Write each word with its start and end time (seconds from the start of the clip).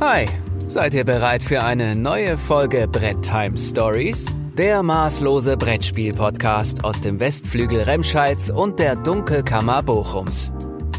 Hi, 0.00 0.26
seid 0.66 0.92
ihr 0.94 1.04
bereit 1.04 1.42
für 1.42 1.62
eine 1.62 1.94
neue 1.94 2.36
Folge 2.36 2.88
Brett 2.88 3.22
Time 3.22 3.56
Stories? 3.56 4.26
Der 4.58 4.82
maßlose 4.82 5.56
Brettspiel-Podcast 5.56 6.82
aus 6.84 7.00
dem 7.00 7.20
Westflügel 7.20 7.82
Remscheids 7.82 8.50
und 8.50 8.80
der 8.80 8.96
Dunkelkammer 8.96 9.84
Bochums. 9.84 10.52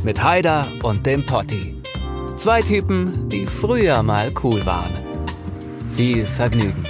Mit 0.04 0.24
Haider 0.24 0.66
und 0.82 1.06
dem 1.06 1.24
Potti. 1.26 1.76
Zwei 2.38 2.62
Typen, 2.62 3.28
die 3.28 3.46
früher 3.46 4.02
mal 4.02 4.32
cool 4.44 4.66
waren. 4.66 4.92
Viel 5.90 6.26
Vergnügen. 6.26 6.84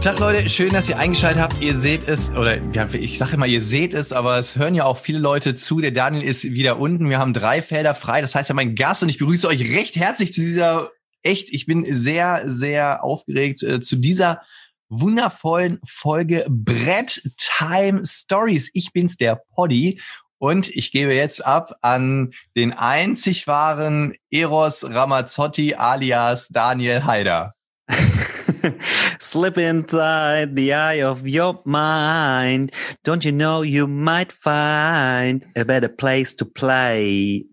Tag 0.00 0.20
Leute, 0.20 0.48
schön, 0.48 0.72
dass 0.72 0.88
ihr 0.88 0.98
eingeschaltet 0.98 1.42
habt. 1.42 1.60
Ihr 1.60 1.76
seht 1.76 2.06
es, 2.06 2.30
oder 2.30 2.58
ja, 2.72 2.86
ich 2.92 3.18
sage 3.18 3.34
immer, 3.34 3.46
ihr 3.46 3.62
seht 3.62 3.92
es, 3.92 4.12
aber 4.12 4.38
es 4.38 4.54
hören 4.56 4.76
ja 4.76 4.84
auch 4.84 4.98
viele 4.98 5.18
Leute 5.18 5.56
zu. 5.56 5.80
Der 5.80 5.90
Daniel 5.90 6.22
ist 6.22 6.44
wieder 6.44 6.78
unten. 6.78 7.10
Wir 7.10 7.18
haben 7.18 7.32
drei 7.32 7.60
Felder 7.60 7.96
frei. 7.96 8.20
Das 8.20 8.36
heißt, 8.36 8.48
ja 8.48 8.54
mein 8.54 8.76
Gast 8.76 9.02
und 9.02 9.08
ich 9.08 9.18
begrüße 9.18 9.48
euch 9.48 9.76
recht 9.76 9.96
herzlich 9.96 10.32
zu 10.32 10.40
dieser, 10.40 10.92
echt, 11.22 11.50
ich 11.50 11.66
bin 11.66 11.84
sehr, 11.86 12.44
sehr 12.46 13.04
aufgeregt 13.04 13.62
äh, 13.62 13.80
zu 13.80 13.96
dieser 13.96 14.42
wundervollen 14.88 15.80
Folge 15.86 16.46
Brett 16.48 17.22
Time 17.36 18.04
Stories. 18.04 18.70
Ich 18.72 18.92
bin's, 18.92 19.16
der 19.16 19.42
Poddy. 19.54 20.00
Und 20.38 20.70
ich 20.70 20.92
gebe 20.92 21.14
jetzt 21.14 21.44
ab 21.44 21.76
an 21.82 22.32
den 22.56 22.72
einzig 22.72 23.46
wahren 23.48 24.14
Eros 24.30 24.88
Ramazzotti 24.88 25.74
alias 25.74 26.48
Daniel 26.48 27.04
Haider. 27.04 27.54
Slip 29.20 29.56
inside 29.56 30.54
the 30.54 30.72
eye 30.72 31.02
of 31.04 31.22
your 31.24 31.60
mind. 31.64 32.72
Don't 33.04 33.24
you 33.24 33.32
know 33.32 33.62
you 33.62 33.88
might 33.88 34.32
find 34.32 35.44
a 35.56 35.64
better 35.64 35.88
place 35.88 36.36
to 36.36 36.44
play? 36.44 37.44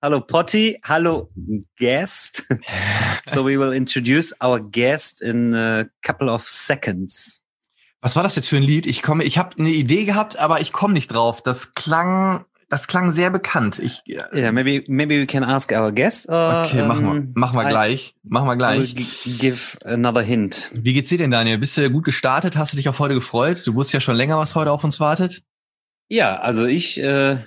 Hello, 0.00 0.20
Potty. 0.20 0.78
Hello, 0.84 1.28
guest. 1.76 2.44
so 3.26 3.42
we 3.44 3.58
will 3.58 3.72
introduce 3.72 4.32
our 4.40 4.60
guest 4.60 5.20
in 5.22 5.54
a 5.54 5.86
couple 6.02 6.28
of 6.30 6.48
seconds. 6.48 7.42
Was 8.00 8.14
war 8.14 8.22
das 8.22 8.36
jetzt 8.36 8.48
für 8.48 8.56
ein 8.58 8.62
Lied? 8.62 8.86
Ich 8.86 9.02
komme, 9.02 9.24
ich 9.24 9.38
habe 9.38 9.56
eine 9.58 9.70
Idee 9.70 10.04
gehabt, 10.04 10.38
aber 10.38 10.60
ich 10.60 10.72
komme 10.72 10.94
nicht 10.94 11.08
drauf. 11.08 11.42
Das 11.42 11.72
klang, 11.74 12.44
das 12.70 12.86
klang 12.86 13.10
sehr 13.10 13.30
bekannt. 13.30 13.80
Ich, 13.80 14.02
yeah, 14.06 14.52
maybe 14.52 14.84
maybe 14.86 15.18
we 15.18 15.26
can 15.26 15.42
ask 15.42 15.72
our 15.72 15.90
guest. 15.90 16.28
Or, 16.28 16.64
okay, 16.64 16.86
machen 16.86 17.04
wir, 17.04 17.10
um, 17.10 17.32
machen 17.34 17.58
wir 17.58 17.64
gleich, 17.68 18.14
machen 18.22 18.46
wir 18.46 18.56
gleich. 18.56 18.94
gi- 18.94 19.32
give 19.38 19.78
another 19.84 20.22
hint. 20.22 20.70
Wie 20.74 20.92
geht's 20.92 21.08
dir 21.08 21.18
denn, 21.18 21.32
Daniel? 21.32 21.58
Bist 21.58 21.76
du 21.76 21.90
gut 21.90 22.04
gestartet? 22.04 22.56
Hast 22.56 22.72
du 22.72 22.76
dich 22.76 22.88
auf 22.88 23.00
heute 23.00 23.14
gefreut? 23.14 23.66
Du 23.66 23.74
wusstest 23.74 23.94
ja 23.94 24.00
schon 24.00 24.14
länger, 24.14 24.38
was 24.38 24.54
heute 24.54 24.70
auf 24.70 24.84
uns 24.84 25.00
wartet. 25.00 25.42
Ja, 26.08 26.36
also 26.38 26.66
ich, 26.66 27.00
äh, 27.02 27.38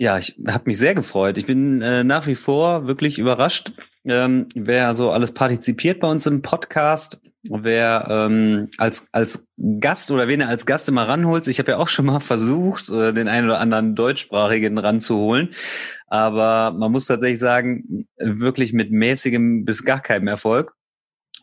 ja, 0.00 0.16
ich 0.16 0.34
habe 0.48 0.64
mich 0.64 0.78
sehr 0.78 0.94
gefreut. 0.94 1.36
Ich 1.36 1.44
bin 1.44 1.82
äh, 1.82 2.02
nach 2.04 2.26
wie 2.26 2.34
vor 2.34 2.86
wirklich 2.86 3.18
überrascht, 3.18 3.72
ähm, 4.06 4.46
wer 4.54 4.94
so 4.94 5.10
alles 5.10 5.32
partizipiert 5.32 6.00
bei 6.00 6.10
uns 6.10 6.24
im 6.24 6.40
Podcast, 6.40 7.20
wer 7.50 8.06
ähm, 8.08 8.70
als 8.78 9.10
als 9.12 9.46
Gast 9.78 10.10
oder 10.10 10.26
wen 10.26 10.40
er 10.40 10.48
als 10.48 10.64
Gast 10.64 10.88
immer 10.88 11.06
ranholt. 11.06 11.46
Ich 11.48 11.58
habe 11.58 11.72
ja 11.72 11.76
auch 11.76 11.88
schon 11.88 12.06
mal 12.06 12.20
versucht, 12.20 12.88
äh, 12.88 13.12
den 13.12 13.28
einen 13.28 13.46
oder 13.46 13.60
anderen 13.60 13.94
deutschsprachigen 13.94 14.78
ranzuholen, 14.78 15.50
aber 16.06 16.74
man 16.74 16.90
muss 16.92 17.04
tatsächlich 17.04 17.40
sagen, 17.40 18.06
wirklich 18.16 18.72
mit 18.72 18.90
mäßigem 18.90 19.66
bis 19.66 19.84
gar 19.84 20.00
keinem 20.00 20.28
Erfolg. 20.28 20.72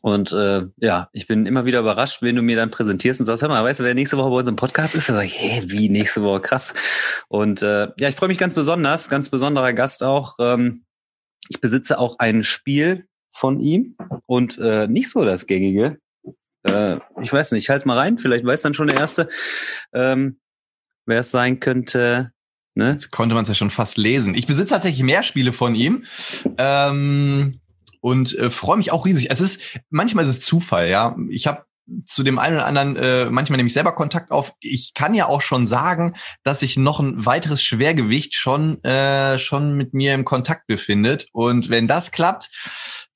Und 0.01 0.31
äh, 0.31 0.65
ja, 0.77 1.09
ich 1.13 1.27
bin 1.27 1.45
immer 1.45 1.65
wieder 1.65 1.79
überrascht, 1.79 2.21
wenn 2.21 2.35
du 2.35 2.41
mir 2.41 2.55
dann 2.55 2.71
präsentierst 2.71 3.19
und 3.19 3.25
sagst, 3.25 3.41
hör 3.41 3.49
mal, 3.49 3.63
weißt 3.63 3.79
du, 3.79 3.83
wer 3.83 3.93
nächste 3.93 4.17
Woche 4.17 4.29
bei 4.29 4.35
uns 4.37 4.49
im 4.49 4.55
Podcast 4.55 4.95
ist? 4.95 5.09
Dann 5.09 5.15
sag 5.15 5.25
ich, 5.25 5.39
hä, 5.39 5.63
wie 5.65 5.89
nächste 5.89 6.23
Woche? 6.23 6.41
Krass. 6.41 6.73
Und 7.27 7.61
äh, 7.61 7.87
ja, 7.99 8.09
ich 8.09 8.15
freue 8.15 8.29
mich 8.29 8.37
ganz 8.37 8.53
besonders, 8.53 9.09
ganz 9.09 9.29
besonderer 9.29 9.73
Gast 9.73 10.03
auch. 10.03 10.35
Ähm, 10.39 10.85
ich 11.49 11.61
besitze 11.61 11.99
auch 11.99 12.19
ein 12.19 12.43
Spiel 12.43 13.07
von 13.31 13.59
ihm 13.59 13.95
und 14.25 14.57
äh, 14.57 14.87
nicht 14.87 15.09
so 15.09 15.23
das 15.25 15.47
gängige. 15.47 15.99
Äh, 16.63 16.97
ich 17.21 17.31
weiß 17.31 17.51
nicht, 17.51 17.63
ich 17.63 17.69
halte 17.69 17.87
mal 17.87 17.97
rein, 17.97 18.17
vielleicht 18.17 18.45
weiß 18.45 18.61
dann 18.61 18.73
schon 18.73 18.87
der 18.87 18.97
Erste, 18.97 19.29
ähm, 19.93 20.39
wer 21.05 21.21
es 21.21 21.31
sein 21.31 21.59
könnte. 21.59 22.31
Ne? 22.75 22.91
Jetzt 22.91 23.11
konnte 23.11 23.33
man 23.33 23.43
es 23.43 23.49
ja 23.49 23.55
schon 23.55 23.69
fast 23.71 23.97
lesen. 23.97 24.35
Ich 24.35 24.45
besitze 24.45 24.73
tatsächlich 24.73 25.03
mehr 25.03 25.23
Spiele 25.23 25.53
von 25.53 25.73
ihm. 25.73 26.05
Ähm, 26.57 27.59
und 28.01 28.37
äh, 28.37 28.49
freue 28.49 28.77
mich 28.77 28.91
auch 28.91 29.05
riesig. 29.05 29.29
Es 29.31 29.41
ist, 29.41 29.61
manchmal 29.89 30.25
ist 30.25 30.37
es 30.37 30.41
Zufall, 30.41 30.89
ja. 30.89 31.15
Ich 31.29 31.47
habe 31.47 31.63
zu 32.05 32.23
dem 32.23 32.37
einen 32.37 32.57
oder 32.57 32.65
anderen 32.65 32.95
äh, 32.97 33.29
manchmal 33.29 33.57
nehme 33.57 33.67
ich 33.67 33.73
selber 33.73 33.93
Kontakt 33.93 34.31
auf. 34.31 34.53
Ich 34.59 34.93
kann 34.93 35.13
ja 35.13 35.27
auch 35.27 35.41
schon 35.41 35.67
sagen, 35.67 36.15
dass 36.43 36.59
sich 36.59 36.77
noch 36.77 36.99
ein 36.99 37.25
weiteres 37.25 37.63
Schwergewicht 37.63 38.35
schon 38.35 38.83
äh, 38.83 39.39
schon 39.39 39.75
mit 39.75 39.93
mir 39.93 40.13
im 40.13 40.25
Kontakt 40.25 40.67
befindet. 40.67 41.27
Und 41.31 41.69
wenn 41.69 41.87
das 41.87 42.11
klappt, 42.11 42.49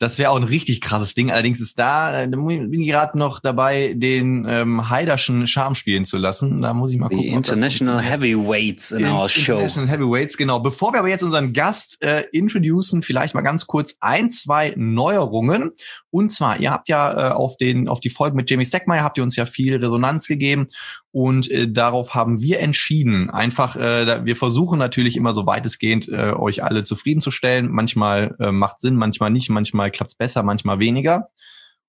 das 0.02 0.18
wäre 0.18 0.32
auch 0.32 0.36
ein 0.36 0.44
richtig 0.44 0.82
krasses 0.82 1.14
Ding. 1.14 1.30
Allerdings 1.30 1.62
ist 1.62 1.78
da, 1.78 2.24
äh, 2.24 2.28
da 2.28 2.36
bin 2.36 2.74
ich 2.74 2.88
gerade 2.88 3.16
noch 3.20 3.40
dabei, 3.40 3.94
den 3.96 4.48
ähm, 4.50 4.90
Haiderschen 4.90 5.46
Charme 5.46 5.76
spielen 5.76 6.06
zu 6.06 6.18
lassen. 6.18 6.64
Da 6.64 6.74
muss 6.74 6.92
ich 6.92 6.98
mal 6.98 7.08
gucken. 7.10 7.28
das 7.28 7.36
International. 7.36 8.02
Heavyweights 8.02 8.94
in 8.94 9.06
our 9.06 9.30
show. 9.30 9.54
International 9.54 9.88
Heavyweights, 9.88 10.38
genau. 10.38 10.60
Bevor 10.60 10.94
wir 10.94 11.00
aber 11.00 11.10
jetzt 11.10 11.22
unseren 11.22 11.54
Gast 11.54 12.04
äh, 12.04 12.24
introducen, 12.32 13.04
vielleicht 13.04 13.36
mal 13.36 13.44
ganz 13.44 13.68
kurz 13.68 13.96
ein, 14.00 14.32
zwei 14.32 14.74
Neuerungen. 14.76 15.70
Und 16.10 16.34
zwar, 16.34 16.60
ihr 16.60 16.72
habt 16.72 16.90
ja 16.90 17.30
äh, 17.30 17.34
auf 17.34 17.58
den 17.58 17.88
auf 17.88 18.00
die 18.00 18.10
Folge 18.10 18.36
mit 18.36 18.50
Jamie 18.50 18.66
Steckmeier 18.66 19.04
habt 19.04 19.20
ihr 19.20 19.24
uns 19.24 19.36
ja 19.36 19.46
viel 19.46 19.76
Resonanz 19.76 20.28
gegeben 20.28 20.68
und 21.12 21.52
äh, 21.52 21.70
darauf 21.70 22.16
haben 22.16 22.42
wir 22.42 22.60
entschieden. 22.60 23.30
Einfach, 23.30 23.76
äh, 23.76 24.26
wir 24.26 24.36
versuchen 24.38 24.80
natürlich 24.80 25.18
immer 25.18 25.34
so 25.34 25.46
weitestgehend 25.46 26.08
äh, 26.08 26.34
euch 26.34 26.64
alle 26.64 26.84
zufriedenzustellen. 26.84 27.70
Manchmal 27.70 28.36
äh, 28.40 28.52
macht 28.52 28.80
Sinn, 28.80 28.96
manchmal 28.96 29.30
nicht, 29.30 29.50
manchmal 29.50 29.92
klappt's 29.92 30.16
besser, 30.16 30.42
manchmal 30.44 30.80
weniger. 30.80 31.30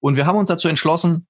Und 0.01 0.17
wir 0.17 0.27
haben 0.27 0.39
uns 0.39 0.49
dazu 0.49 0.67
entschlossen, 0.67 1.29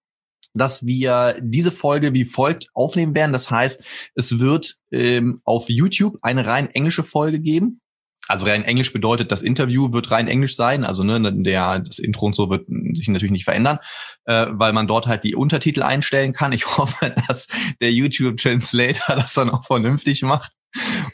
dass 0.55 0.87
wir 0.87 1.37
diese 1.41 1.73
Folge 1.73 2.15
wie 2.15 2.25
folgt 2.25 2.69
aufnehmen 2.73 3.15
werden. 3.15 3.33
Das 3.33 3.51
heißt, 3.51 3.85
es 4.15 4.39
wird 4.39 4.77
ähm, 4.91 5.43
auf 5.45 5.69
YouTube 5.69 6.17
eine 6.23 6.47
rein 6.47 6.71
englische 6.71 7.03
Folge 7.03 7.41
geben. 7.41 7.82
Also 8.29 8.47
rein 8.47 8.65
Englisch 8.65 8.93
bedeutet, 8.93 9.33
das 9.33 9.43
Interview 9.43 9.93
wird 9.93 10.11
rein 10.11 10.29
Englisch 10.29 10.55
sein. 10.55 10.85
Also 10.85 11.03
ne, 11.03 11.33
der, 11.43 11.81
das 11.81 11.99
Intro 11.99 12.27
und 12.27 12.37
so 12.37 12.51
wird 12.51 12.67
sich 12.95 13.09
natürlich 13.09 13.33
nicht 13.33 13.45
verändern, 13.45 13.79
äh, 14.27 14.47
weil 14.51 14.73
man 14.73 14.87
dort 14.87 15.07
halt 15.07 15.25
die 15.25 15.35
Untertitel 15.35 15.83
einstellen 15.83 16.33
kann. 16.33 16.53
Ich 16.53 16.67
hoffe, 16.79 17.15
dass 17.27 17.49
der 17.81 17.93
YouTube 17.93 18.37
Translator 18.37 19.17
das 19.17 19.35
dann 19.35 19.51
auch 19.51 19.65
vernünftig 19.65 20.23
macht. 20.23 20.53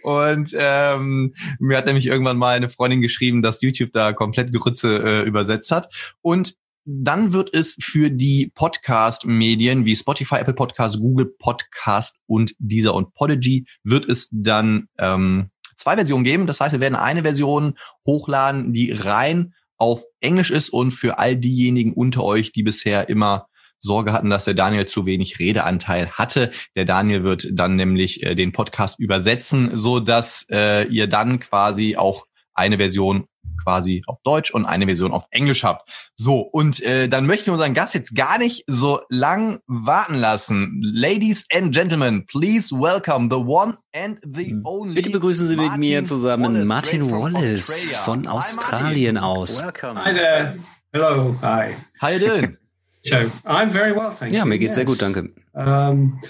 Und 0.03 0.55
ähm, 0.57 1.35
mir 1.59 1.79
hat 1.79 1.87
nämlich 1.87 2.07
irgendwann 2.07 2.37
mal 2.37 2.55
eine 2.55 2.69
Freundin 2.69 3.01
geschrieben, 3.01 3.43
dass 3.43 3.63
YouTube 3.63 3.93
da 3.93 4.13
komplett 4.13 4.53
Grütze 4.53 4.99
äh, 5.03 5.23
übersetzt 5.27 5.73
hat. 5.73 5.89
Und 6.21 6.55
dann 6.85 7.33
wird 7.33 7.53
es 7.53 7.77
für 7.81 8.11
die 8.11 8.51
Podcast-Medien 8.55 9.85
wie 9.85 9.95
Spotify, 9.95 10.37
Apple 10.37 10.55
Podcast, 10.55 10.99
Google 10.99 11.35
Podcast 11.39 12.17
und 12.27 12.55
dieser 12.59 12.95
und 12.95 13.13
Podigy 13.13 13.67
wird 13.85 14.09
es 14.09 14.29
dann 14.31 14.89
ähm, 14.99 15.51
zwei 15.79 15.95
Versionen 15.95 16.25
geben. 16.25 16.47
Das 16.47 16.61
heißt, 16.61 16.73
wir 16.73 16.81
werden 16.81 16.97
eine 16.97 17.23
Version 17.23 17.79
hochladen, 18.07 18.73
die 18.73 18.93
rein 18.93 19.55
auf 19.79 20.03
Englisch 20.21 20.51
ist 20.51 20.69
und 20.71 20.91
für 20.91 21.19
all 21.19 21.37
diejenigen 21.37 21.93
unter 21.93 22.25
euch, 22.25 22.53
die 22.53 22.63
bisher 22.63 23.09
immer 23.09 23.47
Sorge 23.79 24.13
hatten, 24.13 24.29
dass 24.29 24.45
der 24.45 24.55
Daniel 24.55 24.87
zu 24.87 25.07
wenig 25.07 25.39
Redeanteil 25.39 26.11
hatte. 26.11 26.51
Der 26.75 26.85
Daniel 26.85 27.23
wird 27.23 27.49
dann 27.53 27.77
nämlich 27.77 28.25
äh, 28.25 28.35
den 28.35 28.53
Podcast 28.53 28.99
übersetzen, 28.99 29.77
so 29.77 30.01
dass 30.01 30.47
äh, 30.51 30.89
ihr 30.89 31.07
dann 31.07 31.39
quasi 31.39 31.97
auch 31.97 32.27
eine 32.59 32.77
Version 32.79 33.25
quasi 33.65 34.03
auf 34.07 34.19
Deutsch 34.23 34.53
und 34.53 34.67
eine 34.67 34.87
Version 34.87 35.11
auf 35.13 35.25
Englisch 35.31 35.65
habt. 35.65 35.89
So, 36.15 36.41
und 36.41 36.81
äh, 36.83 37.09
dann 37.09 37.27
möchten 37.27 37.47
wir 37.47 37.55
unseren 37.55 37.75
Gast 37.75 37.95
jetzt 37.95 38.15
gar 38.15 38.39
nicht 38.39 38.65
so 38.69 39.01
lang 39.09 39.59
warten 39.67 40.15
lassen. 40.15 40.79
Ladies 40.83 41.45
and 41.53 41.75
Gentlemen, 41.75 42.25
please 42.27 42.75
welcome 42.75 43.29
the 43.31 43.37
one 43.37 43.77
and 43.93 44.19
the 44.23 44.55
only. 44.65 44.95
Bitte 44.95 45.11
begrüßen 45.11 45.47
Sie 45.47 45.57
mit 45.57 45.67
Martin 45.67 45.81
mir 45.81 46.05
zusammen 46.05 46.55
Wallace, 46.55 46.67
Martin 46.69 47.11
Wallace 47.11 47.69
Australia. 47.71 47.99
von 48.05 48.23
Hi, 48.29 48.29
Australien 48.37 49.15
Martin. 49.17 49.41
aus. 49.43 49.63
Hi 49.63 50.13
there. 50.15 50.59
Hello. 50.93 51.37
Hi. 51.43 51.75
How 52.01 52.09
you 52.11 52.19
doing? 52.21 52.57
Joe. 53.05 53.31
I'm 53.45 53.71
very 53.71 53.93
well, 53.95 54.11
thank 54.11 54.33
Ja, 54.33 54.41
you. 54.45 54.47
mir 54.47 54.59
geht's 54.59 54.77
sehr 54.77 54.85
gut, 54.85 55.01
Yes. 55.01 55.13
danke. 55.13 55.33
Um, 55.55 56.21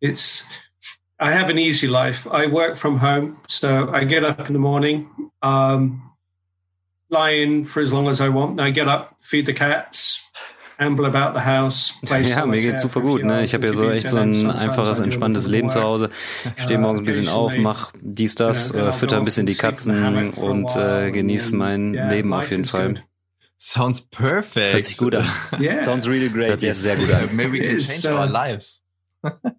it's 0.00 0.48
I 1.20 1.32
have 1.32 1.50
an 1.50 1.58
easy 1.58 1.86
life. 1.86 2.26
I 2.30 2.46
work 2.46 2.76
from 2.76 2.98
home, 2.98 3.36
so 3.46 3.90
I 3.92 4.04
get 4.04 4.24
up 4.24 4.46
in 4.48 4.54
the 4.54 4.58
morning, 4.58 5.06
um, 5.42 6.00
lie 7.10 7.32
in 7.42 7.64
for 7.64 7.80
as 7.82 7.92
long 7.92 8.08
as 8.08 8.20
I 8.20 8.28
want. 8.30 8.58
I 8.58 8.70
get 8.70 8.88
up, 8.88 9.16
feed 9.20 9.44
the 9.44 9.52
cats, 9.52 10.30
amble 10.78 11.04
about 11.04 11.34
the 11.34 11.40
house. 11.40 11.92
Play 12.06 12.22
Ja, 12.30 12.46
mir 12.46 12.60
geht's 12.62 12.80
super 12.80 13.02
gut. 13.02 13.22
Ne? 13.22 13.44
Ich 13.44 13.52
habe 13.52 13.66
ja 13.66 13.74
so 13.74 13.90
echt 13.90 14.08
so 14.08 14.16
ein 14.16 14.50
einfaches, 14.50 14.98
entspanntes 15.00 15.46
Leben 15.46 15.68
bit 15.68 15.76
zu. 15.76 15.82
Hause. 15.82 16.10
Ich 16.56 16.62
stehe 16.62 16.78
Uh, 16.78 16.82
morgens 16.82 17.02
ein 17.02 17.04
bisschen 17.04 17.28
auf, 17.28 17.54
mach 17.56 17.92
dies, 18.00 18.34
das, 18.34 18.70
äh, 18.72 18.90
fütter 18.92 19.18
ein 19.18 19.24
bisschen 19.26 19.44
die 19.44 19.56
Katzen 19.56 20.30
und 20.32 20.74
äh, 20.76 21.10
and 21.10 21.12
genieße 21.12 21.54
mein 21.54 21.92
Leben 21.92 22.32
auf 22.32 22.50
life 22.50 22.50
jeden 22.50 22.64
Fall. 22.64 23.04
Sounds 23.58 24.00
perfect. 24.00 24.72
Hört 24.72 24.84
sich 24.86 24.96
gut 24.96 25.14
an. 25.14 25.26
Yeah. 25.60 25.82
Sounds 25.84 26.06
really 26.08 26.30
great. 26.30 26.48
Hört 26.48 26.60
sich 26.62 26.68
Yes. 26.68 26.80
sehr 26.82 26.96
gut 26.96 27.12
an. 27.12 27.28
Maybe 27.36 27.58
we 27.58 27.68
can 27.68 27.78
change 27.78 28.06
uh, 28.06 28.16
our 28.18 28.26
lives. 28.26 28.80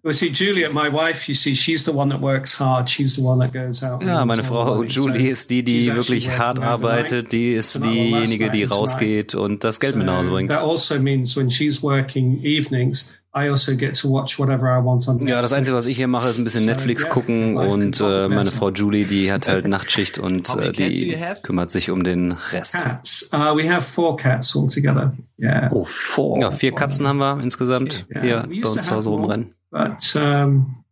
Well, 0.02 0.12
see, 0.12 0.30
Juliet, 0.30 0.72
my 0.72 0.88
wife, 0.88 1.28
you 1.28 1.34
see, 1.34 1.54
she's 1.54 1.84
the 1.84 1.92
one 1.92 2.08
that 2.10 2.20
works 2.20 2.58
hard. 2.58 2.88
She's 2.88 3.16
the 3.16 3.22
one 3.22 3.38
that 3.38 3.52
goes 3.52 3.82
out. 3.82 4.02
Ja, 4.02 4.24
meine 4.24 4.42
Frau 4.42 4.82
Julie 4.82 5.28
ist 5.28 5.50
die, 5.50 5.62
die 5.62 5.94
wirklich 5.94 6.30
hart 6.30 6.60
arbeitet. 6.60 7.32
Die 7.32 7.52
ist 7.54 7.84
diejenige, 7.84 8.50
die 8.50 8.64
rausgeht 8.64 9.34
und 9.34 9.62
das 9.64 9.78
Geld 9.78 9.96
mit 9.96 10.06
nach 10.06 10.18
Hause 10.18 10.30
bringt. 10.30 10.50
That 10.50 10.62
also 10.62 10.98
means 10.98 11.36
when 11.36 11.48
she's 11.48 11.82
working 11.82 12.42
evenings, 12.42 13.18
I 13.34 13.48
also 13.48 13.74
get 13.74 13.98
to 14.00 14.10
watch 14.10 14.38
whatever 14.38 14.66
I 14.66 14.84
want 14.84 15.08
on 15.08 15.26
Ja, 15.26 15.40
das 15.40 15.54
Einzige, 15.54 15.74
was 15.74 15.86
ich 15.86 15.96
hier 15.96 16.06
mache, 16.06 16.28
ist 16.28 16.38
ein 16.38 16.44
bisschen 16.44 16.66
Netflix 16.66 17.08
gucken 17.08 17.56
und 17.56 17.98
äh, 18.00 18.28
meine 18.28 18.50
Frau 18.50 18.70
Julie, 18.70 19.06
die 19.06 19.32
hat 19.32 19.48
halt 19.48 19.66
Nachtschicht 19.68 20.18
und 20.18 20.54
äh, 20.56 20.72
die 20.72 21.16
kümmert 21.42 21.70
sich 21.70 21.90
um 21.90 22.04
den 22.04 22.32
Rest. 22.52 22.74
Cats. 22.74 23.30
Uh, 23.32 23.56
we 23.56 23.70
have 23.70 23.80
four 23.80 24.18
cats 24.18 24.54
altogether. 24.54 25.14
Yeah. 25.38 25.70
Oh, 25.72 25.86
four. 25.86 26.38
Ja, 26.40 26.50
vier 26.50 26.72
Katzen 26.72 27.08
haben 27.08 27.18
wir 27.18 27.40
insgesamt 27.42 28.06
hier 28.20 28.44
bei 28.46 28.68
uns 28.68 28.84
zu 28.84 28.90
Hause 28.90 29.08
rumrennen. 29.08 29.54
But 29.70 30.14
um, 30.14 30.84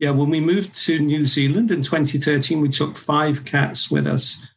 yeah, 0.00 0.12
when 0.12 0.32
we 0.32 0.40
moved 0.40 0.74
to 0.86 0.98
New 0.98 1.26
Zealand 1.26 1.70
in 1.70 1.82
2013, 1.82 2.62
we 2.62 2.70
took 2.70 2.96
five 2.96 3.44
cats 3.44 3.92
with 3.92 4.06
us, 4.06 4.48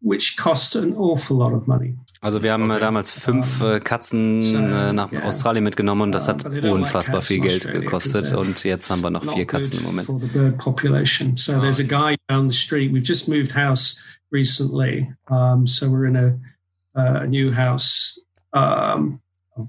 which 0.00 0.36
cost 0.36 0.76
an 0.76 0.94
awful 0.96 1.36
lot 1.38 1.52
of 1.52 1.66
money. 1.66 1.96
Also 2.24 2.42
wir 2.42 2.54
haben 2.54 2.70
okay. 2.70 2.80
damals 2.80 3.10
fünf 3.10 3.60
äh, 3.60 3.80
Katzen 3.80 4.40
äh, 4.40 4.94
nach 4.94 5.12
Australien 5.12 5.62
mitgenommen 5.62 6.00
und 6.00 6.12
das 6.12 6.26
hat 6.26 6.42
unfassbar 6.46 7.20
viel 7.20 7.40
Geld 7.40 7.70
gekostet 7.70 8.32
und 8.32 8.64
jetzt 8.64 8.90
haben 8.90 9.02
wir 9.02 9.10
noch 9.10 9.34
vier 9.34 9.46
Katzen 9.46 9.80
im 9.80 9.84
Moment. 9.84 10.06
So 10.06 11.60
there's 11.60 11.78
a 11.78 11.82
guy 11.82 12.16
down 12.30 12.50
the 12.50 12.56
street. 12.56 12.92
We've 12.94 13.06
just 13.06 13.28
moved 13.28 13.54
house 13.54 14.00
recently, 14.30 15.12
um, 15.28 15.66
so 15.66 15.90
we're 15.90 16.06
in 16.06 16.16
a, 16.16 16.38
uh, 16.98 17.26
new 17.26 17.52
house. 17.52 18.18
Um, 18.54 19.20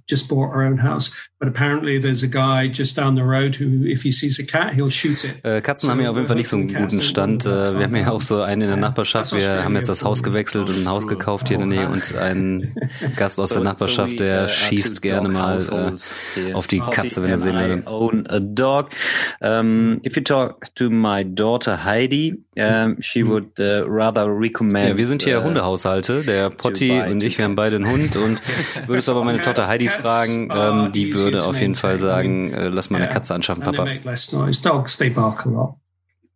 just 0.07 0.29
bought 0.29 0.53
our 0.53 0.63
own 0.63 0.77
house. 0.77 1.11
But 1.37 1.49
apparently 1.49 1.99
there's 1.99 2.23
a 2.23 2.29
guy 2.29 2.69
just 2.69 2.95
down 2.95 3.15
the 3.15 3.23
road 3.23 3.55
who, 3.55 3.85
if 3.85 4.03
he 4.03 4.13
sees 4.13 4.39
a 4.39 4.45
cat, 4.45 4.73
he'll 4.73 4.89
shoot 4.89 5.25
it. 5.25 5.43
Äh, 5.43 5.59
Katzen 5.59 5.87
so 5.87 5.91
haben 5.91 5.99
ja 5.99 6.09
auf 6.09 6.15
jeden 6.15 6.27
Fall 6.27 6.37
nicht 6.37 6.47
so 6.47 6.55
einen 6.55 6.73
guten 6.73 7.01
Stand. 7.01 7.45
Äh, 7.45 7.77
wir 7.77 7.83
haben 7.83 7.95
ja 7.95 8.09
auch 8.09 8.21
so 8.21 8.41
einen 8.41 8.61
in 8.61 8.67
der 8.69 8.77
Nachbarschaft. 8.77 9.35
Wir 9.35 9.65
haben 9.65 9.75
jetzt 9.75 9.89
das 9.89 10.05
Haus 10.05 10.23
gewechselt 10.23 10.69
und 10.69 10.77
ein 10.77 10.87
Haus 10.87 11.09
gekauft 11.09 11.49
hier 11.49 11.59
in 11.59 11.69
der 11.69 11.79
Nähe 11.79 11.89
und 11.89 12.15
ein 12.15 12.73
Gast 13.17 13.37
aus 13.41 13.49
der 13.49 13.63
Nachbarschaft, 13.63 14.17
der 14.21 14.47
schießt 14.47 15.01
gerne 15.01 15.27
mal 15.27 15.59
äh, 16.37 16.53
auf 16.53 16.67
die 16.67 16.79
Katze, 16.79 17.21
wenn 17.21 17.31
er 17.31 17.37
sehen 17.37 17.55
würde. 17.55 17.83
Own 17.85 18.23
a 18.29 18.39
dog. 18.39 18.91
Um, 19.41 19.99
if 20.05 20.15
you 20.15 20.23
talk 20.23 20.73
to 20.75 20.89
my 20.89 21.25
daughter 21.25 21.83
Heidi, 21.83 22.45
um, 22.57 22.95
she 23.01 23.19
hm. 23.19 23.29
would 23.29 23.59
uh, 23.59 23.83
rather 23.85 24.25
recommend. 24.27 24.87
Ja, 24.87 24.97
wir 24.97 25.07
sind 25.07 25.21
hier 25.21 25.41
uh, 25.41 25.43
Hundehaushalte. 25.43 26.23
Der 26.23 26.49
Potti 26.49 26.91
und 26.91 27.21
ich, 27.21 27.37
wir 27.37 27.43
haben 27.43 27.55
beide 27.55 27.75
einen 27.75 27.89
Hund 27.89 28.15
und 28.15 28.41
würdest 28.87 29.09
aber 29.09 29.25
meine 29.25 29.41
Tochter 29.41 29.67
Heidi 29.67 29.89
fragen, 29.89 30.49
ähm, 30.55 30.93
die 30.93 31.13
würde 31.13 31.24
auf 31.33 31.59
jeden 31.59 31.75
Fall 31.75 31.99
sagen, 31.99 32.53
äh, 32.53 32.69
lass 32.69 32.89
mal 32.89 33.01
eine 33.01 33.09
Katze 33.09 33.33
anschaffen, 33.33 33.63
Papa. 33.63 33.85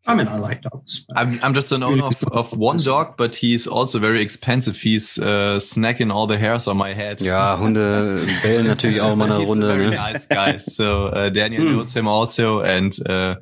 I 0.07 0.15
mean, 0.15 0.27
I 0.27 0.37
like 0.37 0.61
dogs. 0.61 1.05
I'm, 1.15 1.39
I'm 1.43 1.53
just 1.53 1.71
an 1.71 1.83
owner 1.83 2.05
of, 2.05 2.23
of 2.31 2.57
one 2.57 2.77
dog, 2.77 3.15
but 3.17 3.35
he's 3.35 3.67
also 3.67 3.99
very 3.99 4.21
expensive. 4.21 4.75
He's 4.75 5.19
uh, 5.19 5.59
snacking 5.59 6.11
all 6.11 6.25
the 6.25 6.37
hairs 6.37 6.67
on 6.67 6.77
my 6.77 6.93
head. 6.93 7.21
Ja, 7.21 7.59
Hunde 7.59 8.25
bellen 8.41 8.65
natürlich 8.65 9.01
auch 9.01 9.15
mal 9.15 9.31
eine 9.31 9.45
Runde. 9.45 9.67
A 9.67 9.75
very 9.75 9.89
ne? 9.89 9.95
nice 9.95 10.27
guy. 10.27 10.57
So 10.59 11.07
uh, 11.07 11.29
Daniel 11.29 11.63
mm. 11.63 11.73
knows 11.73 11.93
him 11.93 12.07
also, 12.07 12.61
and 12.61 12.97
uh, 13.07 13.35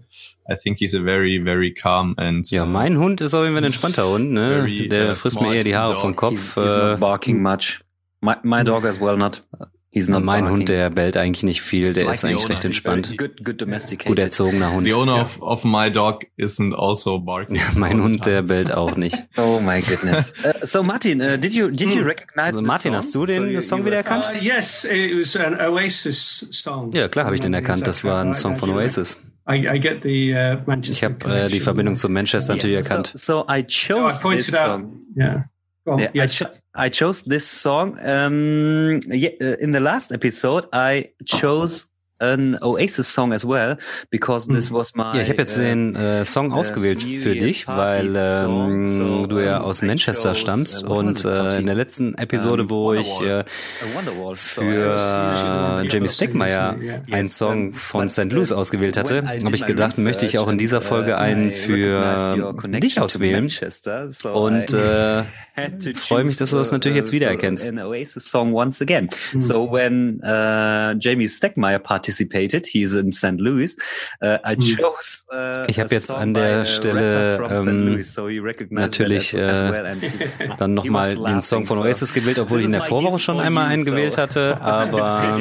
I 0.49 0.55
think 0.55 0.79
he's 0.79 0.93
a 0.93 1.01
very, 1.01 1.37
very 1.37 1.73
calm 1.73 2.15
and. 2.17 2.49
Ja, 2.51 2.65
mein 2.65 2.97
Hund 2.97 3.21
ist 3.21 3.33
auf 3.33 3.43
jeden 3.43 3.53
Fall 3.53 3.61
ein 3.61 3.67
entspannter 3.67 4.09
Hund. 4.09 4.31
Ne? 4.31 4.49
Very, 4.49 4.89
Der 4.89 5.15
frisst 5.15 5.39
mir 5.39 5.53
eher 5.53 5.63
die 5.63 5.75
Haare 5.75 5.93
dog. 5.93 6.01
vom 6.01 6.15
Kopf. 6.15 6.55
He's, 6.55 6.55
he's 6.55 6.75
not 6.75 6.99
barking 6.99 7.41
much. 7.41 7.79
My, 8.19 8.35
my 8.43 8.63
dog 8.63 8.83
as 8.85 8.99
well 8.99 9.15
not. 9.15 9.41
He's 9.89 10.09
not 10.09 10.23
mein. 10.23 10.49
Hund, 10.49 10.69
der 10.69 10.89
bellt 10.89 11.17
eigentlich 11.17 11.43
nicht 11.43 11.61
viel, 11.61 11.93
der 11.93 12.11
ist 12.11 12.23
eigentlich 12.23 12.49
recht 12.49 12.65
entspannt. 12.65 13.17
Good, 13.17 13.43
good 13.43 13.61
domesticated. 13.61 14.07
Gut 14.07 14.19
erzogener 14.19 14.73
Hund. 14.73 14.85
The 14.85 14.93
owner 14.93 15.21
of, 15.21 15.41
of 15.41 15.63
my 15.63 15.89
dog 15.89 16.25
isn't 16.37 16.75
also 16.75 17.19
barking. 17.19 17.55
Ja, 17.55 17.63
mein 17.75 18.01
Hund, 18.01 18.25
der 18.25 18.41
bellt 18.41 18.73
auch 18.73 18.97
nicht. 18.97 19.15
oh 19.37 19.59
my 19.59 19.81
goodness. 19.81 20.33
Uh, 20.47 20.65
so 20.65 20.83
Martin, 20.83 21.19
uh, 21.19 21.35
did 21.35 21.53
you 21.53 21.69
did 21.69 21.91
you 21.93 22.01
hmm. 22.01 22.07
recognize 22.07 22.55
also 22.55 22.61
Martin, 22.61 22.95
hast 22.95 23.13
du 23.15 23.25
den 23.25 23.55
so 23.55 23.61
Song 23.61 23.85
wieder 23.85 23.97
erkannt? 23.97 24.25
Uh, 24.29 24.43
yes, 24.43 24.85
it 24.85 25.17
was 25.17 25.35
an 25.35 25.59
Oasis 25.59 26.47
song. 26.51 26.91
Ja, 26.93 27.07
klar 27.07 27.25
habe 27.25 27.35
ich 27.35 27.41
den 27.41 27.53
erkannt. 27.53 27.87
Das 27.87 28.03
war 28.03 28.23
ein 28.23 28.33
Song 28.33 28.55
von 28.55 28.69
Oasis. 28.69 29.19
I, 29.49 29.67
I 29.67 29.79
get 29.79 30.03
the, 30.03 30.33
uh, 30.33 30.57
Manchester 30.65 30.91
ich 30.91 31.03
habe 31.03 31.45
äh, 31.45 31.49
die 31.49 31.59
Verbindung 31.59 31.95
zu 31.95 32.07
Manchester 32.09 32.53
yes, 32.53 32.63
natürlich 32.63 32.85
erkannt. 32.85 33.11
So, 33.15 33.45
so 33.45 33.45
I 33.49 33.63
chose 33.63 34.21
no, 34.23 34.31
I 34.31 34.35
this 34.35 34.47
song. 34.47 35.01
Yeah. 35.17 35.45
Yeah, 35.87 36.11
yes. 36.13 36.41
I, 36.41 36.45
cho 36.45 36.51
I, 36.75 36.89
chose 36.89 37.23
this 37.23 37.47
song. 37.47 37.97
Um, 38.03 38.99
yeah, 39.07 39.29
uh, 39.41 39.55
in 39.59 39.71
the 39.71 39.79
last 39.79 40.11
episode, 40.11 40.65
I 40.73 41.05
chose 41.25 41.85
an 42.19 42.57
Oasis 42.61 43.11
Song 43.11 43.33
as 43.33 43.45
well, 43.45 43.77
because 44.09 44.47
this 44.47 44.69
hm. 44.69 44.75
was 44.75 44.95
my. 44.95 45.05
Ja, 45.13 45.21
ich 45.21 45.29
habe 45.29 45.39
jetzt 45.39 45.57
den 45.57 45.95
äh, 45.95 46.25
Song 46.25 46.51
ausgewählt 46.51 47.03
für 47.03 47.35
dich, 47.35 47.67
weil 47.67 48.15
ähm, 48.15 49.27
du 49.29 49.39
ja 49.39 49.61
aus 49.61 49.81
Manchester 49.81 50.35
stammst 50.35 50.83
und 50.83 51.25
äh, 51.25 51.59
in 51.59 51.65
der 51.65 51.75
letzten 51.75 52.15
Episode, 52.15 52.69
wo 52.69 52.93
ich 52.93 53.21
äh, 53.21 53.43
für 54.33 55.83
äh, 55.83 55.87
Jamie 55.87 56.09
Stegmaier 56.09 56.75
einen 57.11 57.29
Song 57.29 57.73
von 57.73 58.09
St. 58.09 58.31
Louis 58.31 58.51
ausgewählt 58.51 58.97
hatte, 58.97 59.27
habe 59.27 59.55
ich 59.55 59.65
gedacht, 59.65 59.97
möchte 59.97 60.25
ich 60.25 60.39
auch 60.39 60.47
in 60.47 60.57
dieser 60.57 60.81
Folge 60.81 61.17
einen 61.17 61.53
für 61.53 62.53
dich 62.67 62.99
auswählen 62.99 63.49
und 64.33 64.73
äh, 64.73 65.23
freue 65.95 66.23
mich, 66.23 66.37
dass 66.37 66.51
du 66.51 66.57
das 66.57 66.71
natürlich 66.71 66.97
jetzt 66.97 67.11
wiedererkennst. 67.11 67.67
An 67.67 67.79
Oasis 67.79 68.29
Song 68.29 68.53
once 68.53 68.81
again. 68.81 69.09
So 69.37 69.71
when 69.71 70.21
uh, 70.23 70.93
Jamie 70.99 71.27
Stegmaier 71.27 71.79
participated. 72.07 72.67
He's 72.67 72.93
in 72.93 73.11
St. 73.11 73.39
Louis. 73.39 73.77
Uh, 74.21 74.37
I 74.45 74.55
hm. 74.55 74.77
chose, 74.77 75.25
uh, 75.31 75.65
ich 75.67 75.79
habe 75.79 75.93
jetzt 75.93 76.13
an 76.13 76.33
der 76.33 76.65
Stelle 76.65 77.37
ähm, 77.49 78.03
so 78.03 78.27
natürlich 78.69 79.33
äh, 79.33 79.39
well 79.39 79.97
dann 80.57 80.73
nochmal 80.73 81.15
den 81.15 81.41
Song 81.41 81.65
von 81.65 81.79
Oasis 81.79 82.13
gewählt, 82.13 82.39
obwohl 82.39 82.59
ich 82.59 82.65
in 82.65 82.71
der 82.71 82.81
Vorwoche 82.81 83.19
schon 83.19 83.39
einmal 83.39 83.67
einen 83.67 83.85
gewählt 83.85 84.17
hatte. 84.17 84.57
Aber 84.61 85.39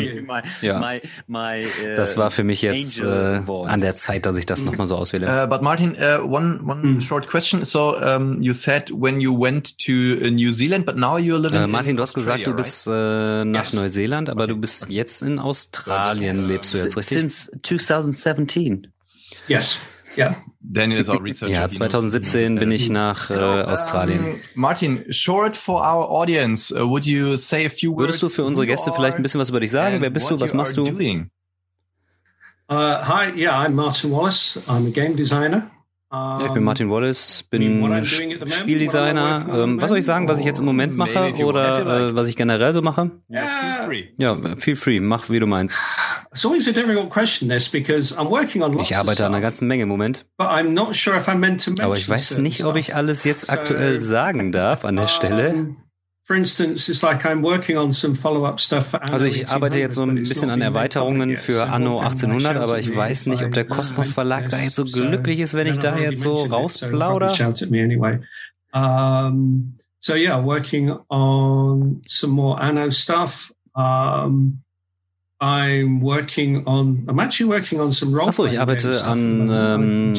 ja, 0.61 0.81
uh, 0.81 1.97
das 1.97 2.17
war 2.17 2.31
für 2.31 2.45
mich 2.45 2.63
jetzt 2.63 3.01
äh, 3.01 3.07
an 3.07 3.81
der 3.81 3.95
Zeit, 3.95 4.27
dass 4.27 4.37
ich 4.37 4.47
das 4.47 4.63
nochmal 4.63 4.87
so 4.87 4.97
auswähle. 4.97 5.27
Uh, 5.27 5.49
but 5.49 5.63
Martin, 5.63 5.97
uh, 5.97 6.23
one 6.23 6.61
one 6.65 6.83
mm. 6.83 7.01
short 7.01 7.29
question. 7.29 7.65
So 7.65 7.97
um, 7.97 8.41
you 8.43 8.53
said 8.53 8.91
when 8.91 9.21
you 9.21 9.39
went 9.39 9.79
to 9.79 9.93
uh, 9.93 10.31
New 10.31 10.53
Zealand, 10.53 10.87
but 10.87 10.97
now 10.97 11.17
you're 11.19 11.39
living. 11.39 11.63
Äh, 11.63 11.67
Martin, 11.67 11.97
du 11.97 12.03
hast 12.03 12.15
gesagt, 12.15 12.47
du 12.47 12.55
bist 12.55 12.87
äh, 12.87 13.45
nach 13.45 13.65
yes. 13.65 13.73
Neuseeland, 13.73 14.31
aber 14.31 14.47
du 14.47 14.57
bist 14.57 14.87
jetzt 14.89 15.23
in 15.23 15.39
Australien 15.39 16.37
lebst 16.57 16.75
du 16.75 16.79
jetzt 16.79 16.97
richtig? 16.97 17.19
Since 17.19 17.51
2017. 17.63 18.87
Yes. 19.49 19.79
Yeah. 20.17 20.37
Daniel 20.61 20.99
is 21.01 21.09
our 21.09 21.23
researcher. 21.23 21.53
Ja, 21.53 21.69
2017 21.69 22.59
bin 22.59 22.71
ich 22.71 22.89
nach 22.89 23.31
äh, 23.31 23.35
Australien. 23.35 24.25
Um, 24.25 24.41
Martin, 24.55 25.05
short 25.11 25.57
for 25.57 25.81
our 25.81 26.11
audience, 26.11 26.75
uh, 26.75 26.89
would 26.89 27.05
you 27.05 27.37
say 27.37 27.67
a 27.67 27.71
few 27.71 27.93
words? 27.93 28.09
Würdest 28.09 28.23
du 28.23 28.29
für 28.29 28.45
unsere 28.45 28.67
Gäste 28.67 28.93
vielleicht 28.93 29.17
ein 29.17 29.23
bisschen 29.23 29.41
was 29.41 29.51
über 29.51 29.61
dich 29.61 29.71
sagen? 29.71 30.01
Wer 30.01 30.11
bist 30.11 30.31
du? 30.31 30.41
Was 30.41 30.55
machst 30.55 30.77
du? 30.77 30.87
Uh, 32.69 32.75
hi, 33.03 33.31
yeah, 33.37 33.65
I'm 33.65 33.75
Martin 33.75 34.11
Wallace. 34.11 34.59
I'm 34.67 34.87
a 34.87 34.91
game 34.91 35.15
designer. 35.17 35.71
Ja, 36.11 36.47
ich 36.47 36.53
bin 36.53 36.63
Martin 36.63 36.89
Wallace, 36.89 37.45
bin 37.51 38.07
Spieldesigner. 38.07 39.47
Ähm, 39.53 39.81
was 39.81 39.89
soll 39.89 39.99
ich 39.99 40.05
sagen, 40.05 40.29
was 40.29 40.39
ich 40.39 40.47
jetzt 40.47 40.61
im 40.61 40.65
Moment 40.65 40.97
mache 40.97 41.35
oder 41.45 42.09
äh, 42.11 42.15
was 42.15 42.29
ich 42.29 42.37
generell 42.37 42.73
so 42.73 42.81
mache? 42.81 43.11
Ja, 43.29 44.39
feel 44.57 44.77
free, 44.77 45.01
mach 45.01 45.29
wie 45.31 45.41
du 45.41 45.47
meinst. 45.47 45.79
Ich 48.83 48.97
arbeite 48.97 49.27
an 49.27 49.33
einer 49.35 49.43
ganzen 49.43 49.67
Menge 49.69 49.83
im 49.85 49.89
Moment. 49.89 50.27
Aber 51.81 51.97
ich 51.97 52.09
weiß 52.09 52.39
nicht, 52.39 52.65
ob 52.65 52.77
ich 52.77 52.95
alles 52.95 53.25
jetzt 53.25 53.51
aktuell 53.51 54.01
sagen 54.01 54.53
darf 54.53 54.85
an 54.85 54.97
der 54.97 55.09
Stelle. 55.09 55.77
Also 56.29 56.65
ich 59.27 59.49
arbeite 59.49 59.79
jetzt 59.79 59.95
so 59.95 60.03
ein 60.03 60.17
bisschen 60.17 60.51
an 60.51 60.61
Erweiterungen 60.61 61.37
für 61.37 61.69
Anno 61.69 62.01
1800, 62.01 62.57
aber 62.57 62.81
ich 62.81 62.95
weiß 62.97 63.27
nicht, 63.27 63.45
ob 63.45 63.53
der 63.53 63.65
Kosmos 63.65 64.11
Verlag 64.11 64.49
da 64.49 64.59
jetzt 64.59 64.75
so 64.75 64.85
glücklich 64.85 65.39
ist, 65.39 65.55
wenn 65.55 65.69
ich 65.69 65.79
da 65.79 65.97
jetzt 65.97 66.23
so 66.23 66.45
rausplauder. 66.47 67.29
so 70.01 70.15
yeah, 70.15 70.45
working 70.45 70.91
on 71.09 72.03
some 72.07 72.35
more 72.35 72.61
Anno 72.61 72.91
stuff. 72.91 73.53
Um, 73.75 74.63
I'm 75.39 76.01
working 76.01 76.67
on, 76.67 77.05
I'm 77.09 77.19
actually 77.21 77.51
working 77.51 77.79
on 77.79 77.93
some 77.93 78.19
Achso, 78.19 78.47
ich 78.47 78.59
arbeite 78.59 79.05
an 79.05 79.51
ähm, 79.53 80.15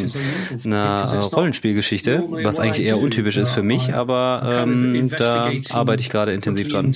einer 0.63 1.19
Rollenspielgeschichte, 1.33 2.24
was 2.43 2.59
eigentlich 2.59 2.86
eher 2.86 3.00
untypisch 3.00 3.38
ist 3.38 3.50
für 3.50 3.63
mich, 3.63 3.95
aber 3.95 4.43
ähm, 4.45 5.09
da 5.09 5.51
arbeite 5.71 6.01
ich 6.01 6.12
gerade 6.12 6.33
intensiv 6.33 6.69
dran. 6.69 6.93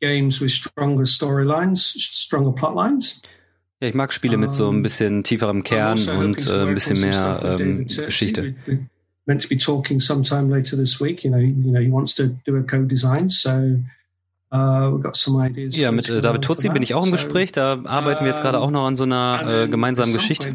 Games 0.00 0.40
with 0.40 0.52
stronger 0.52 1.04
storylines, 1.04 1.94
stronger 1.98 2.52
plotlines. 2.52 3.20
Ja, 3.80 3.88
ich 3.88 3.94
mag 3.94 4.12
Spiele 4.12 4.36
mit 4.36 4.52
so 4.52 4.70
ein 4.70 4.82
bisschen 4.82 5.24
tieferem 5.24 5.64
Kern 5.64 5.98
also 5.98 6.12
und 6.12 6.46
äh, 6.46 6.66
ein 6.66 6.74
bisschen 6.74 7.00
mehr 7.00 7.58
ähm, 7.58 7.86
Geschichte. 7.86 8.54
Meant 9.26 9.42
to 9.42 9.48
be 9.48 9.58
talking 9.58 10.00
sometime 10.00 10.48
later 10.48 10.76
this 10.76 11.00
week. 11.00 11.22
You 11.24 11.30
know, 11.30 11.38
you 11.38 11.72
know, 11.72 11.80
he 11.80 11.90
wants 11.90 12.14
to 12.14 12.28
do 12.46 12.56
a 12.56 12.62
co-design, 12.62 13.28
so 13.28 13.50
Ja, 15.76 15.88
for 15.88 15.96
mit 15.96 16.08
äh, 16.08 16.22
David 16.22 16.44
for 16.44 16.56
Tuzzi 16.56 16.70
bin 16.70 16.82
ich 16.82 16.94
auch 16.94 17.04
im. 17.04 17.12
Gespräch. 17.12 17.52
Da 17.52 17.80
arbeiten 17.84 18.24
wir 18.24 18.30
jetzt 18.32 18.40
gerade 18.40 18.58
auch 18.60 18.70
noch 18.70 18.86
an 18.86 18.96
so 18.96 19.02
einer 19.04 19.64
äh, 19.64 19.68
gemeinsamen 19.68 20.12
Geschichte. 20.12 20.48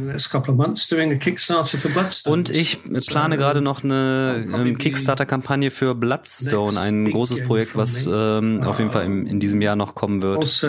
Und 2.26 2.50
ich 2.50 2.80
plane 3.08 3.38
gerade 3.38 3.62
noch 3.62 3.84
eine 3.84 4.46
ähm, 4.54 4.78
Kickstarter-Kampagne 4.78 5.72
für 5.72 5.94
Bloodstone, 5.94 6.80
ein 6.80 7.12
großes 7.12 7.44
Projekt, 7.44 7.76
was 7.76 8.08
ähm, 8.08 8.62
auf 8.64 8.80
jeden 8.80 8.92
Fall 8.92 9.06
im, 9.06 9.28
in 9.28 9.40
diesem 9.40 9.62
Jahr 9.62 9.76
noch 9.76 9.94
kommen 9.96 10.22
wird. 10.22 10.44
Also, 10.44 10.68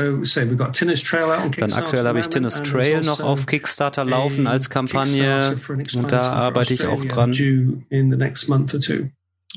Dann 1.58 1.72
aktuell 1.72 2.06
habe 2.06 2.20
ich 2.20 2.28
and 2.28 2.62
Trail 2.62 3.00
noch 3.00 3.20
also 3.20 3.24
auf 3.24 3.46
Kickstarter 3.46 4.04
laufen 4.04 4.46
als 4.46 4.68
Kampagne 4.70 5.54
und 5.94 6.12
da 6.12 6.32
arbeite 6.32 6.74
ich 6.74 6.86
auch 6.86 7.04
dran. 7.04 7.32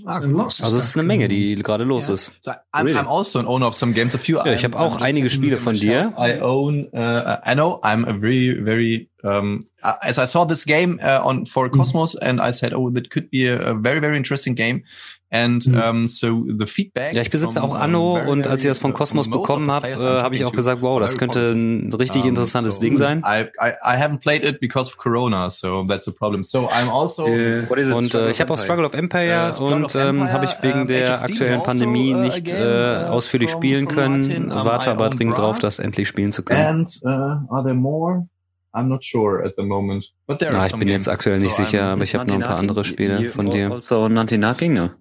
Ah, 0.06 0.20
Also 0.22 0.78
es 0.78 0.86
ist 0.86 0.96
eine 0.98 1.04
Menge, 1.04 1.28
die 1.28 1.56
gerade 1.56 1.84
los 1.84 2.08
Ja. 2.08 2.14
ist. 2.14 2.34
So 2.42 2.52
I'm, 2.74 2.86
Really? 2.86 3.00
I'm 3.00 3.08
also 3.08 3.40
an 3.40 3.48
owner 3.48 3.68
of 3.68 3.74
some 3.74 3.94
games. 3.94 4.14
A 4.14 4.20
few. 4.20 4.38
Ja, 4.38 4.54
ich 4.54 4.64
habe 4.64 4.78
auch 4.80 5.02
einige 5.02 5.30
Spiele 5.30 5.58
von 5.58 5.76
dir. 5.76 6.14
I 6.18 6.40
own. 6.42 6.88
Uh, 6.94 7.38
I 7.46 7.54
know. 7.56 7.80
I'm 7.84 8.06
a 8.08 8.14
very, 8.14 8.54
very. 8.64 9.10
Um, 9.24 9.66
as 9.82 10.20
I 10.20 10.26
saw 10.28 10.46
this 10.46 10.66
game 10.66 11.00
uh, 11.02 11.20
on 11.24 11.46
for 11.46 11.70
Cosmos, 11.70 12.16
and 12.16 12.40
I 12.40 12.52
said, 12.52 12.74
"Oh, 12.74 12.90
that 12.92 13.10
could 13.10 13.30
be 13.32 13.46
a, 13.48 13.72
a 13.72 13.74
very, 13.74 14.00
very 14.00 14.18
interesting 14.18 14.56
game." 14.56 14.84
And 15.30 15.68
Mhm. 15.68 15.76
um, 15.90 16.08
so 16.08 16.46
the 16.58 16.66
feedback. 16.66 17.12
Ja, 17.14 17.22
ich 17.22 17.30
besitze 17.30 17.62
auch 17.62 17.72
um, 17.72 17.76
Anno 17.76 18.16
very, 18.16 18.30
und 18.30 18.48
als 18.48 18.62
ich 18.64 18.70
das 18.70 18.78
von 18.78 18.92
uh, 18.92 18.94
Cosmos 18.94 19.30
bekommen 19.30 19.70
habe, 19.70 19.90
äh, 19.90 19.96
habe 19.98 20.36
ich 20.36 20.46
auch 20.46 20.54
gesagt, 20.54 20.82
wow, 20.82 21.02
das 21.02 21.18
könnte 21.18 21.52
ein 21.52 21.92
richtig 21.92 22.22
Um, 22.24 22.30
interessantes 22.30 22.76
so 22.76 22.82
Ding 22.82 22.96
sein. 22.98 23.24
I, 23.26 23.42
I 23.60 23.72
I 23.84 24.02
haven't 24.02 24.20
played 24.22 24.46
it 24.46 24.62
because 24.62 24.90
of 24.90 24.96
Corona, 24.96 25.50
so 25.50 25.84
that's 25.86 26.08
a 26.08 26.12
problem. 26.12 26.44
So 26.44 26.68
I'm 26.70 26.90
also. 26.90 27.28
Yeah. 27.28 27.94
Und 27.94 28.16
äh, 28.16 28.32
ich 28.32 28.40
habe 28.40 28.54
auch 28.54 28.58
Struggle 28.58 28.86
of 28.86 28.94
Empire 28.94 29.52
Struggle 29.54 29.76
und 29.84 29.96
ähm, 29.96 30.32
habe 30.32 30.46
ich 30.46 30.64
wegen 30.64 30.80
ähm, 30.80 30.88
der 30.88 31.10
HSD 31.12 31.26
aktuellen 31.26 31.60
is 31.60 31.66
Pandemie 31.66 32.14
also, 32.14 32.20
uh, 32.24 32.24
nicht 32.26 32.50
äh, 32.50 33.04
uh, 33.04 33.08
ausführlich 33.10 33.52
from- 33.52 33.60
spielen 33.62 33.86
from 33.90 33.96
können, 33.96 34.50
um, 34.52 34.66
warte 34.66 34.92
aber 34.92 35.10
dringend 35.10 35.38
drauf, 35.38 35.60
das 35.60 35.80
endlich 35.80 36.08
spielen 36.08 36.32
zu 36.32 36.44
können. 36.44 36.62
And 36.66 36.90
uh, 37.04 37.54
are 37.54 37.64
there 37.64 37.74
more? 37.76 38.30
I'm 38.74 38.84
not 38.88 39.04
sure 39.04 39.44
at 39.46 39.56
the 39.58 39.64
moment. 39.64 40.14
But 40.26 40.40
there 40.40 40.54
Ah, 40.54 40.60
are 40.60 40.68
ich 40.68 40.76
bin 40.78 40.88
jetzt 40.88 41.10
aktuell 41.10 41.40
nicht 41.40 41.54
So 41.54 41.64
sicher, 41.66 41.80
I'm- 41.82 41.92
aber 41.94 42.04
ich 42.04 42.16
habe 42.16 42.28
noch 42.30 42.36
ein 42.36 42.42
paar 42.44 42.58
andere 42.58 42.86
Spiele 42.86 43.28
von 43.28 43.48
dir. 43.48 43.72
Also 43.74 44.08
Nantinaking, 44.08 44.72
ne? 44.72 44.92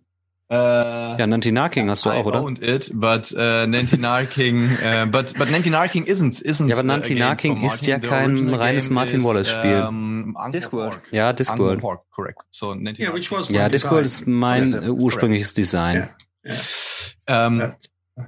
Uh, 0.49 1.17
Ja, 1.19 1.27
Nantinaking 1.27 1.91
hast 1.91 2.05
du 2.05 2.11
I 2.11 2.13
auch, 2.13 2.27
oder? 2.27 2.41
owned 2.41 2.63
it, 2.63 2.93
but 2.95 3.33
uh, 3.33 3.67
Nantinarking, 3.67 4.71
uh, 4.81 5.07
but 5.07 5.35
but 5.37 5.51
Nantinarking 5.51 6.05
isn't 6.05 6.41
isn't. 6.41 6.69
Ja, 6.69 6.77
aber 6.77 6.85
game 6.85 7.57
from 7.57 7.67
ist 7.67 7.85
ja 7.87 7.99
kein 7.99 8.55
reines 8.55 8.87
game 8.87 8.95
Martin 8.95 9.17
is, 9.19 9.25
Wallace-Spiel. 9.25 9.85
um, 9.89 10.37
Discworld. 10.53 11.01
Ja, 11.11 11.33
Discworld. 11.33 11.81
Pork, 11.81 12.03
correct. 12.15 12.39
So 12.51 12.75
Nantinarking. 12.75 13.07
Yeah, 13.07 13.15
which 13.15 13.33
was 13.33 13.51
Ja, 13.51 13.69
Discworld 13.69 14.05
ist 14.05 14.29
mein 14.29 14.67
Yes, 14.67 14.75
äh, 14.85 14.89
ursprüngliches 14.89 15.53
Design. 15.53 16.11
Yeah. 16.45 17.47
Um, 17.47 17.59
Yeah. 17.59 17.77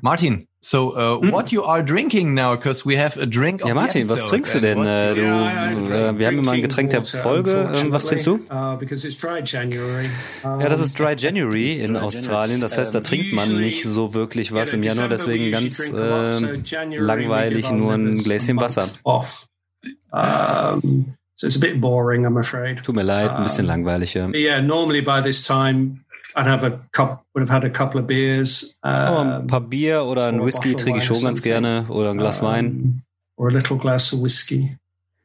Martin, 0.00 0.47
so 0.60 0.94
uh, 0.96 1.20
Hm. 1.20 1.30
what 1.32 1.52
you 1.52 1.62
are 1.64 1.82
drinking 1.84 2.34
now? 2.34 2.54
Because 2.56 2.84
we 2.84 2.96
have 2.98 3.16
a 3.16 3.26
drink. 3.26 3.62
of 3.62 3.68
Ja, 3.68 3.74
Martin, 3.74 4.08
was 4.08 4.26
trinkst 4.26 4.54
du 4.54 4.60
denn? 4.60 4.78
Äh, 4.84 5.14
du, 5.14 5.22
äh, 5.22 6.18
wir 6.18 6.26
haben 6.26 6.38
immer 6.38 6.52
ein 6.52 6.62
Getränk 6.62 6.90
der 6.90 7.04
Folge. 7.04 7.70
Ähm, 7.74 7.92
was 7.92 8.06
trinkst 8.06 8.26
du? 8.26 8.34
uh, 8.50 8.76
because 8.76 9.06
it's 9.06 9.16
dry 9.16 9.40
January. 9.44 10.10
Um, 10.42 10.60
Ja, 10.60 10.68
das 10.68 10.80
ist 10.80 10.98
Dry 10.98 11.14
January 11.16 11.70
It's 11.72 11.80
in 11.80 11.94
Dry 11.94 12.02
Australien. 12.02 12.60
Das 12.60 12.76
heißt, 12.76 12.94
da 12.94 13.00
trinkt 13.00 13.32
man 13.32 13.48
usually- 13.50 13.64
nicht 13.66 13.84
so 13.84 14.14
wirklich 14.14 14.52
was 14.52 14.72
im 14.72 14.82
Januar. 14.82 15.08
Deswegen 15.08 15.50
ganz 15.50 15.76
drink 15.90 15.94
a 16.02 16.26
lot, 16.26 16.34
so 16.34 16.46
January 16.64 17.02
we 17.02 17.06
langweilig 17.06 17.70
nur 17.70 17.92
ein 17.94 18.16
Gläschen 18.16 18.60
Wasser. 18.60 18.80
month 18.82 19.00
Off. 19.04 19.46
Um, 20.12 21.14
so 21.34 21.46
it's 21.46 21.56
a 21.56 21.60
bit 21.60 21.80
boring, 21.80 22.26
I'm 22.26 22.36
afraid. 22.38 22.82
Tut 22.82 22.94
mir 22.96 23.02
leid, 23.04 23.30
ein 23.30 23.44
bisschen 23.44 23.66
langweilig. 23.66 24.14
Ja. 24.14 24.28
Yeah, 24.30 24.60
normally 24.60 25.02
by 25.02 25.20
this 25.22 25.42
time 25.44 26.04
I'd 26.38 26.46
have 26.46 26.62
a 26.64 26.80
cup, 26.92 27.24
would 27.34 27.40
have 27.42 27.50
had 27.50 27.64
a 27.64 27.70
couple 27.70 28.00
of 28.00 28.06
beers. 28.06 28.78
Aber 28.82 29.20
Um, 29.20 29.28
ein 29.42 29.46
paar 29.48 29.60
Bier 29.60 30.04
oder 30.04 30.26
ein 30.28 30.36
or 30.36 30.42
a 30.42 30.46
Whisky 30.46 30.74
of 30.74 30.80
trinke 30.82 30.98
ich 30.98 31.08
wine 31.10 31.14
schon 31.16 31.16
or 31.16 31.22
ganz 31.24 31.42
gerne 31.42 31.84
oder 31.88 32.10
ein 32.10 32.18
Glas 32.18 32.40
Wein. 32.42 32.66
um, 32.66 33.02
Or 33.36 33.48
a 33.48 33.52
little 33.52 33.76
glass 33.76 34.12
of 34.12 34.20
whiskey. 34.22 34.76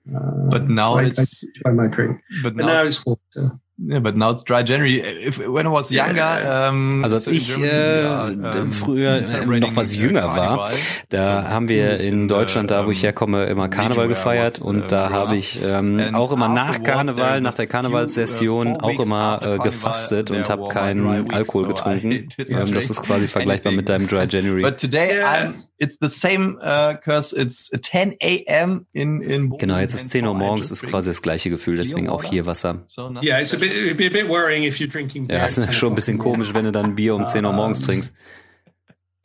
Uh, 0.07 0.49
But 0.49 0.67
now 0.69 0.93
so 0.93 0.99
I- 0.99 1.03
I 1.03 1.07
it's- 1.07 1.45
my 1.73 1.87
drink. 1.87 2.19
But 2.43 2.55
But 2.55 2.65
now, 2.65 2.73
now 2.81 2.83
it's 2.87 3.05
water. 3.05 3.59
Yeah, 3.77 3.99
but 3.99 4.15
now 4.15 4.31
it's 4.31 4.43
dry 4.43 4.63
January. 4.63 4.99
If 4.99 5.39
when 5.47 5.65
I 5.65 5.69
was 5.69 5.91
younger, 5.91 6.13
Yeah. 6.15 6.69
um, 6.69 7.03
Also 7.03 7.15
als 7.17 7.27
ich 7.27 7.47
Germany, 7.55 7.71
äh, 7.71 8.05
are, 8.05 8.61
um, 8.61 8.71
früher 8.71 9.17
äh, 9.21 9.25
celebrating, 9.25 9.61
noch 9.69 9.75
was 9.75 9.95
uh, 9.95 9.99
jünger 9.99 10.35
war, 10.35 10.71
da 11.09 11.17
So, 11.43 11.49
haben 11.49 11.67
wir 11.69 11.99
in 11.99 12.27
Deutschland, 12.27 12.71
da 12.71 12.85
wo 12.85 12.91
ich 12.91 12.99
um, 12.99 13.03
herkomme, 13.03 13.45
immer 13.45 13.69
Karneval 13.69 14.07
gefeiert 14.07 14.59
was, 14.59 14.61
und 14.61 14.83
uh, 14.83 14.87
da 14.87 15.09
habe 15.09 15.35
ich 15.37 15.61
ähm, 15.63 16.01
auch 16.13 16.31
immer 16.31 16.49
nach 16.49 16.83
Karneval, 16.83 17.41
nach 17.41 17.53
der 17.55 17.65
uh, 17.65 17.69
Karnevalssession 17.69 18.75
four 18.79 18.83
auch 18.83 18.99
immer 18.99 19.39
äh, 19.43 19.57
gefastet 19.59 20.31
und 20.31 20.49
habe 20.49 20.67
keinen 20.67 21.31
Alkohol 21.31 21.67
getrunken. 21.67 22.27
Ähm, 22.49 22.73
das 22.73 22.89
ist 22.89 23.01
quasi 23.03 23.27
vergleichbar 23.27 23.71
mit 23.71 23.89
deinem 23.89 24.07
Dry 24.07 24.25
January. 24.29 24.61
But 24.61 24.77
today 24.77 25.13
Yeah. 25.13 25.33
I'm, 25.33 25.53
it's 25.83 25.97
the 26.01 26.09
same 26.09 26.55
because 26.55 27.33
it's 27.33 27.69
10 27.69 28.15
a.m. 28.21 28.85
in 28.93 29.21
in 29.21 29.49
Bochum 29.49 29.59
Genau, 29.59 29.77
jetzt 29.77 29.93
ist 29.93 30.03
and 30.03 30.11
10 30.11 30.25
Uhr 30.27 30.33
morgens, 30.33 30.71
ist 30.71 30.83
quasi 30.83 31.09
das 31.09 31.21
gleiche 31.21 31.49
Gefühl, 31.49 31.77
deswegen 31.77 32.09
auch 32.09 32.23
hier 32.23 32.45
Wasser. 32.45 32.85
Yeah, 33.21 33.39
it's 33.39 33.53
a 33.53 33.57
bit, 33.57 33.71
it'd 33.71 33.97
be 33.97 34.07
a 34.07 34.09
bit 34.09 34.29
worrying 34.29 34.63
if 34.63 34.79
you're 34.79 34.91
drinking 34.91 35.27
beer. 35.27 35.39
Ja, 35.39 35.45
ist 35.45 35.55
10 35.55 35.73
schon 35.73 35.91
ein 35.91 35.95
bisschen 35.95 36.17
komisch, 36.17 36.53
wenn 36.53 36.65
du 36.65 36.71
dann 36.71 36.95
Bier 36.95 37.15
um 37.15 37.25
10 37.25 37.45
Uhr 37.45 37.53
morgens 37.53 37.81
trinkst. 37.81 38.13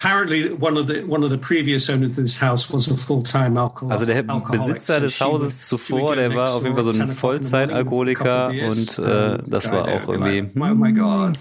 Apparently, 0.00 0.52
one 0.52 0.78
of 0.78 0.86
the 0.86 1.02
one 1.02 1.24
of 1.24 1.30
the 1.30 1.38
previous 1.38 1.90
owners 1.90 2.10
of 2.10 2.16
this 2.24 2.40
house 2.40 2.72
was 2.72 2.88
a 2.88 2.96
full-time 2.96 3.58
alcohol. 3.58 3.90
Also 3.90 4.06
der 4.06 4.16
alcoholic, 4.16 4.52
Besitzer 4.52 4.94
so 4.94 5.00
des 5.00 5.20
Hauses 5.20 5.66
zuvor, 5.66 6.14
der 6.14 6.32
war 6.36 6.54
auf 6.54 6.62
jeden 6.62 6.76
Fall 6.76 6.84
so 6.84 6.92
ein 6.92 7.00
at 7.00 7.08
10 7.08 7.18
o'clock 7.18 7.32
in 7.32 7.44
the 7.44 7.84
morning 7.84 8.16
with 8.16 8.18
a 8.18 8.46
Vollzeitalkoholiker 8.46 8.48
und 8.48 8.98
äh, 8.98 9.02
and 9.02 9.52
das 9.52 9.72
war 9.72 9.88
auch 9.88 10.08
irgendwie 10.08 10.52
oh 10.54 10.74
my 10.74 10.88
hm, 10.90 10.94
god, 10.94 11.38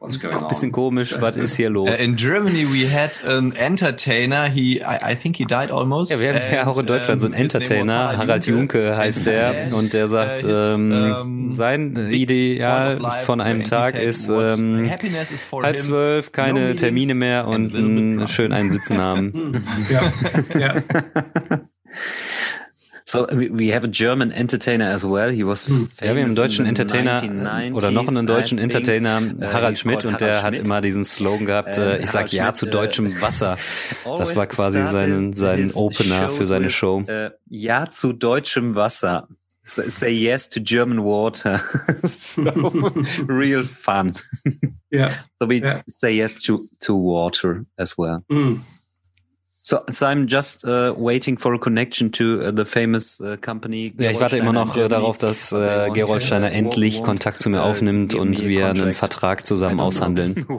what's 0.00 0.18
going 0.18 0.34
on? 0.34 0.42
ein 0.42 0.48
bisschen 0.48 0.72
komisch, 0.72 1.14
was 1.20 1.36
ist 1.36 1.56
hier 1.56 1.70
los? 1.70 2.00
Uh, 2.00 2.02
in 2.02 2.16
Germany, 2.16 2.66
we 2.66 2.90
had 2.90 3.22
an 3.24 3.54
entertainer. 3.54 4.48
He, 4.48 4.80
I, 4.80 5.12
I 5.12 5.14
think 5.14 5.36
he 5.36 5.44
died 5.44 5.70
almost. 5.70 6.10
Ja, 6.10 6.18
wir 6.18 6.34
haben 6.34 6.40
ja 6.52 6.66
auch 6.66 6.78
in 6.78 6.86
Deutschland 6.86 7.20
so 7.20 7.26
einen 7.26 7.34
Entertainer, 7.34 8.16
Harald 8.16 8.46
Junke 8.46 8.96
heißt 8.96 9.26
der, 9.26 9.72
und 9.72 9.92
der 9.92 10.08
sagt, 10.08 10.42
uh, 10.42 10.48
his, 10.48 10.56
ähm, 10.56 11.14
um, 11.20 11.50
sein 11.52 11.96
Ideal 12.10 13.00
von 13.24 13.40
einem 13.40 13.64
Tag 13.64 13.94
ist 13.94 14.28
ähm, 14.28 14.90
for 15.48 15.62
halb 15.62 15.80
zwölf, 15.80 16.26
no 16.26 16.32
keine 16.32 16.76
Termine 16.76 17.14
mehr 17.14 17.46
und 17.46 18.26
schön 18.28 18.52
einen 18.52 18.70
Sitzen 18.70 18.98
haben. 18.98 19.62
Yeah, 19.90 20.12
yeah. 20.54 20.82
So 23.10 23.26
we, 23.32 23.72
have 23.74 23.82
a 23.82 23.88
German 23.88 24.30
entertainer 24.30 24.88
as 24.88 25.02
well. 25.02 25.32
He 25.32 25.42
was 25.44 25.66
Hm. 25.66 25.88
ja, 26.00 26.02
wir 26.02 26.10
haben 26.10 26.18
einen 26.26 26.36
deutschen 26.36 26.64
Entertainer 26.64 27.20
oder 27.72 27.90
noch 27.90 28.06
einen 28.06 28.24
deutschen 28.24 28.58
Entertainer, 28.58 29.20
Harald 29.52 29.80
Schmidt, 29.80 30.04
und 30.04 30.20
der 30.20 30.44
hat 30.44 30.56
immer 30.56 30.80
diesen 30.80 31.04
Slogan 31.04 31.44
gehabt, 31.44 31.76
äh, 31.76 31.98
ich 31.98 32.10
sag 32.10 32.32
ja 32.32 32.52
zu 32.52 32.66
deutschem 32.66 33.20
Wasser. 33.20 33.58
Das 34.04 34.36
war 34.36 34.46
quasi 34.46 34.84
sein, 34.84 35.32
sein 35.32 35.72
Opener 35.72 36.30
für 36.30 36.44
seine 36.44 36.70
Show. 36.70 37.04
Ja 37.48 37.90
zu 37.90 38.12
deutschem 38.12 38.76
Wasser. 38.76 39.26
Say 39.64 40.12
yes 40.12 40.48
to 40.48 40.60
German 40.60 41.02
water. 41.02 41.60
so 42.04 42.42
real 43.28 43.64
fun. 43.64 44.14
yeah. 44.92 45.10
So 45.34 45.48
we 45.48 45.56
Yeah. 45.60 45.82
say 45.88 46.14
yes 46.14 46.38
to, 46.46 46.64
to 46.80 46.94
water 46.94 47.64
as 47.76 47.98
well. 47.98 48.22
Mm. 48.30 48.60
So, 49.70 49.78
so 49.88 50.06
I'm 50.06 50.26
just 50.26 50.64
uh, 50.64 50.94
waiting 50.98 51.38
for 51.38 51.54
a 51.54 51.58
connection 51.58 52.10
to 52.14 52.40
uh, 52.42 52.50
the 52.50 52.64
famous 52.64 53.20
uh, 53.20 53.36
company. 53.40 53.92
Ja, 53.96 54.10
ich 54.10 54.20
warte 54.20 54.36
immer 54.36 54.52
noch 54.52 54.76
äh, 54.76 54.88
darauf, 54.88 55.16
dass 55.16 55.52
äh, 55.52 55.90
Gerold 55.94 56.24
Steiner 56.24 56.50
endlich 56.50 57.04
Kontakt 57.04 57.38
zu 57.38 57.50
mir 57.50 57.62
aufnimmt 57.62 58.16
und 58.16 58.42
wir 58.44 58.66
einen 58.66 58.94
Vertrag 58.94 59.46
zusammen 59.46 59.78
aushandeln. 59.78 60.44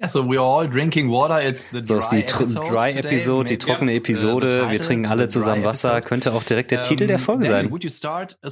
Yeah, 0.00 0.08
so 0.08 0.28
we 0.28 0.36
are 0.36 0.44
all 0.44 0.68
drinking 0.68 1.08
water. 1.12 1.40
It's 1.40 1.64
the 1.70 1.84
So 1.84 1.94
ist 1.94 2.08
die 2.08 2.22
dry 2.22 2.26
Tr- 2.26 2.40
episode 2.40 2.68
Dry 2.72 2.92
today. 2.92 3.08
Episode, 3.12 3.44
die 3.44 3.52
Maybe 3.54 3.64
trockene 3.64 3.92
it's, 3.94 4.00
uh, 4.00 4.06
the 4.06 4.12
Episode. 4.12 4.70
Wir 4.72 4.80
trinken 4.80 5.06
alle 5.06 5.22
the 5.22 5.26
dry 5.28 5.32
zusammen 5.32 5.62
Wasser. 5.62 5.90
episode. 5.90 6.08
Könnte 6.08 6.32
auch 6.32 6.42
direkt 6.42 6.70
der 6.72 6.78
Um, 6.78 6.84
Titel 6.84 7.06
der 7.06 7.18
Folge 7.20 7.46
sein. 7.46 7.70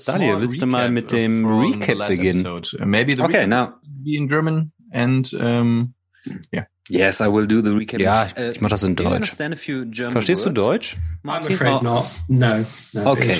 Daniel, 0.06 0.40
willst 0.40 0.62
du 0.62 0.66
mal 0.66 0.92
mit 0.92 1.10
dem 1.10 1.44
Recap 1.46 2.06
beginnen? 2.06 2.46
episode? 2.46 2.78
Uh, 2.80 2.86
Maybe 2.86 3.16
the 3.16 3.22
Okay, 3.22 3.38
recap 3.38 3.48
now. 3.48 3.72
be 3.82 4.14
in 4.14 4.28
German 4.28 4.70
and 4.92 5.34
um, 5.34 5.94
Yes, 6.90 7.20
I 7.20 7.26
will 7.26 7.46
do 7.46 7.62
the 7.62 7.70
recap. 7.70 8.00
Ja, 8.00 8.26
ich- 8.26 8.52
ich 8.54 8.60
mach 8.60 8.70
das 8.70 8.82
in 8.82 8.96
Deutsch. 8.96 9.30
Verstehst 9.30 10.44
du 10.44 10.48
words? 10.48 10.54
Deutsch? 10.54 10.96
I'm 10.96 11.00
Martin? 11.22 11.52
afraid 11.54 11.76
Oh, 11.80 11.84
not. 11.84 12.06
No. 12.28 12.64
no 12.92 13.10
Okay. 13.10 13.38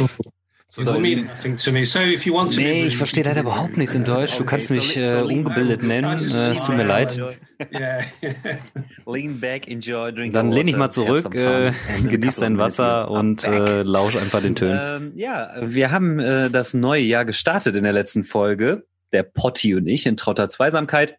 So, 0.72 1.00
mean 1.00 1.26
nothing 1.26 1.56
to 1.56 1.72
me. 1.72 1.84
So 1.84 1.98
if 1.98 2.24
you 2.26 2.32
want 2.32 2.52
to. 2.54 2.60
Nee, 2.60 2.84
ich 2.86 2.96
verstehe 2.96 3.24
leider 3.24 3.40
überhaupt 3.40 3.76
nichts 3.76 3.96
in 3.96 4.04
Deutsch. 4.04 4.38
Du 4.38 4.44
kannst 4.44 4.70
mich 4.70 4.96
äh, 4.96 5.20
ungebildet 5.22 5.82
nennen. 5.82 6.16
Äh, 6.20 6.50
es 6.52 6.62
tut 6.62 6.76
mir 6.76 6.84
leid. 6.84 7.20
Yeah. 7.78 8.00
Lean 9.06 9.38
back, 9.38 9.68
enjoy, 9.70 10.12
drink 10.12 10.32
Dann 10.32 10.50
lehn 10.50 10.66
dich 10.66 10.76
mal 10.78 10.88
zurück, 10.88 11.34
äh, 11.34 11.72
genieß 12.08 12.36
dein 12.36 12.56
Wasser 12.56 13.10
und 13.10 13.44
äh, 13.44 13.82
lausch 13.82 14.16
einfach 14.16 14.40
den 14.40 14.54
Tönen. 14.54 14.80
Ähm, 14.82 15.12
ja, 15.14 15.50
wir 15.60 15.90
haben 15.90 16.18
äh, 16.20 16.48
das 16.50 16.72
neue 16.72 17.02
Jahr 17.02 17.26
gestartet 17.26 17.76
in 17.76 17.84
der 17.84 17.92
letzten 17.92 18.24
Folge. 18.24 18.86
Der 19.12 19.24
Potti 19.24 19.74
und 19.74 19.86
ich 19.88 20.06
in 20.06 20.16
trauter 20.16 20.48
Zweisamkeit 20.48 21.16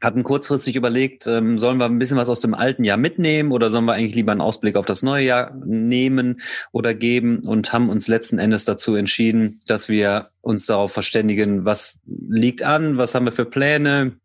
hatten 0.00 0.22
kurzfristig 0.22 0.76
überlegt, 0.76 1.26
ähm, 1.26 1.58
sollen 1.58 1.78
wir 1.78 1.84
ein 1.84 1.98
bisschen 1.98 2.16
was 2.16 2.28
aus 2.28 2.40
dem 2.40 2.54
alten 2.54 2.84
Jahr 2.84 2.96
mitnehmen 2.96 3.52
oder 3.52 3.70
sollen 3.70 3.84
wir 3.84 3.94
eigentlich 3.94 4.14
lieber 4.14 4.32
einen 4.32 4.40
Ausblick 4.40 4.76
auf 4.76 4.86
das 4.86 5.02
neue 5.02 5.24
Jahr 5.24 5.54
nehmen 5.64 6.40
oder 6.72 6.94
geben 6.94 7.42
und 7.46 7.72
haben 7.72 7.90
uns 7.90 8.08
letzten 8.08 8.38
Endes 8.38 8.64
dazu 8.64 8.94
entschieden, 8.94 9.60
dass 9.66 9.88
wir 9.88 10.30
uns 10.40 10.66
darauf 10.66 10.92
verständigen, 10.92 11.64
was 11.64 11.98
liegt 12.06 12.62
an, 12.62 12.96
was 12.96 13.14
haben 13.14 13.26
wir 13.26 13.32
für 13.32 13.44
Pläne, 13.44 14.16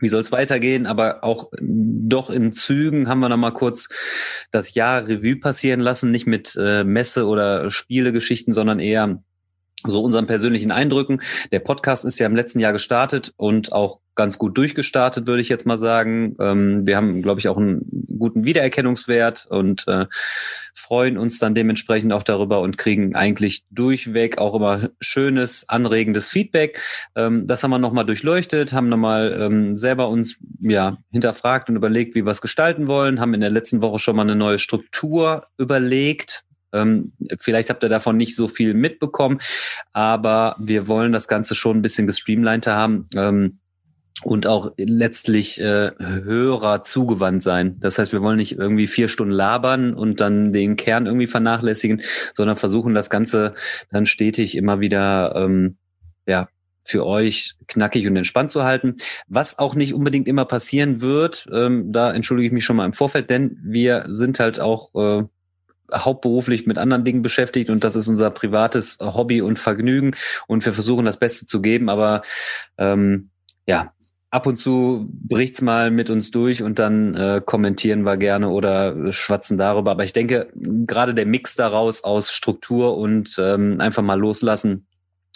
wie 0.00 0.08
soll 0.08 0.20
es 0.20 0.32
weitergehen, 0.32 0.86
aber 0.86 1.24
auch 1.24 1.50
doch 1.60 2.30
in 2.30 2.52
Zügen 2.52 3.08
haben 3.08 3.20
wir 3.20 3.28
noch 3.28 3.36
mal 3.36 3.50
kurz 3.50 3.88
das 4.50 4.74
Jahr 4.74 5.06
Revue 5.08 5.36
passieren 5.36 5.80
lassen, 5.80 6.10
nicht 6.10 6.26
mit 6.26 6.56
äh, 6.58 6.84
Messe 6.84 7.26
oder 7.26 7.70
Spielegeschichten, 7.70 8.52
sondern 8.52 8.80
eher 8.80 9.22
so 9.86 10.02
unseren 10.02 10.26
persönlichen 10.26 10.70
Eindrücken. 10.70 11.20
Der 11.52 11.60
Podcast 11.60 12.04
ist 12.04 12.18
ja 12.18 12.26
im 12.26 12.36
letzten 12.36 12.60
Jahr 12.60 12.72
gestartet 12.72 13.32
und 13.36 13.72
auch 13.72 14.00
ganz 14.18 14.36
gut 14.36 14.58
durchgestartet, 14.58 15.28
würde 15.28 15.40
ich 15.40 15.48
jetzt 15.48 15.64
mal 15.64 15.78
sagen. 15.78 16.34
Ähm, 16.40 16.86
wir 16.86 16.96
haben, 16.96 17.22
glaube 17.22 17.38
ich, 17.38 17.48
auch 17.48 17.56
einen 17.56 18.06
guten 18.18 18.44
Wiedererkennungswert 18.44 19.46
und 19.48 19.86
äh, 19.86 20.06
freuen 20.74 21.16
uns 21.18 21.38
dann 21.38 21.54
dementsprechend 21.54 22.12
auch 22.12 22.24
darüber 22.24 22.60
und 22.60 22.76
kriegen 22.76 23.14
eigentlich 23.14 23.62
durchweg 23.70 24.38
auch 24.38 24.56
immer 24.56 24.90
schönes, 25.00 25.68
anregendes 25.68 26.28
Feedback. 26.30 26.80
Ähm, 27.14 27.46
das 27.46 27.62
haben 27.62 27.70
wir 27.70 27.78
nochmal 27.78 28.06
durchleuchtet, 28.06 28.72
haben 28.72 28.88
nochmal 28.88 29.38
ähm, 29.40 29.76
selber 29.76 30.08
uns 30.08 30.36
ja 30.60 30.98
hinterfragt 31.12 31.68
und 31.68 31.76
überlegt, 31.76 32.16
wie 32.16 32.24
wir 32.24 32.32
es 32.32 32.40
gestalten 32.40 32.88
wollen, 32.88 33.20
haben 33.20 33.34
in 33.34 33.40
der 33.40 33.50
letzten 33.50 33.82
Woche 33.82 34.00
schon 34.00 34.16
mal 34.16 34.22
eine 34.22 34.34
neue 34.34 34.58
Struktur 34.58 35.46
überlegt, 35.58 36.44
ähm, 36.72 37.12
vielleicht 37.38 37.70
habt 37.70 37.82
ihr 37.82 37.88
davon 37.88 38.16
nicht 38.16 38.36
so 38.36 38.48
viel 38.48 38.74
mitbekommen, 38.74 39.38
aber 39.92 40.56
wir 40.58 40.88
wollen 40.88 41.12
das 41.12 41.28
Ganze 41.28 41.54
schon 41.54 41.78
ein 41.78 41.82
bisschen 41.82 42.06
gestreamliner 42.06 42.74
haben. 42.74 43.08
Ähm, 43.14 43.58
und 44.24 44.46
auch 44.46 44.72
letztlich 44.76 45.60
äh, 45.60 45.92
Hörer 45.96 46.82
zugewandt 46.82 47.42
sein. 47.42 47.76
Das 47.78 47.98
heißt, 47.98 48.12
wir 48.12 48.22
wollen 48.22 48.36
nicht 48.36 48.58
irgendwie 48.58 48.88
vier 48.88 49.08
Stunden 49.08 49.32
labern 49.32 49.94
und 49.94 50.20
dann 50.20 50.52
den 50.52 50.76
Kern 50.76 51.06
irgendwie 51.06 51.28
vernachlässigen, 51.28 52.02
sondern 52.36 52.56
versuchen 52.56 52.94
das 52.94 53.10
Ganze 53.10 53.54
dann 53.90 54.06
stetig 54.06 54.56
immer 54.56 54.80
wieder 54.80 55.34
ähm, 55.36 55.76
ja 56.26 56.48
für 56.84 57.06
euch 57.06 57.54
knackig 57.66 58.06
und 58.06 58.16
entspannt 58.16 58.50
zu 58.50 58.64
halten. 58.64 58.96
Was 59.28 59.58
auch 59.58 59.74
nicht 59.74 59.92
unbedingt 59.92 60.26
immer 60.26 60.46
passieren 60.46 61.00
wird, 61.00 61.46
ähm, 61.52 61.92
da 61.92 62.12
entschuldige 62.12 62.46
ich 62.46 62.52
mich 62.52 62.64
schon 62.64 62.76
mal 62.76 62.86
im 62.86 62.94
Vorfeld, 62.94 63.28
denn 63.30 63.58
wir 63.62 64.06
sind 64.08 64.40
halt 64.40 64.58
auch 64.58 64.94
äh, 64.94 65.24
hauptberuflich 65.92 66.66
mit 66.66 66.78
anderen 66.78 67.04
Dingen 67.04 67.22
beschäftigt 67.22 67.70
und 67.70 67.84
das 67.84 67.96
ist 67.96 68.08
unser 68.08 68.30
privates 68.30 68.98
Hobby 69.00 69.42
und 69.42 69.58
Vergnügen 69.58 70.14
und 70.46 70.64
wir 70.64 70.72
versuchen 70.72 71.04
das 71.04 71.18
Beste 71.18 71.46
zu 71.46 71.60
geben, 71.60 71.88
aber 71.88 72.22
ähm, 72.78 73.30
ja, 73.66 73.92
ab 74.30 74.46
und 74.46 74.56
zu 74.56 75.06
bricht's 75.10 75.62
mal 75.62 75.90
mit 75.90 76.10
uns 76.10 76.30
durch 76.30 76.62
und 76.62 76.78
dann 76.78 77.14
äh, 77.14 77.40
kommentieren 77.44 78.02
wir 78.02 78.16
gerne 78.16 78.50
oder 78.50 79.12
schwatzen 79.12 79.56
darüber. 79.56 79.92
Aber 79.92 80.04
ich 80.04 80.12
denke, 80.12 80.48
gerade 80.54 81.14
der 81.14 81.26
Mix 81.26 81.54
daraus 81.54 82.04
aus 82.04 82.32
Struktur 82.32 82.96
und 82.96 83.36
ähm, 83.38 83.80
einfach 83.80 84.02
mal 84.02 84.18
loslassen, 84.18 84.87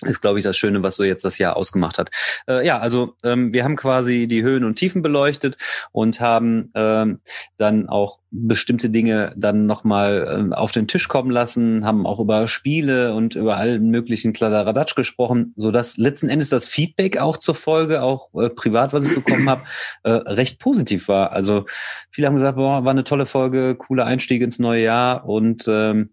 ist, 0.02 0.20
glaube 0.20 0.38
ich, 0.38 0.44
das 0.44 0.56
Schöne, 0.56 0.82
was 0.82 0.96
so 0.96 1.04
jetzt 1.04 1.24
das 1.24 1.38
Jahr 1.38 1.56
ausgemacht 1.56 1.98
hat. 1.98 2.10
Äh, 2.48 2.66
ja, 2.66 2.78
also 2.78 3.14
ähm, 3.24 3.52
wir 3.52 3.64
haben 3.64 3.76
quasi 3.76 4.26
die 4.28 4.42
Höhen 4.42 4.64
und 4.64 4.76
Tiefen 4.76 5.02
beleuchtet 5.02 5.56
und 5.92 6.20
haben 6.20 6.70
ähm, 6.74 7.20
dann 7.58 7.88
auch 7.88 8.20
bestimmte 8.30 8.88
Dinge 8.88 9.32
dann 9.36 9.66
nochmal 9.66 10.26
ähm, 10.34 10.52
auf 10.54 10.72
den 10.72 10.88
Tisch 10.88 11.08
kommen 11.08 11.30
lassen, 11.30 11.84
haben 11.84 12.06
auch 12.06 12.18
über 12.18 12.48
Spiele 12.48 13.14
und 13.14 13.34
über 13.34 13.58
allen 13.58 13.90
möglichen 13.90 14.32
Kladderadatsch 14.32 14.94
gesprochen, 14.94 15.52
so 15.54 15.70
dass 15.70 15.98
letzten 15.98 16.30
Endes 16.30 16.48
das 16.48 16.64
Feedback 16.64 17.20
auch 17.20 17.36
zur 17.36 17.54
Folge, 17.54 18.02
auch 18.02 18.30
äh, 18.34 18.48
privat, 18.48 18.94
was 18.94 19.04
ich 19.04 19.14
bekommen 19.14 19.50
habe, 19.50 19.62
äh, 20.02 20.10
recht 20.10 20.58
positiv 20.58 21.08
war. 21.08 21.32
Also 21.32 21.66
viele 22.10 22.26
haben 22.26 22.34
gesagt, 22.34 22.56
boah, 22.56 22.84
war 22.84 22.90
eine 22.90 23.04
tolle 23.04 23.26
Folge, 23.26 23.74
cooler 23.76 24.06
Einstieg 24.06 24.40
ins 24.40 24.58
neue 24.58 24.82
Jahr 24.82 25.28
und 25.28 25.66
ähm, 25.68 26.10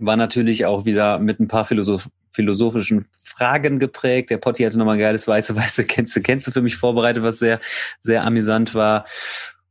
war 0.00 0.16
natürlich 0.16 0.66
auch 0.66 0.84
wieder 0.84 1.18
mit 1.18 1.40
ein 1.40 1.48
paar 1.48 1.64
Philosoph 1.64 2.08
philosophischen 2.38 3.04
Fragen 3.24 3.80
geprägt. 3.80 4.30
Der 4.30 4.38
Potti 4.38 4.62
hatte 4.62 4.78
nochmal 4.78 4.94
ein 4.94 5.00
geiles 5.00 5.26
weiße, 5.26 5.56
weiße 5.56 5.84
kennst 5.86 6.46
du 6.46 6.52
für 6.52 6.62
mich 6.62 6.76
vorbereitet, 6.76 7.24
was 7.24 7.40
sehr, 7.40 7.58
sehr 7.98 8.24
amüsant 8.24 8.76
war. 8.76 9.04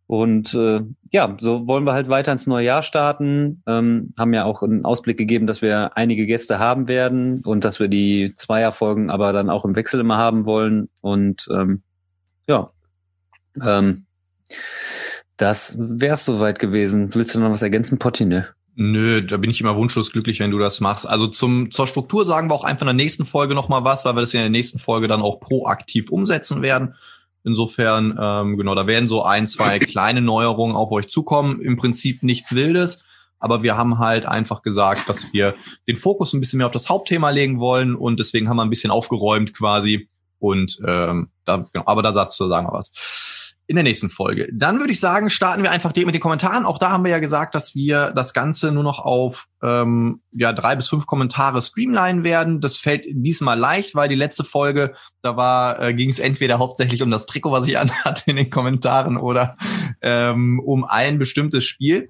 Und 0.06 0.54
äh, 0.54 0.82
ja, 1.12 1.36
so 1.40 1.66
wollen 1.66 1.86
wir 1.86 1.94
halt 1.94 2.10
weiter 2.10 2.34
ins 2.34 2.46
neue 2.46 2.66
Jahr 2.66 2.84
starten. 2.84 3.64
Ähm, 3.68 4.14
haben 4.20 4.34
ja 4.34 4.44
auch 4.44 4.64
einen 4.64 4.84
Ausblick 4.84 5.18
gegeben, 5.18 5.48
dass 5.48 5.62
wir 5.62 5.96
einige 5.96 6.26
Gäste 6.26 6.60
haben 6.60 6.90
werden 6.90 7.42
und 7.46 7.64
dass 7.64 7.80
wir 7.80 7.88
die 7.88 8.34
Zweierfolgen 8.34 9.10
aber 9.10 9.32
dann 9.32 9.50
auch 9.50 9.64
im 9.64 9.78
Wechsel 9.78 10.02
immer 10.02 10.18
haben 10.18 10.46
wollen. 10.46 10.90
Und 11.00 11.48
ähm, 11.54 11.84
ja, 12.48 12.70
ähm, 13.66 14.06
das 15.38 15.78
wär's 15.80 16.26
soweit 16.26 16.60
gewesen. 16.60 17.14
Willst 17.14 17.34
du 17.34 17.40
noch 17.40 17.52
was 17.52 17.62
ergänzen, 17.62 17.98
Potti? 17.98 18.26
Ne? 18.26 18.48
Nö, 18.80 19.24
da 19.24 19.38
bin 19.38 19.50
ich 19.50 19.60
immer 19.60 19.76
wunschlos 19.76 20.12
glücklich, 20.12 20.40
wenn 20.40 20.52
du 20.52 20.60
das 20.60 20.82
machst. 20.82 21.10
Also 21.10 21.26
zum, 21.26 21.72
zur 21.72 21.88
Struktur 21.88 22.24
sagen 22.26 22.48
wir 22.52 22.54
auch 22.54 22.64
einfach 22.64 22.84
in 22.84 22.96
der 22.96 23.06
nächsten 23.06 23.26
Folge 23.26 23.56
nochmal 23.56 23.84
was, 23.84 24.06
weil 24.06 24.16
wir 24.16 24.22
das 24.22 24.34
ja 24.34 24.42
in 24.42 24.44
der 24.44 24.52
nächsten 24.52 24.78
Folge 24.78 25.08
dann 25.08 25.24
auch 25.24 25.40
proaktiv 25.40 26.12
umsetzen 26.12 26.62
werden. 26.62 26.94
Insofern, 27.44 28.16
ähm, 28.22 28.56
genau, 28.56 28.76
da 28.76 28.86
werden 28.86 29.10
so 29.10 29.24
ein, 29.24 29.48
zwei 29.48 29.80
kleine 29.80 30.22
Neuerungen 30.22 30.76
auf 30.76 30.92
euch 30.92 31.10
zukommen. 31.10 31.60
Im 31.60 31.78
Prinzip 31.78 32.22
nichts 32.22 32.54
Wildes, 32.54 33.04
aber 33.40 33.64
wir 33.64 33.76
haben 33.78 33.98
halt 33.98 34.28
einfach 34.28 34.62
gesagt, 34.62 35.10
dass 35.10 35.34
wir 35.34 35.56
den 35.88 35.98
Fokus 35.98 36.34
ein 36.34 36.40
bisschen 36.40 36.58
mehr 36.58 36.68
auf 36.68 36.72
das 36.72 36.88
Hauptthema 36.88 37.32
legen 37.32 37.60
wollen 37.60 37.96
und 37.96 38.20
deswegen 38.20 38.48
haben 38.48 38.58
wir 38.58 38.64
ein 38.64 38.70
bisschen 38.70 38.92
aufgeräumt 38.92 39.56
quasi. 39.56 40.08
Und 40.38 40.78
ähm, 40.86 41.30
da, 41.46 41.66
genau, 41.74 41.88
aber 41.88 42.04
da 42.04 42.14
sagst 42.14 42.40
du 42.40 42.48
sagen 42.48 42.68
wir 42.68 42.74
was 42.74 42.92
in 43.68 43.76
der 43.76 43.84
nächsten 43.84 44.08
Folge. 44.10 44.48
Dann 44.54 44.80
würde 44.80 44.94
ich 44.94 45.02
sagen, 45.02 45.30
starten 45.30 45.62
wir 45.62 45.72
einfach 45.72 45.94
mit 45.94 46.16
den 46.16 46.22
Kommentaren. 46.22 46.66
Auch 46.66 46.78
da 46.78 46.90
haben 46.90 47.04
wir 47.04 47.12
ja 47.12 47.20
gesagt, 47.20 47.54
dass 47.54 47.76
wir 47.76 48.12
das 48.16 48.34
Ganze 48.34 48.72
nur 48.72 48.84
noch 48.84 49.00
auf 49.00 49.48
ähm, 49.62 50.22
ja 50.32 50.54
drei 50.54 50.78
bis 50.78 50.88
fünf 50.88 51.06
Kommentare 51.06 51.62
streamline 51.62 52.24
werden. 52.24 52.62
Das 52.62 52.78
fällt 52.78 53.06
diesmal 53.10 53.60
leicht, 53.60 53.94
weil 53.94 54.08
die 54.08 54.16
letzte 54.16 54.46
Folge, 54.46 54.96
da 55.22 55.36
war 55.36 55.82
äh, 55.82 55.94
ging 55.94 56.10
es 56.10 56.20
entweder 56.20 56.60
hauptsächlich 56.60 57.02
um 57.02 57.12
das 57.12 57.26
Trikot, 57.26 57.52
was 57.52 57.68
ich 57.68 57.78
anhatte 57.80 58.24
in 58.28 58.38
den 58.38 58.50
Kommentaren, 58.50 59.18
oder 59.18 59.58
ähm, 60.02 60.62
um 60.64 60.86
ein 60.86 61.20
bestimmtes 61.20 61.66
Spiel. 61.66 62.08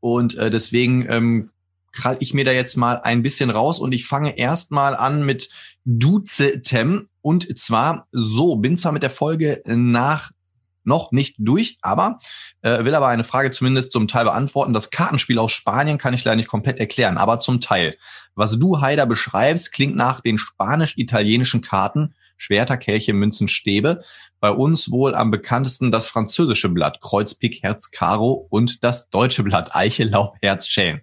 Und 0.00 0.34
äh, 0.34 0.50
deswegen 0.50 1.06
ähm, 1.08 1.50
krall 1.92 2.16
ich 2.18 2.34
mir 2.34 2.44
da 2.44 2.50
jetzt 2.50 2.76
mal 2.76 3.00
ein 3.00 3.22
bisschen 3.22 3.50
raus 3.50 3.78
und 3.78 3.92
ich 3.92 4.06
fange 4.06 4.36
erstmal 4.36 4.96
an 4.96 5.24
mit 5.24 5.50
Duzetem. 5.84 7.08
Und 7.22 7.56
zwar 7.58 8.08
so, 8.10 8.56
bin 8.56 8.76
zwar 8.76 8.90
mit 8.90 9.04
der 9.04 9.10
Folge 9.10 9.62
nach 9.66 10.32
noch 10.84 11.12
nicht 11.12 11.36
durch, 11.38 11.78
aber 11.82 12.18
äh, 12.62 12.84
will 12.84 12.94
aber 12.94 13.08
eine 13.08 13.24
Frage 13.24 13.50
zumindest 13.50 13.92
zum 13.92 14.08
Teil 14.08 14.24
beantworten. 14.24 14.72
Das 14.72 14.90
Kartenspiel 14.90 15.38
aus 15.38 15.52
Spanien 15.52 15.98
kann 15.98 16.14
ich 16.14 16.24
leider 16.24 16.36
nicht 16.36 16.48
komplett 16.48 16.78
erklären, 16.78 17.18
aber 17.18 17.40
zum 17.40 17.60
Teil. 17.60 17.96
Was 18.34 18.58
du, 18.58 18.80
Heider, 18.80 19.06
beschreibst, 19.06 19.72
klingt 19.72 19.96
nach 19.96 20.20
den 20.20 20.38
spanisch-italienischen 20.38 21.60
Karten 21.60 22.14
Schwerter, 22.36 22.76
Kelche, 22.76 23.12
Münzen, 23.12 23.48
Stäbe. 23.48 24.02
Bei 24.40 24.50
uns 24.50 24.90
wohl 24.90 25.14
am 25.14 25.30
bekanntesten 25.30 25.90
das 25.90 26.06
französische 26.06 26.68
Blatt 26.68 27.00
Kreuz, 27.00 27.34
Pik, 27.34 27.62
Herz, 27.62 27.90
Karo 27.90 28.46
und 28.50 28.84
das 28.84 29.08
deutsche 29.10 29.42
Blatt 29.42 29.74
Eiche, 29.74 30.04
Laub, 30.04 30.36
Herz, 30.42 30.68
Schälen. 30.68 31.00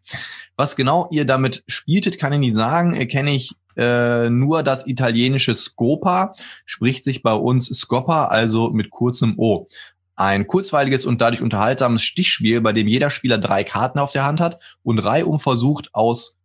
Was 0.56 0.76
genau 0.76 1.08
ihr 1.12 1.26
damit 1.26 1.64
spieltet, 1.68 2.20
kann 2.20 2.34
ich 2.34 2.40
nicht 2.40 2.56
sagen. 2.56 2.94
Erkenne 2.94 3.34
ich 3.34 3.56
äh, 3.76 4.30
nur 4.30 4.64
das 4.64 4.86
italienische 4.88 5.56
Scopa 5.56 6.34
spricht 6.66 7.04
sich 7.04 7.24
bei 7.24 7.34
uns 7.34 7.68
Scopa, 7.68 8.26
also 8.26 8.70
mit 8.70 8.90
kurzem 8.90 9.36
O. 9.38 9.68
Ein 10.16 10.46
kurzweiliges 10.46 11.06
und 11.06 11.22
dadurch 11.22 11.42
unterhaltsames 11.42 12.04
Stichspiel, 12.04 12.62
bei 12.62 12.74
dem 12.74 12.88
jeder 12.88 13.10
Spieler 13.10 13.38
drei 13.38 13.64
Karten 13.64 13.98
auf 13.98 14.12
der 14.12 14.26
Hand 14.26 14.40
hat 14.40 14.60
und 14.84 15.00
reihum 15.00 15.40
versucht, 15.40 15.90
aus 15.94 16.38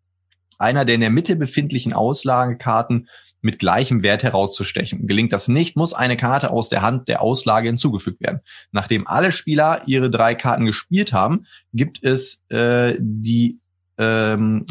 einer 0.58 0.84
der 0.84 0.94
in 0.94 1.00
der 1.02 1.10
Mitte 1.10 1.36
befindlichen 1.36 1.92
Auslagekarten 1.92 3.08
mit 3.40 3.58
gleichem 3.58 4.02
Wert 4.02 4.22
herauszustechen. 4.22 5.06
Gelingt 5.06 5.32
das 5.32 5.48
nicht, 5.48 5.76
muss 5.76 5.94
eine 5.94 6.16
Karte 6.16 6.50
aus 6.50 6.68
der 6.68 6.82
Hand 6.82 7.08
der 7.08 7.22
Auslage 7.22 7.68
hinzugefügt 7.68 8.20
werden. 8.20 8.40
Nachdem 8.72 9.06
alle 9.06 9.32
Spieler 9.32 9.82
ihre 9.86 10.10
drei 10.10 10.34
Karten 10.34 10.66
gespielt 10.66 11.12
haben, 11.12 11.46
gibt 11.72 12.02
es 12.02 12.42
äh, 12.48 12.96
die 12.98 13.58
ähm, 13.98 14.66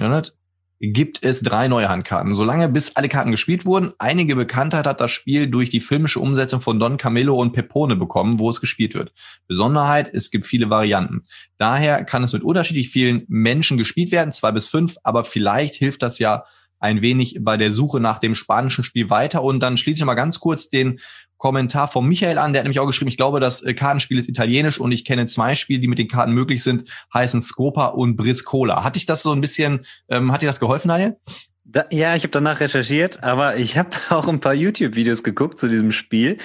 gibt 0.79 1.23
es 1.23 1.41
drei 1.41 1.67
neue 1.67 1.89
Handkarten. 1.89 2.35
Solange 2.35 2.67
bis 2.69 2.95
alle 2.95 3.07
Karten 3.07 3.31
gespielt 3.31 3.65
wurden, 3.65 3.93
einige 3.97 4.35
Bekanntheit 4.35 4.85
hat 4.85 4.99
das 4.99 5.11
Spiel 5.11 5.47
durch 5.47 5.69
die 5.69 5.79
filmische 5.79 6.19
Umsetzung 6.19 6.59
von 6.59 6.79
Don 6.79 6.97
Camillo 6.97 7.39
und 7.39 7.53
Pepone 7.53 7.95
bekommen, 7.95 8.39
wo 8.39 8.49
es 8.49 8.61
gespielt 8.61 8.93
wird. 8.93 9.13
Besonderheit, 9.47 10.13
es 10.13 10.31
gibt 10.31 10.45
viele 10.45 10.69
Varianten. 10.69 11.23
Daher 11.57 12.03
kann 12.03 12.23
es 12.23 12.33
mit 12.33 12.43
unterschiedlich 12.43 12.89
vielen 12.89 13.23
Menschen 13.27 13.77
gespielt 13.77 14.11
werden, 14.11 14.33
zwei 14.33 14.51
bis 14.51 14.67
fünf, 14.67 14.97
aber 15.03 15.23
vielleicht 15.23 15.75
hilft 15.75 16.01
das 16.01 16.19
ja 16.19 16.43
ein 16.79 17.01
wenig 17.01 17.37
bei 17.41 17.57
der 17.57 17.71
Suche 17.71 17.99
nach 17.99 18.19
dem 18.19 18.35
spanischen 18.35 18.83
Spiel 18.83 19.09
weiter. 19.09 19.43
Und 19.43 19.59
dann 19.61 19.77
schließe 19.77 19.99
ich 19.99 20.05
mal 20.05 20.15
ganz 20.15 20.39
kurz 20.39 20.69
den 20.69 20.99
Kommentar 21.37 21.87
von 21.87 22.07
Michael 22.07 22.37
an, 22.37 22.53
der 22.53 22.61
hat 22.61 22.63
nämlich 22.63 22.79
auch 22.79 22.87
geschrieben, 22.87 23.09
ich 23.09 23.17
glaube, 23.17 23.39
das 23.39 23.61
äh, 23.61 23.73
Kartenspiel 23.73 24.17
ist 24.17 24.29
italienisch 24.29 24.79
und 24.79 24.91
ich 24.91 25.03
kenne 25.03 25.25
zwei 25.25 25.55
Spiele, 25.55 25.81
die 25.81 25.87
mit 25.87 25.99
den 25.99 26.07
Karten 26.07 26.31
möglich 26.31 26.63
sind, 26.63 26.85
heißen 27.13 27.41
Scopa 27.41 27.87
und 27.87 28.15
Briscola. 28.15 28.83
Hat 28.83 28.95
dich 28.95 29.05
das 29.05 29.21
so 29.21 29.31
ein 29.31 29.41
bisschen, 29.41 29.85
ähm, 30.09 30.31
hat 30.31 30.41
dir 30.41 30.47
das 30.47 30.59
geholfen, 30.59 30.87
Daniel? 30.87 31.17
Da, 31.65 31.85
ja, 31.91 32.15
ich 32.15 32.23
habe 32.23 32.31
danach 32.31 32.61
recherchiert, 32.61 33.23
aber 33.23 33.57
ich 33.57 33.77
habe 33.77 33.89
auch 34.09 34.27
ein 34.27 34.39
paar 34.39 34.53
YouTube-Videos 34.53 35.23
geguckt 35.23 35.59
zu 35.59 35.67
diesem 35.67 35.91
Spiel 35.91 36.37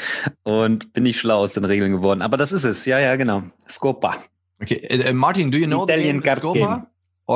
und 0.43 0.93
bin 0.93 1.05
nicht 1.05 1.21
schlau 1.21 1.39
aus 1.39 1.53
den 1.53 1.65
Regeln 1.65 1.93
geworden. 1.93 2.21
Aber 2.21 2.37
das 2.37 2.53
ist 2.53 2.65
es, 2.65 2.85
ja, 2.85 2.99
ja, 2.99 3.15
genau. 3.17 3.43
Scopa. 3.69 4.17
Okay, 4.61 4.75
äh, 4.75 5.01
äh 5.01 5.13
Martin, 5.13 5.53
do 5.53 5.59
you 5.59 5.67
know 5.67 5.85
Italian 5.85 6.21
the 6.23 6.41
game 6.41 6.87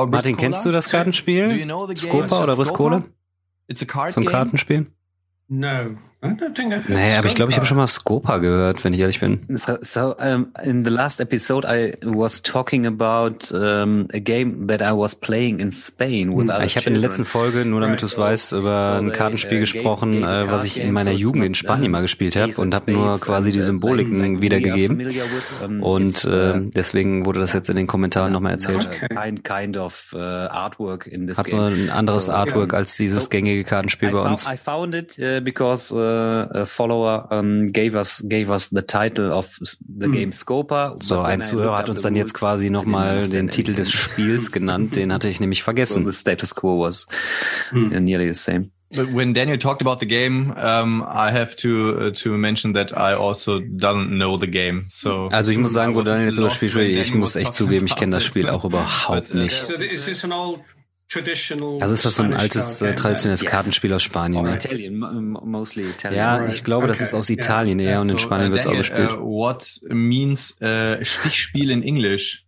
Martin, 0.05 0.35
kennst 0.35 0.65
du 0.65 0.71
das 0.71 0.89
Kartenspiel? 0.89 1.49
Do 1.49 1.55
you 1.55 1.65
know 1.65 1.87
Scopa 1.95 2.43
oder 2.43 2.55
Briscola? 2.55 3.03
It's 3.67 3.81
a 3.81 3.85
card 3.85 4.13
so 4.13 4.21
ein 4.21 4.27
Kartenspiel? 4.27 4.87
No. 5.47 5.97
Naja, 6.87 7.19
aber 7.19 7.27
ich 7.27 7.35
glaube, 7.35 7.51
ich 7.51 7.57
habe 7.57 7.65
schon 7.65 7.77
mal 7.77 7.87
Scopa 7.87 8.37
gehört, 8.39 8.83
wenn 8.83 8.93
ich 8.93 8.99
ehrlich 8.99 9.19
bin. 9.19 9.41
So, 9.49 9.77
so 9.81 10.15
um, 10.17 10.47
in 10.63 10.83
the 10.83 10.91
last 10.91 11.19
episode, 11.19 11.67
I 11.67 11.93
was 12.03 12.41
talking 12.41 12.85
about 12.85 13.53
um, 13.53 14.07
a 14.13 14.19
game 14.19 14.67
that 14.67 14.81
I 14.81 14.95
was 14.95 15.15
playing 15.15 15.59
in 15.59 15.71
Spain 15.71 16.35
with 16.35 16.49
other 16.49 16.63
Ich 16.65 16.75
habe 16.75 16.87
in 16.87 16.93
der 16.93 17.01
letzten 17.01 17.25
Folge, 17.25 17.65
nur 17.65 17.81
damit 17.81 18.01
du 18.01 18.05
es 18.05 18.17
weißt, 18.17 18.53
über 18.53 18.97
ein 18.99 19.11
Kartenspiel 19.11 19.57
uh, 19.57 19.61
gesprochen, 19.61 20.23
äh, 20.23 20.49
was 20.49 20.63
ich 20.63 20.81
in 20.81 20.91
meiner 20.91 21.11
Jugend 21.11 21.43
in 21.45 21.55
Spanien 21.55 21.91
mal 21.91 22.01
gespielt 22.01 22.35
habe 22.35 22.53
und 22.57 22.73
habe 22.73 22.91
nur 22.91 23.19
quasi 23.19 23.51
die 23.51 23.61
Symboliken 23.61 24.41
wiedergegeben. 24.41 25.81
Und 25.81 26.25
äh, 26.25 26.61
deswegen 26.73 27.25
wurde 27.25 27.39
das 27.39 27.53
jetzt 27.53 27.69
in 27.69 27.75
den 27.75 27.87
Kommentaren 27.87 28.31
nochmal 28.31 28.53
erzählt. 28.53 28.89
Kind 29.43 29.77
of 29.77 30.13
uh, 30.13 30.17
artwork 30.17 31.07
in 31.07 31.27
this 31.27 31.37
Hat 31.37 31.47
so 31.47 31.59
ein 31.59 31.89
anderes 31.89 32.29
Artwork 32.29 32.73
als 32.73 32.95
dieses 32.97 33.29
gängige 33.29 33.63
Kartenspiel 33.63 34.11
bei 34.11 34.19
uns. 34.19 34.47
I 34.47 34.57
found 34.57 34.95
it 34.95 35.17
uh, 35.19 35.41
because 35.41 35.93
a 36.15 36.65
follower 36.65 37.27
um, 37.31 37.71
gave 37.71 37.95
us 37.95 38.23
gave 38.27 38.49
us 38.49 38.69
the 38.69 38.81
title 38.81 39.31
of 39.31 39.57
the 39.59 40.09
game 40.09 40.31
Scopa. 40.31 40.95
So 41.01 41.21
ein 41.21 41.41
Zuhörer 41.41 41.77
hat 41.77 41.89
uns 41.89 42.01
dann 42.01 42.15
jetzt 42.15 42.33
quasi 42.33 42.69
nochmal 42.69 43.27
den 43.27 43.49
Titel 43.49 43.73
des 43.73 43.91
Spiels 43.91 44.51
genannt, 44.51 44.95
den 44.95 45.11
hatte 45.13 45.29
ich 45.29 45.39
nämlich 45.39 45.63
vergessen. 45.63 46.03
So 46.03 46.11
the 46.11 46.17
status 46.17 46.55
quo 46.55 46.79
was 46.79 47.07
mm. 47.71 47.99
nearly 47.99 48.27
the 48.27 48.39
same. 48.39 48.71
But 48.95 49.13
when 49.13 49.33
Daniel 49.33 49.57
talked 49.57 49.81
about 49.81 49.99
the 49.99 50.05
game, 50.05 50.53
um, 50.57 51.03
I 51.07 51.31
have 51.31 51.55
to 51.57 52.07
uh, 52.07 52.11
to 52.11 52.37
mention 52.37 52.73
that 52.73 52.95
I 52.95 53.13
also 53.13 53.59
don't 53.59 54.17
know 54.17 54.37
the 54.37 54.47
game. 54.47 54.83
So 54.87 55.29
also 55.31 55.51
ich 55.51 55.57
muss 55.57 55.73
sagen, 55.73 55.95
wo 55.95 56.01
Daniel 56.03 56.27
jetzt 56.27 56.37
über 56.37 56.47
das 56.47 56.55
Spiel 56.55 56.69
spricht, 56.69 56.99
ich 56.99 57.13
muss 57.15 57.35
echt 57.35 57.53
zugeben, 57.53 57.87
ich 57.87 57.95
kenne 57.95 58.15
das 58.15 58.23
Spiel 58.23 58.47
auch 58.47 58.63
überhaupt 58.63 59.33
uh, 59.33 59.37
nicht. 59.37 59.65
Also 61.13 61.93
ist 61.93 62.05
das 62.05 62.15
so 62.15 62.23
ein 62.23 62.33
altes, 62.33 62.81
äh, 62.81 62.93
traditionelles 62.93 63.45
Kartenspiel 63.45 63.93
aus 63.93 64.03
Spanien, 64.03 64.43
ne? 64.43 64.57
Ja, 66.11 66.47
ich 66.47 66.63
glaube, 66.63 66.87
das 66.87 66.99
ist 66.99 67.13
aus 67.13 67.29
Italien 67.29 67.79
eher 67.79 68.01
und 68.01 68.09
in 68.09 68.19
Spanien 68.19 68.51
wird 68.51 68.61
es 68.61 68.67
auch 68.67 68.75
gespielt. 68.75 69.11
Uh, 69.11 69.21
what 69.21 69.81
means 69.89 70.55
uh, 70.61 71.03
Stichspiel 71.03 71.69
in 71.69 71.83
English? 71.83 72.45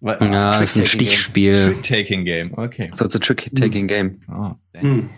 Ja, 0.00 0.16
das 0.58 0.70
ist 0.70 0.78
ein 0.78 0.86
Stichspiel. 0.86 1.74
Trick-taking 1.74 2.24
game, 2.24 2.52
okay. 2.58 2.90
So 2.94 3.04
it's 3.04 3.14
a 3.14 3.20
trick-taking 3.20 3.86
game. 3.86 4.20
Oh, 4.28 4.56
hm. 4.74 5.10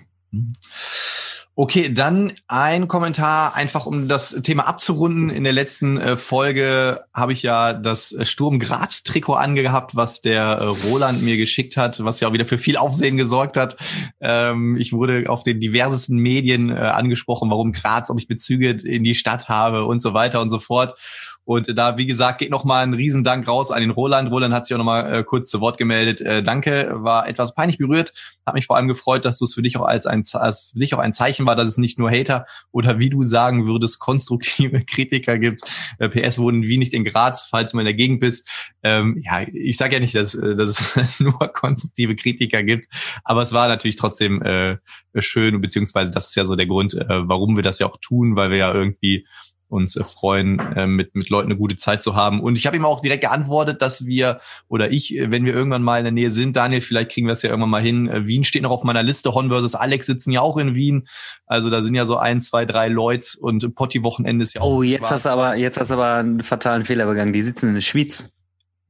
Okay, 1.57 1.95
dann 1.95 2.33
ein 2.49 2.89
Kommentar, 2.89 3.55
einfach 3.55 3.87
um 3.87 4.09
das 4.09 4.31
Thema 4.43 4.67
abzurunden. 4.67 5.31
In 5.31 5.45
der 5.45 5.53
letzten 5.53 5.99
äh, 5.99 6.17
Folge 6.17 7.05
habe 7.15 7.33
ich 7.33 7.45
ja 7.45 7.75
das 7.75 8.17
Sturm 8.23 8.59
Graz 8.59 9.05
Trikot 9.05 9.35
angehabt, 9.35 9.95
was 9.95 10.21
der 10.21 10.43
äh, 10.43 10.65
Roland 10.89 11.23
mir 11.23 11.37
geschickt 11.37 11.77
hat, 11.77 12.03
was 12.05 12.19
ja 12.19 12.27
auch 12.27 12.33
wieder 12.33 12.45
für 12.45 12.59
viel 12.59 12.77
Aufsehen 12.77 13.17
gesorgt 13.17 13.57
hat. 13.57 13.77
Ähm, 14.21 14.77
ich 14.77 14.93
wurde 14.93 15.27
auf 15.29 15.45
den 15.45 15.61
diversesten 15.61 16.19
Medien 16.19 16.71
äh, 16.71 16.75
angesprochen, 16.75 17.49
warum 17.51 17.71
Graz, 17.71 18.11
ob 18.11 18.19
ich 18.19 18.27
Bezüge 18.27 18.71
in 18.71 19.05
die 19.05 19.15
Stadt 19.15 19.49
habe 19.49 19.85
und 19.85 20.03
so 20.03 20.13
weiter 20.13 20.41
und 20.41 20.51
so 20.51 20.59
fort. 20.59 20.97
Und 21.45 21.77
da, 21.77 21.99
wie 21.99 22.07
gesagt, 22.07 22.39
geht 22.39 22.51
nochmal 22.51 22.85
ein 22.85 22.95
Riesendank 22.95 23.47
raus 23.47 23.71
an 23.71 23.81
den 23.81 23.91
Roland. 23.91 24.31
Roland 24.31 24.55
hat 24.55 24.67
sich 24.67 24.75
auch 24.75 24.79
nochmal 24.79 25.15
äh, 25.15 25.25
kurz 25.25 25.51
zu 25.51 25.61
Wort 25.61 25.77
gemeldet. 25.77 26.21
Äh, 26.21 26.43
danke, 26.43 26.91
war 26.95 27.29
etwas 27.29 27.55
peinlich 27.55 27.79
berührt. 27.79 28.13
Hat 28.47 28.55
mich 28.55 28.67
vor 28.67 28.77
allem 28.77 28.89
gefreut, 28.89 29.25
dass 29.25 29.39
du 29.39 29.45
es 29.45 29.55
für 29.55 29.63
dich 29.63 29.77
auch 29.77 29.85
als 29.85 30.07
ein, 30.07 30.23
als 30.33 30.71
für 30.73 30.79
dich 30.79 30.95
auch 30.95 30.99
ein 30.99 31.13
Zeichen 31.13 31.47
war, 31.47 31.55
dass 31.57 31.69
es 31.69 31.79
nicht 31.79 31.99
nur 31.99 32.11
Hater 32.11 32.47
oder 32.73 32.99
wie 32.99 33.11
du 33.11 33.23
sagen 33.23 33.67
würdest, 33.67 33.99
konstruktive 34.01 34.85
Kritiker 34.87 35.39
gibt. 35.39 35.63
Äh, 35.99 36.09
PS 36.09 36.39
wurden 36.39 36.63
wie 36.63 36.79
nicht 36.79 36.95
in 36.95 37.05
Graz, 37.05 37.47
falls 37.51 37.73
du 37.73 37.77
mal 37.77 37.83
in 37.83 37.87
der 37.87 37.95
Gegend 37.95 38.21
bist. 38.21 38.49
Ähm, 38.83 39.23
ja, 39.25 39.43
ich 39.53 39.77
sage 39.77 39.95
ja 39.95 40.01
nicht, 40.01 40.15
dass, 40.15 40.35
äh, 40.35 40.57
dass 40.57 40.97
es 40.97 40.99
nur 41.19 41.39
konstruktive 41.49 42.17
Kritiker 42.17 42.63
gibt, 42.63 42.87
aber 43.23 43.43
es 43.43 43.53
war 43.53 43.69
natürlich 43.69 43.97
trotzdem 43.97 44.43
äh, 44.43 44.79
schön, 45.19 45.61
beziehungsweise 45.61 46.11
das 46.13 46.29
ist 46.29 46.37
ja 46.37 46.45
so 46.45 46.57
der 46.57 46.67
Grund, 46.67 46.95
äh, 46.95 47.07
warum 47.09 47.57
wir 47.57 47.63
das 47.63 47.79
ja 47.79 47.87
auch 47.87 47.99
tun, 48.01 48.37
weil 48.37 48.51
wir 48.51 48.59
ja 48.59 48.73
irgendwie 48.73 49.27
uns 49.69 49.97
äh, 49.97 50.05
freuen, 50.05 50.59
äh, 50.59 50.87
mit, 50.87 51.15
mit 51.15 51.29
Leuten 51.29 51.51
eine 51.51 51.59
gute 51.59 51.77
Zeit 51.77 52.03
zu 52.03 52.15
haben. 52.15 52.41
Und 52.41 52.57
ich 52.57 52.67
habe 52.67 52.77
ihm 52.77 52.85
auch 52.85 53.01
direkt 53.01 53.23
geantwortet, 53.23 53.83
dass 53.83 54.07
wir 54.07 54.41
oder 54.69 54.91
ich, 54.91 55.17
äh, 55.17 55.31
wenn 55.31 55.45
wir 55.45 55.55
irgendwann 55.55 55.83
mal 55.83 55.99
in 55.99 56.05
der 56.05 56.13
Nähe 56.13 56.31
sind, 56.31 56.57
Daniel, 56.57 56.81
vielleicht 56.81 57.11
kriegen 57.11 57.27
wir 57.27 57.33
es 57.33 57.43
ja 57.43 57.51
irgendwann 57.51 57.71
mal 57.71 57.83
hin. 57.83 58.11
Wien 58.27 58.45
steht 58.45 58.63
noch 58.63 58.71
auf 58.71 58.85
meiner 58.85 59.03
Liste. 59.03 59.35
Hon 59.35 59.51
versus 59.51 59.75
Alex 59.75 60.07
sitzen 60.07 60.31
ja 60.31 60.41
auch 60.41 60.57
in 60.57 60.75
Wien. 60.75 61.09
Also 61.47 61.71
da 61.71 61.83
sind 61.83 61.95
ja 61.95 62.07
so 62.07 62.17
ein, 62.17 62.41
zwei, 62.41 62.65
drei 62.65 62.89
Leute 62.89 63.29
und 63.41 63.75
Potti-Wochenende 63.75 64.43
ist 64.43 64.55
ja 64.55 64.61
auch. 64.61 64.79
Oh, 64.79 64.83
jetzt 64.83 65.11
hast 65.11 65.25
du 65.25 65.31
aber, 65.31 65.57
jetzt 65.57 65.79
hast 65.79 65.91
du 65.91 65.95
aber 65.95 66.15
einen 66.17 66.43
fatalen 66.43 66.85
Fehler 66.85 67.07
begangen. 67.07 67.33
Die 67.33 67.43
sitzen 67.43 67.69
in 67.69 67.75
der 67.75 67.81
Schweiz 67.81 68.31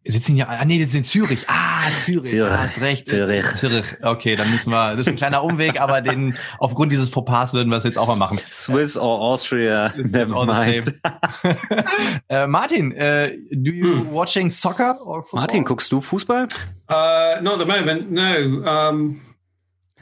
sitzen 0.05 0.37
ja, 0.37 0.47
ah 0.49 0.65
nee, 0.65 0.79
die 0.79 0.85
sind 0.85 0.99
in 0.99 1.05
Zürich. 1.05 1.45
Ah, 1.49 1.91
Zürich. 2.01 2.31
Zürich. 2.31 2.53
Ah, 2.53 2.63
hast 2.63 2.81
recht. 2.81 3.09
Zürich. 3.09 3.45
Zürich. 3.55 3.87
Okay, 4.03 4.37
dann 4.37 4.51
müssen 4.51 4.71
wir, 4.71 4.97
das 4.97 5.07
ist 5.07 5.09
ein 5.09 5.17
kleiner 5.17 5.43
Umweg, 5.43 5.81
aber 5.81 6.01
den, 6.03 6.37
aufgrund 6.59 6.93
dieses 6.93 7.09
Fauxpas 7.09 7.55
würden 7.55 7.71
wir 7.71 7.79
es 7.79 7.85
jetzt 7.85 7.99
auch 7.99 8.09
mal 8.09 8.17
machen. 8.17 8.39
Swiss 8.53 8.99
or 8.99 9.21
Austria, 9.21 9.93
never 9.97 10.45
mind. 10.45 11.01
äh, 12.29 12.47
Martin, 12.47 12.93
äh, 12.93 13.37
do 13.53 13.71
you 13.71 14.01
hm. 14.01 14.13
watching 14.13 14.51
soccer 14.51 14.99
or 15.07 15.23
football? 15.23 15.41
Martin, 15.41 15.65
guckst 15.65 15.91
du 15.91 16.01
Fußball? 16.01 16.49
Uh, 16.91 17.41
not 17.41 17.55
at 17.55 17.61
the 17.61 17.65
moment, 17.65 18.13
no. 18.13 18.63
Um, 18.67 19.21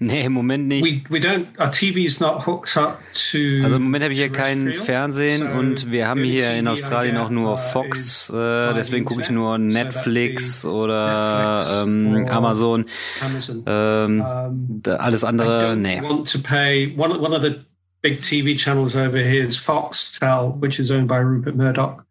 Nee, 0.02 0.24
im 0.24 0.32
Moment 0.32 0.66
nicht. 0.66 1.08
We, 1.08 1.14
we 1.14 1.20
don't, 1.20 1.46
our 1.60 1.70
TV's 1.70 2.18
not 2.18 2.44
hooked 2.44 2.76
up 2.76 2.98
to 3.30 3.38
also 3.62 3.76
im 3.76 3.84
Moment 3.84 4.02
habe 4.02 4.12
ich 4.12 4.18
hier 4.18 4.32
kein 4.32 4.74
Fernsehen 4.74 5.42
so 5.42 5.58
und 5.58 5.92
wir 5.92 6.08
haben 6.08 6.24
hier 6.24 6.54
in 6.54 6.66
Australien 6.66 7.16
auch 7.18 7.30
nur 7.30 7.56
Fox, 7.56 8.28
äh, 8.30 8.74
deswegen 8.74 9.04
gucke 9.04 9.22
ich 9.22 9.30
nur 9.30 9.58
Netflix 9.58 10.64
oder 10.64 11.58
Netflix 11.58 11.82
ähm, 11.84 12.26
Amazon. 12.28 12.84
Amazon. 13.20 13.62
Ähm, 13.64 14.24
alles 14.84 15.22
andere, 15.22 15.76
nee. 15.76 16.02
Want 16.02 16.28
to 16.32 16.40
pay. 16.40 16.92
One, 16.96 17.20
one 17.20 17.32
of 17.32 17.42
the 17.42 17.60
big 18.00 18.20
TV 18.20 18.56
channels 18.56 18.96
over 18.96 19.18
here 19.18 19.44
is 19.44 19.56
Foxtel, 19.56 20.60
which 20.60 20.80
is 20.80 20.90
owned 20.90 21.06
by 21.06 21.18
Rupert 21.18 21.54
Murdoch. 21.54 22.02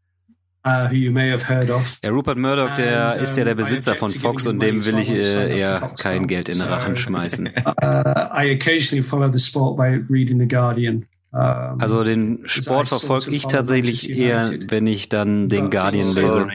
Uh, 0.64 0.88
who 0.90 0.96
you 0.96 1.12
may 1.12 1.32
have 1.32 1.42
heard 1.42 1.72
of. 1.72 1.98
Ja, 2.04 2.12
Rupert 2.12 2.38
Murdoch, 2.38 2.76
der 2.76 3.14
And, 3.14 3.22
ist 3.24 3.36
ja 3.36 3.44
der 3.44 3.56
Besitzer 3.56 3.96
von 3.96 4.12
Fox 4.12 4.46
und 4.46 4.62
dem 4.62 4.86
will 4.86 5.00
ich 5.00 5.10
äh, 5.10 5.58
eher 5.58 5.92
kein 6.00 6.28
Geld 6.28 6.50
in 6.50 6.60
den 6.60 6.68
Rachen 6.68 6.96
schmeißen. 6.96 7.50
Uh, 7.82 8.30
I 8.32 8.54
occasionally 8.54 9.02
follow 9.02 9.32
the 9.32 9.40
sport 9.40 9.76
by 9.76 10.00
reading 10.10 10.40
the 10.40 10.48
Guardian. 10.48 11.06
Also 11.32 12.04
den 12.04 12.42
Sport 12.46 12.90
verfolge 12.90 13.32
ich 13.32 13.48
tatsächlich 13.48 14.10
eher, 14.12 14.52
wenn 14.68 14.86
ich 14.86 15.10
dann 15.10 15.50
den 15.50 15.70
Guardian 15.70 16.14
lese. 16.14 16.48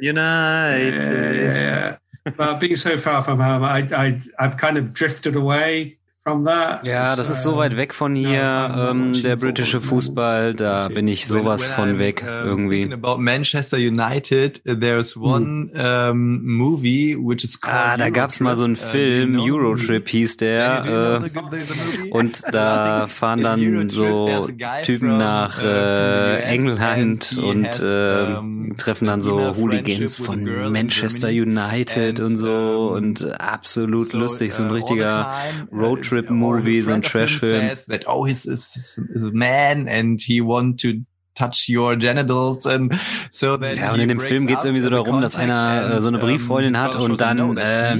United. 0.00 0.02
Yeah, 0.02 1.32
yeah, 1.32 1.54
yeah. 1.54 1.98
But 2.24 2.58
being 2.58 2.76
so 2.76 2.96
far 2.96 3.22
from 3.22 3.40
home, 3.44 3.64
I, 3.64 3.82
I, 3.92 4.20
I've 4.38 4.56
kind 4.56 4.78
of 4.78 4.94
drifted 4.94 5.36
away 5.36 5.98
ja, 6.24 7.16
das 7.16 7.30
ist 7.30 7.42
so 7.42 7.56
weit 7.56 7.76
weg 7.76 7.92
von 7.92 8.14
hier, 8.14 8.90
ähm, 8.92 9.12
der 9.24 9.34
britische 9.34 9.80
Fußball, 9.80 10.54
da 10.54 10.88
bin 10.88 11.08
ich 11.08 11.26
sowas 11.26 11.66
von 11.66 11.98
weg 11.98 12.22
irgendwie. 12.24 12.92
About 12.92 13.18
Manchester 13.18 13.76
United, 13.76 14.62
there's 14.64 15.16
hm. 15.16 15.22
one 15.22 15.70
um, 15.74 16.44
movie 16.44 17.16
which 17.16 17.42
is 17.42 17.60
called 17.60 17.76
Ah, 17.76 17.96
da 17.96 18.10
gab's 18.10 18.38
mal 18.38 18.54
so 18.54 18.62
einen 18.62 18.74
uh, 18.74 18.78
Film, 18.78 19.40
Eurotrip 19.40 20.08
hieß 20.08 20.36
der, 20.36 21.22
äh, 21.24 22.10
und 22.10 22.42
da 22.52 23.08
fahren 23.08 23.42
dann 23.42 23.90
so 23.90 24.46
Typen 24.84 25.18
nach 25.18 25.60
uh, 25.60 25.66
äh, 25.66 26.42
England 26.42 27.36
und 27.42 27.80
äh, 27.80 28.74
treffen 28.76 29.06
dann 29.06 29.22
so 29.22 29.56
Hooligans 29.56 30.18
von 30.18 30.44
Manchester 30.70 31.30
United 31.30 32.20
und 32.20 32.36
so 32.36 32.92
uh, 32.92 32.96
und 32.96 33.40
absolut 33.40 34.12
lustig, 34.12 34.52
so 34.52 34.62
ein 34.62 34.70
richtiger 34.70 35.34
Roadtrip 35.72 36.11
Trip-Movie, 36.12 36.80
so 36.82 36.92
ein 36.92 37.02
Trash-Film. 37.02 37.76
That, 37.88 38.06
oh, 38.06 38.24
he's, 38.26 38.44
he's, 38.44 39.00
he's 39.12 39.22
a 39.22 39.30
man 39.32 39.88
and 39.88 40.20
he 40.20 40.40
want 40.40 40.80
to 40.80 41.04
touch 41.34 41.68
your 41.68 41.96
genitals 41.96 42.66
and 42.66 42.92
so 43.30 43.56
then 43.56 43.76
ja 43.78 43.92
und 43.92 44.00
in 44.00 44.08
dem 44.08 44.20
Film 44.20 44.46
geht 44.46 44.58
es 44.58 44.64
irgendwie 44.64 44.82
so 44.82 44.90
darum 44.90 45.22
dass 45.22 45.34
einer 45.34 45.96
äh, 45.96 46.00
so 46.00 46.08
eine 46.08 46.18
Brieffreundin 46.18 46.78
hat 46.78 46.94
und 46.96 47.20
dann 47.20 47.56
äh, 47.56 47.96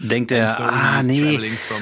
denkt 0.00 0.32
er 0.32 0.58
ah 0.58 1.02
nee. 1.02 1.38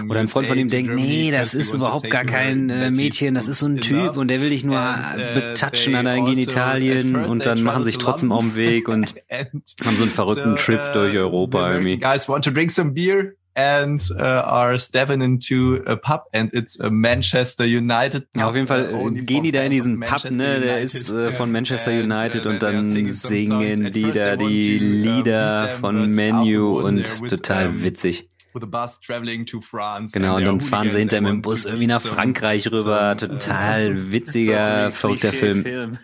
oder 0.08 0.20
ein 0.20 0.28
Freund 0.28 0.48
von 0.48 0.58
ihm 0.58 0.68
denkt 0.68 0.94
nee 0.94 1.30
das 1.30 1.54
ist 1.54 1.74
überhaupt 1.74 2.10
gar 2.10 2.24
kein 2.24 2.70
äh, 2.70 2.90
Mädchen 2.90 3.34
das 3.34 3.46
ist 3.46 3.60
so 3.60 3.66
ein 3.66 3.78
Typ 3.78 4.16
und 4.16 4.28
der 4.28 4.40
will 4.40 4.50
dich 4.50 4.64
nur 4.64 4.78
uh, 4.78 5.34
betatschen 5.34 5.94
an 5.94 6.06
deinen 6.06 6.24
also 6.24 6.34
Genitalien 6.34 7.14
und 7.14 7.46
dann 7.46 7.62
machen 7.62 7.84
sich 7.84 7.98
trotzdem 7.98 8.32
auf 8.32 8.42
den 8.42 8.56
Weg 8.56 8.88
und 8.88 9.14
haben 9.30 9.96
so 9.96 10.02
einen 10.02 10.12
verrückten 10.12 10.56
Trip 10.56 10.92
durch 10.92 11.16
Europa 11.16 11.70
irgendwie. 11.70 11.98
guys 11.98 12.28
want 12.28 12.44
to 12.44 12.50
drink 12.50 12.70
some 12.72 12.92
beer 12.92 13.32
and 13.58 14.00
uh, 14.12 14.22
are 14.22 14.78
stepping 14.78 15.20
into 15.20 15.82
a 15.84 15.96
pub 15.96 16.22
and 16.32 16.54
it's 16.54 16.78
a 16.78 16.90
Manchester 16.90 17.64
United. 17.64 18.28
Ja, 18.36 18.48
auf 18.48 18.54
jeden 18.54 18.68
Fall 18.68 18.88
uh, 18.92 19.10
gehen 19.10 19.42
die 19.42 19.50
da 19.50 19.62
in 19.62 19.72
diesen 19.72 19.98
Pub, 19.98 20.30
ne? 20.30 20.60
Der 20.60 20.80
ist 20.80 21.10
äh, 21.10 21.32
von 21.32 21.50
Manchester 21.50 21.90
United 21.90 22.46
and, 22.46 22.46
und 22.46 22.62
dann 22.62 23.06
singen 23.06 23.92
die 23.92 24.12
da 24.12 24.36
die 24.36 24.78
Lieder 24.78 25.68
von 25.68 26.08
Menu 26.14 26.78
und 26.78 27.28
total 27.28 27.82
witzig. 27.82 28.28
Genau, 30.12 30.36
und 30.36 30.46
dann 30.46 30.60
fahren 30.60 30.90
sie 30.90 30.98
hinter 30.98 31.20
mit 31.20 31.30
dem 31.30 31.42
Bus 31.42 31.64
irgendwie 31.64 31.86
nach 31.86 32.00
Frankreich 32.00 32.70
rüber. 32.70 33.16
Total 33.18 34.12
witziger, 34.12 34.90
verrückter 34.90 35.32
Film. 35.32 35.64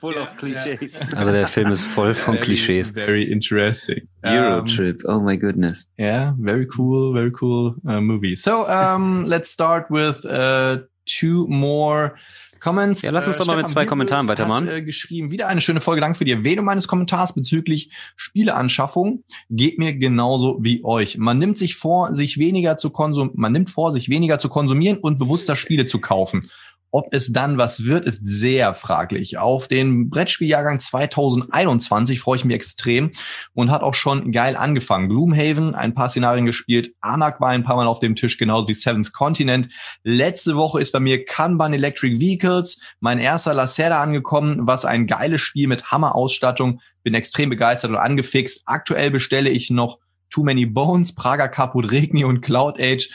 Full 0.00 0.14
of 0.14 0.36
clichés. 0.36 1.02
Also 1.16 1.32
der 1.32 1.46
Film 1.46 1.70
ist 1.70 1.84
voll 1.84 2.14
von 2.14 2.38
Klischees. 2.38 2.92
Very 2.92 3.24
interesting. 3.24 4.08
Eurotrip, 4.24 5.02
oh 5.04 5.20
my 5.20 5.36
goodness. 5.36 5.86
Yeah, 5.98 6.34
very 6.38 6.66
cool, 6.76 7.12
very 7.12 7.32
cool 7.40 7.74
uh, 7.86 8.00
movie. 8.00 8.36
So, 8.36 8.66
um, 8.68 9.24
let's 9.26 9.50
start 9.50 9.90
with 9.90 10.24
uh, 10.24 10.78
two 11.06 11.46
more 11.48 12.14
Comments. 12.62 13.02
Ja, 13.02 13.10
lass 13.10 13.26
uns 13.26 13.38
doch 13.38 13.46
mal 13.46 13.56
mit 13.56 13.68
zwei 13.68 13.86
Kommentaren 13.86 14.28
weitermachen. 14.28 14.68
Hat, 14.68 14.74
äh, 14.74 14.82
geschrieben, 14.82 15.32
wieder 15.32 15.48
eine 15.48 15.60
schöne 15.60 15.80
Folge. 15.80 16.00
Danke 16.00 16.18
für 16.18 16.24
die 16.24 16.30
Erwähnung 16.30 16.64
meines 16.64 16.86
Kommentars 16.86 17.34
bezüglich 17.34 17.90
Spieleanschaffung. 18.14 19.24
Geht 19.50 19.78
mir 19.78 19.94
genauso 19.94 20.58
wie 20.60 20.84
euch. 20.84 21.18
Man 21.18 21.38
nimmt 21.40 21.58
sich 21.58 21.74
vor, 21.74 22.14
sich 22.14 22.38
weniger 22.38 22.76
zu 22.78 22.90
konsum, 22.90 23.32
man 23.34 23.50
nimmt 23.50 23.68
vor, 23.68 23.90
sich 23.90 24.08
weniger 24.08 24.38
zu 24.38 24.48
konsumieren 24.48 24.98
und 24.98 25.18
bewusster 25.18 25.56
Spiele 25.56 25.86
zu 25.86 26.00
kaufen. 26.00 26.48
Ob 26.94 27.14
es 27.14 27.32
dann 27.32 27.56
was 27.56 27.86
wird, 27.86 28.04
ist 28.04 28.20
sehr 28.22 28.74
fraglich. 28.74 29.38
Auf 29.38 29.66
den 29.66 30.10
Brettspieljahrgang 30.10 30.78
2021 30.78 32.20
freue 32.20 32.36
ich 32.36 32.44
mich 32.44 32.54
extrem 32.54 33.12
und 33.54 33.70
hat 33.70 33.82
auch 33.82 33.94
schon 33.94 34.30
geil 34.30 34.56
angefangen. 34.56 35.08
Gloomhaven, 35.08 35.74
ein 35.74 35.94
paar 35.94 36.10
Szenarien 36.10 36.44
gespielt. 36.44 36.92
Anak 37.00 37.40
war 37.40 37.48
ein 37.48 37.64
paar 37.64 37.76
Mal 37.76 37.86
auf 37.86 37.98
dem 37.98 38.14
Tisch, 38.14 38.36
genauso 38.36 38.68
wie 38.68 38.74
Seventh 38.74 39.14
Continent. 39.14 39.72
Letzte 40.04 40.54
Woche 40.54 40.82
ist 40.82 40.92
bei 40.92 41.00
mir 41.00 41.24
Kanban 41.24 41.72
Electric 41.72 42.20
Vehicles, 42.20 42.78
mein 43.00 43.18
erster 43.18 43.54
Lacerda 43.54 44.02
angekommen, 44.02 44.66
was 44.66 44.84
ein 44.84 45.06
geiles 45.06 45.40
Spiel 45.40 45.68
mit 45.68 45.90
Hammer-Ausstattung. 45.90 46.82
Bin 47.04 47.14
extrem 47.14 47.48
begeistert 47.48 47.90
und 47.90 47.96
angefixt. 47.96 48.64
Aktuell 48.66 49.10
bestelle 49.10 49.48
ich 49.48 49.70
noch 49.70 49.98
Too 50.28 50.44
Many 50.44 50.66
Bones, 50.66 51.14
Praga 51.14 51.48
Caput 51.48 51.90
Regni 51.90 52.24
und 52.24 52.42
Cloud 52.42 52.78
Age. 52.78 53.08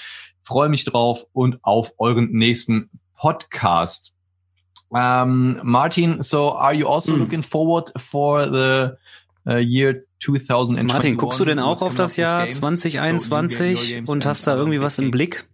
Freue 0.43 0.69
mich 0.69 0.83
drauf 0.83 1.25
und 1.31 1.59
auf 1.61 1.91
euren 1.99 2.31
nächsten 2.31 2.89
podcast. 3.17 4.13
Um, 4.89 5.59
Martin, 5.63 6.21
so 6.23 6.51
are 6.51 6.73
you 6.73 6.87
also 6.87 7.13
mm. 7.13 7.19
looking 7.19 7.41
forward 7.41 7.91
for 7.97 8.45
the 8.45 8.97
uh, 9.45 9.57
year 9.57 10.05
2021? 10.19 10.87
Martin, 10.87 11.17
guckst 11.17 11.39
du 11.39 11.45
denn 11.45 11.59
auch 11.59 11.81
auf 11.81 11.95
das 11.95 12.15
Jahr 12.15 12.49
2021 12.49 14.07
und 14.07 14.25
hast 14.25 14.47
da 14.47 14.55
irgendwie 14.55 14.81
was 14.81 14.97
im 14.97 15.11
Blick? 15.11 15.45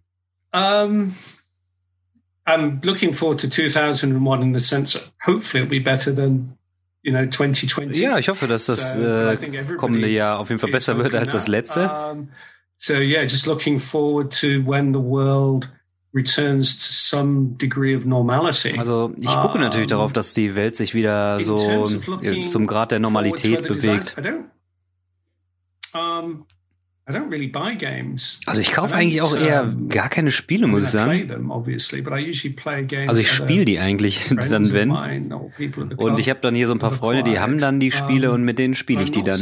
Um, 0.53 1.15
I'm 2.45 2.85
looking 2.85 3.13
forward 3.13 3.39
to 3.39 3.47
2001 3.47 4.43
in 4.43 4.53
the 4.53 4.59
sense 4.59 4.93
that 4.93 5.11
hopefully 5.25 5.63
it'll 5.63 5.69
be 5.69 5.79
better 5.79 6.13
than 6.13 6.57
you 7.01 7.11
know 7.11 7.25
2020. 7.25 7.97
Ja, 7.97 8.19
ich 8.19 8.29
hoffe, 8.29 8.47
dass 8.47 8.65
das 8.65 8.95
äh, 8.95 9.37
kommende 9.77 10.07
Jahr 10.07 10.39
auf 10.39 10.49
jeden 10.49 10.59
Fall 10.59 10.71
besser 10.71 10.97
wird 10.97 11.15
als 11.15 11.31
das 11.31 11.47
letzte. 11.47 11.89
Um, 11.89 12.29
so 12.75 12.93
yeah, 12.93 13.23
just 13.23 13.47
looking 13.47 13.79
forward 13.79 14.31
to 14.41 14.63
when 14.65 14.93
the 14.93 14.99
world 14.99 15.69
returns 16.13 16.77
to 16.77 16.93
some 16.93 17.55
degree 17.57 17.95
of 17.95 18.05
normality. 18.05 18.77
Also 18.77 19.13
ich 19.19 19.39
gucke 19.39 19.57
natürlich 19.59 19.87
um, 19.87 19.97
darauf, 19.97 20.13
dass 20.13 20.33
die 20.33 20.55
Welt 20.55 20.75
sich 20.75 20.93
wieder 20.93 21.39
so 21.41 21.87
zum 22.47 22.67
Grad 22.67 22.91
der 22.91 22.99
Normalität 22.99 23.67
bewegt. 23.67 24.15
Also 28.45 28.61
ich 28.61 28.71
kaufe 28.71 28.95
eigentlich 28.95 29.21
auch 29.21 29.35
eher 29.35 29.73
gar 29.89 30.07
keine 30.07 30.31
Spiele, 30.31 30.67
muss 30.67 30.83
ich 30.83 30.89
sagen. 30.89 31.27
Also 33.07 33.19
ich 33.19 33.29
spiele 33.29 33.65
die 33.65 33.79
eigentlich 33.79 34.33
dann, 34.49 34.71
wenn. 34.71 34.91
Und 35.97 36.19
ich 36.19 36.29
habe 36.29 36.39
dann 36.39 36.55
hier 36.55 36.67
so 36.67 36.73
ein 36.73 36.79
paar 36.79 36.93
Freunde, 36.93 37.23
die 37.23 37.39
haben 37.39 37.57
dann 37.57 37.81
die 37.81 37.91
Spiele 37.91 38.31
und 38.31 38.43
mit 38.43 38.57
denen 38.57 38.73
spiele 38.73 39.03
ich 39.03 39.11
die 39.11 39.23
dann. 39.23 39.39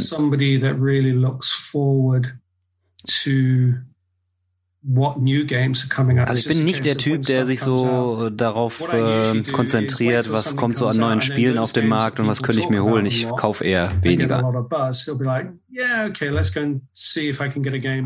Also 4.84 6.38
ich 6.38 6.48
bin 6.48 6.64
nicht 6.64 6.84
der 6.84 6.98
Typ, 6.98 7.22
der 7.22 7.44
sich 7.44 7.60
so 7.60 8.30
darauf 8.30 8.92
äh, 8.92 9.42
konzentriert, 9.52 10.32
was 10.32 10.56
kommt 10.56 10.76
so 10.76 10.88
an 10.88 10.96
neuen 10.96 11.20
Spielen 11.20 11.58
auf 11.58 11.72
dem 11.72 11.88
Markt 11.88 12.18
und 12.18 12.26
was 12.26 12.42
könnte 12.42 12.60
ich 12.60 12.68
mir 12.68 12.82
holen. 12.82 13.06
Ich 13.06 13.28
kaufe 13.28 13.64
eher 13.64 13.92
weniger. 14.02 14.44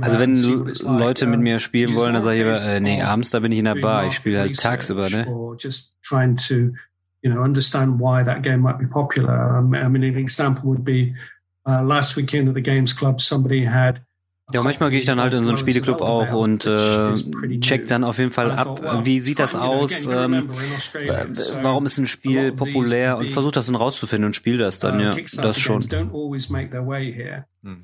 Also 0.03 0.19
wenn 0.19 0.35
Leute 0.99 1.27
mit 1.27 1.41
mir 1.41 1.59
spielen 1.61 1.95
wollen, 1.95 2.15
dann 2.15 2.23
sage 2.23 2.53
ich 2.53 2.69
äh, 2.69 2.81
nee, 2.81 3.01
abends 3.01 3.31
da 3.31 3.41
bin 3.41 3.53
ich 3.53 3.59
in 3.59 3.65
der 3.65 3.77
Bar. 3.77 4.07
Ich 4.07 4.15
spiele 4.15 4.41
halt 4.41 4.59
tagsüber, 4.59 5.09
ne? 5.09 5.27
you 7.27 7.33
know, 7.33 7.43
understand 7.43 7.99
why 7.99 8.23
that 8.23 8.43
game 8.43 8.61
might 8.61 8.79
be 8.79 8.87
popular. 8.87 9.59
I 9.59 9.61
mean, 9.61 10.05
an 10.05 10.17
example 10.17 10.69
would 10.71 10.85
be 10.85 11.17
uh, 11.67 11.83
last 11.83 12.15
weekend 12.15 12.49
at 12.49 12.55
the 12.55 12.61
Games 12.61 12.93
Club, 12.93 13.21
somebody 13.21 13.65
had 13.65 14.06
ja, 14.53 14.63
manchmal 14.63 14.91
gehe 14.91 15.01
ich 15.01 15.07
dann 15.07 15.21
halt 15.21 15.35
in 15.35 15.43
so 15.43 15.49
einen 15.49 15.59
Spieleclub 15.59 16.01
auch 16.01 16.33
und 16.33 16.67
äh, 16.67 17.15
check 17.59 17.89
dann 17.89 18.05
auf 18.05 18.19
jeden 18.19 18.31
Fall 18.31 18.53
ab, 18.53 19.05
wie 19.05 19.19
sieht 19.19 19.41
das 19.41 19.57
aus, 19.57 20.07
ähm, 20.07 20.49
warum 21.63 21.85
ist 21.85 21.99
ein 21.99 22.07
Spiel 22.07 22.53
populär 22.53 23.19
und 23.19 23.29
versuche 23.31 23.53
das 23.53 23.67
dann 23.67 23.75
rauszufinden 23.75 24.27
und 24.27 24.35
spiele 24.35 24.59
das 24.59 24.79
dann, 24.79 25.01
ja, 25.01 25.17
das 25.43 25.59
schon. 25.59 25.83
Hm. 27.65 27.81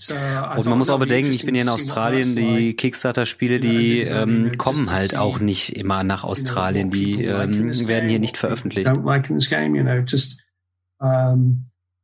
Und 0.57 0.66
man 0.66 0.79
muss 0.79 0.88
auch 0.88 1.01
bedenken, 1.01 1.33
ich 1.33 1.44
bin 1.44 1.57
hier 1.57 1.64
in 1.64 1.68
Australien, 1.68 2.37
die 2.37 2.75
Kickstarter-Spiele, 2.75 3.59
die 3.59 4.03
ähm, 4.03 4.57
kommen 4.57 4.92
halt 4.92 5.16
auch 5.16 5.40
nicht 5.40 5.77
immer 5.77 6.05
nach 6.05 6.22
Australien, 6.22 6.90
die 6.90 7.25
ähm, 7.25 7.88
werden 7.88 8.09
hier 8.09 8.20
nicht 8.20 8.37
veröffentlicht. 8.37 8.88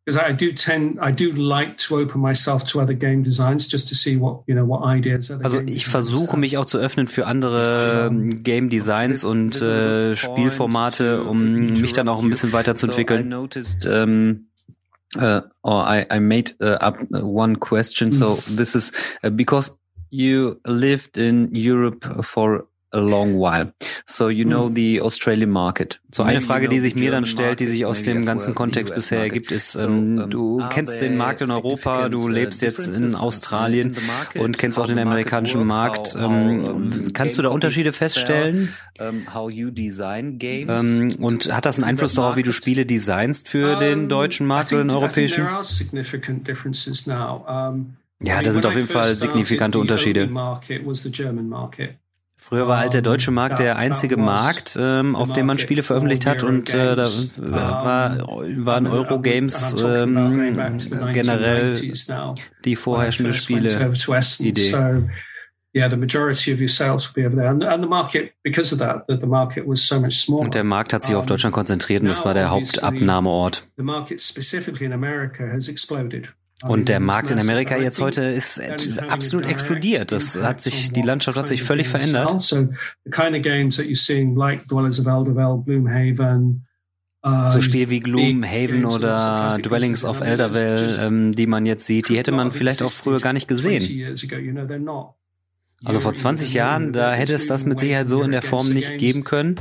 Because 0.09 0.16
I 0.16 0.33
do 0.33 0.53
tend, 0.53 0.99
I 1.03 1.12
do 1.12 1.33
like 1.33 1.77
to 1.88 1.99
open 1.99 2.21
myself 2.23 2.64
to 2.68 2.81
other 2.81 2.94
game 2.94 3.23
designs 3.23 3.66
just 3.66 3.88
to 3.88 3.94
see 3.94 4.16
what, 4.16 4.40
you 4.47 4.55
know, 4.55 4.64
what 4.64 4.83
ideas. 4.85 5.31
Also 5.31 5.61
ich 5.61 5.87
versuche 5.87 6.38
mich 6.38 6.57
auch 6.57 6.64
zu 6.64 6.79
öffnen 6.79 7.07
für 7.07 7.27
andere 7.27 8.11
Game 8.42 8.71
Designs 8.71 9.25
und 9.25 9.61
äh, 9.61 10.16
Spielformate, 10.16 11.25
um 11.25 11.81
mich 11.81 11.92
dann 11.92 12.09
auch 12.09 12.23
ein 12.23 12.31
bisschen 12.31 12.53
weiterzuentwickeln. 12.53 13.33
Um, 13.87 14.47
uh, 15.16 15.42
or 15.62 15.87
I, 15.87 16.07
I 16.11 16.21
made 16.21 16.55
uh, 16.61 16.79
up 16.81 16.97
one 17.11 17.57
question. 17.57 18.11
So 18.11 18.38
this 18.57 18.75
is 18.75 18.92
uh, 19.23 19.29
because 19.29 19.77
you 20.11 20.59
lived 20.64 21.18
in 21.18 21.51
Europe 21.53 22.07
for 22.23 22.66
a 22.90 22.98
long 22.98 23.38
while. 23.38 23.72
So 24.07 24.29
you 24.29 24.44
know 24.44 24.66
hm. 24.66 24.74
the 24.74 25.01
Australian 25.01 25.51
market. 25.51 26.01
So 26.11 26.22
eine 26.22 26.40
Frage, 26.40 26.68
die 26.68 26.81
sich 26.81 26.94
mir 26.94 27.11
dann 27.11 27.27
stellt, 27.27 27.61
die 27.61 27.66
sich 27.66 27.85
aus 27.85 28.03
dem 28.03 28.24
ganzen 28.24 28.55
Kontext 28.55 28.94
bisher 28.94 29.20
ergibt, 29.20 29.51
ist, 29.53 29.74
ähm, 29.74 30.31
du 30.31 30.64
kennst 30.70 31.03
den 31.03 31.18
Markt 31.18 31.42
in 31.42 31.51
Europa, 31.51 32.09
du 32.09 32.22
uh, 32.22 32.29
lebst 32.29 32.62
jetzt 32.62 32.88
in 32.88 33.14
Australien 33.14 33.94
und 34.35 34.57
kennst 34.57 34.79
auch 34.79 34.87
den 34.87 34.98
amerikanischen 34.98 35.66
Markt. 35.66 36.16
Ähm, 36.18 37.12
kannst 37.12 37.37
du 37.37 37.42
da 37.42 37.51
Unterschiede 37.51 37.92
feststellen? 37.92 38.74
Ähm, 38.98 39.27
und 41.20 41.55
hat 41.55 41.66
das 41.66 41.79
einen 41.79 41.85
Einfluss 41.85 42.14
darauf, 42.14 42.37
wie 42.37 42.42
du 42.42 42.53
Spiele 42.53 42.87
designst 42.87 43.48
für 43.48 43.77
den 43.77 44.09
deutschen 44.09 44.46
Markt 44.46 44.72
oder 44.72 44.83
den 44.83 44.90
europäischen? 44.90 45.46
Ja, 48.20 48.42
da 48.42 48.53
sind 48.53 48.66
auf 48.66 48.74
jeden 48.74 48.88
Fall 48.88 49.14
signifikante 49.14 49.79
Unterschiede. 49.79 50.29
Früher 52.40 52.68
war 52.68 52.79
halt 52.79 52.94
der 52.94 53.03
deutsche 53.03 53.33
Markt 53.33 53.59
der 53.59 53.77
einzige 53.77 54.16
Markt, 54.16 54.79
ähm, 54.81 55.16
auf 55.16 55.33
dem 55.33 55.44
man 55.46 55.59
Spiele 55.59 55.83
veröffentlicht 55.83 56.24
hat 56.24 56.44
und 56.44 56.72
äh, 56.72 56.94
da 56.96 57.09
war, 57.37 58.16
waren 58.18 58.87
Eurogames 58.87 59.77
ähm, 59.85 60.55
generell 61.12 61.79
die 62.64 62.77
vorherrschende 62.77 63.35
Spiele-Idee. 63.35 64.72
Yeah, 65.74 65.87
the 65.87 65.98
majority 65.98 66.51
of 66.51 66.61
your 66.61 66.68
sales 66.68 67.14
will 67.14 67.22
be 67.22 67.27
over 67.27 67.37
there, 67.37 67.51
and, 67.51 67.62
and 67.62 67.83
the 67.83 67.88
market 67.88 68.33
because 68.42 68.72
of 68.72 68.79
that, 68.79 69.05
the, 69.07 69.18
the 69.18 69.27
market 69.27 69.66
was 69.66 69.87
so 69.87 70.01
much 70.01 70.14
smaller. 70.14 70.44
Und 70.44 70.55
der 70.55 70.64
Markt 70.64 70.94
hat 70.94 71.03
sich 71.03 71.14
auf 71.14 71.27
Deutschland 71.27 71.55
konzentriert 71.55 72.01
und 72.01 72.09
das 72.09 72.24
war 72.24 72.33
der 72.33 72.51
Hauptabnahmeort. 72.51 73.68
The 73.77 73.83
market 73.83 74.18
specifically 74.18 74.87
in 74.87 74.94
America 74.94 75.46
has 75.46 75.68
exploded. 75.68 76.33
Und 76.64 76.88
der 76.88 76.99
Markt 76.99 77.31
in 77.31 77.38
Amerika 77.38 77.77
jetzt 77.77 78.01
heute 78.01 78.23
ist 78.23 78.61
absolut 79.09 79.47
explodiert. 79.47 80.11
Das 80.11 80.37
hat 80.42 80.61
sich, 80.61 80.90
die 80.92 81.03
Landschaft 81.03 81.38
hat 81.38 81.47
sich 81.47 81.62
völlig 81.62 81.88
verändert. 81.88 82.31
So 87.53 87.61
Spiele 87.62 87.90
wie 87.90 88.01
Gloomhaven 88.01 88.85
oder 88.85 89.59
Dwellings 89.62 90.05
of 90.05 90.21
Eldervale, 90.21 90.99
ähm, 91.01 91.35
die 91.35 91.47
man 91.47 91.66
jetzt 91.66 91.85
sieht, 91.87 92.09
die 92.09 92.16
hätte 92.16 92.33
man 92.33 92.51
vielleicht 92.53 92.83
auch 92.83 92.90
früher 92.92 93.21
gar 93.21 93.33
nicht 93.33 93.47
gesehen. 93.49 93.83
Also 95.85 96.01
vor 96.01 96.14
20 96.14 96.55
Jahren, 96.55 96.92
da 96.92 97.12
hätte 97.12 97.35
es 97.35 97.47
das 97.47 97.64
mit 97.66 97.79
Sicherheit 97.79 98.09
so 98.09 98.23
in 98.23 98.33
der 98.33 98.42
Form 98.42 98.71
nicht 98.71 98.99
geben 98.99 99.23
können. 99.25 99.61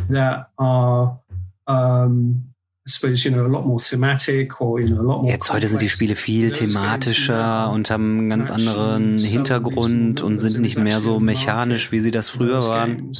Jetzt 5.27 5.51
heute 5.51 5.67
sind 5.67 5.81
die 5.81 5.89
Spiele 5.89 6.15
viel 6.15 6.51
thematischer 6.51 7.69
und 7.69 7.89
haben 7.89 8.17
einen 8.17 8.29
ganz 8.29 8.49
anderen 8.49 9.17
Hintergrund 9.17 10.21
und 10.21 10.39
sind 10.39 10.59
nicht 10.61 10.79
mehr 10.79 11.01
so 11.01 11.19
mechanisch, 11.19 11.91
wie 11.91 11.99
sie 11.99 12.11
das 12.11 12.29
früher 12.29 12.63
waren. 12.63 13.13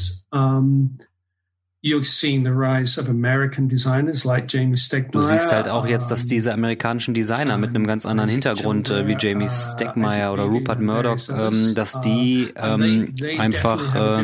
Du 5.13 5.21
siehst 5.21 5.51
halt 5.51 5.69
auch 5.69 5.87
jetzt, 5.87 6.09
dass 6.09 6.25
diese 6.25 6.53
amerikanischen 6.53 7.13
Designer 7.13 7.57
mit 7.57 7.69
einem 7.69 7.85
ganz 7.85 8.05
anderen 8.05 8.29
Hintergrund, 8.29 8.89
äh, 8.89 9.07
wie 9.07 9.15
Jamie 9.19 9.47
Stegmaier 9.47 10.33
oder 10.33 10.43
Rupert 10.43 10.81
Murdoch, 10.81 11.17
ähm, 11.29 11.75
dass 11.75 12.01
die 12.01 12.51
ähm, 12.55 13.13
einfach 13.37 14.23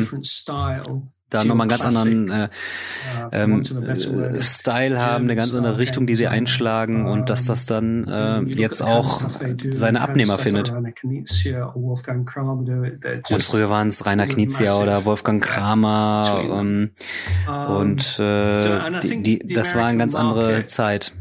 da 1.34 1.44
nochmal 1.44 1.68
einen 1.68 1.78
ganz 1.78 1.84
anderen 1.84 2.30
äh, 2.30 2.48
ähm, 3.32 3.62
äh, 3.62 4.40
Style 4.40 5.00
haben, 5.00 5.24
eine 5.24 5.36
ganz 5.36 5.54
andere 5.54 5.78
Richtung, 5.78 6.06
die 6.06 6.14
sie 6.14 6.28
einschlagen 6.28 7.06
und 7.06 7.30
dass 7.30 7.44
das 7.44 7.66
dann 7.66 8.04
äh, 8.04 8.40
jetzt 8.56 8.82
auch 8.82 9.22
seine 9.70 10.00
Abnehmer 10.00 10.38
findet. 10.38 10.72
Und 13.30 13.42
früher 13.42 13.70
waren 13.70 13.88
es 13.88 14.06
Rainer 14.06 14.26
Knizia 14.26 14.76
oder 14.78 15.04
Wolfgang 15.04 15.42
Kramer 15.42 16.42
ähm, 16.44 16.90
und 17.68 18.18
äh, 18.18 19.00
die, 19.00 19.22
die, 19.22 19.52
das 19.52 19.74
war 19.74 19.86
eine 19.86 19.98
ganz 19.98 20.14
andere 20.14 20.66
Zeit. 20.66 21.12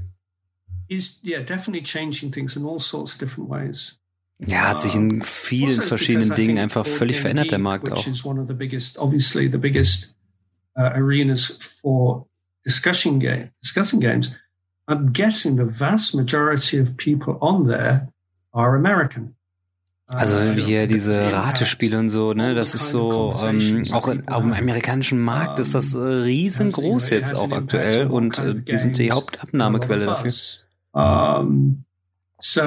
Ja, 4.39 4.69
hat 4.69 4.79
sich 4.79 4.95
in 4.95 5.21
vielen 5.21 5.69
also 5.69 5.81
verschiedenen 5.83 6.35
Dingen 6.35 6.57
einfach 6.57 6.85
völlig 6.85 7.19
verändert, 7.19 7.51
der 7.51 7.59
Markt 7.59 7.91
auch. 7.91 8.05
Uh, 10.75 10.81
arenas 10.81 11.55
for 11.81 12.25
discussing, 12.65 13.19
game, 13.19 13.51
discussing 13.61 13.99
games. 13.99 14.31
I'm 14.87 15.13
guessing 15.13 15.55
the 15.55 15.65
vast 15.65 16.15
majority 16.15 16.79
of 16.79 16.97
people 16.97 17.37
on 17.41 17.67
there 17.67 18.07
are 18.53 18.75
American. 18.75 19.35
Also 20.07 20.35
uh, 20.35 20.53
hier 20.53 20.87
diese 20.87 21.31
Ratespiele 21.31 21.97
und 21.97 22.09
so, 22.09 22.33
ne, 22.33 22.53
das 22.55 22.75
ist 22.75 22.89
so, 22.89 23.33
ähm, 23.45 23.83
auch 23.93 24.07
auf 24.07 24.41
dem 24.41 24.53
amerikanischen 24.53 25.21
Markt 25.21 25.59
ist 25.59 25.73
das 25.73 25.93
äh, 25.93 25.99
riesengroß 25.99 27.09
jetzt 27.11 27.33
auch 27.33 27.51
aktuell 27.51 28.07
und 28.07 28.37
äh, 28.37 28.55
die 28.55 28.77
sind 28.77 28.97
die 28.97 29.11
Hauptabnahmequelle 29.11 30.05
dafür. 30.05 30.33
Um, 30.91 31.85
so 32.39 32.61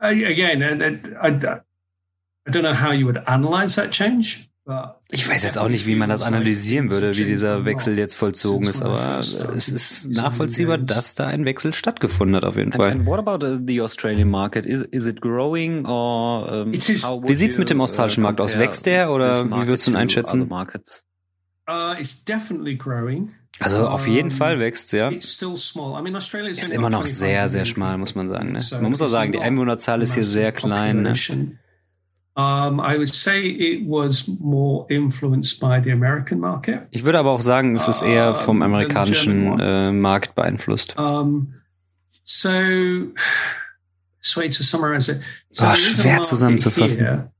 again, 0.00 0.62
I, 0.62 1.28
I, 1.28 1.30
I 2.46 2.50
don't 2.50 2.62
know 2.62 2.74
how 2.74 2.92
you 2.92 3.06
would 3.06 3.22
analyze 3.26 3.76
that 3.76 3.90
change. 3.90 4.50
Ich 5.10 5.28
weiß 5.28 5.42
jetzt 5.42 5.58
auch 5.58 5.68
nicht, 5.68 5.86
wie 5.86 5.96
man 5.96 6.10
das 6.10 6.22
analysieren 6.22 6.90
würde, 6.90 7.16
wie 7.16 7.24
dieser 7.24 7.64
Wechsel 7.64 7.98
jetzt 7.98 8.14
vollzogen 8.14 8.68
ist, 8.68 8.82
aber 8.82 9.18
es 9.18 9.68
ist 9.68 10.10
nachvollziehbar, 10.10 10.78
dass 10.78 11.14
da 11.16 11.26
ein 11.26 11.44
Wechsel 11.44 11.74
stattgefunden 11.74 12.36
hat 12.36 12.44
auf 12.44 12.56
jeden 12.56 12.72
Fall. 12.72 12.92
And, 12.92 13.06
what 13.06 13.18
about 13.18 13.44
uh, 13.44 13.58
the 13.66 13.80
Australian 13.80 14.30
market? 14.30 14.66
Is, 14.66 14.82
is 14.82 15.06
it 15.06 15.20
growing 15.20 15.86
or 15.86 16.66
um, 16.66 16.72
Wie 16.72 17.34
sieht's 17.34 17.58
mit 17.58 17.70
dem 17.70 17.80
uh, 17.80 17.84
australischen 17.84 18.22
Markt 18.22 18.40
aus? 18.40 18.58
Wächst 18.58 18.86
der 18.86 19.10
oder 19.10 19.44
wie 19.44 19.66
würdest 19.66 19.86
du 19.86 19.92
ihn 19.92 19.96
einschätzen? 19.96 20.48
Uh, 21.68 21.94
it's 21.98 22.24
definitely 22.24 22.76
growing. 22.76 23.32
Also 23.60 23.88
auf 23.88 24.08
jeden 24.08 24.30
Fall 24.30 24.58
wächst 24.58 24.92
ja. 24.92 25.10
Ist 25.10 25.42
immer 25.42 26.90
noch 26.90 27.06
sehr, 27.06 27.48
sehr 27.48 27.66
schmal, 27.66 27.98
muss 27.98 28.14
man 28.14 28.30
sagen. 28.30 28.52
Ne? 28.52 28.60
Man 28.80 28.90
muss 28.90 29.02
auch 29.02 29.06
sagen, 29.06 29.32
die 29.32 29.38
Einwohnerzahl 29.38 30.00
ist 30.02 30.14
hier 30.14 30.24
sehr 30.24 30.50
klein. 30.50 31.02
Ne? 31.02 31.14
Ich 36.90 37.04
würde 37.04 37.18
aber 37.18 37.30
auch 37.30 37.40
sagen, 37.42 37.76
es 37.76 37.88
ist 37.88 38.02
eher 38.02 38.34
vom 38.34 38.62
amerikanischen 38.62 39.60
äh, 39.60 39.92
Markt 39.92 40.34
beeinflusst. 40.34 40.94
Oh, 45.60 45.74
schwer 45.74 46.22
zusammenzufassen. 46.22 46.98
Here, 46.98 47.30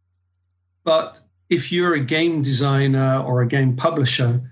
but 0.84 1.22
if 1.48 1.70
you're 1.70 1.94
a 1.94 2.04
game 2.04 2.42
designer 2.42 3.24
or 3.26 3.40
a 3.40 3.46
game 3.46 3.76
publisher, 3.76 4.49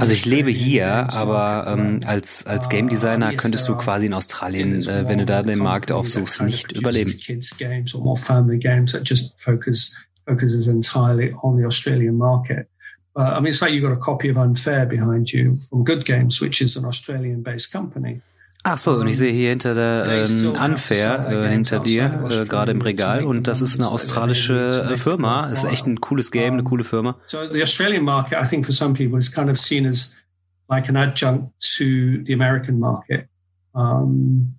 also 0.00 0.12
ich 0.12 0.26
lebe 0.26 0.50
hier, 0.50 1.12
aber 1.12 1.66
ähm, 1.68 2.00
als, 2.04 2.46
als 2.46 2.68
Game 2.68 2.88
Designer 2.88 3.32
könntest 3.34 3.68
du 3.68 3.76
quasi 3.76 4.06
in 4.06 4.14
Australien, 4.14 4.82
äh, 4.82 5.06
wenn 5.06 5.18
du 5.18 5.24
da 5.24 5.42
den 5.44 5.60
Markt 5.60 5.92
aufsuchst, 5.92 6.42
nicht 6.42 6.72
überleben. 6.72 7.12
But 13.14 13.34
I 13.34 13.40
mean, 13.40 13.48
it's 13.48 13.60
like 13.60 13.72
you've 13.72 13.82
got 13.82 13.92
a 13.92 13.96
copy 13.96 14.30
of 14.30 14.38
Unfair 14.38 14.86
behind 14.86 15.30
you 15.32 15.56
from 15.56 15.84
Good 15.84 16.06
Games, 16.06 16.40
which 16.40 16.62
is 16.62 16.76
an 16.76 16.86
Australian-based 16.86 17.70
company. 17.70 18.22
Ach 18.64 18.78
so, 18.78 18.92
und 18.92 19.08
ich 19.08 19.16
sehe 19.16 19.32
hier 19.32 19.50
hinter 19.50 19.74
der 19.74 20.06
ähm, 20.06 20.52
Unfair 20.52 21.26
äh, 21.28 21.48
hinter 21.48 21.80
dir, 21.80 22.28
äh, 22.30 22.44
gerade 22.44 22.70
im 22.70 22.80
Regal, 22.80 23.24
und 23.24 23.48
das 23.48 23.60
ist 23.60 23.80
eine 23.80 23.88
australische 23.88 24.88
äh, 24.92 24.96
Firma. 24.96 25.46
Ist 25.46 25.64
echt 25.64 25.86
ein 25.86 26.00
cooles 26.00 26.30
Game, 26.30 26.54
eine 26.54 26.62
coole 26.62 26.84
Firma. 26.84 27.16
So 27.24 27.38
the 27.52 27.62
Australian 27.62 28.04
market, 28.04 28.38
I 28.40 28.46
think 28.46 28.64
for 28.64 28.72
some 28.72 28.94
people, 28.94 29.18
is 29.18 29.34
kind 29.34 29.50
of 29.50 29.58
seen 29.58 29.84
as 29.84 30.16
like 30.68 30.88
an 30.88 30.96
adjunct 30.96 31.52
to 31.76 32.22
the 32.24 32.32
American 32.32 32.78
market. 32.78 33.28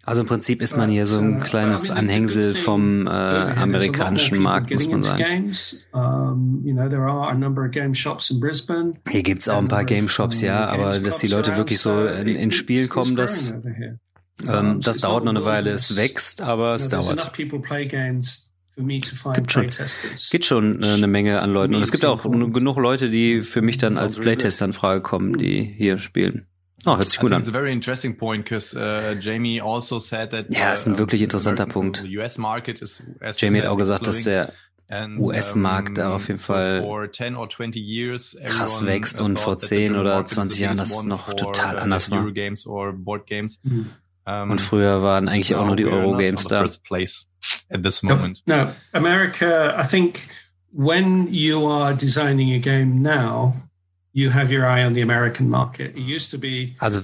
Also 0.05 0.21
im 0.21 0.27
Prinzip 0.27 0.61
ist 0.63 0.75
man 0.75 0.89
hier 0.89 1.05
so 1.05 1.19
ein 1.19 1.39
kleines 1.39 1.91
Anhängsel 1.91 2.55
vom 2.55 3.05
äh, 3.05 3.09
amerikanischen 3.11 4.39
Markt, 4.39 4.73
muss 4.73 4.87
man 4.87 5.03
sagen. 5.03 5.17
Hier 9.07 9.21
gibt's 9.21 9.47
auch 9.47 9.59
ein 9.59 9.67
paar 9.67 9.85
Game 9.85 10.09
Shops, 10.09 10.41
ja, 10.41 10.65
aber 10.65 10.99
dass 10.99 11.19
die 11.19 11.27
Leute 11.27 11.55
wirklich 11.57 11.79
so 11.79 12.05
in, 12.07 12.29
in 12.29 12.51
Spiel 12.51 12.87
kommen, 12.87 13.15
das, 13.15 13.53
ähm, 14.51 14.81
das 14.81 14.97
dauert 14.97 15.25
noch 15.25 15.31
eine 15.35 15.45
Weile. 15.45 15.69
Es 15.69 15.95
wächst, 15.95 16.41
aber 16.41 16.73
es 16.73 16.89
dauert. 16.89 17.31
Gibt 19.35 19.51
schon, 19.51 19.61
gibt 20.31 20.45
schon 20.45 20.81
äh, 20.81 20.87
eine 20.87 21.05
Menge 21.07 21.39
an 21.39 21.51
Leuten. 21.53 21.75
Und 21.75 21.83
es 21.83 21.91
gibt 21.91 22.03
auch 22.05 22.23
genug 22.23 22.77
Leute, 22.77 23.11
die 23.11 23.43
für 23.43 23.61
mich 23.61 23.77
dann 23.77 23.93
als 23.99 24.15
Playtester 24.23 24.65
in 24.65 24.73
Frage 24.73 25.01
kommen, 25.01 25.37
die 25.37 25.61
hier 25.77 25.99
spielen. 25.99 26.47
Oh, 26.85 26.97
hört 26.97 27.09
sich 27.09 27.19
gut 27.19 27.31
an. 27.31 27.43
Point, 28.17 28.51
uh, 28.51 29.13
Jamie 29.19 29.61
also 29.61 29.99
that, 29.99 30.45
ja, 30.49 30.73
ist 30.73 30.85
ein 30.85 30.95
uh, 30.95 30.97
wirklich 30.97 31.21
interessanter 31.21 31.65
Punkt. 31.65 32.03
Jamie 32.03 33.61
hat 33.61 33.67
auch 33.67 33.77
gesagt, 33.77 34.07
dass 34.07 34.23
der 34.23 34.53
US-Markt 34.91 35.97
da 35.97 36.13
auf 36.13 36.27
jeden 36.27 36.39
Fall 36.39 36.83
krass 38.45 38.85
wächst 38.85 39.21
und 39.21 39.39
vor 39.39 39.57
10 39.57 39.95
oder 39.95 40.25
20 40.25 40.59
Jahren 40.59 40.77
das 40.77 41.05
noch 41.05 41.33
total 41.33 41.79
anders 41.79 42.11
war. 42.11 42.21
Mhm. 42.21 43.91
Und 44.25 44.61
früher 44.61 45.01
waren 45.01 45.27
eigentlich 45.27 45.55
auch 45.55 45.65
nur 45.65 45.75
die 45.75 45.85
Eurogames 45.85 46.45
da. 46.45 46.65
At 47.69 47.83
this 47.83 48.03
moment. 48.03 48.41
No, 48.45 48.67
America, 48.93 49.77
I 49.77 49.85
think 49.85 50.27
when 50.71 51.27
you 51.33 51.67
are 51.67 51.93
designing 51.93 52.53
a 52.53 52.59
game 52.59 53.01
now, 53.01 53.53
also 54.15 54.31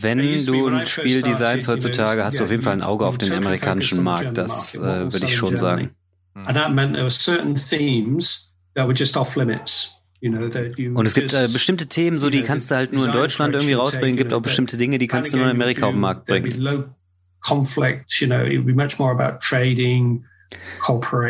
wenn 0.04 0.19
du 0.19 0.67
ein 0.67 0.88
Spiel 0.88 1.22
designst 1.24 1.67
heutzutage, 1.67 2.24
hast 2.24 2.39
du 2.39 2.43
auf 2.43 2.52
jeden 2.52 2.63
Fall 2.63 2.74
ein 2.74 2.84
Auge 2.84 3.06
auf 3.06 3.17
den 3.17 3.34
amerikanischen 3.34 4.04
Markt. 4.04 4.38
Das 4.38 4.76
äh, 4.76 4.82
würde 4.82 5.26
ich 5.26 5.36
schon 5.36 5.58
sagen. 5.58 5.91
And 6.36 6.56
that 6.56 6.72
meant 6.72 6.93
there 6.93 7.04
were 7.04 7.12
certain 7.12 7.56
themes 7.56 8.54
that 8.76 8.88
were 8.88 8.93
just 8.93 9.17
off 9.17 9.36
limits. 9.36 9.95
Und 10.22 11.06
es 11.06 11.13
gibt 11.13 11.34
äh, 11.34 11.48
bestimmte 11.52 11.88
Themen, 11.88 12.19
so 12.19 12.30
die 12.30 12.43
kannst 12.43 12.69
du 12.69 12.76
halt 12.76 12.93
nur 12.93 13.06
in 13.06 13.12
Deutschland 13.12 13.56
irgendwie 13.56 13.74
rausbringen. 13.74 14.17
Gibt 14.17 14.34
auch 14.34 14.41
bestimmte 14.41 14.78
Dinge, 14.78 14.98
die 14.98 15.08
kannst 15.08 15.34
du 15.34 15.38
nur 15.38 15.45
in 15.45 15.52
Amerika 15.52 15.86
auf 15.86 15.93
den 15.93 16.02
Markt 16.02 16.26
bringen. 16.26 16.93
Conflict, 17.41 18.19
you 18.19 18.28
know, 18.28 18.43
it 18.43 18.58
would 18.58 18.65
be 18.65 18.74
much 18.74 19.00
more 19.00 19.12
about 19.12 19.39
trading, 19.39 20.26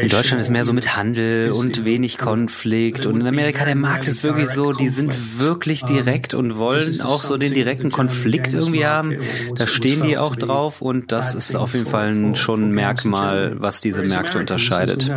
in 0.01 0.07
Deutschland 0.07 0.39
ist 0.39 0.49
mehr 0.49 0.63
so 0.63 0.71
mit 0.71 0.95
Handel 0.95 1.51
und 1.51 1.83
wenig 1.83 2.17
Konflikt. 2.17 3.05
Und 3.05 3.19
in 3.19 3.27
Amerika, 3.27 3.65
der 3.65 3.75
Markt 3.75 4.07
ist 4.07 4.23
wirklich 4.23 4.49
so, 4.49 4.71
die 4.71 4.89
sind 4.89 5.39
wirklich 5.39 5.83
direkt 5.83 6.33
und 6.33 6.57
wollen 6.57 7.01
auch 7.01 7.23
so 7.23 7.37
den 7.37 7.53
direkten 7.53 7.91
Konflikt 7.91 8.53
irgendwie 8.53 8.85
haben. 8.85 9.17
Da 9.55 9.67
stehen 9.67 10.03
die 10.03 10.17
auch 10.17 10.35
drauf 10.35 10.81
und 10.81 11.11
das 11.11 11.33
ist 11.33 11.55
auf 11.55 11.73
jeden 11.73 11.87
Fall 11.87 12.35
schon 12.35 12.69
ein 12.69 12.71
Merkmal, 12.71 13.59
was 13.59 13.81
diese 13.81 14.03
Märkte 14.03 14.39
unterscheidet. 14.39 15.09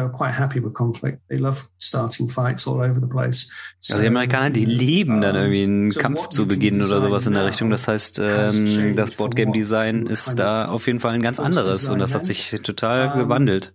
Also 3.91 4.03
die 4.03 4.09
Amerikaner, 4.09 4.51
die 4.51 4.65
lieben 4.65 5.21
dann 5.21 5.37
irgendwie 5.37 5.63
einen 5.63 5.93
Kampf 5.93 6.29
zu 6.29 6.47
beginnen 6.49 6.83
oder 6.83 7.01
sowas 7.01 7.27
in 7.27 7.35
der 7.35 7.47
Richtung. 7.47 7.71
Das 7.71 7.87
heißt, 7.87 8.21
ähm, 8.23 8.97
das 8.97 9.13
Boardgame 9.13 9.53
Design 9.53 10.07
ist 10.07 10.39
da 10.39 10.67
auf 10.67 10.87
jeden 10.87 10.99
Fall 11.01 11.15
ein 11.15 11.23
ganz 11.23 11.39
anderes 11.39 11.89
und 11.89 11.99
das 11.99 12.15
hat 12.15 12.27
sich 12.27 12.59
total 12.63 13.17
gewandelt. 13.17 13.75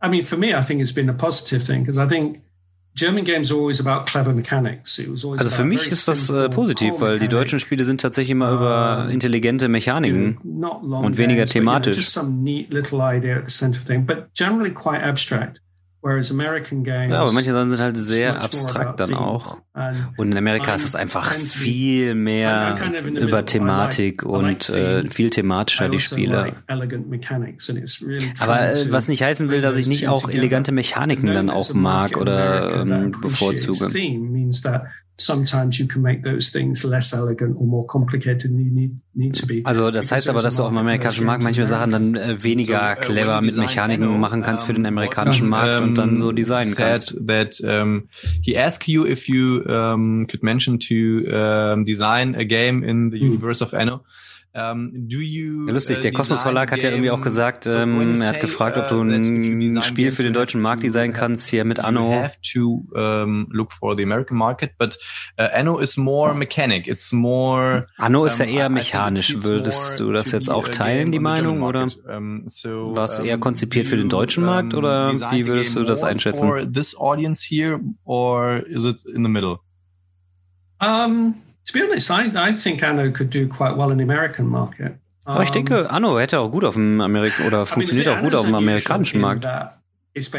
I 0.00 0.08
mean, 0.08 0.22
for 0.22 0.36
me, 0.36 0.54
I 0.54 0.62
think 0.62 0.80
it's 0.80 0.94
been 0.94 1.08
a 1.08 1.14
positive 1.14 1.62
thing 1.62 1.82
because 1.82 1.98
I 1.98 2.06
think 2.06 2.40
German 2.98 3.24
games 3.24 3.50
are 3.50 3.56
always 3.56 3.80
about 3.80 4.06
clever 4.06 4.32
mechanics. 4.32 4.98
It 4.98 5.08
was 5.08 5.24
always 5.24 5.40
also 5.40 5.52
für 5.52 5.64
mich 5.64 5.86
ist 5.88 6.08
das 6.08 6.30
äh, 6.30 6.48
positiv, 6.48 7.00
weil 7.00 7.18
die 7.18 7.28
deutschen 7.28 7.60
Spiele 7.60 7.84
sind 7.84 8.00
tatsächlich 8.00 8.32
immer 8.32 8.50
über 8.52 9.08
intelligente 9.10 9.68
Mechaniken 9.68 10.38
und 10.38 11.16
weniger 11.16 11.46
thematisch. 11.46 11.96
Ja, 17.10 17.22
aber 17.22 17.32
manche 17.32 17.52
Sachen 17.52 17.70
sind 17.70 17.80
halt 17.80 17.96
sehr 17.96 18.40
abstrakt 18.40 19.00
dann 19.00 19.14
auch. 19.14 19.58
Und 20.16 20.32
in 20.32 20.38
Amerika 20.38 20.74
ist 20.74 20.84
es 20.84 20.94
einfach 20.94 21.32
viel 21.32 22.14
mehr 22.14 22.78
über 23.04 23.44
Thematik 23.44 24.22
und 24.22 24.70
äh, 24.70 25.08
viel 25.10 25.30
thematischer 25.30 25.88
die 25.88 25.96
also 25.96 26.14
Spiele. 26.14 26.54
Aber 28.38 28.72
äh, 28.72 28.92
was 28.92 29.08
nicht 29.08 29.22
heißen 29.22 29.50
will, 29.50 29.60
dass 29.60 29.76
ich 29.76 29.86
nicht 29.86 30.08
auch 30.08 30.28
elegante 30.28 30.72
Mechaniken 30.72 31.32
dann 31.34 31.50
auch 31.50 31.74
mag 31.74 32.16
oder 32.16 32.82
ähm, 32.82 33.12
bevorzuge. 33.20 33.88
Sometimes 35.20 35.78
you 35.78 35.86
can 35.86 36.00
make 36.00 36.22
those 36.22 36.50
things 36.50 36.84
less 36.84 37.12
elegant 37.12 37.56
or 37.58 37.66
more 37.66 37.86
complicated 37.86 38.42
than 38.42 38.58
you 38.58 38.70
need, 38.70 38.98
need 39.14 39.34
to 39.34 39.46
be. 39.46 39.62
Also 39.64 39.90
das 39.90 40.12
heißt 40.12 40.30
aber, 40.30 40.42
dass 40.42 40.56
du 40.56 40.62
auf 40.62 40.70
dem 40.70 40.78
amerikanischen 40.78 41.26
Markt 41.26 41.42
manche 41.42 41.66
Sachen 41.66 41.90
dann 41.90 42.14
äh, 42.14 42.42
weniger 42.42 42.96
uh, 42.96 43.00
clever 43.00 43.40
mit 43.40 43.56
Mechaniken 43.56 44.18
machen 44.20 44.42
kannst 44.42 44.66
für 44.66 44.74
den 44.74 44.86
amerikanischen 44.86 45.48
Markt 45.48 45.82
und 45.82 45.96
dann 45.96 46.18
so 46.18 46.32
designen 46.32 46.74
kannst. 46.74 47.16
That 47.26 47.60
um, 47.62 48.08
he 48.42 48.56
asked 48.56 48.86
you 48.88 49.04
if 49.06 49.28
you 49.28 49.62
um, 49.66 50.26
could 50.28 50.42
mention 50.42 50.78
to 50.78 51.28
um, 51.30 51.84
design 51.84 52.34
a 52.34 52.44
game 52.44 52.82
in 52.82 53.10
the 53.10 53.18
hmm. 53.18 53.32
universe 53.32 53.62
of 53.62 53.74
Anno. 53.74 54.04
Ja, 54.58 54.74
lustig, 54.74 56.00
der 56.00 56.10
Kosmos 56.10 56.42
Verlag 56.42 56.72
hat 56.72 56.82
ja 56.82 56.90
irgendwie 56.90 57.12
auch 57.12 57.20
gesagt, 57.20 57.64
ähm, 57.66 58.20
er 58.20 58.26
hat 58.26 58.40
gefragt, 58.40 58.76
ob 58.76 58.88
du 58.88 59.00
ein 59.02 59.80
Spiel 59.82 60.10
für 60.10 60.24
den 60.24 60.32
deutschen 60.32 60.60
Markt 60.60 60.82
designen 60.82 61.14
kannst, 61.14 61.46
hier 61.48 61.64
mit 61.64 61.78
Anno. 61.78 62.10
have 62.10 62.38
to 62.52 62.84
um, 62.92 63.46
look 63.52 63.70
for 63.72 63.94
the 63.94 64.02
American 64.02 64.36
market, 64.36 64.72
but 64.76 64.98
uh, 65.38 65.44
Anno 65.54 65.78
is 65.78 65.96
more 65.96 66.34
mechanic, 66.34 66.88
it's 66.88 67.12
more... 67.12 67.86
Anno 67.98 68.24
ist 68.24 68.38
ja 68.38 68.46
eher 68.46 68.68
mechanisch, 68.68 69.44
würdest 69.44 70.00
du 70.00 70.10
das 70.10 70.32
jetzt 70.32 70.50
auch 70.50 70.68
teilen, 70.68 71.12
die 71.12 71.20
Meinung, 71.20 71.62
oder 71.62 71.86
war 71.86 73.04
es 73.04 73.20
eher 73.20 73.38
konzipiert 73.38 73.86
für 73.86 73.96
den 73.96 74.08
deutschen 74.08 74.44
Markt, 74.44 74.74
oder 74.74 75.30
wie 75.30 75.46
würdest 75.46 75.76
du 75.76 75.84
das 75.84 76.02
einschätzen? 76.02 76.48
For 76.48 76.68
this 76.68 76.98
audience 76.98 77.46
here, 77.48 77.78
or 78.04 78.66
is 78.66 78.84
it 78.84 79.04
in 79.04 79.22
the 79.22 79.30
middle? 79.30 79.60
Um, 80.80 81.34
to 81.68 81.72
be 81.72 81.82
honest, 81.82 82.10
I, 82.10 82.30
I 82.34 82.54
think 82.54 82.82
Anno 82.82 83.10
could 83.10 83.30
do 83.30 83.46
quite 83.46 83.76
well 83.76 83.90
in 83.90 83.98
the 83.98 84.04
American 84.04 84.46
market. 84.46 84.98
Aber 85.24 85.42
ich 85.42 85.50
denke, 85.50 85.90
Anno 85.90 86.18
hätte 86.18 86.40
auch 86.40 86.50
gut 86.50 86.64
auf 86.64 86.74
dem 86.74 87.02
Amerik 87.02 87.34
oder 87.46 87.66
funktioniert 87.66 88.08
auch 88.08 88.22
gut 88.22 88.34
auf 88.34 88.46
dem 88.46 88.54
amerikanischen 88.54 89.20
Markt. 89.20 89.46
Es 90.14 90.34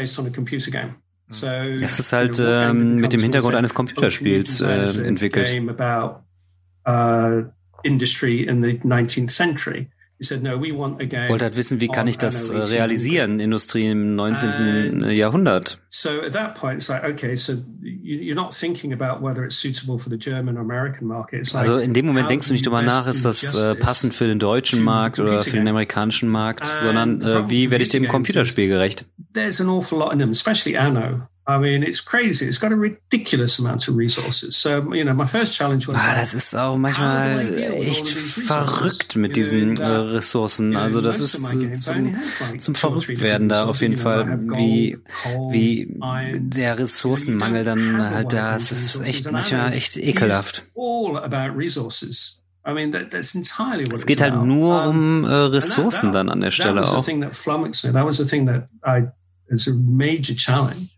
ist 2.00 2.12
halt 2.12 2.42
ähm, 2.44 2.96
mit 2.96 3.12
dem 3.12 3.20
Hintergrund 3.20 3.54
eines 3.54 3.72
Computerspiels 3.72 4.60
äh, 4.60 5.06
entwickelt. 5.06 5.48
Industry 7.82 8.42
in 8.42 8.62
the 8.62 8.80
19th 8.84 9.30
century. 9.30 9.88
Wollte 11.30 11.46
halt 11.46 11.56
wissen, 11.56 11.80
wie 11.80 11.88
kann 11.88 12.06
ich 12.06 12.18
das 12.18 12.50
äh, 12.50 12.56
realisieren, 12.58 13.40
Industrie 13.40 13.86
im 13.86 14.16
19. 14.16 15.10
Jahrhundert. 15.10 15.80
Also 21.54 21.78
in 21.78 21.94
dem 21.94 22.06
Moment 22.06 22.28
denkst 22.28 22.48
du 22.48 22.52
nicht 22.52 22.66
drüber 22.66 22.82
nach, 22.82 23.06
ist 23.06 23.24
das 23.24 23.54
äh, 23.54 23.74
passend 23.74 24.12
für 24.14 24.26
den 24.26 24.38
deutschen 24.38 24.82
Markt 24.82 25.18
oder 25.20 25.42
für 25.42 25.56
den 25.56 25.66
amerikanischen 25.68 26.28
Markt, 26.28 26.70
sondern 26.82 27.22
äh, 27.22 27.48
wie 27.48 27.70
werde 27.70 27.82
ich 27.82 27.88
dem 27.88 28.06
Computerspiel 28.06 28.68
gerecht? 28.68 29.06
There's 29.32 29.60
an 29.60 29.68
awful 29.68 29.98
lot 29.98 30.12
in 30.12 30.18
them, 30.18 30.30
especially 30.30 30.76
Anno. 30.76 31.22
I 31.50 31.58
mean, 31.58 31.82
it's 31.82 32.00
crazy. 32.04 32.46
It's 32.46 32.58
got 32.58 32.72
a 32.72 32.76
ridiculous 32.76 33.58
amount 33.58 33.88
of 33.88 33.96
resources. 33.96 34.56
So, 34.56 34.94
you 34.94 35.04
know, 35.04 35.14
my 35.14 35.26
first 35.26 35.54
challenge 35.56 35.86
was. 35.88 35.96
Ah, 35.96 36.14
das 36.14 36.34
ist 36.34 36.54
auch 36.54 36.76
manchmal 36.76 37.54
echt 37.74 38.08
verrückt 38.08 39.16
mit 39.16 39.36
diesen 39.36 39.76
äh, 39.78 39.86
Ressourcen. 39.86 40.76
Also, 40.76 41.00
das 41.00 41.20
ist 41.20 41.44
zum, 41.82 42.16
zum 42.58 42.74
Verrücktwerden 42.74 43.48
da 43.48 43.66
auf 43.66 43.80
jeden 43.80 43.96
Fall, 43.96 44.40
wie, 44.56 44.98
wie 45.50 45.98
der 46.38 46.78
Ressourcenmangel 46.78 47.64
dann 47.64 48.10
halt 48.10 48.32
da 48.32 48.56
ist. 48.56 48.70
Das 48.70 48.82
ist 48.82 49.00
echt 49.00 49.30
manchmal 49.30 49.72
echt 49.72 49.96
ekelhaft. 49.96 50.64
Es 53.92 54.06
geht 54.06 54.20
halt 54.20 54.34
nur 54.44 54.84
um 54.86 55.24
äh, 55.24 55.28
Ressourcen 55.28 56.12
dann 56.12 56.28
an 56.28 56.40
der 56.40 56.50
Stelle 56.50 56.82
auch. 56.82 57.04
It's 59.52 59.66
a 59.66 59.72
major 59.74 60.36
challenge. 60.36 60.90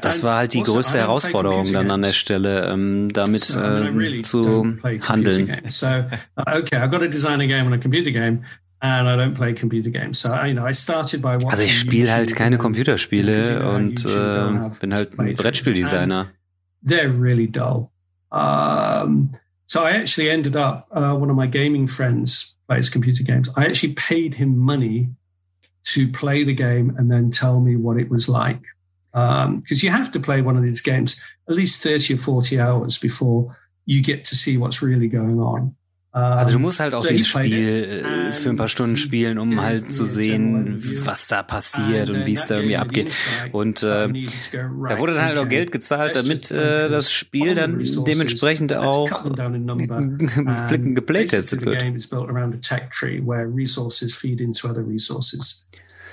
Das 0.00 0.22
war 0.22 0.36
halt 0.36 0.54
die 0.54 0.62
größte 0.62 0.98
Herausforderung 0.98 1.72
dann 1.72 1.90
an 1.90 2.02
der 2.02 2.12
Stelle, 2.12 2.66
ähm, 2.68 3.12
damit 3.12 3.50
äh, 3.50 4.22
zu 4.22 4.76
handeln. 4.82 5.50
Also 11.48 11.62
ich 11.64 11.78
spiele 11.78 12.12
halt 12.12 12.36
keine 12.36 12.58
Computerspiele 12.58 13.68
und 13.70 14.04
äh, 14.04 14.70
bin 14.80 14.94
halt 14.94 15.18
ein 15.18 15.32
Brettspieldesigner. 15.34 16.28
They're 16.86 17.20
really 17.20 17.48
dull. 17.48 17.88
Um, 18.30 19.30
so 19.66 19.80
I 19.80 19.90
actually 19.96 20.30
ended 20.30 20.56
up, 20.56 20.86
uh, 20.94 21.12
one 21.12 21.30
of 21.30 21.36
my 21.36 21.48
gaming 21.48 21.88
friends 21.88 22.58
plays 22.68 22.88
computer 22.90 23.24
games. 23.24 23.50
I 23.56 23.64
actually 23.66 23.94
paid 23.94 24.34
him 24.34 24.56
money 24.56 25.08
to 25.94 26.06
play 26.08 26.44
the 26.44 26.54
game 26.54 26.94
and 26.96 27.10
then 27.10 27.30
tell 27.30 27.60
me 27.60 27.76
what 27.76 27.98
it 27.98 28.08
was 28.10 28.28
like 28.28 28.62
because 29.12 29.82
um, 29.82 29.86
you 29.86 29.90
have 29.90 30.10
to 30.12 30.20
play 30.20 30.42
one 30.42 30.56
of 30.56 30.62
these 30.62 30.82
games 30.82 31.22
at 31.48 31.54
least 31.54 31.82
30 31.82 32.14
or 32.14 32.18
40 32.18 32.60
hours 32.60 32.98
before 32.98 33.56
you 33.86 34.02
get 34.02 34.24
to 34.26 34.36
see 34.36 34.58
what's 34.58 34.82
really 34.82 35.08
going 35.08 35.40
on. 35.40 35.74
Also 36.10 36.54
du 36.54 36.58
musst 36.58 36.80
halt 36.80 36.94
auch 36.94 37.06
dieses 37.06 37.28
Spiel 37.28 38.02
äh, 38.04 38.32
für 38.32 38.48
ein 38.50 38.56
paar 38.56 38.68
Stunden 38.68 38.96
spielen, 38.96 39.38
um 39.38 39.60
halt 39.60 39.92
zu 39.92 40.04
sehen, 40.04 40.82
was 41.04 41.28
da 41.28 41.42
passiert 41.42 42.08
und 42.10 42.24
wie 42.26 42.32
es 42.32 42.46
da 42.46 42.56
irgendwie 42.56 42.76
abgeht. 42.76 43.12
Und 43.52 43.82
äh, 43.82 44.08
da 44.88 44.98
wurde 44.98 45.14
dann 45.14 45.24
halt 45.24 45.38
auch 45.38 45.48
Geld 45.48 45.70
gezahlt, 45.70 46.16
damit 46.16 46.50
äh, 46.50 46.88
das 46.88 47.12
Spiel 47.12 47.54
dann 47.54 47.82
dementsprechend 48.06 48.72
auch 48.74 49.08
geplaytestet 50.70 51.64
wird. 51.64 51.84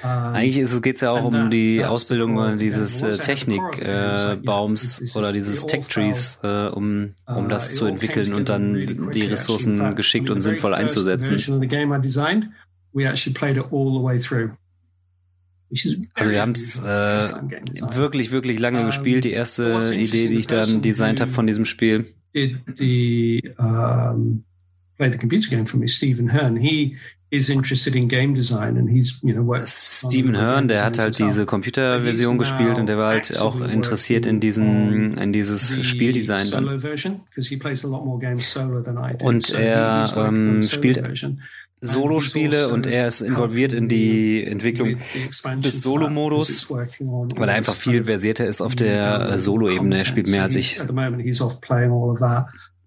Eigentlich 0.06 0.58
ist 0.58 0.74
es 0.74 0.82
geht's 0.82 1.01
ja 1.01 1.12
auch 1.12 1.24
um 1.24 1.49
die 1.49 1.84
Ausbildung 1.84 2.58
dieses 2.58 3.01
äh, 3.01 3.18
Technikbaums 3.18 5.01
äh, 5.01 5.18
oder 5.18 5.34
dieses 5.34 5.66
Tech 5.66 5.88
Trees, 5.88 6.39
äh, 6.43 6.68
um 6.68 7.14
um 7.26 7.49
das 7.49 7.76
zu 7.76 7.86
entwickeln 7.86 8.34
und 8.34 8.49
dann 8.49 9.12
die 9.14 9.24
Ressourcen 9.24 9.95
geschickt 9.95 10.30
und 10.30 10.41
sinnvoll 10.41 10.74
einzusetzen. 10.74 11.36
Also 16.14 16.32
wir 16.32 16.41
haben 16.41 16.51
es 16.51 16.80
äh, 16.80 17.28
wirklich, 17.95 18.32
wirklich 18.32 18.60
lange 18.60 18.86
gespielt. 18.86 19.26
Die 19.26 19.32
erste 19.32 19.93
Idee, 19.93 20.30
die 20.30 20.39
ich 20.39 20.47
dann 20.47 20.82
designt 20.82 21.20
habe 21.22 21.32
von 21.32 21.47
diesem 21.47 21.66
Spiel. 21.66 22.14
Die, 22.34 23.53
um, 23.58 24.43
played 24.97 25.13
the 25.13 25.17
computer 25.17 25.49
game 25.49 25.65
for 25.65 25.77
me, 25.77 25.87
Stephen 25.87 26.29
Hearn. 26.29 26.55
He 26.57 26.95
is 27.31 27.49
interested 27.49 27.95
in 27.95 28.07
game 28.07 28.33
design 28.33 28.77
and 28.77 28.89
he's, 28.89 29.19
you 29.23 29.33
know, 29.33 29.41
worked 29.41 29.67
Stephen 29.67 30.35
Hearn, 30.35 30.67
der 30.67 30.83
hat 30.85 30.99
halt 30.99 31.17
diese 31.17 31.45
Computerversion 31.45 32.37
gespielt 32.37 32.77
und 32.79 32.87
der 32.87 32.97
war 32.97 33.09
halt 33.09 33.39
auch 33.39 33.59
interessiert 33.67 34.25
in 34.25 34.39
diesen, 34.39 35.17
in 35.17 35.33
dieses 35.33 35.85
Spieldesign 35.85 36.51
dann. 36.51 36.67
Und 39.21 39.49
er 39.53 40.13
ähm, 40.17 40.63
spielt 40.63 41.03
Solo-Spiele 41.81 42.69
und 42.69 42.87
er 42.87 43.07
ist 43.07 43.21
involviert 43.21 43.73
in 43.73 43.87
die 43.87 44.43
Entwicklung 44.43 44.97
des 45.61 45.81
Solo-Modus, 45.81 46.69
weil 46.69 47.49
er 47.49 47.55
einfach 47.55 47.75
viel 47.75 48.05
versierter 48.05 48.45
ist 48.45 48.61
auf 48.61 48.75
der 48.75 49.39
Solo-Ebene. 49.39 49.97
Er 49.97 50.05
spielt 50.05 50.27
mehr 50.27 50.43
als 50.43 50.55
ich. 50.55 50.79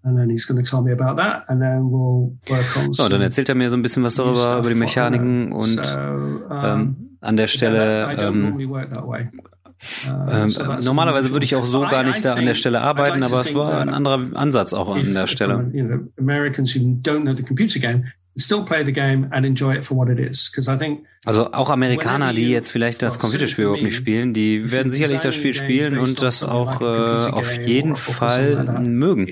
And 0.01 0.17
then 0.17 0.29
he's 0.29 0.45
going 0.45 0.63
to 0.63 0.69
tell 0.69 0.81
me 0.81 0.93
about 0.93 1.17
that, 1.17 1.43
and 1.49 1.61
then 1.61 1.91
we'll 1.91 2.31
work 2.49 2.77
on. 2.77 2.93
So, 2.93 3.09
dann 3.09 3.21
erzählt 3.21 3.49
er 3.49 3.55
mir 3.55 3.69
so 3.69 3.75
ein 3.75 3.81
bisschen 3.81 4.01
was 4.03 4.15
darüber 4.15 4.59
über 4.59 4.69
die 4.69 4.75
Mechaniken 4.75 5.51
und 5.51 5.83
so, 5.85 5.97
um, 5.97 6.43
ähm, 6.49 6.95
an 7.19 7.35
der 7.35 7.47
Stelle. 7.47 8.07
Ähm, 8.17 8.57
ähm, 10.07 10.53
normalerweise 10.83 11.31
würde 11.31 11.45
ich 11.45 11.55
auch 11.55 11.65
so 11.65 11.81
gar 11.81 12.03
nicht 12.03 12.23
da 12.23 12.35
an 12.35 12.45
der 12.45 12.53
Stelle 12.53 12.81
arbeiten, 12.81 13.23
aber 13.23 13.41
es 13.41 13.53
war 13.55 13.79
ein 13.79 13.89
anderer 13.89 14.25
Ansatz 14.35 14.73
auch 14.73 14.93
an 14.93 15.13
der 15.13 15.27
Stelle. 15.27 15.71
Still 18.37 18.63
play 18.63 18.85
the 18.85 18.93
game 18.93 19.27
and 19.31 19.45
enjoy 19.45 19.75
it 19.75 19.85
for 19.85 19.97
what 19.97 20.09
it 20.09 20.19
is. 20.19 20.49
Because 20.49 20.71
I 20.71 20.77
think 20.77 21.05
also 21.25 21.51
auch 21.51 21.69
Amerikaner, 21.69 22.33
die 22.33 22.49
jetzt 22.49 22.71
vielleicht 22.71 23.01
das 23.01 23.19
Computerspiel 23.19 23.65
überhaupt 23.65 23.83
nicht 23.83 23.95
spielen, 23.95 24.33
die 24.33 24.71
werden 24.71 24.89
sicherlich 24.89 25.19
das 25.19 25.35
Spiel 25.35 25.53
spielen 25.53 25.97
und 25.97 26.21
das 26.21 26.43
auch 26.45 26.79
äh, 26.79 26.85
auf 26.85 27.59
jeden 27.59 27.97
Fall 27.97 28.83
mögen. 28.87 29.27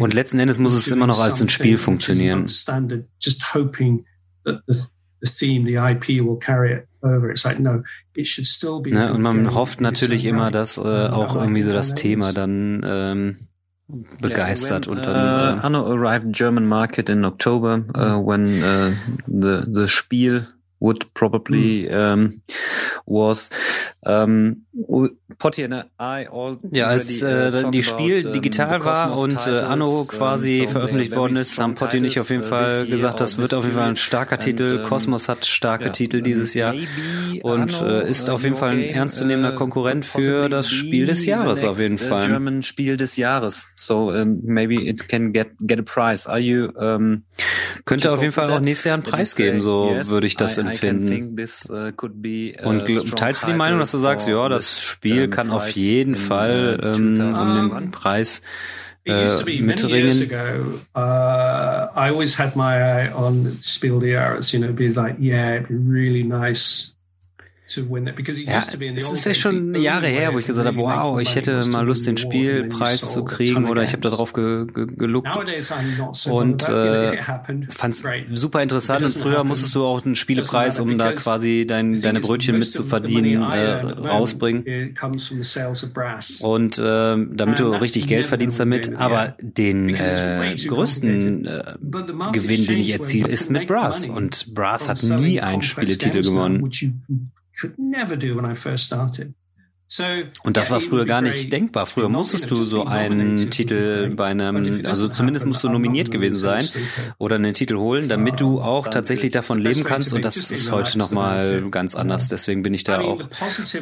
Und 0.00 0.14
letzten 0.14 0.38
Endes 0.38 0.58
muss 0.58 0.74
es 0.74 0.88
immer 0.88 1.06
noch 1.06 1.18
als 1.20 1.40
ein 1.40 1.48
Spiel 1.48 1.78
funktionieren. 1.78 2.46
Ne, 8.84 9.12
und 9.14 9.22
man 9.22 9.54
hofft 9.54 9.80
natürlich 9.80 10.24
immer, 10.26 10.50
dass 10.50 10.76
äh, 10.76 10.80
auch 10.80 11.36
irgendwie 11.36 11.62
so 11.62 11.72
das 11.72 11.94
Thema 11.94 12.34
dann 12.34 12.82
ähm, 12.84 13.36
begeistert 14.20 14.86
yeah, 14.86 14.92
when, 14.94 14.98
und 14.98 15.06
dann 15.06 15.58
uh, 15.58 15.60
Anno 15.62 15.92
arrived 15.92 16.32
German 16.32 16.66
market 16.66 17.08
in 17.08 17.24
October 17.24 17.84
uh, 17.96 18.16
when 18.16 18.62
uh, 18.62 18.94
the 19.26 19.66
the 19.66 19.88
Spiel 19.88 20.46
would 20.80 21.12
probably 21.14 21.86
mm. 21.88 21.94
um, 21.94 22.42
was 23.06 23.50
um, 24.02 24.62
Potti 25.38 25.64
and 25.64 25.84
I 25.98 26.26
all 26.30 26.58
ja 26.70 26.86
als 26.86 27.22
äh, 27.22 27.70
die 27.70 27.82
Spiel 27.82 28.20
about, 28.20 28.32
digital 28.34 28.84
war 28.84 29.18
und 29.18 29.46
äh, 29.46 29.60
Anno 29.60 30.04
quasi 30.04 30.66
veröffentlicht 30.66 31.14
worden 31.14 31.36
ist. 31.36 31.58
Haben 31.58 31.74
Potti 31.74 31.98
und 31.98 32.04
ich 32.04 32.18
auf 32.18 32.30
jeden 32.30 32.42
uh, 32.42 32.46
Fall 32.46 32.86
gesagt 32.86 33.20
das 33.20 33.38
wird 33.38 33.54
auf 33.54 33.64
jeden 33.64 33.76
Fall 33.76 33.88
ein 33.88 33.96
starker 33.96 34.38
Titel. 34.38 34.82
Cosmos 34.84 35.28
hat 35.28 35.44
starke 35.44 35.84
yeah, 35.84 35.92
Titel 35.92 36.22
dieses 36.22 36.54
Jahr. 36.54 36.74
und 37.42 37.82
äh, 37.82 38.08
ist 38.08 38.30
auf 38.30 38.42
jeden 38.42 38.56
Fall 38.56 38.70
ein 38.70 38.82
ernstzunehmender 38.82 39.54
uh, 39.54 39.56
Konkurrent 39.56 40.04
für 40.04 40.48
das 40.48 40.70
Spiel 40.70 41.06
des 41.06 41.26
Jahres 41.26 41.64
auf 41.64 41.78
jeden 41.78 41.98
Fall. 41.98 42.26
German 42.26 42.62
Spiel 42.62 42.96
des 42.96 43.16
Jahres. 43.16 43.68
So 43.76 44.10
um, 44.10 44.40
maybe 44.42 44.74
it 44.74 45.08
can 45.08 45.32
get 45.32 45.48
get 45.60 45.78
a 45.78 45.82
prize. 45.82 46.28
Are 46.28 46.38
you 46.40 46.68
um, 46.76 47.24
könnte 47.84 48.12
auf 48.12 48.20
jeden 48.20 48.32
Fall 48.32 48.50
auch 48.50 48.60
nächstes 48.60 48.84
Jahr 48.84 48.94
einen 48.94 49.02
Preis 49.02 49.34
geben 49.36 49.60
so 49.60 49.90
würde 50.04 50.26
ich 50.26 50.36
das 50.36 50.58
empfinden. 50.70 51.36
Uh, 51.68 51.92
Und 52.68 53.16
teilst 53.16 53.42
du 53.42 53.46
die 53.48 53.54
Meinung, 53.54 53.78
dass 53.78 53.90
du 53.90 53.98
sagst, 53.98 54.28
ja, 54.28 54.48
das 54.48 54.82
Spiel 54.82 55.28
kann 55.28 55.50
auf 55.50 55.70
jeden 55.70 56.16
Fall 56.16 56.80
uh, 56.82 56.86
ähm, 56.86 57.34
um 57.34 57.74
den 57.74 57.90
Preis 57.90 58.42
äh, 59.04 59.28
mitringen? 59.60 60.30
Uh, 60.94 60.98
I 60.98 62.10
always 62.10 62.38
had 62.38 62.56
my 62.56 62.74
eye 62.74 63.12
on 63.14 63.58
Spiel 63.62 63.98
des 64.00 64.10
Jahres, 64.10 64.52
you 64.52 64.60
know, 64.60 64.72
be 64.72 64.88
like, 64.88 65.18
yeah, 65.18 65.56
it'd 65.56 65.68
be 65.68 65.76
really 65.76 66.22
nice 66.22 66.96
ja, 68.46 68.62
es 68.94 69.10
ist 69.10 69.24
ja 69.24 69.34
schon 69.34 69.74
Jahre 69.74 70.06
her, 70.06 70.34
wo 70.34 70.38
ich 70.38 70.46
gesagt 70.46 70.66
habe, 70.66 70.78
wow, 70.78 71.20
ich 71.20 71.34
hätte 71.34 71.64
mal 71.66 71.86
Lust, 71.86 72.06
den 72.06 72.16
Spielpreis 72.16 73.12
zu 73.12 73.24
kriegen 73.24 73.68
oder 73.68 73.82
ich 73.82 73.92
habe 73.92 74.02
darauf 74.02 74.32
ge 74.32 74.66
ge 74.66 74.86
geluckt 74.86 75.36
und 76.26 76.68
äh, 76.68 77.22
fand 77.70 77.94
es 77.94 78.02
super 78.32 78.62
interessant. 78.62 79.04
Und 79.04 79.12
früher 79.12 79.44
musstest 79.44 79.74
du 79.74 79.84
auch 79.84 80.04
einen 80.04 80.16
Spielepreis, 80.16 80.78
um 80.80 80.98
da 80.98 81.12
quasi 81.12 81.64
dein, 81.66 82.00
deine 82.00 82.20
Brötchen 82.20 82.58
mit 82.58 82.72
zu 82.72 82.82
verdienen, 82.84 83.42
äh, 83.42 83.80
rausbringen. 84.08 84.94
Und 86.42 86.78
äh, 86.78 86.82
damit 86.82 87.58
du 87.58 87.70
richtig 87.80 88.06
Geld 88.06 88.26
verdienst 88.26 88.58
damit. 88.58 88.96
Aber 88.96 89.36
den 89.40 89.90
äh, 89.94 90.54
größten 90.66 91.46
äh, 91.46 91.62
Gewinn, 92.32 92.66
den 92.66 92.78
ich 92.78 92.92
erziele, 92.92 93.28
ist 93.28 93.50
mit 93.50 93.66
Brass. 93.66 94.06
Und 94.06 94.54
Brass 94.54 94.88
hat 94.88 95.02
nie 95.02 95.40
einen 95.40 95.62
Spieletitel 95.62 96.22
gewonnen. 96.22 96.70
Could 97.60 97.78
never 97.78 98.16
do 98.16 98.34
when 98.34 98.50
I 98.50 98.54
first 98.54 98.86
started. 98.86 99.34
Und 100.44 100.56
das 100.56 100.70
war 100.70 100.80
früher 100.80 101.04
gar 101.04 101.20
nicht 101.20 101.52
denkbar. 101.52 101.84
Früher 101.86 102.08
musstest 102.08 102.48
du 102.48 102.54
so 102.62 102.84
einen 102.84 103.50
Titel 103.50 104.14
bei 104.14 104.26
einem, 104.26 104.86
also 104.86 105.08
zumindest 105.08 105.46
musst 105.46 105.64
du 105.64 105.68
nominiert 105.68 106.12
gewesen 106.12 106.36
sein 106.36 106.64
oder 107.18 107.34
einen 107.34 107.54
Titel 107.54 107.76
holen, 107.76 108.08
damit 108.08 108.40
du 108.40 108.60
auch 108.60 108.86
tatsächlich 108.86 109.32
davon 109.32 109.58
leben 109.58 109.82
kannst. 109.82 110.12
Und 110.12 110.24
das 110.24 110.52
ist 110.52 110.70
heute 110.70 110.96
nochmal 110.96 111.68
ganz 111.70 111.96
anders. 111.96 112.28
Deswegen 112.28 112.62
bin 112.62 112.72
ich 112.72 112.84
da 112.84 113.00
auch 113.00 113.20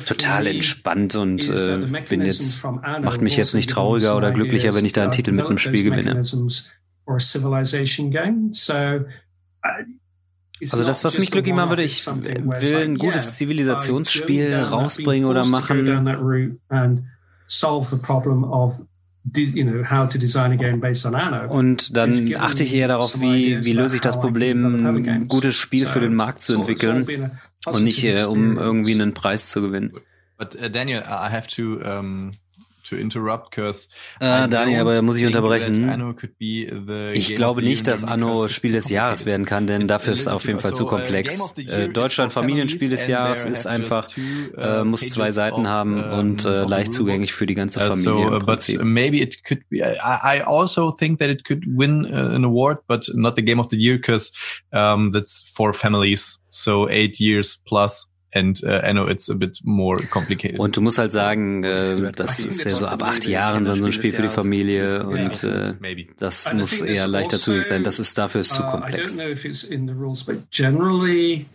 total 0.07 0.47
entspannt 0.47 1.15
und 1.15 1.47
äh, 1.47 1.79
bin 2.09 2.25
jetzt, 2.25 2.65
macht 2.65 3.21
mich 3.21 3.37
jetzt 3.37 3.55
nicht 3.55 3.69
trauriger 3.69 4.17
oder 4.17 4.33
glücklicher, 4.33 4.75
wenn 4.75 4.87
ich 4.87 4.95
da 4.95 5.03
einen 5.03 5.13
Titel 5.13 5.33
mit 5.33 5.45
einem 5.45 5.59
Spiel 5.59 5.85
gewinne. 5.85 6.23
Also 10.63 10.85
das, 10.85 11.05
was 11.05 11.19
mich 11.19 11.31
glücklich 11.31 11.55
machen 11.55 11.71
würde, 11.71 11.83
ich 11.83 12.07
will 12.07 12.77
ein 12.77 12.99
gutes 12.99 13.37
Zivilisationsspiel 13.37 14.55
rausbringen 14.57 15.29
oder 15.29 15.47
machen. 15.47 15.87
Und 21.49 21.97
dann 21.97 22.35
achte 22.37 22.63
ich 22.65 22.75
eher 22.75 22.89
darauf, 22.89 23.21
wie, 23.21 23.65
wie 23.65 23.73
löse 23.73 23.97
ich 23.97 24.03
das 24.03 24.21
Problem, 24.21 24.87
ein 24.87 25.29
gutes 25.29 25.55
Spiel 25.55 25.87
für 25.87 26.01
den 26.01 26.15
Markt 26.15 26.43
zu 26.43 26.55
entwickeln 26.55 27.31
und 27.67 27.85
nicht 27.85 28.05
äh, 28.05 28.25
um 28.25 28.59
irgendwie 28.59 28.95
einen 28.95 29.15
Preis 29.15 29.51
zu 29.51 29.61
gewinnen. 29.61 29.93
But 30.39 30.55
uh, 30.55 30.69
Daniel, 30.69 31.01
I 31.01 31.31
have 31.31 31.49
to 31.57 31.81
um 31.83 32.33
to 32.89 32.97
interrupt, 32.97 33.53
Curse. 33.53 33.89
Äh, 34.21 34.49
Daniel, 34.49 34.81
aber 34.81 34.95
da 34.95 35.03
muss 35.03 35.17
ich 35.17 35.27
unterbrechen. 35.27 36.35
Ich 37.13 37.35
glaube 37.35 37.63
nicht, 37.63 37.87
dass 37.87 38.05
Anno 38.05 38.49
Spiel 38.49 38.73
des 38.73 38.89
Jahres 38.89 39.27
werden 39.27 39.47
kann, 39.47 39.67
denn 39.67 39.87
dafür 39.87 40.13
ist 40.13 40.21
es 40.21 40.29
auf 40.29 40.47
jeden 40.47 40.61
Fall 40.61 40.75
zu 40.75 40.87
komplex. 40.87 41.55
Äh, 41.57 41.89
Deutschland 41.89 42.33
Familienspiel 42.33 42.91
des 42.91 43.07
Jahres 43.07 43.45
ist 43.45 43.67
einfach, 43.67 44.09
äh, 44.57 44.85
muss 44.85 45.09
zwei 45.09 45.31
Seiten 45.31 45.69
haben 45.69 46.03
und 46.03 46.45
äh, 46.45 46.65
leicht 46.65 46.93
zugänglich 46.93 47.33
für 47.33 47.47
die 47.47 47.55
ganze 47.55 47.81
uh, 47.81 47.83
Familie. 47.85 48.31
So, 48.31 48.47
but 48.47 48.85
maybe 48.85 49.19
it 49.19 49.45
could 49.45 49.69
be. 49.69 49.79
I, 49.79 50.39
I 50.39 50.43
also 50.43 50.91
think 50.91 51.19
that 51.19 51.29
it 51.29 51.45
could 51.45 51.65
win 51.67 52.05
uh, 52.05 52.35
an 52.35 52.45
award, 52.45 52.79
but 52.87 53.11
not 53.15 53.37
the 53.37 53.43
Game 53.43 53.61
of 53.61 53.69
the 53.71 53.77
Year, 53.77 53.97
because 53.97 54.33
um, 54.73 55.13
that's 55.13 55.51
for 55.55 55.73
families. 55.73 56.41
So 56.51 56.89
eight 56.89 57.21
years 57.21 57.63
plus. 57.67 58.09
And 58.35 58.63
uh, 58.63 58.83
I 58.85 58.93
know 58.93 59.09
it's 59.09 59.31
a 59.31 59.35
bit 59.35 59.59
more 59.65 60.03
complicated. 60.07 60.61
Und 60.61 60.77
du 60.77 60.83
musst 60.83 60.99
halt 60.99 61.13
sagen, 61.13 61.65
äh, 61.65 62.13
das 62.13 62.41
ist 62.41 62.63
ja 62.65 62.73
so 62.73 62.87
ab 62.87 63.03
acht 63.03 63.27
Jahren 63.27 63.65
dann 63.65 63.81
so 63.81 63.87
ein 63.87 63.93
Spiel 63.93 64.13
für 64.13 64.21
die 64.21 64.29
Familie 64.29 65.07
und 65.07 65.45
äh, 65.45 65.75
das 66.19 66.53
muss 66.53 66.83
eher 66.83 67.07
leichter 67.07 67.39
zugänglich 67.39 67.67
sein. 67.67 67.85
Das 67.85 67.99
ist 67.99 68.19
dafür 68.19 68.43
ist 68.43 68.53
zu 68.53 68.63
uh, 68.63 68.71
komplex. 68.71 69.19
Generally, 70.51 71.47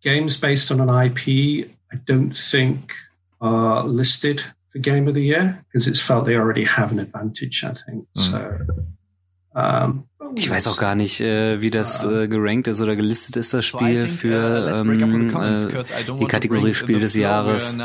games 0.00 0.38
based 0.38 0.70
on 0.70 0.80
an 0.80 1.06
IP, 1.06 1.26
I 1.26 1.96
don't 2.06 2.32
think 2.34 2.94
are 3.40 3.86
listed 3.86 4.42
for 4.68 4.80
Game 4.80 5.08
of 5.08 5.14
the 5.14 5.22
Year 5.22 5.62
because 5.68 5.86
it's 5.86 6.00
felt 6.00 6.24
they 6.24 6.36
already 6.36 6.64
have 6.64 6.90
an 6.90 7.00
advantage. 7.00 7.64
I 7.64 7.74
think 7.74 8.06
mm. 8.16 8.20
so. 8.20 8.58
Um, 9.54 10.08
ich 10.36 10.50
weiß 10.50 10.66
auch 10.66 10.76
gar 10.78 10.94
nicht, 10.94 11.20
äh, 11.20 11.60
wie 11.60 11.70
das 11.70 12.04
äh, 12.04 12.28
gerankt 12.28 12.68
ist 12.68 12.80
oder 12.80 12.96
gelistet 12.96 13.36
ist, 13.36 13.54
das 13.54 13.64
Spiel 13.64 14.06
für 14.06 14.74
uh, 14.74 14.80
ähm, 14.80 15.00
äh, 15.00 16.18
die 16.18 16.26
Kategorie 16.26 16.74
Spiel 16.74 17.00
des 17.00 17.14
Jahres. 17.14 17.72
Ich 17.72 17.78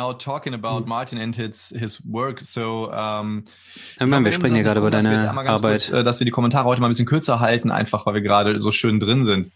meine, 4.05 4.25
wir 4.25 4.31
sprechen 4.31 4.55
ja 4.55 4.63
gerade 4.63 4.79
über 4.79 4.91
deine 4.91 5.29
Arbeit. 5.29 5.87
Kurz, 5.89 5.89
äh, 5.89 6.03
dass 6.03 6.19
wir 6.19 6.25
die 6.25 6.31
Kommentare 6.31 6.65
heute 6.65 6.81
mal 6.81 6.87
ein 6.87 6.91
bisschen 6.91 7.05
kürzer 7.05 7.39
halten, 7.39 7.71
einfach 7.71 8.05
weil 8.05 8.15
wir 8.15 8.21
gerade 8.21 8.61
so 8.61 8.71
schön 8.71 8.99
drin 8.99 9.25
sind. 9.25 9.51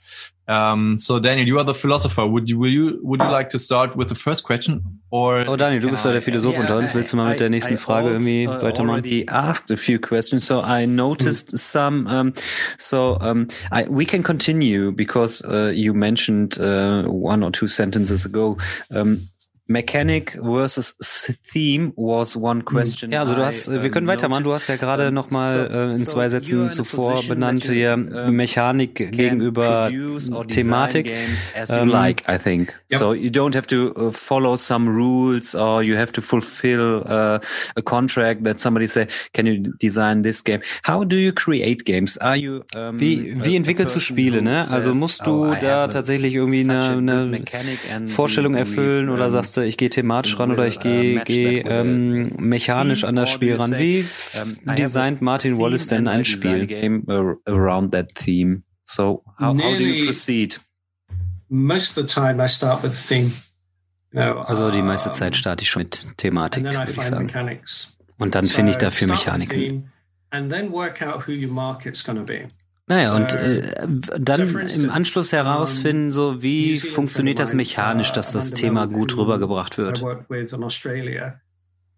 Um, 0.46 1.00
so 1.00 1.20
Daniel, 1.20 1.48
you 1.48 1.58
are 1.58 1.66
the 1.66 1.74
philosopher. 1.74 2.30
Would 2.30 2.50
you, 2.50 2.60
will 2.60 2.70
you, 2.70 3.00
would 3.02 3.22
you 3.22 3.30
like 3.30 3.50
to 3.52 3.60
start 3.60 3.96
with 3.96 4.10
the 4.10 4.16
first 4.16 4.44
question? 4.44 5.02
Or 5.10 5.46
oh 5.48 5.56
Daniel, 5.56 5.80
du 5.80 5.90
bist 5.90 6.04
ja 6.04 6.12
der 6.12 6.22
Philosoph 6.22 6.60
unter 6.60 6.76
uns. 6.76 6.94
Willst 6.94 7.14
du 7.14 7.18
mal 7.18 7.30
mit 7.30 7.40
der 7.40 7.50
nächsten 7.50 7.78
Frage 7.78 8.10
irgendwie 8.10 8.48
weitermachen? 8.48 9.06
I 9.06 9.26
asked 9.30 9.72
a 9.72 9.78
few 9.78 10.00
questions, 10.00 10.46
so 10.46 10.62
I 10.62 10.86
noticed 10.86 11.52
hm. 11.52 11.58
some. 11.58 12.08
Um, 12.10 12.34
so 12.84 13.18
um, 13.22 13.48
I, 13.72 13.84
we 13.86 14.06
can 14.06 14.24
continue 14.24 14.92
because 14.92 15.42
uh, 15.46 15.72
you 15.74 15.94
mentioned 15.94 16.60
uh, 16.60 17.04
one 17.04 17.42
or 17.42 17.50
two 17.50 17.68
sentences 17.68 18.26
ago. 18.26 18.58
Um, 18.92 19.30
Mechanic 19.66 20.38
versus 20.42 20.96
Theme 21.52 21.94
was 21.96 22.36
one 22.36 22.60
hm. 22.60 22.66
question. 22.66 23.12
Ja, 23.12 23.22
also 23.22 23.34
du 23.34 23.46
hast, 23.46 23.70
I, 23.70 23.82
wir 23.82 23.92
können 23.92 24.08
weitermachen. 24.08 24.44
Du 24.44 24.54
hast 24.54 24.68
ja 24.68 24.76
gerade 24.76 25.12
noch 25.12 25.32
mal 25.32 25.56
äh, 25.56 25.94
in 25.94 26.06
zwei 26.06 26.28
Sätzen 26.28 26.70
zuvor 26.72 27.24
benannt 27.28 27.66
hier 27.66 27.96
Mechanik 27.96 28.96
gegenüber 28.96 29.90
Thematik. 30.50 31.10
As 31.56 31.70
you 31.70 31.78
um, 31.78 31.88
like, 31.88 32.24
I 32.28 32.38
think. 32.38 32.74
Yep. 32.92 33.00
So 33.00 33.14
you 33.14 33.30
don't 33.30 33.56
have 33.56 33.68
to 33.68 33.94
uh, 33.96 34.12
follow 34.12 34.58
some 34.58 34.90
rules 34.90 35.56
or 35.56 35.82
you 35.82 35.96
have 35.96 36.12
to 36.12 36.22
fulfill 36.22 37.04
uh, 37.06 37.40
a 37.76 37.82
contract 37.82 38.44
that 38.44 38.60
somebody 38.60 38.88
say, 38.88 39.08
can 39.34 39.46
you 39.46 39.60
design 39.80 40.24
this 40.24 40.44
game? 40.44 40.62
How 40.84 41.06
do 41.06 41.16
you 41.16 41.32
create 41.32 41.86
games? 41.86 42.18
Are 42.18 42.36
you 42.36 42.64
um, 42.76 43.00
wie 43.00 43.34
wie 43.44 43.56
entwickelst 43.56 43.96
du 43.96 44.02
Spiele? 44.02 44.42
Ne? 44.42 44.66
Also 44.72 44.94
musst 44.94 45.26
du 45.26 45.46
oh, 45.46 45.56
da 45.60 45.88
tatsächlich 45.88 46.36
irgendwie 46.36 46.70
eine, 46.70 47.32
eine 47.32 48.08
Vorstellung 48.08 48.56
erfüllen 48.56 49.10
oder 49.10 49.30
sagst 49.30 49.53
sagst 49.54 49.66
du, 49.66 49.70
ich 49.70 49.78
gehe 49.78 49.90
thematisch 49.90 50.40
ran 50.40 50.52
oder 50.52 50.68
ich 50.68 50.80
gehe 50.80 51.24
geh, 51.24 51.60
ähm, 51.60 52.32
mechanisch 52.38 53.04
an 53.04 53.16
das 53.16 53.30
Spiel 53.30 53.56
ran. 53.56 53.72
Wie 53.72 54.06
designt 54.78 55.22
Martin 55.22 55.58
Wallace 55.58 55.88
denn 55.88 56.08
ein 56.08 56.26
Spiel? 56.26 56.68
Game 56.68 57.06
around 57.46 57.92
that 57.94 58.16
theme. 58.16 58.64
So 58.84 59.24
how, 59.40 59.56
how 59.56 59.78
do 59.78 59.84
you 59.84 60.06
proceed? 60.06 60.60
Most 61.50 61.98
of 61.98 62.08
the 62.08 62.14
time 62.14 62.44
I 62.44 62.48
start 62.48 62.84
with 62.84 62.94
theme. 63.08 63.32
Also 64.16 64.70
die 64.70 64.82
meiste 64.82 65.12
Zeit 65.12 65.36
starte 65.36 65.64
ich 65.64 65.70
schon 65.70 65.84
mit 65.84 66.06
Thematik, 66.18 66.64
würde 66.64 66.92
ich 66.92 67.02
sagen. 67.02 67.32
Und 68.20 68.36
dann 68.36 68.46
finde 68.46 68.72
ich 68.72 68.78
dafür 68.78 69.08
Mechaniken. 69.08 69.92
Naja, 72.88 73.16
und 73.16 73.34
äh, 73.34 73.62
dann 74.20 74.48
im 74.48 74.90
Anschluss 74.90 75.32
herausfinden, 75.32 76.12
so 76.12 76.44
wie 76.44 76.78
funktioniert 76.80 77.40
das 77.40 77.54
mechanisch, 77.54 78.12
dass 78.12 78.34
das 78.34 78.52
Thema 78.54 78.88
gut 78.88 79.18
rübergebracht 79.18 79.78
wird. 79.78 80.04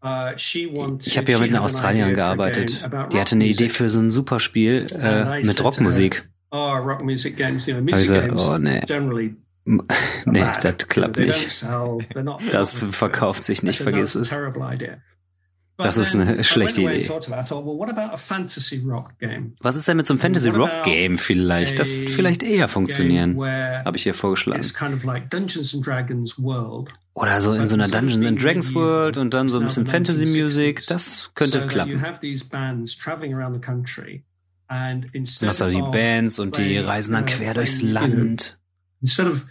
Uh, 0.03 0.97
ich 1.03 1.17
habe 1.17 1.31
ja 1.31 1.39
mit 1.39 1.49
einer 1.49 1.63
Australierin 1.63 2.13
gearbeitet. 2.13 2.87
Die 3.11 3.19
hatte 3.19 3.35
eine 3.35 3.45
Idee 3.45 3.69
für 3.69 3.89
so 3.89 3.99
ein 3.99 4.11
super 4.11 4.39
Spiel 4.39 4.85
äh, 5.01 5.41
mit 5.43 5.63
Rockmusik. 5.63 6.29
Also, 8.31 8.53
oh 8.53 8.57
nee. 8.59 8.81
nee, 10.25 10.45
das 10.61 10.77
klappt 10.87 11.17
nicht. 11.17 11.65
Das 12.51 12.77
verkauft 12.91 13.43
sich 13.43 13.63
nicht, 13.63 13.79
vergiss 13.81 14.13
es. 14.13 14.29
Das 15.77 15.97
ist 15.97 16.15
eine 16.15 16.43
schlechte 16.43 16.81
Idee. 16.81 17.09
Was 17.09 19.75
ist 19.75 19.87
denn 19.87 19.97
mit 19.97 20.07
so 20.07 20.13
einem 20.13 20.19
Fantasy 20.19 20.49
Rock 20.49 20.83
Game 20.83 21.17
vielleicht? 21.17 21.79
Das 21.79 21.91
wird 21.91 22.09
vielleicht 22.09 22.43
eher 22.43 22.67
funktionieren, 22.67 23.37
habe 23.37 23.97
ich 23.97 24.03
hier 24.03 24.13
vorgeschlagen. 24.13 24.61
Oder 27.13 27.41
so 27.41 27.53
in 27.53 27.67
so 27.67 27.75
einer 27.75 27.87
Dungeons 27.87 28.25
and 28.25 28.43
Dragons 28.43 28.73
World 28.73 29.17
und 29.17 29.33
dann 29.33 29.49
so 29.49 29.59
ein 29.59 29.65
bisschen 29.65 29.85
Fantasy 29.85 30.25
Music. 30.25 30.85
Das 30.87 31.31
könnte 31.35 31.67
klappen. 31.67 31.91
Du 31.91 32.01
hast 35.49 35.61
die 35.69 35.81
Bands 35.91 36.39
und 36.39 36.57
die 36.57 36.77
reisen 36.77 37.13
dann 37.13 37.25
quer 37.25 37.53
durchs 37.53 37.81
Land. 37.81 38.57
Instead 39.01 39.27
of 39.27 39.45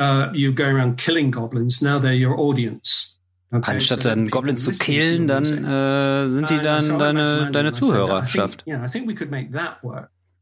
uh, 0.00 0.28
you 0.32 0.52
going 0.52 0.76
around 0.76 0.96
killing 0.96 1.30
goblins, 1.30 1.80
now 1.82 1.98
they're 1.98 2.14
your 2.14 2.38
audience. 2.38 3.15
Anstatt 3.62 4.04
dann 4.04 4.28
Goblins 4.30 4.62
zu 4.62 4.70
killen, 4.72 5.26
dann 5.26 5.44
äh, 5.44 6.28
sind 6.28 6.50
die 6.50 6.58
dann 6.58 6.98
deine, 6.98 7.50
deine 7.50 7.72
Zuhörerschaft. 7.72 8.64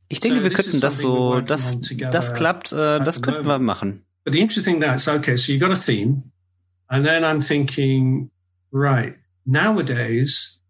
Ich 0.09 0.21
denke, 0.21 0.45
wir 0.45 0.51
könnten 0.51 0.81
das 0.81 0.99
so, 0.99 1.41
das, 1.41 1.81
das 2.11 2.35
klappt, 2.35 2.73
äh, 2.73 3.01
das 3.03 3.23
könnten 3.23 3.47
wir 3.47 3.59
machen. 3.59 4.05
But 4.25 4.33
the 4.35 4.41
interesting 4.41 4.83
is, 4.83 5.07
okay, 5.07 5.37
so 5.37 5.53
you 5.53 5.59
got 5.59 5.71
a 5.71 5.77
theme, 5.77 6.23
and 6.89 7.05
then 7.05 7.25
I'm 7.25 7.43
thinking, 7.43 8.31
right, 8.73 9.17
nowadays, 9.45 10.61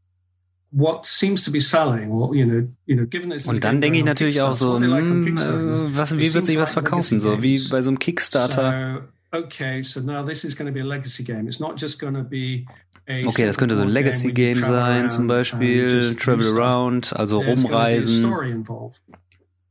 what 0.72 1.06
seems 1.06 1.44
to 1.44 1.52
be 1.52 1.60
selling, 1.60 2.10
or, 2.10 2.34
you 2.34 2.44
know, 2.44 2.68
you 2.86 2.96
know, 2.96 3.06
given 3.06 3.30
this 3.30 3.46
Und 3.46 3.62
dann 3.62 3.80
denke 3.80 3.98
ich 3.98 4.04
natürlich 4.04 4.40
auch 4.42 4.56
so, 4.56 4.78
mh, 4.78 4.98
hm, 4.98 5.36
äh, 5.36 5.96
was, 5.96 6.18
wie 6.18 6.34
wird 6.34 6.46
sich 6.46 6.58
was 6.58 6.70
verkaufen, 6.70 7.20
so 7.20 7.42
wie 7.42 7.60
bei 7.68 7.80
so 7.80 7.90
einem 7.90 8.00
Kickstarter 8.00 9.08
okay, 9.34 9.82
so 9.82 10.00
now 10.00 10.22
this 10.22 10.44
is 10.44 10.54
going 10.54 10.66
to 10.66 10.72
be 10.72 10.80
a 10.80 10.84
legacy 10.84 11.24
game. 11.24 11.46
It's 11.48 11.60
not 11.60 11.76
just 11.76 11.98
going 11.98 12.14
to 12.14 12.22
be 12.22 12.66
Okay, 13.06 13.44
das 13.44 13.58
könnte 13.58 13.76
so 13.76 13.82
ein 13.82 13.88
Legacy-Game 13.88 14.64
sein, 14.64 15.10
zum 15.10 15.26
Beispiel 15.26 16.16
Travel 16.16 16.56
Around, 16.56 17.14
also 17.14 17.38
rumreisen. 17.38 18.22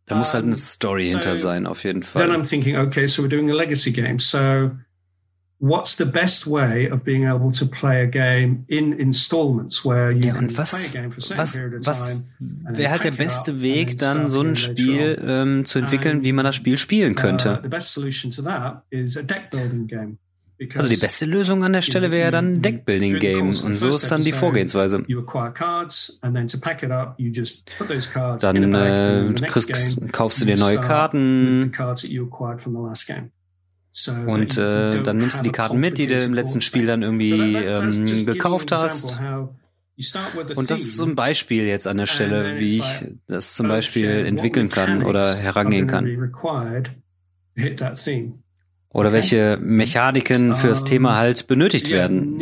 Da 0.05 0.15
muss 0.15 0.33
halt 0.35 0.43
eine 0.43 0.55
Story 0.55 1.05
hinter 1.05 1.35
sein, 1.35 1.65
auf 1.65 1.83
jeden 1.83 2.03
Fall. 2.03 2.27
Then 2.27 2.35
I'm 2.35 2.47
thinking, 2.47 2.77
okay, 2.77 3.07
so 3.07 3.23
we're 3.23 3.29
doing 3.29 3.49
a 3.49 3.55
Legacy 3.55 3.91
game. 3.91 4.19
So 4.19 4.71
what's 5.63 5.95
the 5.95 6.05
best 6.05 6.45
way 6.45 6.89
of 6.91 7.05
being 7.05 7.25
able 7.25 7.51
to 7.51 7.65
play 7.65 8.01
a 8.01 8.05
game 8.05 8.65
in 8.67 8.91
installments 8.99 9.85
where 9.85 10.11
you 10.11 10.27
ja, 10.27 10.35
und 10.35 10.57
was, 10.57 10.71
play 10.71 10.99
a 10.99 11.03
game 11.03 11.11
for 11.11 11.19
a 11.19 11.21
certain 11.21 11.37
was, 11.37 11.53
period 11.53 11.73
of 11.75 11.87
was 11.87 12.17
wäre 12.77 12.91
halt 12.91 13.05
der 13.05 13.11
beste 13.11 13.61
Weg, 13.61 13.97
dann 13.97 14.27
so 14.27 14.41
ein 14.41 14.57
Spiel 14.57 15.17
ähm, 15.25 15.63
zu 15.63 15.79
entwickeln, 15.79 16.25
wie 16.25 16.33
man 16.33 16.43
das 16.43 16.55
Spiel 16.55 16.77
spielen 16.77 17.15
könnte? 17.15 17.61
Uh, 17.63 17.69
also 20.75 20.89
die 20.89 20.97
beste 20.97 21.25
Lösung 21.25 21.63
an 21.63 21.73
der 21.73 21.81
Stelle 21.81 22.11
wäre 22.11 22.31
dann 22.31 22.53
ein 22.53 22.61
Deckbuilding-Game 22.61 23.49
und 23.49 23.73
so 23.73 23.89
ist 23.89 24.11
dann 24.11 24.21
die 24.21 24.33
Vorgehensweise. 24.33 25.03
Dann 28.39 28.73
äh, 28.75 29.33
kriegst, 29.47 30.13
kaufst 30.13 30.41
du 30.41 30.45
dir 30.45 30.57
neue 30.57 30.79
Karten 30.79 31.71
und 34.25 34.57
äh, 34.57 35.03
dann 35.03 35.17
nimmst 35.17 35.39
du 35.39 35.43
die 35.43 35.51
Karten 35.51 35.79
mit, 35.79 35.97
die 35.97 36.07
du 36.07 36.17
im 36.17 36.33
letzten 36.33 36.61
Spiel 36.61 36.87
dann 36.87 37.03
irgendwie 37.03 37.55
ähm, 37.55 38.25
gekauft 38.25 38.71
hast. 38.71 39.19
Und 40.55 40.71
das 40.71 40.79
ist 40.81 40.97
so 40.97 41.05
ein 41.05 41.13
Beispiel 41.13 41.65
jetzt 41.65 41.85
an 41.85 41.97
der 41.97 42.07
Stelle, 42.07 42.57
wie 42.57 42.79
ich 42.79 43.05
das 43.27 43.53
zum 43.53 43.67
Beispiel 43.67 44.09
entwickeln 44.25 44.69
kann 44.69 45.03
oder 45.03 45.35
herangehen 45.35 45.85
kann. 45.85 46.31
Oder 48.89 49.11
welche 49.11 49.57
Mechaniken 49.61 50.55
für 50.55 50.67
das 50.67 50.83
Thema 50.83 51.17
halt 51.17 51.47
benötigt 51.47 51.89
werden. 51.89 52.39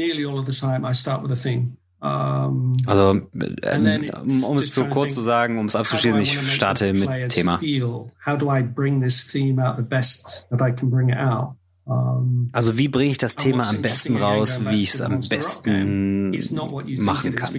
Also, 2.02 3.22
äh, 3.36 4.12
um 4.44 4.58
es 4.58 4.74
so 4.74 4.86
kurz 4.86 5.14
zu 5.14 5.22
sagen, 5.22 5.60
um 5.60 5.68
es 5.68 5.76
abzuschließen, 5.76 6.20
ich 6.20 6.42
starte 6.52 6.94
mit 6.94 7.30
Thema. 7.30 7.60
Also 12.52 12.78
wie 12.78 12.88
bringe 12.88 13.12
ich 13.12 13.18
das 13.18 13.36
Thema 13.36 13.68
am 13.70 13.82
besten 13.82 14.18
raus, 14.18 14.60
wie 14.68 14.84
ich 14.84 14.92
es 14.92 15.02
am 15.02 15.20
besten 15.20 16.32
machen 17.00 17.36
kann? 17.36 17.54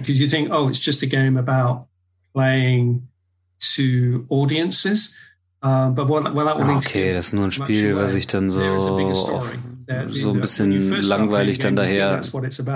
Uh, 5.63 5.67
ah, 5.67 6.75
okay, 6.75 7.13
das 7.13 7.27
ist 7.27 7.33
nur 7.33 7.45
ein 7.45 7.51
Spiel, 7.51 7.95
was 7.95 8.15
ich 8.15 8.27
dann 8.27 8.49
so, 8.49 8.59
so 10.09 10.31
ein 10.33 10.41
bisschen 10.41 11.01
langweilig 11.01 11.59
dann 11.59 11.75
daher 11.75 12.21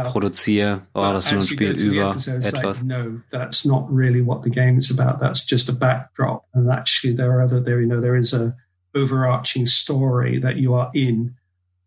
produziere. 0.06 0.82
Oh, 0.94 1.02
das 1.14 1.26
ist 1.26 1.32
nur 1.32 1.42
ein 1.42 1.48
Spiel 1.48 1.72
über 1.72 2.16
etwas. 2.16 2.84
No, 2.84 3.22
that's 3.32 3.66
not 3.66 3.88
really 3.90 4.22
what 4.26 4.44
the 4.44 4.50
game 4.50 4.78
is 4.78 4.92
about. 4.92 5.20
That's 5.20 5.46
just 5.50 5.70
a 5.70 5.74
backdrop. 5.74 6.46
And 6.54 6.70
actually 6.70 7.16
there 7.16 7.32
are 7.32 7.44
other, 7.44 7.62
there, 7.64 7.82
you 7.82 7.88
know, 7.88 8.02
there 8.02 8.18
is 8.18 8.34
a 8.34 8.56
overarching 8.96 9.68
story 9.68 10.40
that 10.40 10.58
you 10.58 10.74
are 10.74 10.90
in. 10.94 11.36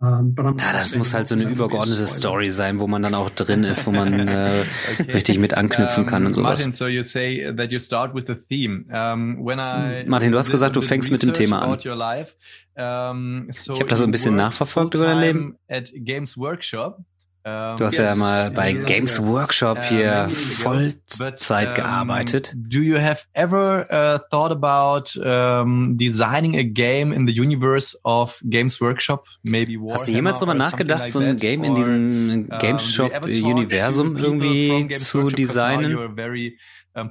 Um, 0.03 0.35
ja, 0.39 0.73
das 0.73 0.95
muss 0.95 1.13
halt 1.13 1.29
so 1.29 1.35
eine 1.35 1.45
übergeordnete 1.45 2.07
Story 2.07 2.49
sein, 2.49 2.81
wo 2.81 2.87
man 2.87 3.03
dann 3.03 3.13
auch 3.13 3.29
drin 3.29 3.65
ist, 3.65 3.87
wo 3.87 3.91
man 3.91 4.29
äh, 4.29 4.65
okay. 4.99 5.13
richtig 5.13 5.39
mit 5.39 5.53
anknüpfen 5.53 6.07
kann 6.07 6.25
und 6.25 6.33
sowas. 6.33 6.61
Martin, 6.61 6.73
so 6.73 6.87
you 6.87 7.03
say 7.03 7.55
that 7.55 7.71
you 7.71 7.79
start 7.79 8.15
with 8.15 8.25
the 8.27 8.35
theme. 8.35 8.87
Um, 8.91 9.45
when 9.45 9.59
I 9.59 10.09
Martin, 10.09 10.33
du 10.33 10.39
hast 10.39 10.51
gesagt, 10.51 10.75
du 10.75 10.81
fängst 10.81 11.11
mit 11.11 11.23
dem 11.23 11.35
Thema 11.35 11.61
an. 11.61 11.79
Life, 11.85 12.35
um, 12.77 13.49
so 13.51 13.75
ich 13.75 13.81
habe 13.81 13.91
das 13.91 13.99
so 13.99 14.07
ein 14.07 14.11
bisschen 14.11 14.37
nachverfolgt 14.37 14.95
über 14.95 15.05
dein 15.05 15.21
Leben. 15.21 15.59
At 15.69 15.93
Games 15.95 16.39
Workshop. 16.39 17.01
Du 17.43 17.85
hast 17.87 17.97
ja 17.97 18.15
mal 18.17 18.51
bei 18.51 18.75
Games 18.75 19.19
Workshop 19.23 19.83
hier 19.85 20.29
Vollzeit 20.29 21.75
gearbeitet. 21.75 22.53
Do 22.55 22.81
you 22.81 22.99
have 22.99 23.23
ever 23.33 23.87
uh, 23.91 24.19
thought 24.31 24.53
about 24.53 25.19
um, 25.19 25.97
designing 25.97 26.57
a 26.57 26.65
game 26.65 27.15
in 27.15 27.27
the 27.27 27.33
universe 27.33 27.97
of 28.05 28.39
Games 28.45 28.79
Workshop? 28.83 29.25
Maybe 29.43 29.77
Warhammer 29.77 29.95
Hast 29.95 30.09
du 30.09 30.13
jemals 30.13 30.39
darüber 30.41 30.55
nachgedacht, 30.55 31.03
like 31.03 31.11
so 31.11 31.21
ein 31.21 31.39
Game 31.39 31.65
in 31.65 31.75
diesem 31.75 32.49
Games 32.59 32.93
Shop 32.93 33.25
Universum 33.25 34.19
irgendwie 34.19 34.95
zu 34.97 35.29
designen? 35.29 35.97
And, 36.93 37.09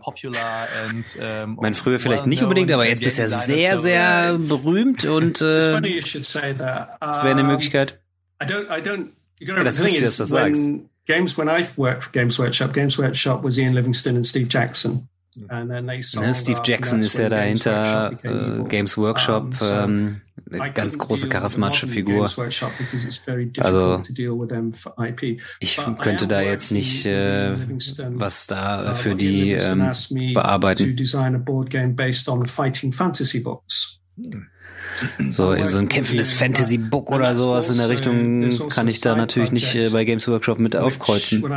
mein 1.60 1.74
früher 1.74 1.98
vielleicht 2.00 2.28
nicht 2.28 2.44
unbedingt, 2.44 2.72
aber 2.72 2.88
jetzt 2.88 3.02
bist 3.02 3.18
du 3.18 3.24
ja 3.24 3.30
sehr, 3.30 3.80
sehr 3.80 4.38
berühmt 4.38 5.06
und 5.06 5.42
äh, 5.42 5.82
das 7.00 7.24
wäre 7.24 7.32
eine 7.32 7.44
Möglichkeit. 7.44 8.00
I 8.42 8.46
don't, 8.46 8.70
I 8.70 8.82
don't 8.82 9.10
das 9.40 9.80
lustig, 9.80 10.02
dass 10.02 10.18
du 10.18 10.24
das 10.24 10.30
sagst. 10.30 10.70
Games, 11.06 11.38
when 11.38 11.48
I 11.48 11.66
worked 11.76 12.04
for 12.04 12.12
Games 12.12 12.38
Workshop, 12.38 12.74
Games 12.74 12.98
Workshop 13.00 13.44
was 13.44 13.58
Ian 13.58 13.74
Livingston 13.74 14.16
and 14.16 14.26
Steve 14.26 14.48
Jackson. 14.48 15.10
Ne, 15.36 16.34
Steve 16.34 16.62
Jackson 16.64 17.00
ist 17.02 17.18
ja 17.18 17.30
dahinter, 17.30 18.12
äh, 18.24 18.64
Games 18.68 18.98
Workshop, 18.98 19.56
ähm, 19.62 20.22
eine 20.52 20.74
ganz 20.74 20.98
große 20.98 21.30
charismatische 21.30 21.88
Figur. 21.88 22.24
Also 23.60 24.04
ich 25.60 25.80
könnte 26.02 26.28
da 26.28 26.42
jetzt 26.42 26.72
nicht 26.72 27.06
äh, 27.06 27.56
was 28.10 28.48
da 28.48 28.92
uh, 28.92 28.96
für 28.96 29.16
die 29.16 29.52
ähm, 29.52 29.92
bearbeiten. 30.34 30.96
So, 35.30 35.56
so 35.66 35.78
ein 35.78 35.90
kämpfendes 35.90 36.32
Fantasy-Book 36.32 37.12
oder 37.12 37.36
sowas 37.36 37.70
in 37.70 37.78
der 37.78 37.90
Richtung 37.90 38.50
kann 38.70 38.88
ich 38.88 39.02
da 39.02 39.16
natürlich 39.16 39.52
nicht 39.52 39.76
äh, 39.76 39.90
bei 39.90 40.06
Games 40.06 40.28
Workshop 40.28 40.60
mit 40.60 40.76
aufkreuzen. 40.76 41.42
Ja, 41.42 41.48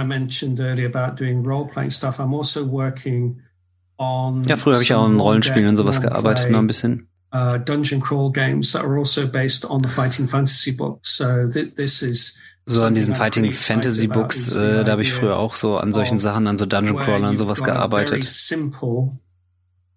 früher 4.57 4.75
habe 4.75 4.83
ich 4.83 4.95
auch 4.95 5.07
in 5.07 5.21
Rollenspielen 5.21 5.69
und 5.69 5.77
sowas 5.77 6.01
gearbeitet, 6.01 6.51
noch 6.51 6.59
ein 6.59 6.67
bisschen. 6.67 7.07
Uh, 7.35 7.57
dungeon 7.57 7.99
crawl 7.99 8.31
games 8.31 8.73
that 8.73 8.83
are 8.83 8.99
also 8.99 9.27
based 9.27 9.65
on 9.65 9.83
the 9.83 9.89
fighting 9.89 10.29
fantasy 10.29 10.71
books. 10.71 11.17
So 11.17 11.49
this 11.49 12.03
is 12.03 12.39
so 12.67 12.85
an 12.85 12.95
diesen 12.95 13.15
Fighting 13.15 13.51
Fantasy 13.53 14.07
Books, 14.07 14.55
äh, 14.55 14.85
da 14.85 14.93
habe 14.93 15.03
ich 15.03 15.13
früher 15.13 15.37
auch 15.37 15.57
so 15.57 15.79
an 15.79 15.93
solchen 15.93 16.19
Sachen, 16.19 16.47
an 16.47 16.57
so 16.57 16.67
Dungeon 16.67 16.97
Crawler 16.97 17.29
und 17.29 17.37
sowas 17.37 17.65
gearbeitet. 17.65 18.25
Simple 18.25 19.19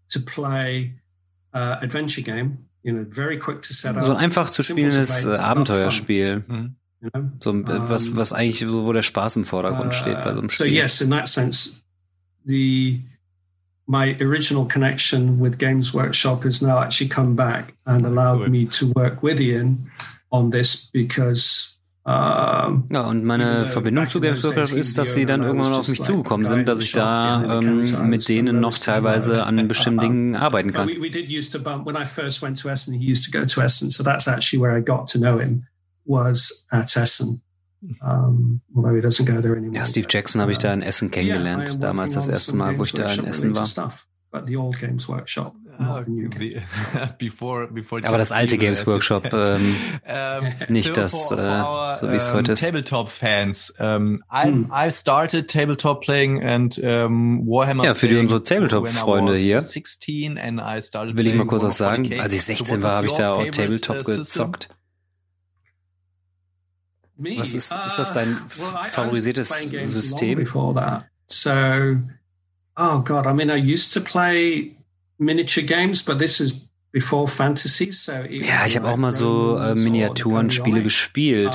to 0.10 0.20
play 0.26 0.96
uh, 1.54 1.78
adventure 1.82 2.24
game 2.24 2.70
so 2.86 4.12
ein 4.12 4.18
einfach 4.18 4.50
zu 4.50 4.64
spielendes 4.64 5.26
äh, 5.26 5.36
Abenteuerspiel. 5.36 6.44
Mhm. 6.48 6.76
So, 7.40 7.54
was, 7.54 8.16
was 8.16 8.34
eigentlich 8.34 8.60
so, 8.60 8.86
wo 8.86 8.94
der 8.94 9.04
Spaß 9.04 9.36
im 9.36 9.44
Vordergrund 9.44 9.90
uh, 9.90 9.94
steht 9.94 10.24
bei 10.24 10.34
so 10.34 10.40
einem 10.40 10.50
Spiel. 10.50 10.68
So 10.68 10.72
yes, 10.72 11.02
in 11.02 11.10
that 11.12 11.28
sense, 11.28 11.84
the 12.46 13.02
my 13.88 14.16
original 14.20 14.66
connection 14.66 15.40
with 15.40 15.58
Games 15.60 15.94
Workshop 15.94 16.44
has 16.46 16.62
now 16.62 16.80
actually 16.80 17.10
come 17.10 17.36
back 17.36 17.74
and 17.86 18.06
allowed 18.06 18.50
me 18.50 18.66
to 18.66 18.92
work 18.96 19.22
with 19.22 19.40
Ian 19.40 19.92
on 20.32 20.50
this 20.50 20.90
because 20.92 21.75
ähm, 22.08 22.84
ja, 22.92 23.02
und 23.08 23.24
meine 23.24 23.66
Verbindung 23.66 24.08
zu 24.08 24.22
Games 24.22 24.44
Workshop 24.44 24.78
ist, 24.78 24.96
dass 24.96 25.14
sie 25.14 25.26
dann 25.26 25.42
irgendwann 25.42 25.74
auf 25.74 25.88
mich 25.88 26.02
zugekommen 26.04 26.46
sind, 26.46 26.68
dass 26.68 26.82
ich 26.82 26.92
da 26.92 27.60
ähm, 27.60 28.10
mit 28.10 28.30
denen 28.30 28.60
noch 28.60 28.78
teilweise 28.78 29.44
an 29.44 29.68
bestimmten 29.68 30.02
Dingen 30.02 30.36
arbeiten 30.36 30.72
kann. 30.72 30.88
Um, 38.02 38.62
ja, 39.74 39.86
Steve 39.86 40.08
Jackson 40.10 40.42
habe 40.42 40.52
ich 40.52 40.58
da 40.60 40.74
in 40.74 40.82
Essen 40.82 41.12
kennengelernt, 41.12 41.84
damals 41.84 42.14
das 42.14 42.28
erste 42.28 42.56
Mal, 42.56 42.78
wo 42.80 42.84
ich 42.84 42.94
da 42.94 43.12
in 43.12 43.26
Essen 43.26 43.56
war. 43.56 43.66
Ah, 45.78 46.04
Aber 48.04 48.18
das 48.18 48.32
alte 48.32 48.58
Games 48.58 48.86
Workshop, 48.88 49.30
ähm, 49.34 49.76
nicht 50.70 50.96
das, 50.96 51.32
äh, 51.32 51.36
so 51.36 52.12
wie 52.12 52.16
es 52.16 52.34
heute 52.34 52.54
ist. 52.54 52.62
Tabletop 52.62 53.10
Fans. 53.10 53.74
Um, 53.80 54.24
I, 54.32 54.46
hm. 54.46 54.72
I 54.72 54.92
started 54.92 55.50
tabletop 55.50 56.02
playing 56.02 56.44
and 56.44 56.78
um, 56.80 57.46
Warhammer. 57.46 57.84
Ja, 57.84 57.96
für 57.96 58.08
die 58.08 58.18
unsere 58.18 58.44
Tabletop-Freunde 58.44 59.36
hier 59.36 59.62
will 59.62 61.28
ich 61.28 61.36
mal 61.36 61.48
kurz 61.48 61.64
was 61.64 61.78
sagen. 61.78 62.20
Als 62.20 62.34
ich 62.34 62.44
16 62.44 62.82
war, 62.82 62.94
habe 62.94 63.08
ich 63.08 63.14
da 63.14 63.34
auch 63.34 63.46
Tabletop 63.46 64.00
uh, 64.00 64.04
gezockt. 64.04 64.70
Was 67.18 67.54
ist, 67.54 67.74
ist 67.86 67.98
das 67.98 68.14
dein 68.14 68.34
uh, 68.34 68.84
favorisiertes 68.84 69.70
System? 69.70 70.46
So, 71.28 71.50
oh 72.78 73.00
God, 73.00 73.26
I 73.26 73.34
mean, 73.34 73.50
I 73.50 73.58
used 73.58 73.94
to 73.94 74.02
play 74.02 74.76
miniature 75.18 75.64
games, 75.64 76.04
but 76.04 76.20
this 76.20 76.40
is 76.40 76.70
before 76.92 77.28
fantasy. 77.28 77.92
So 77.92 78.14
ja, 78.14 78.66
ich 78.66 78.78
habe 78.78 78.88
auch 78.88 78.98
mal 78.98 79.12
so 79.12 79.58
äh, 79.58 79.76
Miniaturenspiele 79.76 80.82
gespielt, 80.82 81.54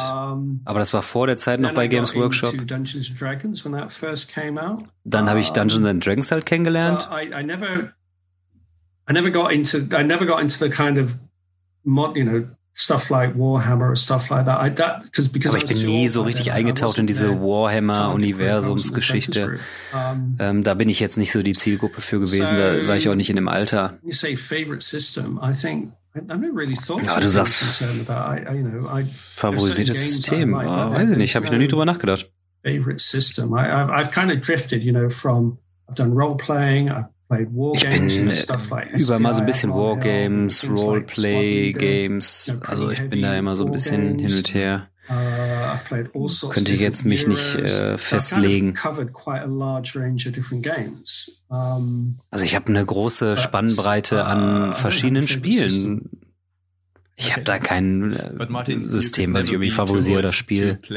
aber 0.65 0.79
das 0.79 0.93
war 0.93 1.03
vor 1.03 1.27
der 1.27 1.39
Zeit 1.39 1.61
noch 1.61 1.73
bei 1.73 1.89
Games 1.89 2.15
Workshop. 2.15 2.55
Dann 5.05 5.31
habe 5.31 5.41
ich 5.41 5.51
Dungeons 5.51 5.87
and 5.87 6.07
Dragons 6.07 6.31
halt 6.31 6.47
kennengelernt. 6.47 7.09
I 7.11 7.43
never, 7.43 7.95
I 9.09 9.13
never 9.13 9.31
got 9.31 9.51
into, 9.51 9.79
I 9.97 10.03
never 10.05 10.27
got 10.27 10.41
into 10.41 10.59
the 10.59 10.71
kind 10.71 10.99
of 10.99 11.17
mod, 11.85 12.17
you 12.17 12.25
know, 12.25 12.45
stuff 12.75 13.11
like 13.11 13.35
Warhammer 13.35 13.91
or 13.91 13.97
stuff 13.97 14.31
like 14.31 14.47
that. 14.47 14.65
I, 14.65 14.71
that 14.71 15.03
because 15.05 15.29
because 15.29 15.55
Aber 15.55 15.65
ich 15.65 15.69
bin 15.69 15.85
nie 15.85 16.09
so 16.09 16.23
richtig 16.23 16.53
eingetaucht 16.53 16.99
in 16.99 17.07
diese 17.07 17.41
Warhammer-Universumsgeschichte. 17.41 19.59
Ähm, 20.39 20.63
da 20.63 20.75
bin 20.75 20.89
ich 20.89 21.01
jetzt 21.01 21.19
nicht 21.19 21.33
so 21.33 21.43
die 21.43 21.55
Zielgruppe 21.55 22.01
für 22.01 22.21
gewesen. 22.21 22.57
Da 22.57 22.87
war 22.87 22.97
ich 22.97 23.09
auch 23.09 23.15
nicht 23.15 23.31
in 23.31 23.37
dem 23.37 23.49
Alter. 23.49 23.99
Ja, 27.03 27.21
du 27.21 27.29
sagst 27.29 27.83
favorisiertes 29.37 30.01
System. 30.01 30.55
Oh, 30.55 30.59
weiß 30.59 31.11
ich 31.11 31.17
nicht, 31.17 31.37
habe 31.37 31.47
ich 31.47 31.53
noch 31.53 31.59
nie 31.59 31.69
drüber 31.69 31.85
nachgedacht. 31.85 32.31
Favorite 32.63 32.99
system. 32.99 33.55
I, 33.55 33.71
I've, 33.71 33.91
I've 33.91 34.11
kind 34.11 34.31
of 34.31 34.41
drifted, 34.41 34.83
you 34.83 34.93
know, 34.93 35.09
from 35.09 35.59
I've 35.89 35.95
done 35.95 36.13
role 36.13 36.37
playing. 36.37 36.91
I've 36.91 37.09
ich 37.75 37.89
bin 37.89 38.11
über 38.97 39.19
mal 39.19 39.35
so 39.35 39.41
ein 39.41 39.47
bisschen 39.47 39.71
Wargames, 39.71 40.65
Roleplay-Games. 40.69 42.53
Also 42.67 42.91
ich 42.91 43.09
bin 43.09 43.23
da 43.23 43.37
immer 43.37 43.57
so 43.57 43.65
ein 43.65 43.73
bisschen 43.73 44.19
hin 44.19 44.33
und 44.37 44.55
her. 44.55 44.89
Uh, 45.11 46.49
Könnte 46.51 46.73
ich 46.73 46.81
jetzt 46.81 47.05
mich 47.05 47.27
nicht 47.27 47.57
äh, 47.57 47.99
festlegen. 47.99 48.75
Also 52.31 52.45
ich 52.45 52.55
habe 52.55 52.69
eine 52.69 52.85
große 52.87 53.37
Spannbreite 53.37 54.25
an 54.25 54.71
uh, 54.71 54.75
verschiedenen 54.75 55.27
Spielen. 55.27 56.20
Ich 57.21 57.33
habe 57.33 57.43
da 57.43 57.59
kein 57.59 58.13
äh, 58.13 58.89
System, 58.89 59.35
was 59.35 59.47
ich 59.47 59.53
irgendwie 59.53 59.71
favorisiere, 59.71 60.23
das 60.23 60.35
Spiel. 60.35 60.79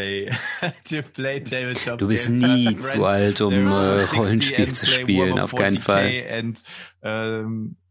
du 1.97 2.07
bist 2.07 2.29
nie 2.29 2.77
zu 2.79 3.03
alt, 3.03 3.41
um 3.41 3.53
äh, 3.53 4.03
Rollenspiel 4.15 4.71
zu 4.71 4.85
spielen, 4.85 5.39
auf 5.39 5.53
keinen 5.53 5.79
Fall. 5.79 6.09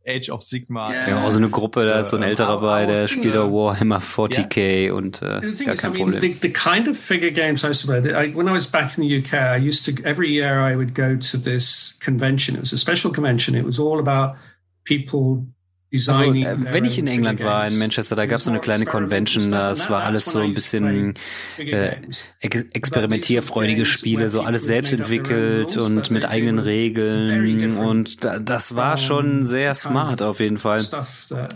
Age 0.07 0.31
of 0.31 0.43
Sigma. 0.43 0.91
Yeah. 0.91 1.09
Ja, 1.09 1.25
auch 1.25 1.31
so 1.31 1.39
eine 1.39 1.49
Gruppe, 1.49 1.85
da 1.85 2.01
ist 2.01 2.09
so 2.09 2.17
ein 2.17 2.23
älterer 2.23 2.61
bei, 2.61 2.87
der 2.87 3.09
spielt 3.09 3.37
auch 3.37 3.51
Warhammer 3.51 4.01
40k 4.01 4.59
yeah. 4.59 4.95
und 4.95 5.23
äh, 5.23 5.41
gar 5.65 5.77
kein 5.77 5.93
Problem. 5.93 6.21
The, 6.21 6.33
the 6.43 6.53
kind 6.53 6.89
of 6.89 6.97
figure 6.97 7.31
games 7.31 7.63
I 7.63 7.69
used 7.69 7.87
to 7.87 7.93
play, 7.93 8.13
I, 8.13 8.35
when 8.35 8.49
I 8.49 8.53
was 8.53 8.67
back 8.67 8.99
in 8.99 9.05
the 9.05 9.19
UK, 9.19 9.35
I 9.35 9.57
used 9.57 9.85
to, 9.85 10.05
every 10.05 10.29
year 10.29 10.61
I 10.61 10.77
would 10.77 10.95
go 10.95 11.17
to 11.17 11.39
this 11.39 11.99
convention. 12.01 12.57
It 12.57 12.61
was 12.61 12.73
a 12.73 12.79
special 12.79 13.13
convention. 13.13 13.55
It 13.55 13.65
was 13.65 13.79
all 13.79 14.01
about 14.01 14.37
people 14.85 15.47
also, 15.93 16.23
äh, 16.23 16.57
wenn 16.59 16.85
ich 16.85 16.99
in 16.99 17.07
England 17.07 17.45
war, 17.45 17.69
in 17.69 17.79
Manchester, 17.79 18.17
da 18.17 18.27
gab 18.27 18.39
es 18.39 18.45
so 18.45 18.51
eine 18.51 18.61
kleine 18.61 18.87
Convention, 18.87 19.51
das 19.51 19.91
war 19.91 20.05
alles 20.05 20.25
so 20.25 20.39
ein 20.39 20.55
bisschen 20.55 21.15
äh, 21.59 21.97
experimentierfreudige 22.41 23.85
Spiele, 23.85 24.31
so 24.31 24.41
alles 24.41 24.65
selbst 24.65 24.93
entwickelt 24.93 25.77
und 25.77 26.11
mit 26.11 26.25
eigenen 26.25 26.59
Regeln 26.59 27.77
und 27.77 28.25
da, 28.25 28.39
das 28.39 28.75
war 28.75 28.97
schon 28.97 29.45
sehr 29.45 29.75
smart 29.75 30.23
auf 30.23 30.41
jeden 30.41 30.59
Fall. 30.59 30.83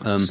Ähm, 0.04 0.28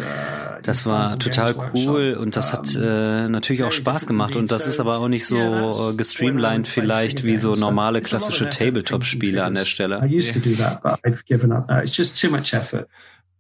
das 0.62 0.86
war 0.86 1.18
total 1.18 1.56
cool 1.74 2.14
und 2.20 2.36
das 2.36 2.54
hat 2.54 2.76
äh, 2.76 3.28
natürlich 3.28 3.64
auch 3.64 3.72
Spaß 3.72 4.06
gemacht 4.06 4.36
und 4.36 4.52
das 4.52 4.68
ist 4.68 4.80
aber 4.80 4.98
auch 4.98 5.08
nicht 5.08 5.26
so 5.26 5.38
äh, 5.38 5.96
gestreamlined 5.96 6.68
vielleicht 6.68 7.24
wie 7.24 7.38
so 7.38 7.54
normale 7.54 8.02
klassische 8.02 8.50
Tabletop-Spiele 8.50 9.44
an 9.44 9.56
der 9.56 9.66
Stelle. 9.66 10.08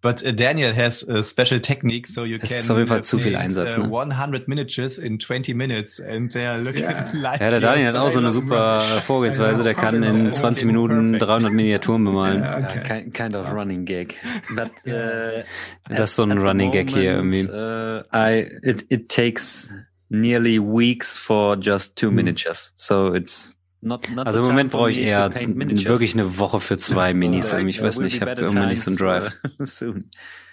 But 0.06 0.24
uh, 0.24 0.34
Daniel 0.34 0.72
has 0.72 1.02
a 1.02 1.24
special 1.24 1.60
technique, 1.60 2.06
so 2.06 2.26
you 2.26 2.38
es 2.40 2.50
can. 2.50 2.58
ist 2.60 2.70
auf 2.70 2.78
jeden 2.78 2.88
Fall 2.88 3.02
zu 3.02 3.18
viel 3.18 3.36
Einsatz. 3.36 3.76
Uh, 3.76 3.88
ne? 3.88 3.92
100 3.92 4.48
miniatures 4.48 5.00
in 5.00 5.18
20 5.18 5.56
minutes, 5.56 6.00
and 6.00 6.32
they're 6.32 6.60
looking 6.60 6.84
yeah. 6.84 7.10
like. 7.14 7.42
Ja, 7.42 7.50
der 7.50 7.60
Daniel 7.60 7.88
hat 7.88 7.96
auch 7.96 8.12
so 8.12 8.20
eine 8.20 8.32
super 8.32 8.82
Vorgehensweise. 9.02 9.64
Der 9.64 9.74
kann 9.74 10.04
in 10.04 10.32
20 10.32 10.66
Minuten 10.66 11.18
300 11.18 11.52
Miniaturen 11.52 12.06
bemalen. 12.06 12.44
Yeah, 12.44 12.60
okay. 12.60 13.10
kind 13.10 13.36
of 13.36 13.52
running 13.52 13.86
gag. 13.86 14.16
But, 14.54 14.70
uh, 14.86 15.42
das 15.90 16.12
ist 16.12 16.16
so 16.18 16.22
ein 16.22 16.38
Running 16.38 16.70
Gag 16.70 16.92
hier 16.92 17.16
irgendwie. 17.16 17.50
Uh, 17.50 18.04
I 18.14 18.46
it 18.62 18.86
it 18.92 19.10
takes 19.10 19.72
nearly 20.10 20.60
weeks 20.60 21.18
for 21.18 21.58
just 21.60 21.98
two 21.98 22.10
hm. 22.10 22.16
miniatures, 22.16 22.76
so 22.78 23.12
it's 23.12 23.56
Not, 23.86 24.10
not 24.10 24.26
also 24.26 24.40
im 24.40 24.48
Moment 24.48 24.72
brauche 24.72 24.90
ich 24.90 24.98
eher 24.98 25.32
wirklich 25.32 26.16
eine 26.16 26.40
Woche 26.40 26.60
für 26.60 26.76
zwei 26.76 27.14
Minis. 27.14 27.54
Ich 27.54 27.82
weiß 27.84 28.00
nicht, 28.00 28.16
ich 28.16 28.22
habe 28.22 28.32
irgendwie 28.32 28.66
nicht 28.66 28.82
so 28.82 28.90
einen 28.90 28.98
Drive. 28.98 29.38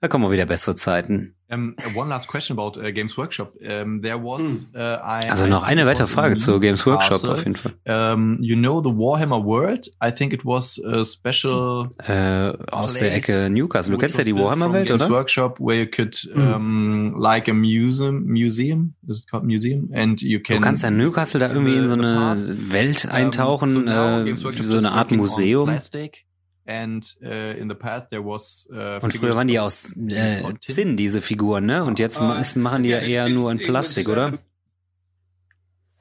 Da 0.00 0.08
kommen 0.08 0.24
auch 0.24 0.30
wieder 0.30 0.46
bessere 0.46 0.74
Zeiten. 0.74 1.34
Um, 1.50 1.76
one 1.94 2.08
last 2.08 2.26
question 2.26 2.58
about 2.58 2.78
uh, 2.78 2.90
Games 2.90 3.16
Workshop. 3.18 3.54
Um, 3.60 4.00
there 4.00 4.18
was, 4.18 4.40
hm. 4.40 4.66
uh, 4.74 4.98
I, 5.02 5.28
also 5.28 5.46
noch 5.46 5.62
eine 5.62 5.86
weitere 5.86 6.06
Frage 6.06 6.36
zu 6.36 6.58
Games 6.58 6.86
Workshop 6.86 7.20
Castle. 7.20 7.32
auf 7.32 7.44
jeden 7.44 7.56
Fall. 7.56 7.74
Um, 7.86 8.38
you 8.40 8.56
know 8.56 8.82
the 8.82 8.90
Warhammer 8.90 9.44
World? 9.44 9.90
I 10.02 10.10
think 10.10 10.32
it 10.32 10.44
was 10.44 10.80
a 10.84 11.04
special 11.04 11.90
äh, 11.98 12.52
aus 12.72 12.94
der 12.94 13.14
Ecke 13.14 13.50
Newcastle. 13.50 13.92
Du 13.92 13.98
kennst 13.98 14.16
ja 14.16 14.24
die 14.24 14.34
Warhammer 14.34 14.72
Welt, 14.72 14.88
Games 14.88 15.02
oder? 15.02 15.10
Workshop 15.10 15.60
where 15.60 15.78
you 15.78 15.86
could 15.86 16.16
um, 16.34 17.14
like 17.18 17.48
a 17.48 17.52
museum, 17.54 18.24
museum, 18.24 18.94
is 19.06 19.20
it 19.20 19.30
called 19.30 19.44
museum? 19.44 19.90
And 19.92 20.20
you 20.22 20.40
can. 20.40 20.56
Du 20.56 20.62
kannst 20.62 20.82
ja 20.82 20.90
Newcastle 20.90 21.40
da 21.40 21.50
irgendwie 21.50 21.76
in 21.76 21.86
so 21.86 21.94
eine 21.94 22.36
Welt 22.70 23.06
eintauchen, 23.10 23.68
so, 23.68 24.48
äh, 24.48 24.54
so 24.62 24.78
eine 24.78 24.92
Art 24.92 25.10
Museum. 25.10 25.66
Plastic. 25.66 26.24
And, 26.66 27.04
uh, 27.22 27.60
in 27.60 27.68
the 27.68 27.74
past 27.74 28.08
there 28.08 28.24
was, 28.24 28.66
uh, 28.72 28.98
und 29.02 29.14
früher 29.14 29.34
waren 29.34 29.48
die 29.48 29.58
aus 29.58 29.92
äh, 30.08 30.42
Zinn, 30.62 30.96
diese 30.96 31.20
Figuren, 31.20 31.66
ne? 31.66 31.84
Und 31.84 31.98
jetzt 31.98 32.18
uh, 32.18 32.24
machen 32.56 32.82
die 32.82 32.88
ja 32.88 33.00
eher 33.00 33.28
nur 33.28 33.52
in 33.52 33.58
Plastik, 33.58 34.06
was, 34.06 34.12
oder? 34.12 34.38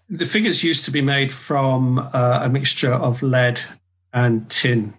The 0.07 0.25
figures 0.25 0.63
used 0.63 0.85
to 0.85 0.91
be 0.91 1.01
made 1.01 1.31
from 1.31 1.97
uh, 1.97 2.43
a 2.43 2.47
mixture 2.47 2.93
of 2.93 3.21
lead 3.21 3.59
and 4.11 4.47
tin. 4.47 4.93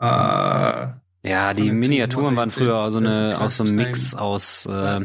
Uh, 0.00 0.92
ja, 1.24 1.52
die 1.54 1.70
Miniaturen 1.70 2.34
waren 2.34 2.50
früher 2.50 2.90
so 2.90 2.98
eine 2.98 3.38
aus 3.38 3.56
so 3.58 3.64
einem 3.64 3.76
Mix 3.76 4.14
aus 4.14 4.66
äh, 4.66 5.00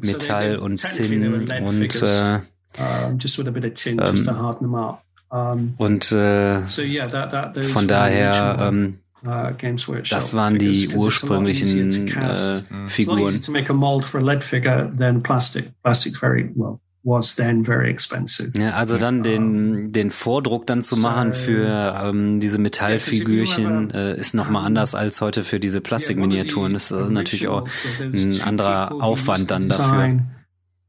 Metall 0.00 0.56
und 0.56 0.80
Zinn 0.80 1.22
und 1.24 2.02
äh, 2.02 2.40
ähm, 5.32 5.74
und 5.76 6.12
äh, 6.12 6.66
von 7.62 7.88
daher 7.88 8.56
ähm, 8.60 8.98
Uh, 9.09 9.09
das 10.08 10.34
waren 10.34 10.58
die 10.58 10.88
ursprünglichen 10.88 12.08
äh, 12.08 12.34
Figuren. 12.86 13.40
Ja, 18.58 18.72
also 18.72 18.98
dann 18.98 19.22
den, 19.22 19.90
den 19.92 20.10
Vordruck 20.10 20.66
dann 20.66 20.82
zu 20.82 20.96
machen 20.96 21.32
für 21.32 21.98
ähm, 22.02 22.40
diese 22.40 22.58
Metallfigürchen 22.58 23.90
äh, 23.90 24.16
ist 24.16 24.34
nochmal 24.34 24.66
anders 24.66 24.94
als 24.94 25.20
heute 25.22 25.42
für 25.42 25.60
diese 25.60 25.80
Plastikminiaturen. 25.80 26.74
Das 26.74 26.90
ist 26.90 27.10
natürlich 27.10 27.48
auch 27.48 27.66
ein 28.00 28.42
anderer 28.42 29.02
Aufwand 29.02 29.50
dann 29.50 29.68
dafür 29.68 30.20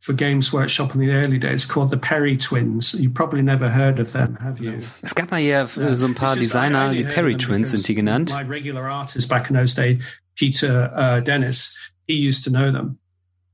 for 0.01 0.13
Games 0.13 0.51
Workshop 0.51 0.95
in 0.95 0.99
the 0.99 1.11
early 1.11 1.37
days 1.37 1.65
called 1.65 1.91
the 1.91 1.97
Perry 1.97 2.35
Twins. 2.35 2.95
You 2.95 3.11
probably 3.11 3.43
never 3.43 3.69
heard 3.69 3.99
of 3.99 4.11
them, 4.13 4.35
have 4.41 4.59
you? 4.59 4.81
Es 5.03 5.13
gab 5.13 5.29
mal 5.29 5.39
hier 5.39 5.67
so 5.67 6.07
ein 6.07 6.15
paar 6.15 6.35
Designer, 6.35 6.93
die 6.93 7.03
Perry 7.03 7.35
Twins 7.35 7.69
sind 7.69 7.87
die 7.87 7.93
genannt. 7.93 8.31
My 8.31 8.41
regular 8.41 8.89
artist 8.89 9.29
back 9.29 9.49
in 9.49 9.55
those 9.55 9.75
days, 9.75 10.01
Peter 10.35 10.91
uh, 10.95 11.19
Dennis, 11.21 11.77
he 12.07 12.15
used 12.15 12.43
to 12.43 12.49
know 12.49 12.71
them. 12.71 12.97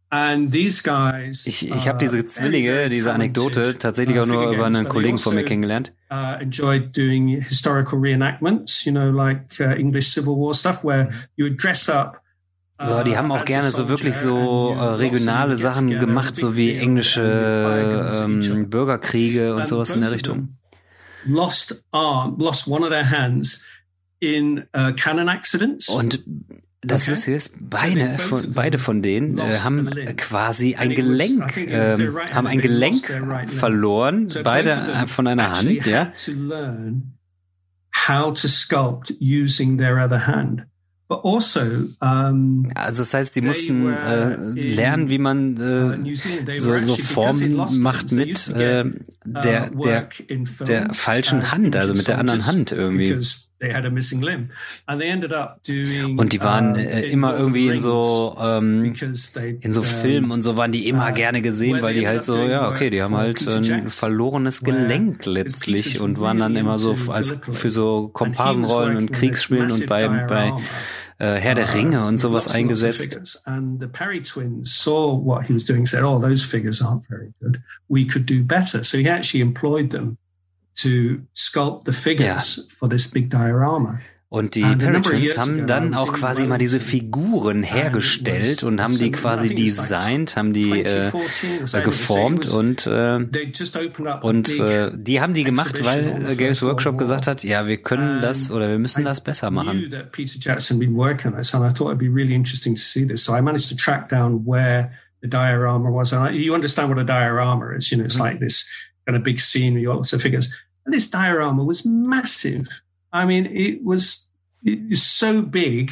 And 0.10 0.54
these 0.54 0.82
guys, 0.82 1.46
ich 1.46 1.70
ich 1.70 1.86
habe 1.90 2.00
diese 2.00 2.26
Zwillinge, 2.26 2.90
diese 2.90 3.12
Anekdote 3.12 3.78
tatsächlich 3.78 4.18
auch 4.18 4.26
nur 4.26 4.54
über 4.54 4.66
einen 4.66 4.88
Kollegen 4.88 5.18
von 5.18 5.36
mir 5.36 5.44
kennengelernt. 5.44 5.92
Uh, 6.10 6.38
enjoyed 6.40 6.94
doing 6.96 7.42
historical 7.42 8.00
reenactments, 8.00 8.86
you 8.86 8.94
know, 8.94 9.12
like 9.12 9.60
uh, 9.60 9.76
English 9.78 10.14
Civil 10.14 10.38
War 10.38 10.54
stuff, 10.54 10.86
where 10.86 11.10
you 11.36 11.44
would 11.44 11.58
dress 11.58 11.90
up 11.90 12.24
So, 12.84 13.02
die 13.02 13.18
haben 13.18 13.32
auch 13.32 13.46
gerne 13.46 13.72
so 13.72 13.90
wirklich 13.90 14.16
so 14.16 14.74
äh, 14.74 14.80
regionale 14.80 15.56
Sachen 15.56 15.90
gemacht, 15.90 16.36
so 16.36 16.56
wie 16.56 16.76
englische 16.76 18.12
ähm, 18.24 18.70
Bürgerkriege 18.70 19.56
und 19.56 19.68
sowas 19.68 19.92
in 19.92 20.02
der 20.02 20.12
Richtung. 20.12 20.58
Lost 21.26 21.84
arm, 21.92 22.38
lost 22.38 22.68
one 22.68 22.84
of 22.84 22.90
their 22.90 23.10
hands 23.10 23.66
in 24.20 24.66
uh, 24.76 24.94
cannon 24.96 25.28
accidents. 25.28 25.90
Und 25.90 26.24
das. 26.82 27.08
Lustige 27.08 27.36
ist, 27.36 27.70
beide 27.70 28.18
von, 28.20 28.52
beide 28.52 28.78
von 28.78 29.02
denen 29.02 29.40
äh, 29.40 29.60
haben 29.64 29.90
quasi 30.16 30.76
ein 30.76 30.92
Gelenk, 30.92 31.58
äh, 31.58 31.98
haben 32.32 32.48
ein 32.48 32.62
Gelenk 32.62 33.06
verloren, 33.48 34.28
beide 34.44 34.72
äh, 34.72 35.08
von 35.08 35.26
einer 35.28 35.58
Hand, 35.58 35.86
ja. 35.86 36.14
How 38.08 38.32
to 38.40 38.48
sculpt 38.48 39.16
using 39.20 39.78
their 39.78 39.98
other 39.98 40.28
hand. 40.28 40.68
Also, 42.00 42.74
also 42.76 43.02
das 43.02 43.14
heißt, 43.14 43.34
sie 43.34 43.42
mussten 43.42 43.88
äh, 43.90 44.36
lernen, 44.76 45.10
wie 45.10 45.20
man 45.20 45.56
äh, 45.56 46.16
so, 46.60 46.78
so 46.80 46.98
Formen 46.98 47.56
macht 47.82 48.12
mit 48.12 48.50
äh, 48.50 48.84
der, 49.26 49.70
der, 49.70 50.10
der 50.68 50.94
falschen 50.94 51.52
Hand, 51.52 51.76
also 51.76 51.94
mit 51.94 52.08
der 52.10 52.18
anderen 52.20 52.46
Hand 52.46 52.72
irgendwie. 52.74 53.18
Und 53.60 53.70
die 56.34 56.42
waren 56.42 56.76
äh, 56.76 57.02
immer 57.08 57.36
irgendwie 57.38 57.70
in 57.70 57.80
so 57.80 58.38
ähm, 58.40 58.94
in 59.62 59.74
so 59.74 59.82
Filmen 59.82 60.30
und 60.30 60.44
so 60.44 60.58
waren 60.58 60.72
die 60.72 60.88
immer 60.88 61.10
uh, 61.10 61.14
gerne 61.14 61.42
gesehen, 61.42 61.82
weil 61.82 61.96
die 61.96 62.08
halt 62.08 62.24
so, 62.24 62.38
ja, 62.38 62.70
okay, 62.70 62.92
die 62.92 63.02
haben 63.02 63.16
halt 63.16 63.48
ein 63.48 63.90
verlorenes 63.90 64.62
Gelenk 64.62 65.26
letztlich 65.26 66.00
und 66.00 66.20
waren 66.20 66.38
dann 66.38 66.56
immer 66.56 66.78
so 66.78 66.96
als 67.12 67.36
für 67.52 67.72
so 67.72 68.10
Komparsenrollen 68.10 68.96
und 68.96 69.12
Kriegsspielen 69.12 69.72
und 69.72 69.88
bei, 69.88 70.08
bei 70.08 70.54
äh, 71.18 71.34
Herr 71.36 71.56
der 71.56 71.74
Ringe 71.74 72.06
und 72.06 72.18
sowas 72.18 72.48
eingesetzt. 72.48 73.42
And 73.46 73.82
the 73.82 73.88
Perry 73.88 74.22
twins 74.22 74.72
saw 74.72 75.18
what 75.18 75.48
he 75.48 75.54
was 75.54 75.66
doing, 75.66 75.88
said, 75.88 76.04
"Oh, 76.04 76.20
those 76.20 76.46
figures 76.46 76.80
aren't 76.82 77.08
very 77.08 77.34
good. 77.42 77.60
We 77.90 78.06
could 78.06 78.30
do 78.30 78.44
better." 78.44 78.84
So 78.84 79.00
he 79.00 79.10
actually 79.10 79.42
employed 79.42 79.90
them 79.90 80.18
to 80.78 81.22
sculpt 81.34 81.86
the 81.86 81.94
figures 81.94 82.58
yeah. 82.58 82.76
for 82.78 82.90
this 82.90 83.08
big 83.08 83.30
diorama. 83.30 84.00
Und 84.30 84.56
die 84.56 84.62
Paratwins 84.62 85.38
haben 85.38 85.68
dann 85.68 85.94
auch 85.94 86.12
quasi 86.12 86.48
mal 86.48 86.58
diese 86.58 86.82
Figuren 86.82 87.64
hergestellt 87.64 88.62
und 88.64 88.82
haben 88.82 88.98
die 88.98 89.10
quasi 89.10 89.56
designt, 89.56 90.36
haben 90.36 90.52
die 90.52 90.82
äh, 90.82 91.12
geformt 91.82 92.46
und 92.50 92.86
äh, 92.88 93.20
und 94.22 94.60
äh, 94.60 94.92
die 94.94 95.22
haben 95.22 95.34
die 95.34 95.46
gemacht, 95.46 95.82
weil 95.86 96.26
äh, 96.30 96.36
Games 96.36 96.62
Workshop 96.62 96.98
gesagt 96.98 97.26
hat, 97.26 97.46
ja, 97.46 97.68
wir 97.68 97.78
können 97.78 98.22
das 98.22 98.52
oder 98.52 98.68
wir 98.68 98.80
müssen 98.80 99.06
das 99.06 99.22
besser 99.22 99.50
machen. 99.50 99.90
Peter 100.12 100.38
Jackson 100.38 100.78
been 100.78 100.94
working 100.94 101.32
on 101.32 101.38
this, 101.38 101.56
and 101.56 101.64
I 101.64 101.74
thought 101.74 101.94
it'd 101.94 101.98
be 101.98 102.10
really 102.10 102.36
interesting 102.36 102.76
to 102.76 102.82
see 102.82 103.08
this. 103.08 103.24
So 103.24 103.34
I 103.34 103.42
managed 103.42 103.70
to 103.70 103.78
track 103.78 104.10
down 104.10 104.44
where 104.46 104.92
the 105.22 105.30
diorama 105.30 105.90
was, 105.90 106.12
and 106.12 106.36
you 106.36 106.54
understand 106.54 106.90
what 106.90 107.00
a 107.00 107.06
diorama 107.06 107.78
is. 107.78 107.94
You 107.94 108.00
know, 108.00 108.04
it's 108.04 108.20
like 108.20 108.42
this 108.42 108.70
kind 109.06 109.16
of 109.16 109.24
big 109.24 109.40
scene 109.40 109.76
with 109.76 109.86
lots 109.86 110.12
of 110.12 110.22
figures, 110.22 110.54
and 110.88 110.94
this 110.94 111.10
diorama 111.10 111.64
was 111.64 111.86
massive. 111.86 112.82
I 113.14 113.26
mean, 113.26 113.46
it 113.46 113.84
was 113.84 114.30
it 114.64 114.80
was 114.90 115.04
so 115.04 115.42
big 115.42 115.92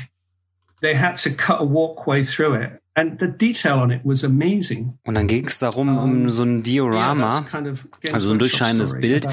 they 0.81 0.95
had 0.95 1.17
to 1.17 1.29
cut 1.31 1.61
a 1.61 1.65
walkway 1.65 2.23
through 2.23 2.55
it. 2.55 2.81
And 2.97 3.19
the 3.19 3.27
detail 3.27 3.79
on 3.79 3.91
it 3.91 4.05
was 4.05 4.23
amazing. 4.23 4.97
Und 5.03 5.15
dann 5.15 5.27
ging 5.27 5.45
es 5.45 5.59
darum, 5.59 5.97
um 5.97 6.29
so 6.29 6.43
ein 6.43 6.63
Diorama, 6.63 7.45
also 8.13 8.31
ein 8.31 8.39
durchscheinendes 8.39 8.97
Bild, 9.01 9.27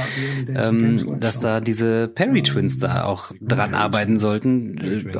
ähm, 0.49 1.21
dass 1.21 1.39
da 1.39 1.61
diese 1.61 2.09
Perry 2.09 2.43
Twins 2.43 2.81
da 2.81 3.05
auch 3.05 3.31
dran 3.41 3.75
arbeiten 3.75 4.19
sollten, 4.19 4.79
äh, 4.79 5.05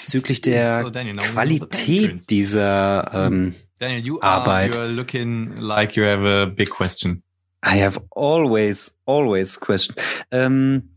bezüglich 0.00 0.42
der 0.42 0.84
Qualität 1.32 2.30
dieser 2.30 3.10
ähm, 3.12 3.54
Daniel, 3.80 4.06
you 4.06 4.20
Arbeit. 4.20 4.76
You 4.76 4.80
are 4.80 4.88
looking 4.88 5.56
like 5.56 5.96
you 5.96 6.04
have 6.04 6.24
a 6.24 6.46
big 6.46 6.70
question. 6.70 7.24
I 7.62 7.76
have 7.76 7.98
always, 8.10 8.92
always 9.06 9.56
question. 9.56 9.94
Um, 10.32 10.90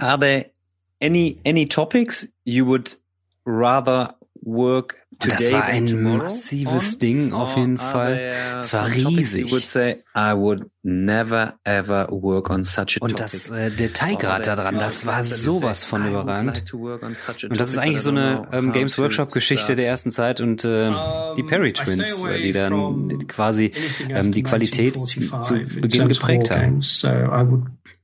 are 0.00 0.18
there 0.18 0.46
any 1.00 1.38
any 1.44 1.66
topics 1.66 2.26
you 2.44 2.64
would 2.64 2.94
rather 3.44 4.08
work 4.42 4.96
das 5.28 5.52
war 5.52 5.64
ein 5.64 6.02
massives 6.02 6.98
Ding 6.98 7.32
auf 7.32 7.56
jeden 7.56 7.78
Fall. 7.78 8.20
Es 8.60 8.72
war 8.74 8.86
riesig. 8.86 9.52
Und 13.00 13.20
das 13.20 13.50
äh, 13.50 13.70
Detailgrad 13.70 14.46
daran, 14.46 14.78
das 14.78 15.06
war 15.06 15.22
sowas 15.22 15.84
von 15.84 16.06
überragend. 16.06 16.72
Und 16.72 17.60
das 17.60 17.70
ist 17.70 17.78
eigentlich 17.78 18.00
so 18.00 18.10
eine 18.10 18.42
ähm, 18.52 18.72
Games 18.72 18.98
Workshop 18.98 19.32
Geschichte 19.32 19.76
der 19.76 19.86
ersten 19.86 20.10
Zeit 20.10 20.40
und 20.40 20.64
äh, 20.64 20.90
die 21.36 21.42
Perry 21.42 21.72
Twins, 21.72 22.24
äh, 22.24 22.40
die 22.40 22.52
dann 22.52 23.18
quasi 23.28 23.72
ähm, 24.08 24.32
die 24.32 24.42
Qualität 24.42 24.94
zu 24.94 25.20
Beginn 25.80 26.08
geprägt 26.08 26.50
haben. 26.50 26.80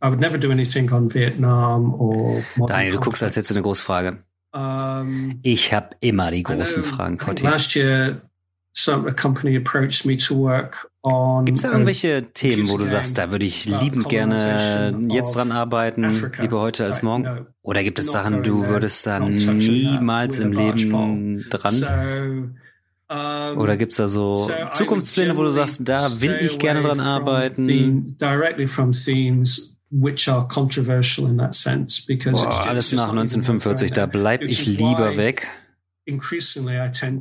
I 0.01 0.11
would 0.11 0.21
never 0.21 0.39
do 0.39 0.53
anything 0.53 0.93
on 0.93 1.13
Vietnam 1.13 1.93
or 1.93 2.45
Daniel, 2.69 2.93
du 2.93 3.01
guckst 3.01 3.23
als 3.25 3.35
jetzt 3.35 3.51
eine 3.51 3.63
Großfrage. 3.63 4.19
Um, 4.59 5.39
ich 5.43 5.73
habe 5.73 5.91
immer 6.01 6.33
die 6.33 6.43
großen 6.43 6.83
Fragen, 6.83 7.19
Cotti. 7.19 7.45
Last 7.45 7.77
year, 7.77 8.21
some 8.73 9.09
a 9.09 9.13
company 9.13 9.57
approached 9.57 10.05
me 10.05 10.17
to 10.17 10.37
work 10.37 10.91
on. 11.03 11.45
Gibt 11.45 11.59
es 11.59 11.63
da 11.63 11.71
irgendwelche 11.71 12.33
Themen, 12.33 12.69
wo 12.69 12.77
du 12.77 12.87
sagst, 12.87 13.19
da 13.19 13.31
würde 13.31 13.45
ich 13.45 13.67
liebend 13.67 14.09
gerne 14.09 14.99
jetzt 15.11 15.37
dran 15.37 15.53
arbeiten, 15.53 16.33
lieber 16.41 16.61
heute 16.61 16.85
als 16.85 17.03
morgen? 17.03 17.47
Oder 17.63 17.85
gibt 17.85 18.01
es 18.01 18.11
Sachen, 18.11 18.43
du 18.43 18.67
würdest 18.67 19.07
da 19.07 19.21
niemals 19.21 20.39
im 20.41 20.53
Leben 20.53 21.47
dran? 21.51 22.57
Oder 23.57 23.77
gibt 23.77 23.93
es 23.93 23.99
da 23.99 24.09
so 24.09 24.51
Zukunftspläne, 24.73 25.37
wo 25.37 25.43
du 25.45 25.53
sagst, 25.53 25.89
da 25.89 26.21
will 26.21 26.37
ich 26.41 26.59
gerne 26.59 26.83
dran 26.83 27.01
arbeiten? 27.01 28.17
Which 29.91 30.29
are 30.29 30.47
controversial 30.47 31.27
in 31.29 31.39
that 31.39 31.55
sense 31.55 32.05
because 32.07 32.45
Boah, 32.45 32.67
alles 32.67 32.93
nach 32.93 33.11
1945, 33.11 33.93
da 33.93 34.07
bleib 34.07 34.43
ich 34.43 34.67
lieber 34.67 35.17
weg. 35.17 35.47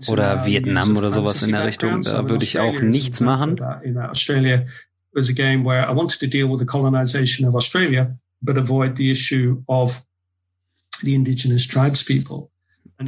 Oder 0.07 0.45
Vietnam 0.45 0.97
oder 0.97 1.11
sowas 1.11 1.43
in 1.43 1.51
der 1.51 1.65
Richtung, 1.65 2.01
da 2.01 2.27
würde 2.29 2.43
ich 2.43 2.59
auch 2.59 2.81
nichts 2.81 3.19
machen. 3.21 3.59
Australia 3.61 4.65
was 5.17 5.29
a 5.29 5.33
game 5.33 5.65
where 5.65 5.83
I 5.83 5.91
wanted 5.91 6.19
to 6.19 6.27
deal 6.27 6.47
with 6.47 6.59
the 6.59 6.65
colonization 6.65 7.47
of 7.47 7.55
Australia, 7.55 8.17
but 8.41 8.57
avoid 8.57 8.95
the 8.95 9.11
issue 9.11 9.63
of 9.67 10.05
the 11.01 11.15
indigenous 11.15 11.67
tribes 11.67 12.03
people. 12.03 12.51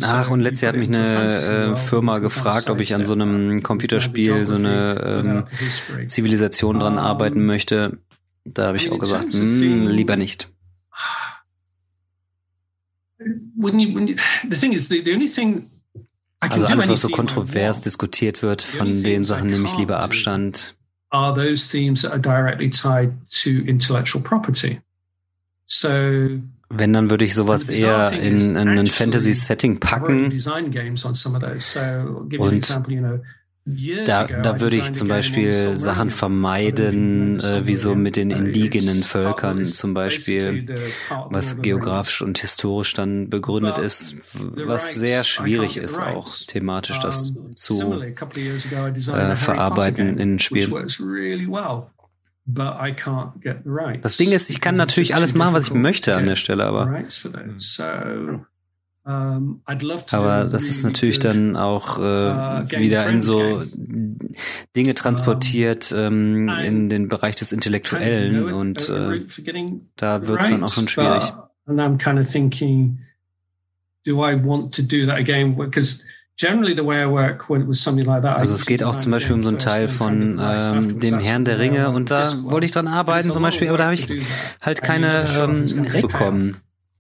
Ach, 0.02 0.30
und 0.30 0.42
letztes 0.42 0.62
Jahr 0.62 0.74
hat 0.74 0.80
mich 0.80 0.90
eine 0.90 1.72
äh, 1.72 1.76
Firma 1.76 2.20
gefragt, 2.20 2.70
ob 2.70 2.80
ich 2.80 2.94
an 2.94 3.06
so 3.06 3.14
einem 3.14 3.64
Computerspiel 3.64 4.46
so 4.46 4.56
eine 4.56 5.46
ähm, 6.00 6.08
Zivilisation 6.08 6.80
dran 6.80 7.00
arbeiten 7.00 7.46
möchte. 7.46 7.98
Da 8.54 8.68
habe 8.68 8.78
ich 8.78 8.92
auch 8.92 9.00
gesagt, 9.00 9.34
mh, 9.34 9.40
hm, 9.40 9.88
lieber 9.88 10.16
nicht. 10.16 10.50
Also 16.42 16.66
alles, 16.66 16.88
was 16.88 17.02
so 17.02 17.10
kontrovers 17.10 17.82
diskutiert 17.82 18.42
wird, 18.42 18.62
von 18.62 19.04
den 19.04 19.26
Sachen 19.26 19.50
nehme 19.50 19.68
ich 19.68 19.78
lieber 19.78 20.00
Abstand. 20.00 20.76
Are 21.12 21.34
those 21.34 21.68
themes 21.68 22.04
that 22.04 22.12
are 22.12 22.20
directly 22.20 22.70
tied 22.70 23.12
to 23.44 23.50
intellectual 23.66 24.22
property? 24.22 24.80
So 25.66 26.40
wenn, 26.70 26.94
dann 26.94 27.10
würde 27.10 27.26
ich 27.26 27.34
sowas 27.34 27.68
eher 27.68 28.12
in, 28.12 28.56
in 28.56 28.70
ein 28.70 28.86
Fantasy-Setting 28.86 29.80
packen. 29.80 30.26
Und 30.26 30.34
da, 34.06 34.26
da 34.26 34.60
würde 34.60 34.76
ich 34.76 34.94
zum 34.94 35.08
Beispiel 35.08 35.54
Sachen 35.54 36.10
vermeiden, 36.10 37.40
äh, 37.40 37.66
wie 37.68 37.76
so 37.76 37.96
mit 37.96 38.16
den 38.16 38.32
indigenen 38.32 39.04
Völkern 39.04 39.64
zum 39.66 39.94
Beispiel, 39.94 40.76
was 41.30 41.62
geografisch 41.62 42.22
und 42.22 42.38
historisch 42.40 42.94
dann 42.94 43.30
begründet 43.30 43.78
ist, 43.78 44.16
was 44.34 44.96
sehr 44.96 45.24
schwierig 45.24 45.78
ist 45.78 46.00
auch 46.00 46.28
thematisch 46.48 47.00
das 47.00 47.34
zu 47.56 48.02
äh, 48.02 49.36
verarbeiten 49.36 50.18
in 50.18 50.40
Spielen. 50.40 50.88
Das 54.02 54.18
Ding 54.18 54.32
ist, 54.32 54.50
ich 54.50 54.62
kann 54.62 54.76
natürlich 54.76 55.14
alles 55.16 55.36
machen, 55.36 55.54
was 55.54 55.66
ich 55.66 55.74
möchte 55.74 56.16
an 56.16 56.26
der 56.26 56.36
Stelle, 56.36 56.66
aber 56.66 57.04
aber 59.10 60.46
das 60.46 60.68
ist 60.68 60.84
natürlich 60.84 61.18
dann 61.18 61.56
auch 61.56 61.98
äh, 61.98 62.02
uh, 62.02 62.80
wieder 62.80 63.08
in 63.08 63.22
so 63.22 63.64
Dinge 64.76 64.94
transportiert 64.94 65.92
ähm, 65.98 66.48
in 66.48 66.90
den 66.90 67.08
Bereich 67.08 67.36
des 67.36 67.52
Intellektuellen 67.52 68.54
und 68.54 68.88
äh, 68.90 69.26
da 69.96 70.28
wird 70.28 70.42
es 70.42 70.50
dann 70.50 70.64
auch 70.64 70.72
schon 70.72 70.88
schwierig. 70.88 71.34
And 71.66 71.80
I'm 71.80 71.98
kind 71.98 72.20
of 72.20 72.28
thinking, 72.28 73.00
do 74.06 74.24
I 74.24 74.36
want 74.44 74.76
to 74.76 74.84
do 74.84 75.06
that 75.06 75.18
again? 75.18 75.56
Because 75.56 76.04
also 76.42 78.54
es 78.54 78.66
geht 78.66 78.84
auch 78.84 78.96
zum 78.96 79.12
Beispiel 79.12 79.34
um 79.34 79.42
so 79.42 79.50
einen 79.50 79.60
Teil 79.60 79.90
von 79.90 80.40
ähm, 80.42 81.00
dem 81.00 81.20
Herrn 81.20 81.44
der 81.44 81.60
Ringe 81.60 81.90
und 81.90 82.12
da 82.12 82.32
wollte 82.44 82.66
ich 82.66 82.72
dran 82.72 82.88
arbeiten 82.88 83.32
zum 83.32 83.44
Beispiel, 83.44 83.68
aber 83.68 83.78
da 83.78 83.84
habe 83.86 83.96
ich 83.96 84.08
halt 84.62 84.82
keine 84.82 85.26
ähm, 85.38 85.66
Rechte 85.84 86.02
bekommen. 86.02 86.58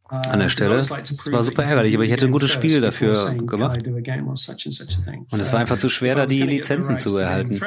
An 0.10 0.39
der 0.39 0.49
Stelle. 0.49 0.76
Es 0.76 0.89
war 0.89 1.43
super 1.43 1.64
ärgerlich, 1.64 1.93
aber 1.95 2.03
ich 2.03 2.12
hätte 2.12 2.26
ein 2.26 2.32
gutes 2.32 2.49
Spiel 2.49 2.82
dafür 2.82 3.36
gemacht. 3.36 3.86
Und 3.86 4.07
es 5.39 5.53
war 5.53 5.60
einfach 5.60 5.78
zu 5.78 5.89
schwer, 5.89 6.16
da 6.16 6.26
die 6.26 6.41
Lizenzen 6.41 6.97
zu 6.97 7.16
erhalten. 7.18 7.60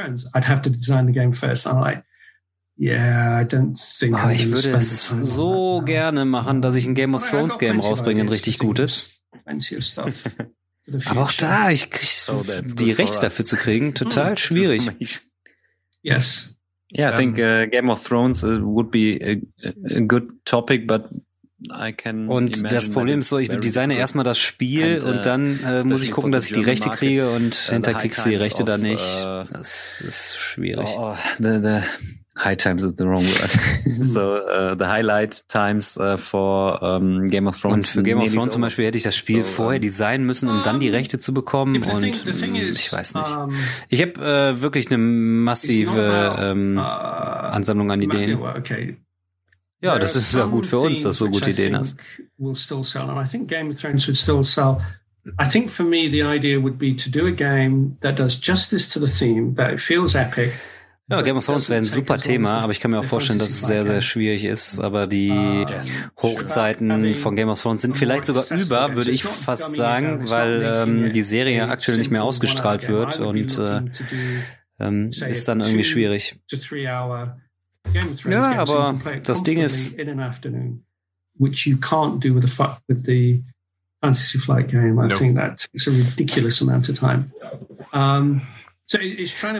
Oh, 2.74 4.28
ich 4.30 4.48
würde 4.48 4.76
es 4.76 5.08
so 5.08 5.82
gerne 5.84 6.24
machen, 6.24 6.62
dass 6.62 6.74
ich 6.74 6.86
ein 6.86 6.94
Game 6.94 7.14
of 7.14 7.28
Thrones 7.28 7.58
Game 7.58 7.80
rausbringe, 7.80 8.22
ein 8.22 8.28
richtig 8.28 8.58
gutes. 8.58 9.22
Aber 11.06 11.22
auch 11.22 11.32
da, 11.32 11.70
ich 11.70 11.90
krieg 11.90 12.08
die 12.76 12.90
Rechte 12.90 13.20
dafür 13.20 13.44
zu 13.44 13.54
kriegen, 13.56 13.94
total 13.98 14.36
schwierig. 14.36 14.90
Yes. 16.02 16.58
Yeah, 16.94 17.14
I 17.14 17.16
think 17.16 17.38
uh, 17.38 17.66
Game 17.70 17.88
of 17.88 18.04
Thrones 18.04 18.42
uh, 18.42 18.58
would 18.60 18.90
be 18.90 19.18
a, 19.22 19.36
a 19.96 20.00
good 20.00 20.44
topic, 20.44 20.86
but 20.86 21.08
und 22.28 22.72
das 22.72 22.90
Problem 22.90 23.20
ist 23.20 23.28
so, 23.28 23.38
ich 23.38 23.48
designe 23.48 23.96
erstmal 23.96 24.24
das 24.24 24.38
Spiel 24.38 24.94
and, 24.94 25.04
uh, 25.04 25.08
und 25.08 25.26
dann 25.26 25.60
äh, 25.64 25.84
muss 25.84 26.02
ich 26.02 26.10
gucken, 26.10 26.32
dass 26.32 26.46
ich 26.46 26.52
die 26.52 26.62
Rechte 26.62 26.90
kriege 26.90 27.30
und 27.30 27.54
hinter 27.54 27.94
kriegst 27.94 28.24
du 28.24 28.30
die 28.30 28.36
Rechte 28.36 28.64
dann 28.64 28.82
nicht. 28.82 29.04
Uh, 29.24 29.44
das 29.52 30.00
ist 30.00 30.36
schwierig. 30.36 30.88
Oh, 30.96 31.14
the, 31.38 31.60
the 31.62 31.80
High 32.38 32.56
times 32.56 32.82
is 32.82 32.94
the 32.96 33.06
wrong 33.06 33.26
word. 33.26 33.50
so 33.98 34.36
uh, 34.46 34.74
the 34.74 34.86
highlight 34.86 35.42
times 35.48 35.98
uh, 35.98 36.16
for 36.16 36.82
um, 36.82 37.28
Game 37.28 37.46
of 37.46 37.60
Thrones. 37.60 37.74
Und 37.74 37.86
für 37.86 38.02
Game 38.02 38.20
of 38.20 38.32
Thrones 38.32 38.54
zum 38.54 38.62
Beispiel 38.62 38.86
hätte 38.86 38.96
ich 38.96 39.04
das 39.04 39.14
Spiel 39.14 39.44
so, 39.44 39.50
vorher 39.50 39.80
designen 39.80 40.26
müssen, 40.26 40.48
um 40.48 40.62
dann 40.64 40.80
die 40.80 40.88
Rechte 40.88 41.18
zu 41.18 41.34
bekommen. 41.34 41.82
Und 41.82 42.04
ich 42.04 42.92
weiß 42.92 43.14
nicht. 43.14 43.26
Ich 43.90 44.00
habe 44.00 44.12
äh, 44.54 44.60
wirklich 44.62 44.86
eine 44.86 44.96
massive 44.96 46.36
ähm, 46.38 46.78
uh, 46.78 46.80
Ansammlung 46.80 47.90
an 47.90 48.00
Ideen. 48.00 48.38
Ja, 49.82 49.98
das 49.98 50.16
ist 50.16 50.34
ja 50.34 50.46
gut 50.46 50.66
für 50.66 50.78
uns, 50.78 51.02
dass 51.02 51.18
du 51.18 51.28
gute 51.28 51.50
Ideen 51.50 51.76
hast. 51.76 51.96
I 55.40 55.48
think 55.48 55.70
for 55.70 55.86
me, 55.86 56.10
the 56.10 56.22
idea 56.22 56.60
would 56.60 56.78
be 56.78 56.96
to 56.96 57.08
do 57.08 57.26
a 57.26 57.30
game 57.30 57.96
that 58.00 58.18
does 58.18 58.36
justice 58.40 58.88
to 58.88 58.98
the 58.98 59.06
theme, 59.06 59.54
that 59.54 59.72
it 59.72 59.80
feels 59.80 60.16
epic, 60.16 60.52
ja, 61.12 61.20
Game 61.20 61.36
of 61.36 61.44
Thrones 61.44 61.68
wäre 61.68 61.78
ein 61.78 61.84
super 61.84 62.16
Thema, 62.16 62.60
aber 62.60 62.72
ich 62.72 62.80
kann 62.80 62.90
mir 62.90 63.00
auch 63.00 63.04
vorstellen, 63.04 63.38
dass 63.38 63.50
es 63.50 63.66
sehr, 63.66 63.84
sehr 63.84 64.00
schwierig 64.00 64.44
ist. 64.44 64.78
Aber 64.78 65.06
die 65.06 65.66
Hochzeiten 66.22 67.16
von 67.16 67.36
Game 67.36 67.50
of 67.50 67.60
Thrones 67.60 67.82
sind 67.82 67.96
vielleicht 67.96 68.24
sogar 68.24 68.44
über, 68.50 68.96
würde 68.96 69.10
ich 69.10 69.24
fast 69.24 69.74
sagen, 69.74 70.30
weil 70.30 70.62
ähm, 70.64 71.12
die 71.12 71.22
Serie 71.22 71.68
aktuell 71.68 71.98
nicht 71.98 72.10
mehr 72.10 72.22
ausgestrahlt 72.22 72.88
wird 72.88 73.20
und 73.20 73.58
äh, 73.58 73.82
ähm, 74.80 75.08
ist 75.08 75.48
dann 75.48 75.60
irgendwie 75.60 75.84
schwierig. 75.84 76.40
Ja, 78.28 78.52
aber 78.60 79.00
das 79.24 79.42
Ding 79.42 79.58
ist, 79.58 79.96
which 81.38 81.66
you 81.66 81.76
can't 81.76 82.20
do 82.20 82.34
with 82.34 82.42
the 82.42 82.48
Fuck 82.48 82.80
with 82.88 83.04
the 83.04 83.42
Fantasy 84.00 84.38
Flight 84.38 84.68
game. 84.68 84.98
I 84.98 85.08
think 85.08 85.36
that 85.36 85.58
takes 85.58 85.86
a 85.86 85.90
ridiculous 85.90 86.60
amount 86.60 86.88
of 86.88 86.98
time. 86.98 87.32
Um, 87.92 88.42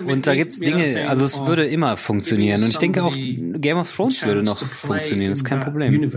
und 0.06 0.26
da 0.26 0.34
gibt's 0.34 0.58
Dinge, 0.60 1.08
also 1.08 1.24
es 1.24 1.38
würde 1.40 1.64
immer 1.66 1.96
funktionieren. 1.96 2.62
Und 2.62 2.70
ich 2.70 2.78
denke 2.78 3.02
auch, 3.02 3.14
Game 3.14 3.78
of 3.78 3.94
Thrones 3.94 4.24
würde 4.24 4.42
noch 4.42 4.58
funktionieren, 4.58 5.30
das 5.30 5.38
ist 5.38 5.44
kein 5.44 5.60
Problem. 5.60 6.10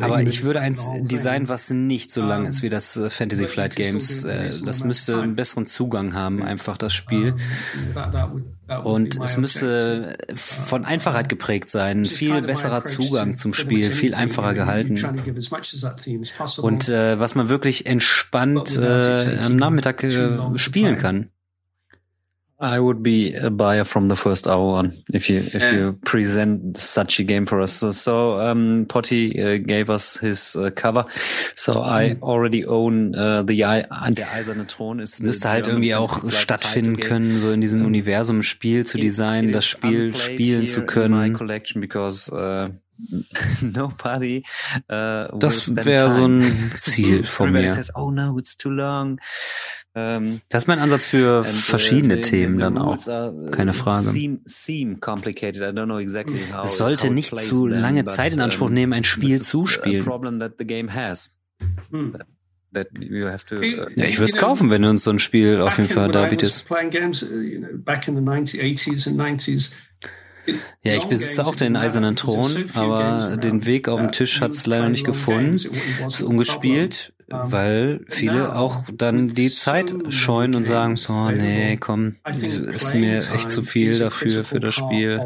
Aber 0.00 0.22
ich 0.22 0.42
würde 0.42 0.60
eins 0.60 0.88
designen, 1.00 1.48
was 1.48 1.70
nicht 1.70 2.12
so 2.12 2.22
lang 2.22 2.46
ist 2.46 2.62
wie 2.62 2.68
das 2.68 2.96
äh, 2.96 3.10
Fantasy 3.10 3.48
Flight 3.48 3.76
Games. 3.76 4.24
Äh, 4.24 4.52
das 4.64 4.84
müsste 4.84 5.20
einen 5.20 5.36
besseren 5.36 5.66
Zugang 5.66 6.14
haben, 6.14 6.42
einfach 6.42 6.76
das 6.76 6.94
Spiel. 6.94 7.34
Und 8.82 9.20
es 9.22 9.36
müsste 9.36 10.16
von 10.34 10.84
Einfachheit 10.84 11.28
geprägt 11.28 11.68
sein, 11.68 12.04
viel 12.04 12.42
besserer 12.42 12.82
Zugang 12.82 13.34
zum 13.34 13.54
Spiel, 13.54 13.92
viel 13.92 14.14
einfacher 14.14 14.54
gehalten. 14.54 14.96
Und 16.58 16.88
äh, 16.88 17.20
was 17.20 17.34
man 17.36 17.48
wirklich 17.48 17.86
entspannt 17.86 18.76
äh, 18.76 19.35
am 19.38 19.56
Nachmittag 19.56 20.02
äh, 20.02 20.58
spielen 20.58 20.96
kann. 20.98 21.30
I 22.58 22.80
would 22.80 23.02
be 23.02 23.34
a 23.34 23.50
buyer 23.50 23.84
from 23.84 24.06
the 24.06 24.16
first 24.16 24.46
hour 24.46 24.78
on 24.78 24.96
if 25.12 25.28
you 25.28 25.40
if 25.40 25.74
you 25.74 25.92
present 26.06 26.78
such 26.78 27.20
a 27.20 27.22
game 27.22 27.44
for 27.44 27.60
us. 27.60 27.74
So, 27.74 27.92
so 27.92 28.40
um, 28.40 28.86
Potty 28.88 29.38
uh, 29.38 29.58
gave 29.58 29.90
us 29.90 30.16
his 30.16 30.56
uh, 30.56 30.70
cover, 30.70 31.04
so 31.54 31.82
I 31.82 32.14
mhm. 32.14 32.22
already 32.22 32.64
own 32.64 33.14
uh, 33.14 33.42
the 33.42 33.56
der 33.56 34.32
eiserne 34.32 34.66
Thron. 34.66 35.00
Ist 35.00 35.20
müsste 35.20 35.50
halt 35.50 35.66
irgendwie 35.66 35.94
auch 35.94 36.30
stattfinden 36.30 36.96
können, 36.96 37.42
so 37.42 37.52
in 37.52 37.60
diesem 37.60 37.84
Universum 37.84 38.42
Spiel 38.42 38.86
zu 38.86 38.96
designen, 38.96 39.52
das 39.52 39.66
Spiel 39.66 40.14
spielen 40.14 40.66
zu 40.66 40.86
können. 40.86 41.36
Uh, 42.98 43.22
nobody. 43.62 44.42
Uh, 44.90 45.38
das 45.38 45.74
wäre 45.74 46.10
so 46.10 46.26
ein 46.26 46.72
Ziel 46.76 47.24
von 47.24 47.52
mir. 47.52 47.72
Says, 47.72 47.94
oh 47.94 48.10
no, 48.10 48.38
it's 48.38 48.56
too 48.56 48.70
long. 48.70 49.20
Um, 49.94 50.42
das 50.50 50.64
ist 50.64 50.66
mein 50.66 50.78
Ansatz 50.78 51.06
für 51.06 51.38
and, 51.38 51.48
uh, 51.48 51.52
verschiedene 51.52 52.18
uh, 52.18 52.22
Themen 52.22 52.58
dann 52.58 52.76
auch. 52.76 52.98
Keine 53.50 53.72
Frage. 53.72 54.02
Seem, 54.02 54.40
seem 54.44 55.00
complicated. 55.00 55.62
I 55.62 55.74
don't 55.74 55.86
know 55.86 55.98
exactly 55.98 56.40
how, 56.52 56.66
es 56.66 56.76
sollte 56.76 57.10
nicht 57.10 57.36
zu 57.38 57.66
lange 57.66 58.04
them, 58.04 58.14
Zeit 58.14 58.34
in 58.34 58.40
Anspruch 58.40 58.68
nehmen, 58.68 58.92
ein 58.92 59.04
Spiel 59.04 59.40
zu 59.40 59.66
spielen. 59.66 60.04
To, 60.04 60.10
uh, 63.56 63.86
ja, 63.94 64.04
ich 64.04 64.18
würde 64.18 64.32
es 64.32 64.36
kaufen, 64.36 64.70
wenn 64.70 64.82
du 64.82 64.90
uns 64.90 65.04
so 65.04 65.10
ein 65.10 65.18
Spiel 65.18 65.62
auf 65.62 65.78
jeden 65.78 65.88
Fall 65.88 66.12
da 66.12 66.26
bietest. 66.26 66.66
Ja, 70.82 70.94
ich 70.94 71.04
besitze 71.04 71.46
auch 71.46 71.54
den 71.54 71.76
eisernen 71.76 72.16
Thron, 72.16 72.66
aber 72.74 73.36
den 73.36 73.66
Weg 73.66 73.88
auf 73.88 74.00
den 74.00 74.12
Tisch 74.12 74.40
hat 74.40 74.52
es 74.52 74.66
leider 74.66 74.88
nicht 74.88 75.04
gefunden. 75.04 75.54
Es 75.54 75.66
ist 75.66 76.22
ungespielt, 76.22 77.12
weil 77.28 78.04
viele 78.08 78.54
auch 78.54 78.84
dann 78.92 79.28
die 79.28 79.50
Zeit 79.50 79.94
scheuen 80.10 80.54
und 80.54 80.66
sagen, 80.66 80.96
oh 81.08 81.30
nee, 81.30 81.76
komm, 81.76 82.16
ist 82.24 82.94
mir 82.94 83.18
echt 83.34 83.50
zu 83.50 83.62
viel 83.62 83.98
dafür, 83.98 84.44
für 84.44 84.60
das 84.60 84.74
Spiel. 84.74 85.20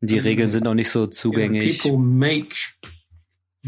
Die 0.00 0.18
Regeln 0.18 0.50
sind 0.50 0.66
auch 0.66 0.74
nicht 0.74 0.90
so 0.90 1.06
zugänglich. 1.06 1.82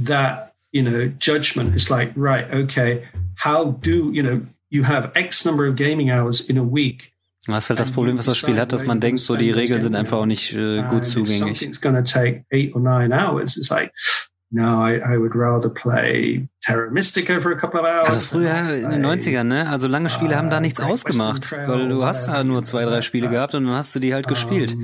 That, 0.04 0.52
you 0.72 0.82
know, 0.82 1.10
judgment 1.18 1.74
is 1.74 1.88
like, 1.88 2.12
right, 2.16 2.52
okay, 2.52 3.04
how 3.42 3.64
do, 3.64 4.10
you 4.12 4.22
know, 4.22 4.42
you 4.68 4.84
have 4.84 5.10
X 5.14 5.46
number 5.46 5.66
of 5.66 5.74
gaming 5.76 6.10
hours 6.10 6.40
in 6.40 6.58
a 6.58 6.62
week. 6.62 7.14
Das 7.54 7.64
ist 7.64 7.70
halt 7.70 7.80
das 7.80 7.90
Problem, 7.92 8.18
was 8.18 8.26
das 8.26 8.36
Spiel 8.36 8.58
hat, 8.60 8.72
dass 8.72 8.84
man 8.84 9.00
denkt, 9.00 9.20
so 9.20 9.36
die 9.36 9.50
Regeln 9.50 9.80
sind 9.82 9.94
einfach 9.96 10.18
auch 10.18 10.26
nicht 10.26 10.52
äh, 10.54 10.82
gut 10.82 11.06
zugänglich. 11.06 11.62
Also 18.06 18.20
früher 18.20 18.74
in 18.76 18.90
den 18.90 19.04
90ern, 19.04 19.42
ne? 19.42 19.68
Also 19.68 19.88
lange 19.88 20.08
Spiele 20.08 20.36
haben 20.36 20.50
da 20.50 20.60
nichts 20.60 20.78
ausgemacht, 20.80 21.52
weil 21.52 21.88
du 21.88 22.04
hast 22.04 22.28
da 22.28 22.44
nur 22.44 22.62
zwei, 22.62 22.84
drei 22.84 23.02
Spiele 23.02 23.28
gehabt 23.28 23.54
und 23.54 23.66
dann 23.66 23.76
hast 23.76 23.94
du 23.94 23.98
die 23.98 24.14
halt 24.14 24.28
gespielt. 24.28 24.76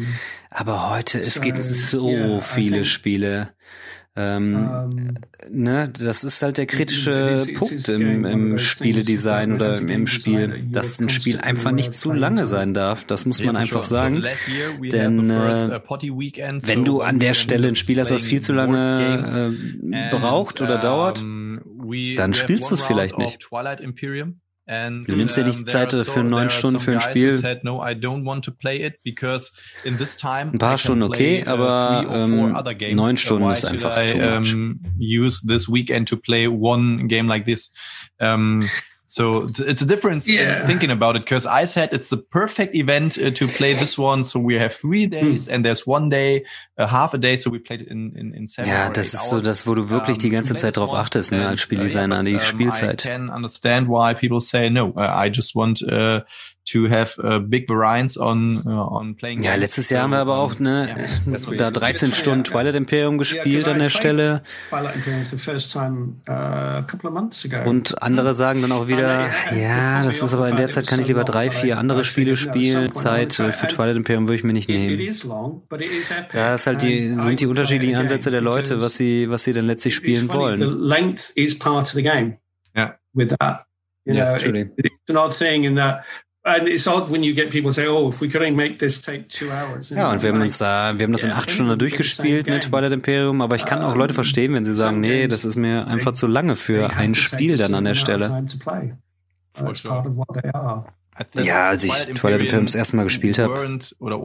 Aber 0.50 0.90
heute, 0.90 1.20
es 1.20 1.40
gibt 1.40 1.64
so 1.64 2.40
viele 2.40 2.84
Spiele. 2.84 3.50
Ähm, 4.14 4.54
um, 4.56 4.98
ähm, 4.98 5.14
ne, 5.50 5.88
das 5.88 6.22
ist 6.22 6.42
halt 6.42 6.58
der 6.58 6.66
kritische 6.66 7.46
Punkt 7.54 7.88
im, 7.88 8.26
im 8.26 8.58
Spieledesign 8.58 9.54
oder 9.54 9.78
im 9.78 10.06
Spiel, 10.06 10.68
dass 10.70 11.00
ein 11.00 11.08
Spiel 11.08 11.38
einfach 11.40 11.72
nicht 11.72 11.94
zu 11.94 12.12
lange 12.12 12.46
sein 12.46 12.74
darf. 12.74 13.04
Das 13.04 13.24
muss 13.24 13.42
man 13.42 13.56
einfach 13.56 13.84
sagen. 13.84 14.22
Denn 14.82 15.30
äh, 15.30 15.80
wenn 16.62 16.84
du 16.84 17.00
an 17.00 17.20
der 17.20 17.32
Stelle 17.32 17.68
ein 17.68 17.76
Spiel 17.76 18.00
hast, 18.00 18.10
was 18.10 18.24
viel 18.24 18.42
zu 18.42 18.52
lange 18.52 19.56
äh, 19.92 20.10
braucht 20.10 20.60
oder 20.60 20.76
dauert, 20.76 21.20
dann 21.20 22.34
spielst 22.34 22.70
du 22.70 22.74
es 22.74 22.82
vielleicht 22.82 23.16
nicht. 23.16 23.48
And, 24.64 25.08
du 25.08 25.16
nimmst 25.16 25.36
ja 25.36 25.42
nicht 25.42 25.58
die 25.58 25.64
Zeit 25.64 25.92
für 25.92 26.22
neun 26.22 26.48
Stunden 26.48 26.78
für 26.78 26.92
ein 26.92 27.00
Spiel. 27.00 27.32
Said, 27.32 27.64
no, 27.64 27.80
ein 27.80 28.00
paar 30.58 30.78
Stunden 30.78 31.02
okay, 31.02 31.42
uh, 31.44 31.50
aber 31.50 32.06
ähm, 32.08 32.94
neun 32.94 33.16
Stunden 33.16 33.50
ist 33.50 33.64
einfach 33.64 33.96
too 34.06 34.18
much. 34.18 34.54
Um, 34.54 34.80
use 35.00 35.44
this 35.46 35.68
weekend 35.68 36.08
to 36.08 36.16
play 36.16 36.46
one 36.46 37.08
game 37.08 37.26
like 37.26 37.44
this. 37.44 37.72
Um, 38.20 38.62
So 39.12 39.46
it's 39.58 39.82
a 39.82 39.84
difference 39.84 40.26
yeah. 40.26 40.64
thinking 40.64 40.90
about 40.90 41.16
it 41.16 41.22
because 41.22 41.44
I 41.44 41.66
said 41.66 41.92
it's 41.92 42.08
the 42.08 42.16
perfect 42.16 42.74
event 42.74 43.18
uh, 43.18 43.30
to 43.32 43.46
play 43.46 43.74
this 43.74 43.98
one. 43.98 44.24
So 44.24 44.40
we 44.40 44.54
have 44.54 44.72
three 44.72 45.04
days 45.04 45.48
mm. 45.48 45.52
and 45.52 45.62
there's 45.62 45.86
one 45.86 46.08
day, 46.08 46.46
uh, 46.78 46.86
half 46.86 47.12
a 47.12 47.18
day. 47.18 47.36
So 47.36 47.50
we 47.50 47.58
played 47.58 47.82
it 47.82 47.88
in, 47.88 48.16
in, 48.16 48.32
in 48.32 48.46
seven 48.46 48.70
Ja, 48.70 48.88
das 48.88 49.12
ist 49.12 49.28
so 49.28 49.42
das, 49.42 49.66
wo 49.66 49.74
du 49.74 49.90
wirklich 49.90 50.16
die 50.16 50.30
ganze 50.30 50.54
Zeit 50.54 50.78
drauf 50.78 50.94
achtest, 50.94 51.32
ne, 51.32 51.46
als 51.46 51.60
Spieldesigner, 51.60 52.16
an 52.16 52.24
die 52.24 52.40
Spielzeit. 52.40 53.04
I 53.04 53.08
can 53.08 53.28
understand 53.28 53.86
why 53.86 54.14
people 54.14 54.40
say, 54.40 54.70
no, 54.70 54.94
uh, 54.96 55.00
I 55.14 55.28
just 55.28 55.54
want 55.54 55.82
uh, 55.82 56.22
to 56.64 56.88
have 56.88 57.18
uh, 57.18 57.38
big 57.40 57.68
variance 57.68 58.16
on 58.18 58.62
uh, 58.66 58.70
on 58.70 59.16
playing. 59.16 59.42
Ja, 59.42 59.54
letztes 59.56 59.90
Jahr 59.90 60.04
haben 60.04 60.12
wir 60.12 60.18
aber 60.18 60.36
auch 60.36 60.58
ne, 60.58 60.94
yeah, 61.26 61.56
da 61.56 61.70
13 61.70 62.12
Stunden 62.12 62.44
Twilight 62.44 62.74
Imperium 62.74 63.18
gespielt 63.18 63.66
an 63.66 63.78
der 63.78 63.88
Stelle. 63.88 64.42
Und 67.64 68.02
andere 68.02 68.34
sagen 68.34 68.62
dann 68.62 68.72
auch 68.72 68.86
wieder, 68.88 69.30
ja, 69.56 70.02
das 70.04 70.22
ist 70.22 70.34
aber 70.34 70.48
in 70.48 70.56
der 70.56 70.68
Zeit 70.68 70.86
kann 70.86 71.00
ich 71.00 71.08
lieber 71.08 71.24
drei, 71.24 71.50
vier 71.50 71.78
andere 71.78 72.04
Spiele 72.04 72.36
spielen. 72.36 72.92
Zeit 72.92 73.34
für 73.34 73.66
Twilight 73.66 73.96
Imperium 73.96 74.28
würde 74.28 74.36
ich 74.36 74.44
mir 74.44 74.52
nicht 74.52 74.68
nehmen. 74.68 74.98
Da 76.32 76.54
ist 76.54 76.66
halt 76.66 76.82
die, 76.82 77.12
sind 77.12 77.40
die 77.40 77.46
unterschiedlichen 77.46 77.96
Ansätze 77.96 78.30
der 78.30 78.40
Leute, 78.40 78.80
was 78.80 78.94
sie, 78.94 79.28
was 79.28 79.44
sie 79.44 79.52
dann 79.52 79.66
letztlich 79.66 79.94
spielen 79.94 80.32
wollen. 80.32 80.60
Ja. 82.74 82.96
With 83.14 83.34
that. 83.38 83.66
You 84.04 84.14
yes, 84.14 84.32
know, 84.32 84.38
truly. 84.38 84.60
It, 84.76 84.86
it's 84.86 85.10
an 85.10 85.16
odd 85.16 85.32
thing 85.32 85.64
in 85.64 85.76
that 85.76 86.04
And 86.44 86.66
it's 86.66 86.88
odd 86.88 87.08
when 87.08 87.22
you 87.22 87.34
get 87.34 87.50
people 87.50 87.70
say, 87.70 87.86
"Oh, 87.86 88.08
if 88.08 88.20
we 88.20 88.26
could 88.28 88.42
only 88.42 88.50
make 88.50 88.78
this 88.78 89.00
take 89.00 89.28
two 89.28 89.46
hours." 89.50 89.90
Ja, 89.90 90.10
und 90.10 90.24
wir 90.24 90.32
haben 90.32 90.40
uns 90.40 90.58
da, 90.58 90.98
wir 90.98 91.04
haben 91.04 91.12
das 91.12 91.22
in 91.22 91.30
acht 91.30 91.50
Stunden 91.52 91.78
durchgespielt 91.78 92.48
mit 92.48 92.64
Twilight 92.64 92.90
Imperium, 92.92 93.40
aber 93.42 93.54
ich 93.54 93.64
kann 93.64 93.80
auch 93.80 93.94
Leute 93.94 94.12
verstehen, 94.12 94.52
wenn 94.54 94.64
sie 94.64 94.74
sagen, 94.74 94.98
nee, 95.00 95.28
das 95.28 95.44
ist 95.44 95.54
mir 95.54 95.86
einfach 95.86 96.14
zu 96.14 96.26
lange 96.26 96.56
für 96.56 96.90
ein 96.90 97.14
Spiel 97.14 97.56
dann 97.56 97.74
an 97.74 97.84
der 97.84 97.94
Stelle. 97.94 98.44
Ja, 101.34 101.68
als 101.68 101.82
ich 101.84 101.92
Twilight 101.92 102.40
Imperium 102.40 102.66
das 102.66 102.74
erste 102.74 102.96
Mal 102.96 103.04
gespielt 103.04 103.38
habe, 103.38 103.78
uh, 104.00 104.08
da 104.08 104.16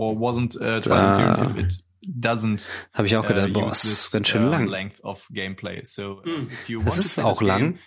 habe 2.94 3.06
ich 3.08 3.18
auch 3.18 3.24
uh, 3.24 3.28
gedacht, 3.28 3.54
boah, 3.54 3.70
das 3.70 3.84
ist 3.84 4.12
ganz 4.12 4.28
schön 4.28 4.44
lang. 4.44 4.92
Es 6.86 6.98
ist 6.98 7.20
auch 7.20 7.42
lang, 7.44 7.78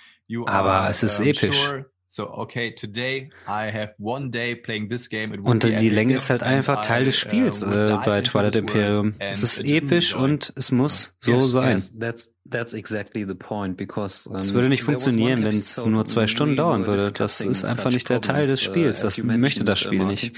aber 0.47 0.89
es 0.89 1.03
ist 1.03 1.19
episch. 1.21 1.69
So, 2.13 2.29
okay, 2.29 2.73
today 2.73 3.31
I 3.47 3.71
have 3.71 3.95
one 3.97 4.31
day 4.33 4.57
playing 4.57 4.89
this 4.89 5.09
game. 5.09 5.31
Und 5.45 5.63
die 5.63 5.89
Länge 5.89 6.15
ist 6.15 6.29
halt 6.29 6.43
einfach 6.43 6.81
Teil 6.81 7.05
des 7.05 7.15
uh, 7.15 7.29
Spiels 7.29 7.63
äh, 7.63 7.97
bei 8.05 8.21
Twilight 8.23 8.57
Imperium. 8.57 9.15
Es 9.21 9.45
ist 9.45 9.65
episch 9.65 10.13
und 10.17 10.53
es 10.57 10.73
muss 10.73 11.15
so 11.21 11.41
sein. 11.41 11.81
That's, 12.01 12.35
that's 12.51 12.73
exactly 12.73 13.25
the 13.25 13.37
point, 13.37 13.77
because, 13.77 14.29
um, 14.29 14.35
es 14.35 14.53
würde 14.55 14.69
nicht 14.69 14.83
funktionieren, 14.83 15.45
wenn 15.45 15.55
es 15.55 15.87
nur 15.87 16.05
zwei 16.05 16.27
Stunden 16.27 16.57
dauern 16.57 16.85
würde. 16.85 17.13
Das 17.13 17.41
ist 17.43 17.63
einfach 17.63 17.93
nicht 17.93 18.09
der 18.09 18.21
Teil 18.21 18.45
des 18.45 18.61
uh, 18.61 18.65
Spiels. 18.65 19.03
Das 19.03 19.17
möchte 19.19 19.63
das 19.63 19.79
Spiel 19.79 20.05
nicht. 20.05 20.33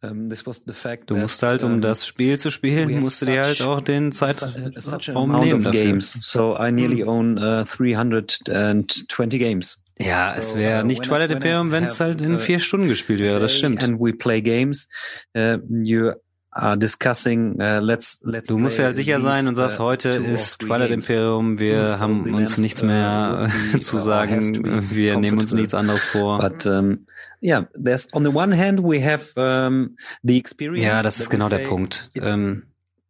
Du 0.00 1.16
musst 1.16 1.42
halt, 1.44 1.62
um 1.62 1.80
das 1.80 2.04
Spiel 2.04 2.40
zu 2.40 2.50
spielen, 2.50 2.98
musst 2.98 3.22
du 3.22 3.26
dir 3.26 3.42
halt 3.42 3.62
auch 3.62 3.80
den 3.80 4.10
Zeitraum 4.10 5.38
nehmen 5.38 5.62
dafür. 5.62 6.00
So 6.00 6.56
I 6.58 6.72
nearly 6.72 7.04
own 7.04 7.38
uh, 7.38 7.62
320 7.62 9.38
games. 9.38 9.81
Ja, 9.98 10.34
es 10.36 10.56
wäre 10.56 10.84
nicht 10.84 11.04
Twilight 11.04 11.30
Imperium, 11.30 11.70
wenn 11.70 11.84
es 11.84 12.00
halt 12.00 12.20
in 12.20 12.38
vier 12.38 12.60
Stunden 12.60 12.88
gespielt 12.88 13.20
wäre, 13.20 13.40
das 13.40 13.54
stimmt. 13.54 13.82
And 13.82 14.00
we 14.00 14.12
play 14.12 14.40
games. 14.40 14.88
Uh, 15.36 15.58
you 15.68 16.12
are 16.50 16.76
discussing, 16.76 17.60
uh, 17.60 17.80
let's, 17.80 18.20
let's 18.24 18.48
du 18.48 18.58
musst 18.58 18.78
ja 18.78 18.86
halt 18.86 18.96
sicher 18.96 19.20
sein 19.20 19.48
und 19.48 19.54
sagst, 19.54 19.80
uh, 19.80 19.84
heute 19.84 20.10
ist 20.10 20.60
Twilight 20.60 20.90
Imperium, 20.90 21.58
wir 21.58 21.98
haben 21.98 22.34
uns 22.34 22.58
nichts 22.58 22.82
mehr 22.82 23.50
zu 23.80 23.98
sagen, 23.98 24.82
wir 24.90 25.16
nehmen 25.18 25.38
uns 25.38 25.52
nichts 25.52 25.74
anderes 25.74 26.04
vor. 26.04 26.38
But, 26.38 26.66
um, 26.66 27.06
yeah, 27.42 27.66
there's 27.74 28.08
on 28.12 28.24
the 28.24 28.30
one 28.30 28.56
hand 28.56 28.80
we 28.82 29.02
have 29.02 29.32
um, 29.36 29.96
the 30.22 30.38
experience. 30.38 30.84
Ja, 30.84 31.02
das 31.02 31.20
ist 31.20 31.30
genau 31.30 31.48
der 31.48 31.60
Punkt. 31.60 32.10
Ähm, 32.14 32.64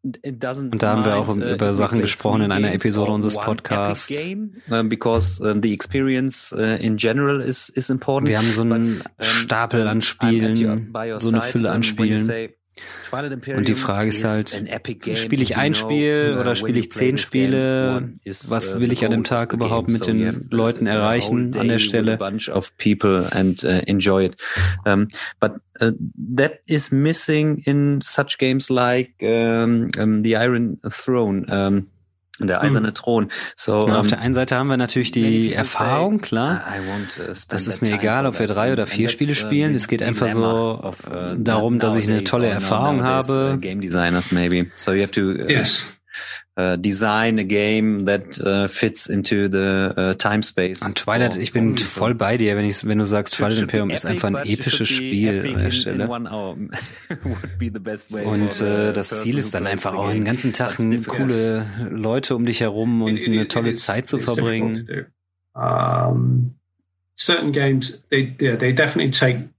und 0.05 0.83
da 0.83 0.97
haben 0.97 1.05
wir 1.05 1.17
auch 1.17 1.29
uh, 1.29 1.41
über 1.41 1.75
Sachen 1.75 2.01
gesprochen 2.01 2.43
in 2.43 2.53
einer 2.53 2.73
Episode 2.73 3.13
unseres 3.13 3.39
Podcasts. 3.39 4.13
Because 4.89 5.41
the 5.63 5.73
experience 5.73 6.53
uh, 6.53 6.77
in 6.81 6.97
general 6.97 7.41
is, 7.41 7.69
is 7.69 7.89
important. 7.89 8.29
Wir 8.29 8.39
haben 8.39 8.51
so 8.51 8.63
einen 8.63 9.05
Stapel 9.21 9.87
an 9.87 10.03
Spielen, 10.03 10.91
so 11.19 11.29
eine 11.29 11.43
Fülle 11.43 11.71
an 11.71 11.83
Spielen. 11.83 12.53
Und 13.13 13.69
die 13.69 13.75
Frage 13.75 14.09
ist 14.09 14.25
halt, 14.25 14.49
spiele 15.15 15.43
ich 15.43 15.57
ein 15.57 15.75
Spiel 15.75 16.37
oder 16.41 16.55
spiele 16.55 16.79
ich 16.79 16.91
zehn 16.91 17.19
Spiele? 17.19 18.15
Was 18.25 18.75
uh, 18.75 18.81
will 18.81 18.91
ich 18.91 19.05
an 19.05 19.11
dem 19.11 19.25
Tag 19.25 19.53
überhaupt 19.53 19.91
mit 19.91 20.07
den 20.07 20.47
Leuten 20.51 20.87
erreichen 20.87 21.57
an 21.57 21.69
der 21.69 21.79
Stelle? 21.79 22.19
of 22.53 22.77
people 22.79 23.29
and 23.33 23.63
uh, 23.65 23.83
enjoy 23.87 24.25
it. 24.25 24.37
Um, 24.85 25.09
but 25.41 25.57
uh, 25.81 25.93
that 26.37 26.61
is 26.67 26.91
missing 26.91 27.59
in 27.67 28.01
such 28.01 28.39
games 28.39 28.71
like 28.71 29.15
um, 29.23 29.89
um, 29.99 30.23
the 30.23 30.37
Iron 30.37 30.79
Throne. 30.91 31.47
Der 32.47 32.61
hm. 32.61 32.69
eiserne 32.69 32.95
Thron. 32.95 33.29
So, 33.57 33.87
ja, 33.87 33.99
auf 33.99 34.07
der 34.07 34.21
einen 34.21 34.35
Seite 34.35 34.57
haben 34.57 34.69
wir 34.69 34.77
natürlich 34.77 35.11
die 35.11 35.53
Erfahrung, 35.53 36.21
klar. 36.21 36.63
Das 37.49 37.67
ist 37.67 37.83
mir 37.83 37.95
egal, 37.95 38.27
ob 38.27 38.39
wir 38.39 38.47
drei 38.47 38.73
oder 38.73 38.87
vier 38.87 39.09
Spiele 39.09 39.33
uh, 39.33 39.37
spielen. 39.37 39.75
Es 39.75 39.89
geht 39.89 40.03
einfach 40.03 40.31
so 40.31 40.81
uh, 40.85 41.35
darum, 41.37 41.79
dass 41.79 41.97
ich 41.97 42.09
eine 42.09 42.25
tolle 42.25 42.49
Erfahrung 42.49 43.03
habe. 43.03 43.59
Game 43.61 43.81
designers 43.81 44.33
maybe. 44.33 44.67
So 44.77 44.93
you 44.93 45.03
have 45.03 45.13
to 45.13 45.33
yes 45.49 45.87
uh, 46.59 46.77
design 46.77 47.39
a 47.39 47.45
game 47.45 48.05
that 48.07 48.39
uh, 48.41 48.69
fits 48.69 49.07
into 49.09 49.49
the 49.49 49.95
uh, 49.97 50.15
time 50.15 50.43
space. 50.43 50.83
An 50.83 50.95
Twilight, 50.95 51.37
ich 51.37 51.53
bin 51.53 51.77
voll 51.79 52.15
bei 52.15 52.37
dir, 52.37 52.57
wenn 52.57 52.65
ich, 52.65 52.87
wenn 52.87 52.99
du 52.99 53.07
sagst, 53.07 53.35
Twilight 53.35 53.61
Imperium 53.61 53.91
ist 53.91 54.05
einfach 54.05 54.29
ein 54.29 54.37
episches 54.37 54.89
Spiel 54.89 55.55
an 55.55 55.63
der 55.63 55.71
Stelle. 55.71 56.09
Und 58.25 58.61
äh, 58.61 58.93
das 58.93 59.23
Ziel 59.23 59.39
ist 59.39 59.55
dann 59.55 59.67
einfach 59.67 59.95
auch 59.95 60.11
den 60.11 60.25
ganzen 60.25 60.53
Tag 60.53 60.77
coole 61.07 61.67
Leute 61.91 62.37
um 62.37 62.45
dich 62.45 62.61
herum 62.61 63.03
und 63.03 63.19
eine 63.19 63.49
tolle 63.49 63.75
Zeit 63.75 64.07
zu 64.07 64.19
verbringen. 64.19 65.07
Um, 65.55 66.55
certain 67.15 67.53
games, 67.53 68.03
they, 68.09 68.35
yeah, 68.41 68.57
they 68.57 68.73
definitely 68.73 69.11
take 69.11 69.51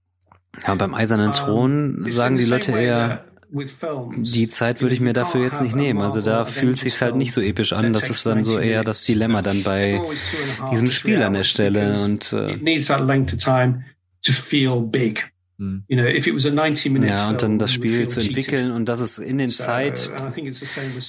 ja, 0.66 0.74
beim 0.74 0.94
Eisernen 0.94 1.32
Thron 1.32 2.08
sagen 2.08 2.38
die 2.38 2.44
Leute 2.44 2.72
eher, 2.72 3.24
die 3.54 4.48
Zeit 4.48 4.80
würde 4.80 4.94
ich 4.94 5.00
mir 5.00 5.12
dafür 5.12 5.42
jetzt 5.44 5.62
nicht 5.62 5.76
nehmen. 5.76 6.00
Also 6.00 6.20
da 6.20 6.44
fühlt 6.44 6.78
sich 6.78 7.00
halt 7.00 7.14
nicht 7.16 7.32
so 7.32 7.40
episch 7.40 7.72
an. 7.72 7.92
Das 7.92 8.10
ist 8.10 8.26
dann 8.26 8.42
so 8.44 8.58
eher 8.58 8.82
das 8.84 9.02
Dilemma 9.04 9.42
dann 9.42 9.62
bei 9.62 10.00
diesem 10.72 10.90
Spiel 10.90 11.22
an 11.22 11.34
der 11.34 11.44
Stelle 11.44 11.98
und 12.02 12.32
äh. 12.32 12.56
Ja, 17.08 17.28
und 17.28 17.42
dann 17.42 17.58
das 17.58 17.72
Spiel 17.72 18.08
zu 18.08 18.20
entwickeln 18.20 18.72
und 18.72 18.88
dass 18.88 19.00
es 19.00 19.18
in 19.18 19.38
den 19.38 19.50
Zeit, 19.50 20.10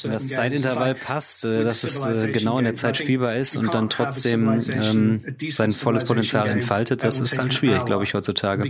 das 0.03 0.27
Zeitintervall 0.27 0.93
passt, 0.95 1.45
äh, 1.45 1.63
dass 1.63 1.83
es 1.83 2.05
äh, 2.05 2.31
genau 2.31 2.59
in 2.59 2.65
der 2.65 2.73
Zeit 2.75 2.95
spielbar 2.97 3.35
ist 3.35 3.55
und 3.55 3.73
dann 3.73 3.89
trotzdem 3.89 4.59
ähm, 4.71 5.23
sein 5.49 5.71
volles 5.71 6.03
Potenzial 6.03 6.47
entfaltet, 6.47 7.03
das 7.03 7.19
ist 7.19 7.37
halt 7.39 7.53
schwierig, 7.53 7.85
glaube 7.85 8.03
ich, 8.03 8.13
heutzutage. 8.13 8.63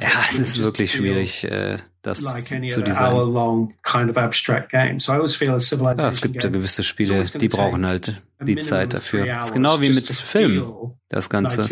Ja, 0.00 0.08
es 0.30 0.38
ist 0.38 0.62
wirklich 0.62 0.92
schwierig. 0.92 1.44
Äh, 1.44 1.78
das 2.02 2.18
zu 2.68 2.82
designen. 2.82 3.34
Kind 3.94 4.10
of 4.10 5.62
so 5.62 5.76
ja, 6.02 6.08
es 6.08 6.20
gibt 6.20 6.42
gewisse 6.50 6.82
Spiele, 6.82 7.24
die 7.24 7.48
brauchen 7.48 7.86
halt 7.86 8.20
die 8.44 8.56
Zeit 8.56 8.94
dafür. 8.94 9.26
Das 9.26 9.46
ist 9.46 9.52
genau 9.52 9.80
wie 9.80 9.88
mit 9.90 10.06
Filmen, 10.06 10.64
das 11.08 11.28
Ganze. 11.30 11.62
Ne? 11.62 11.68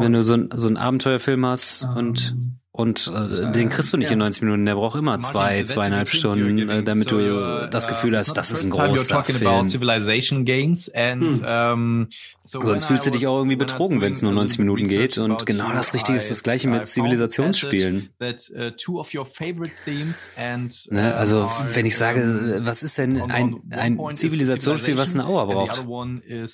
Wenn 0.00 0.12
du 0.12 0.22
so, 0.22 0.34
ein, 0.34 0.48
so 0.54 0.68
einen 0.68 0.76
Abenteuerfilm 0.76 1.44
hast 1.46 1.84
und 1.96 2.36
und 2.70 3.08
äh, 3.12 3.50
den 3.50 3.70
kriegst 3.70 3.92
du 3.92 3.96
nicht 3.96 4.08
in 4.12 4.20
90 4.20 4.42
Minuten, 4.42 4.64
der 4.64 4.76
braucht 4.76 4.96
immer 4.96 5.18
zwei, 5.18 5.64
zweieinhalb 5.64 6.08
Stunden, 6.08 6.68
äh, 6.68 6.82
damit 6.84 7.10
du 7.10 7.18
das 7.68 7.88
Gefühl 7.88 8.16
hast, 8.16 8.34
das 8.36 8.52
ist 8.52 8.62
ein 8.62 8.70
großer 8.90 9.14
Film. 9.38 9.50
Hm. 11.22 12.08
Sonst 12.50 12.86
fühlst 12.86 13.06
du 13.06 13.10
dich 13.10 13.26
auch 13.26 13.36
irgendwie 13.36 13.56
betrogen, 13.56 14.00
wenn 14.00 14.12
es 14.12 14.22
nur 14.22 14.32
90 14.32 14.60
Minuten 14.60 14.88
geht. 14.88 15.18
Und 15.18 15.44
genau 15.44 15.70
das 15.72 15.92
Richtige 15.92 16.16
ist 16.16 16.30
das 16.30 16.42
gleiche 16.42 16.66
mit 16.68 16.86
Zivilisationsspielen. 16.86 18.08
Uh, 18.18 18.32
ne? 20.94 21.14
Also 21.14 21.50
wenn 21.74 21.84
ich 21.84 21.96
sage, 21.96 22.60
was 22.62 22.82
ist 22.82 22.96
denn 22.96 23.20
ein, 23.30 23.56
ein 23.70 23.98
Zivilisationsspiel, 24.12 24.96
was 24.96 25.14
eine 25.14 25.26
Auer 25.26 25.46
braucht? 25.46 25.84
Äh, 26.26 26.46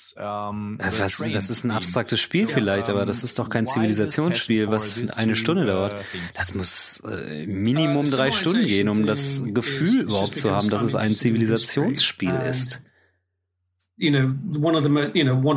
was, 0.99 1.23
das 1.31 1.49
ist 1.49 1.63
ein 1.63 1.71
abstraktes 1.71 2.19
Spiel 2.19 2.47
vielleicht, 2.47 2.89
aber 2.89 3.05
das 3.05 3.23
ist 3.23 3.39
doch 3.39 3.49
kein 3.49 3.65
Zivilisationsspiel, 3.65 4.69
was 4.71 5.17
eine 5.17 5.37
Stunde 5.37 5.65
dauert. 5.65 5.93
Uh, 5.93 5.97
das 6.35 6.53
muss 6.55 7.01
äh, 7.07 7.45
Minimum 7.47 8.11
drei 8.11 8.31
Stunden 8.31 8.65
gehen, 8.65 8.89
um 8.89 9.05
das 9.05 9.43
Gefühl 9.45 10.01
überhaupt 10.01 10.37
zu 10.37 10.51
haben, 10.51 10.69
dass 10.69 10.83
es 10.83 10.95
ein 10.95 11.13
Zivilisationsspiel 11.13 12.35
ist. 12.49 12.81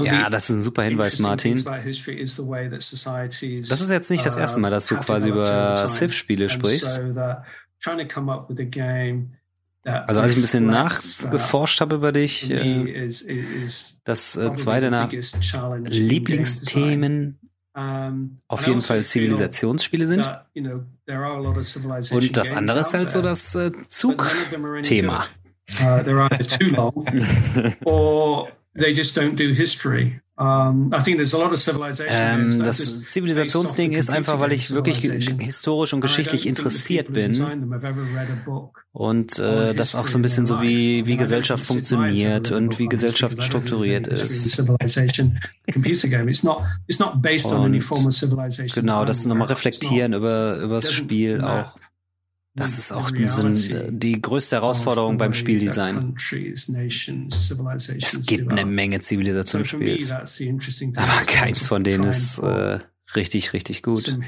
Ja, 0.07 0.31
das 0.31 0.49
ist 0.49 0.57
ein 0.57 0.63
super 0.63 0.83
Hinweis, 0.85 1.15
Martin. 1.23 1.55
Das 3.69 3.81
ist 3.81 3.91
jetzt 3.91 4.11
nicht 4.11 4.25
das 4.25 4.37
erste 4.37 4.61
Mal, 4.61 4.71
dass 4.71 4.87
du 4.87 4.95
quasi 4.97 5.29
über 5.29 5.87
Civ-Spiele 5.89 6.49
sprichst. 6.49 7.01
Also 10.07 10.21
als 10.21 10.33
ich 10.33 10.39
ein 10.39 10.43
bisschen 10.43 10.67
nachgeforscht 10.67 11.81
habe 11.81 11.95
über 11.97 12.13
dich, 12.13 12.51
äh, 12.51 13.09
dass 14.05 14.37
äh, 14.37 14.53
zwei 14.53 14.81
deiner 14.81 15.09
Lieblingsthemen 15.89 17.39
auf 18.49 18.67
jeden 18.67 18.81
Fall 18.81 19.05
Zivilisationsspiele 19.05 20.09
sind. 20.09 20.27
Und 22.17 22.37
das 22.37 22.51
andere 22.53 22.81
ist 22.81 22.93
halt 22.95 23.11
so 23.11 23.23
das 23.23 23.57
äh, 25.79 26.47
Zugthema. 26.47 26.93
they 28.75 28.93
just 28.93 29.17
don't 29.17 29.37
do 29.37 29.53
history. 29.53 30.21
Ähm, 30.41 30.93
das 32.63 33.03
Zivilisationsding 33.05 33.93
ist 33.93 34.09
einfach, 34.09 34.39
weil 34.39 34.53
ich 34.53 34.71
wirklich 34.71 35.01
historisch 35.41 35.93
und 35.93 36.01
geschichtlich 36.01 36.47
interessiert 36.47 37.13
bin 37.13 37.45
und 38.93 39.39
äh, 39.41 39.75
das 39.75 39.97
auch 39.97 40.07
so 40.07 40.17
ein 40.17 40.23
bisschen 40.23 40.47
so 40.47 40.63
wie, 40.63 41.07
wie 41.07 41.17
Gesellschaft 41.17 41.67
funktioniert 41.67 42.53
und 42.53 42.79
wie 42.79 42.87
Gesellschaft 42.87 43.43
strukturiert 43.43 44.07
ist. 44.07 44.61
Und 44.61 44.71
genau, 48.75 49.05
das 49.05 49.27
nochmal 49.27 49.49
reflektieren 49.49 50.13
über, 50.13 50.59
über 50.59 50.77
das 50.77 50.93
Spiel 50.93 51.41
auch. 51.41 51.77
Das 52.59 52.79
ist 52.79 52.93
auch 52.93 53.11
so 53.27 53.43
die 53.91 54.21
größte 54.21 54.57
Herausforderung 54.57 55.17
beim 55.19 55.33
Spieldesign. 55.35 56.15
Es 58.03 58.27
gibt 58.27 58.51
eine 58.53 58.65
Menge 58.67 59.01
Zivilisationsspiels, 59.01 60.11
aber 60.97 61.25
keins 61.27 61.65
von 61.67 61.85
denen 61.85 62.05
ist 62.05 62.39
äh, 62.39 62.79
richtig, 63.15 63.53
richtig 63.53 63.83
gut. 63.83 64.19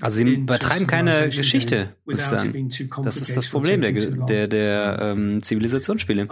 Also 0.00 0.16
sie 0.16 0.34
übertreiben 0.34 0.88
keine 0.88 1.30
Geschichte, 1.30 1.94
sagen. 2.28 2.68
Das 3.04 3.18
ist 3.18 3.36
das 3.36 3.48
Problem 3.48 3.80
der, 3.80 3.92
der, 3.92 4.48
der 4.48 4.98
ähm, 5.00 5.40
Zivilisationsspiele. 5.40 6.26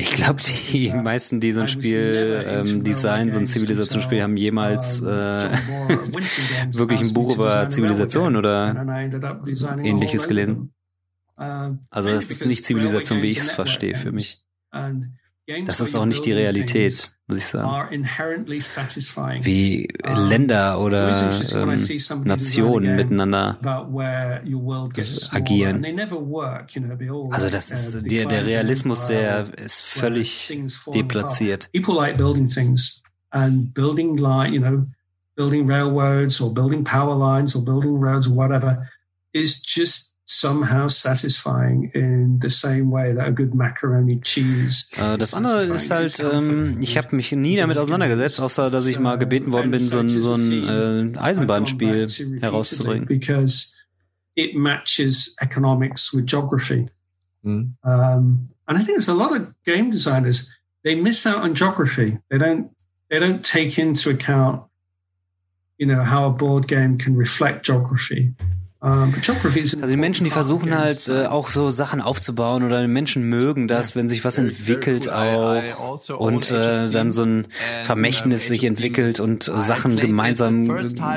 Ich 0.00 0.12
glaube, 0.14 0.42
die 0.42 0.90
meisten, 0.90 1.38
die 1.38 1.52
so 1.52 1.60
ein 1.60 1.68
Spiel 1.68 2.44
ähm, 2.44 2.82
designen, 2.82 3.30
so 3.30 3.38
ein 3.38 3.46
Zivilisationsspiel, 3.46 4.20
haben 4.20 4.36
jemals 4.36 5.00
äh, 5.00 5.04
wirklich 6.72 7.00
ein 7.00 7.14
Buch 7.14 7.36
über 7.36 7.68
Zivilisation 7.68 8.34
oder 8.34 8.74
ähnliches 9.82 10.26
gelesen. 10.26 10.72
Also 11.36 12.10
es 12.10 12.30
ist 12.32 12.46
nicht 12.46 12.64
Zivilisation, 12.64 13.22
wie 13.22 13.28
ich 13.28 13.38
es 13.38 13.50
verstehe 13.50 13.94
für 13.94 14.10
mich. 14.10 14.44
Das 15.66 15.80
ist 15.80 15.94
auch 15.94 16.06
nicht 16.06 16.24
die 16.24 16.32
Realität, 16.32 17.10
muss 17.26 17.38
ich 17.38 17.46
sagen. 17.46 18.02
Wie 19.42 19.88
Länder 20.28 20.80
oder 20.80 21.30
ähm, 21.52 22.24
Nationen 22.24 22.96
miteinander 22.96 23.58
agieren. 25.32 25.84
Also 27.30 27.50
das 27.50 27.70
ist 27.70 28.10
der, 28.10 28.26
der 28.26 28.46
Realismus, 28.46 29.06
der 29.06 29.58
ist 29.58 29.82
völlig 29.82 30.58
deplatziert. 30.94 31.68
And 33.30 33.74
building 33.74 34.16
like, 34.16 34.52
you 34.52 34.60
know, 34.60 34.86
building 35.34 35.66
railroads 35.66 36.40
or 36.40 36.54
building 36.54 36.84
power 36.84 37.16
lines 37.16 37.56
or 37.56 37.64
building 37.64 37.98
roads 38.00 38.28
or 38.28 38.36
whatever 38.36 38.88
is 39.32 39.60
just 39.60 40.13
somehow 40.26 40.88
satisfying 40.88 41.90
in 41.94 42.38
the 42.40 42.48
same 42.48 42.90
way 42.90 43.12
that 43.12 43.28
a 43.28 43.32
good 43.32 43.54
macaroni 43.54 44.20
cheese. 44.20 44.86
Äh, 44.96 45.18
das 45.18 45.34
andere 45.34 45.64
ist 45.64 45.90
halt, 45.90 46.18
ähm, 46.20 46.78
ich 46.80 46.96
habe 46.96 47.14
mich 47.14 47.32
nie 47.32 47.56
damit 47.56 47.76
auseinandergesetzt, 47.76 48.40
außer 48.40 48.70
dass 48.70 48.86
ich 48.86 48.98
mal 48.98 49.18
gebeten 49.18 49.52
worden 49.52 49.70
bin, 49.70 49.80
so 49.80 49.98
ein, 49.98 50.08
so 50.08 50.34
ein 50.34 51.14
äh, 51.14 51.18
Eisenbahnspiel 51.18 52.08
herauszubringen. 52.40 53.06
Because 53.06 53.74
it 54.34 54.54
matches 54.54 55.36
economics 55.40 56.12
with 56.14 56.26
geography. 56.26 56.86
Mm. 57.42 57.74
Um, 57.82 58.48
and 58.66 58.78
I 58.78 58.82
think 58.82 58.96
there's 58.96 59.08
a 59.08 59.14
lot 59.14 59.36
of 59.36 59.52
game 59.66 59.90
designers, 59.90 60.56
they 60.82 60.94
miss 60.94 61.26
out 61.26 61.42
on 61.42 61.54
geography. 61.54 62.18
They 62.30 62.38
don't, 62.38 62.70
they 63.10 63.18
don't 63.18 63.44
take 63.44 63.78
into 63.78 64.08
account, 64.08 64.62
you 65.76 65.86
know, 65.86 66.02
how 66.02 66.26
a 66.26 66.30
board 66.30 66.66
game 66.66 66.96
can 66.96 67.14
reflect 67.14 67.66
geography. 67.66 68.34
Also 68.84 69.86
die 69.86 69.96
Menschen, 69.96 70.24
die 70.24 70.30
versuchen 70.30 70.76
halt 70.76 71.08
äh, 71.08 71.24
auch 71.24 71.48
so 71.48 71.70
Sachen 71.70 72.02
aufzubauen 72.02 72.62
oder 72.64 72.86
Menschen 72.86 73.22
mögen 73.22 73.66
das, 73.66 73.96
wenn 73.96 74.10
sich 74.10 74.26
was 74.26 74.36
entwickelt 74.36 75.10
auch 75.10 75.62
und 76.18 76.50
äh, 76.50 76.90
dann 76.90 77.10
so 77.10 77.22
ein 77.22 77.46
Vermächtnis 77.82 78.46
sich 78.46 78.62
entwickelt 78.64 79.20
und 79.20 79.44
Sachen 79.44 79.96
gemeinsam 79.96 80.68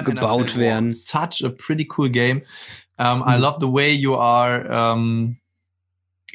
gebaut 0.06 0.58
werden. 0.58 0.94
Such 0.94 1.44
a 1.44 1.50
pretty 1.50 1.90
cool 1.98 2.10
game. 2.10 2.44
I 2.98 3.36
love 3.38 3.58
the 3.60 3.68
way 3.68 3.92
you 3.92 4.16
are 4.16 4.94
um, 4.94 5.38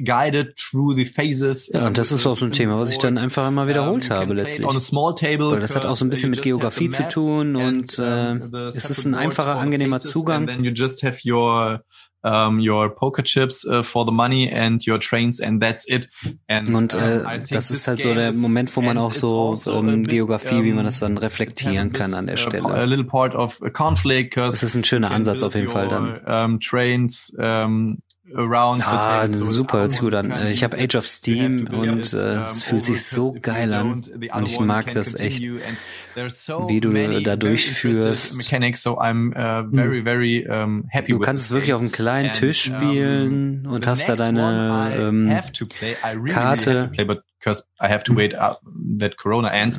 guided 0.04 0.56
through 0.56 0.94
the 0.96 1.04
phases. 1.04 1.70
Ja, 1.72 1.86
und 1.86 1.98
das 1.98 2.12
ist 2.12 2.26
auch 2.26 2.36
so 2.36 2.44
ein 2.44 2.52
Thema, 2.52 2.78
was 2.78 2.90
ich 2.90 2.98
dann 2.98 3.18
einfach 3.18 3.48
immer 3.48 3.68
wiederholt 3.68 4.10
habe 4.10 4.34
letztlich. 4.34 4.66
Weil 4.66 5.60
das 5.60 5.76
hat 5.76 5.86
auch 5.86 5.96
so 5.96 6.04
ein 6.04 6.10
bisschen 6.10 6.30
mit 6.30 6.42
Geografie 6.42 6.88
zu 6.88 7.08
tun 7.08 7.56
und 7.56 7.98
äh, 7.98 8.34
es 8.68 8.90
ist 8.90 9.04
ein 9.06 9.14
einfacher, 9.14 9.56
angenehmer 9.56 10.00
Zugang. 10.00 10.48
Um, 12.24 12.60
your 12.60 12.88
poker 12.94 13.24
chips 13.24 13.66
uh, 13.66 13.82
for 13.82 14.06
the 14.06 14.12
money 14.12 14.48
and 14.48 14.86
your 14.86 15.00
trains 15.00 15.40
and 15.40 15.60
that's 15.60 15.84
it. 15.88 16.08
And, 16.46 16.72
und 16.72 16.94
äh, 16.94 17.40
das 17.50 17.72
ist 17.72 17.88
halt 17.88 17.98
so 17.98 18.14
der 18.14 18.32
Moment, 18.32 18.76
wo 18.76 18.80
man 18.80 18.96
auch 18.96 19.12
so 19.12 19.58
ähm, 19.66 20.04
Geografie, 20.06 20.62
wie 20.62 20.72
man 20.72 20.84
das 20.84 21.00
dann 21.00 21.18
reflektieren 21.18 21.92
kann 21.92 22.14
an 22.14 22.28
der 22.28 22.36
Stelle. 22.36 22.66
A 22.66 22.84
little 22.84 23.06
part 23.06 23.34
of 23.34 23.60
conflict. 23.72 24.36
Das 24.36 24.62
ist 24.62 24.76
ein 24.76 24.84
schöner 24.84 25.10
Ansatz 25.10 25.42
auf 25.42 25.56
jeden 25.56 25.66
Fall 25.66 25.88
dann. 25.88 26.20
Um, 26.24 26.60
trains 26.60 27.34
um, 27.36 27.98
around 28.34 28.82
ah, 28.86 29.28
super, 29.28 29.80
hört 29.80 29.92
sich 29.92 30.00
gut 30.00 30.14
an. 30.14 30.32
Ich 30.50 30.64
habe 30.64 30.76
Age 30.76 30.96
of 30.96 31.06
Steam 31.06 31.66
und 31.66 32.12
äh, 32.12 32.42
es 32.42 32.62
fühlt 32.62 32.84
sich 32.84 33.04
so 33.04 33.36
geil 33.40 33.72
an 33.72 34.02
und 34.32 34.46
ich 34.46 34.60
mag 34.60 34.92
das 34.92 35.14
echt, 35.14 35.42
wie 36.14 36.80
du 36.80 36.92
da 37.22 37.36
durchführst. 37.36 38.52
Uh, 38.52 39.02
hm. 39.02 40.84
Du 41.06 41.18
kannst 41.18 41.50
wirklich 41.50 41.72
auf 41.72 41.80
einem 41.80 41.92
kleinen 41.92 42.32
Tisch 42.32 42.62
spielen 42.62 43.66
und 43.66 43.86
hast 43.86 44.08
da 44.08 44.16
deine 44.16 44.92
ähm, 44.96 45.32
Karte 46.28 46.90
uh. 46.96 47.14
Dann 47.42 47.56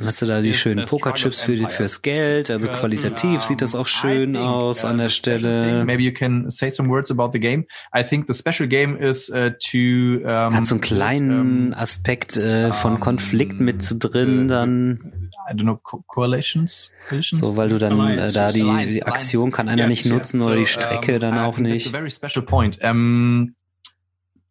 hast 0.06 0.20
du 0.20 0.26
da 0.26 0.42
die 0.42 0.54
schönen 0.54 0.84
Pokerchips 0.84 1.42
für 1.42 1.56
die, 1.56 1.66
fürs 1.66 2.02
Geld, 2.02 2.50
also 2.50 2.68
qualitativ 2.68 3.42
sieht 3.42 3.62
das 3.62 3.74
auch 3.74 3.86
schön 3.86 4.36
aus 4.36 4.84
an 4.84 4.98
der 4.98 5.08
Stelle. 5.08 5.84
Maybe 5.84 6.02
you 6.02 6.12
can 6.12 6.50
say 6.50 6.70
some 6.70 6.90
words 6.90 7.10
about 7.10 7.30
the 7.32 7.40
game. 7.40 7.64
I 7.96 8.04
think 8.04 8.26
the 8.26 8.34
special 8.34 8.68
game 8.68 8.96
is 8.96 9.30
uh, 9.30 9.50
to 9.70 10.18
um, 10.24 10.54
hat 10.54 10.66
so 10.66 10.74
einen 10.74 10.82
kleinen 10.82 11.72
Aspekt 11.74 12.36
äh, 12.36 12.72
von 12.72 12.98
Konflikt 13.00 13.60
mit 13.60 13.96
drin, 13.98 14.48
dann 14.48 15.23
I 15.48 15.52
don't 15.52 15.62
know, 15.62 15.78
correlations? 16.06 16.92
So, 17.20 17.56
weil 17.56 17.68
du 17.68 17.78
dann 17.78 17.98
äh, 18.18 18.32
da 18.32 18.50
die, 18.50 18.86
die 18.88 19.02
Aktion 19.04 19.50
kann 19.50 19.68
einer 19.68 19.86
nicht 19.86 20.06
nutzen 20.06 20.42
oder 20.42 20.56
die 20.56 20.66
Strecke 20.66 21.18
dann 21.18 21.38
auch 21.38 21.58
nicht. 21.58 21.90
Very 21.90 22.10
special 22.10 22.44
point. 22.44 22.78
Um, 22.82 23.54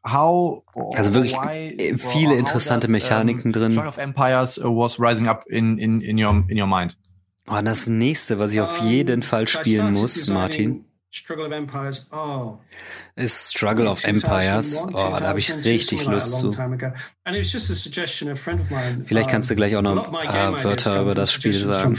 how 0.06 0.64
also 0.96 1.14
wirklich 1.14 1.34
why, 1.34 1.96
viele 1.98 2.36
interessante 2.36 2.88
Mechaniken 2.88 3.52
drin. 3.52 3.72
Struggle 3.72 3.90
of 3.90 3.98
Empires 3.98 4.58
uh, 4.60 4.64
was 4.66 5.00
rising 5.00 5.28
up 5.28 5.46
in 5.48 5.78
in 5.78 6.02
in 6.02 6.18
your 6.18 6.44
in 6.48 6.60
your 6.60 6.68
mind. 6.68 6.98
Oh, 7.50 7.60
das 7.62 7.88
nächste, 7.88 8.40
was 8.40 8.52
ich 8.52 8.62
auf 8.62 8.80
jeden 8.80 9.22
Fall 9.22 9.48
spielen 9.48 9.92
muss, 9.92 10.28
Martin, 10.28 10.86
Struggle 11.16 11.46
of 11.46 11.52
Empires. 11.52 12.08
Oh. 12.12 12.58
ist 13.16 13.52
Struggle 13.56 13.88
of 13.88 14.04
Empires. 14.04 14.84
Oh, 14.88 14.94
da 14.94 15.22
habe 15.22 15.38
ich 15.38 15.54
richtig 15.64 16.06
Lust 16.06 16.40
zu. 16.40 16.52
Vielleicht 19.06 19.30
kannst 19.30 19.52
du 19.52 19.56
gleich 19.56 19.76
auch 19.76 19.84
noch 19.84 20.12
ein 20.12 20.28
paar 20.28 20.64
Wörter 20.64 21.02
über 21.02 21.14
das 21.14 21.32
Spiel 21.32 21.54
sagen. 21.54 21.94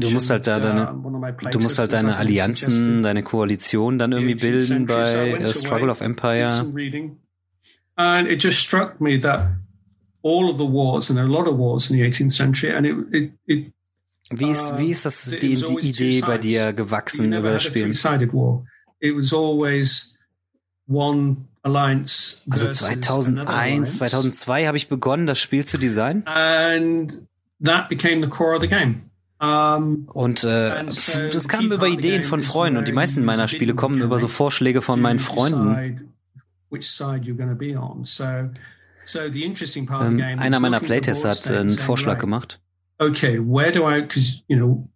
Du 0.00 0.10
musst 0.10 0.30
halt 0.30 0.46
da 0.48 0.58
deine, 0.58 1.02
du 1.52 1.58
musst 1.60 1.78
halt 1.78 1.92
deine 1.92 2.16
Allianzen, 2.16 3.04
deine 3.04 3.22
Koalition 3.22 3.98
dann 3.98 4.10
irgendwie 4.10 4.34
bilden 4.34 4.86
bei 4.86 5.38
uh, 5.38 5.52
Struggle 5.52 5.90
of 5.90 6.00
Empire. 6.00 6.66
And 7.94 8.28
it 8.28 8.42
just 8.42 8.58
struck 8.58 9.00
me 9.00 9.18
that 9.20 9.50
all 10.22 10.50
of 10.50 10.56
the 10.56 10.64
wars, 10.64 11.10
and 11.10 11.18
a 11.18 11.24
lot 11.24 11.46
of 11.46 11.56
wars 11.56 11.90
in 11.90 11.96
the 11.96 12.02
18th 12.02 12.32
century, 12.32 12.72
and 12.72 12.86
it, 12.86 12.96
it, 13.12 13.32
it 13.46 13.72
wie 14.32 14.50
ist, 14.50 14.78
wie 14.78 14.90
ist 14.90 15.04
das, 15.04 15.24
die, 15.24 15.56
die 15.56 15.88
Idee 15.88 16.20
bei 16.20 16.38
dir 16.38 16.72
gewachsen 16.72 17.32
über 17.32 17.52
das 17.52 17.64
Spiel? 17.64 17.86
Also 22.50 22.68
2001, 22.68 23.94
2002 23.94 24.66
habe 24.66 24.76
ich 24.76 24.88
begonnen, 24.88 25.26
das 25.26 25.40
Spiel 25.40 25.64
zu 25.64 25.78
designen. 25.78 26.22
And 26.26 27.26
that 27.62 27.88
became 27.88 28.22
the 28.22 28.28
core 28.28 28.54
of 28.54 28.60
the 28.60 28.68
game. 28.68 29.10
Und 29.40 30.44
äh, 30.44 30.84
das 30.84 31.48
kam 31.48 31.72
über 31.72 31.88
Ideen 31.88 32.24
von 32.24 32.42
Freunden 32.42 32.78
und 32.78 32.86
die 32.86 32.92
meisten 32.92 33.24
meiner 33.24 33.48
Spiele 33.48 33.74
kommen 33.74 34.00
über 34.00 34.20
so 34.20 34.28
Vorschläge 34.28 34.82
von 34.82 35.00
meinen 35.00 35.18
Freunden. 35.18 36.12
Ähm, 39.06 40.20
einer 40.38 40.60
meiner 40.60 40.80
Playtests 40.80 41.24
hat 41.24 41.50
äh, 41.50 41.58
einen 41.58 41.70
Vorschlag 41.70 42.18
gemacht. 42.18 42.60
Okay, 42.98 43.38
where 43.38 43.72
do 43.72 43.88
I, 43.88 44.02
because 44.02 44.42
you 44.48 44.56
know, 44.56 44.88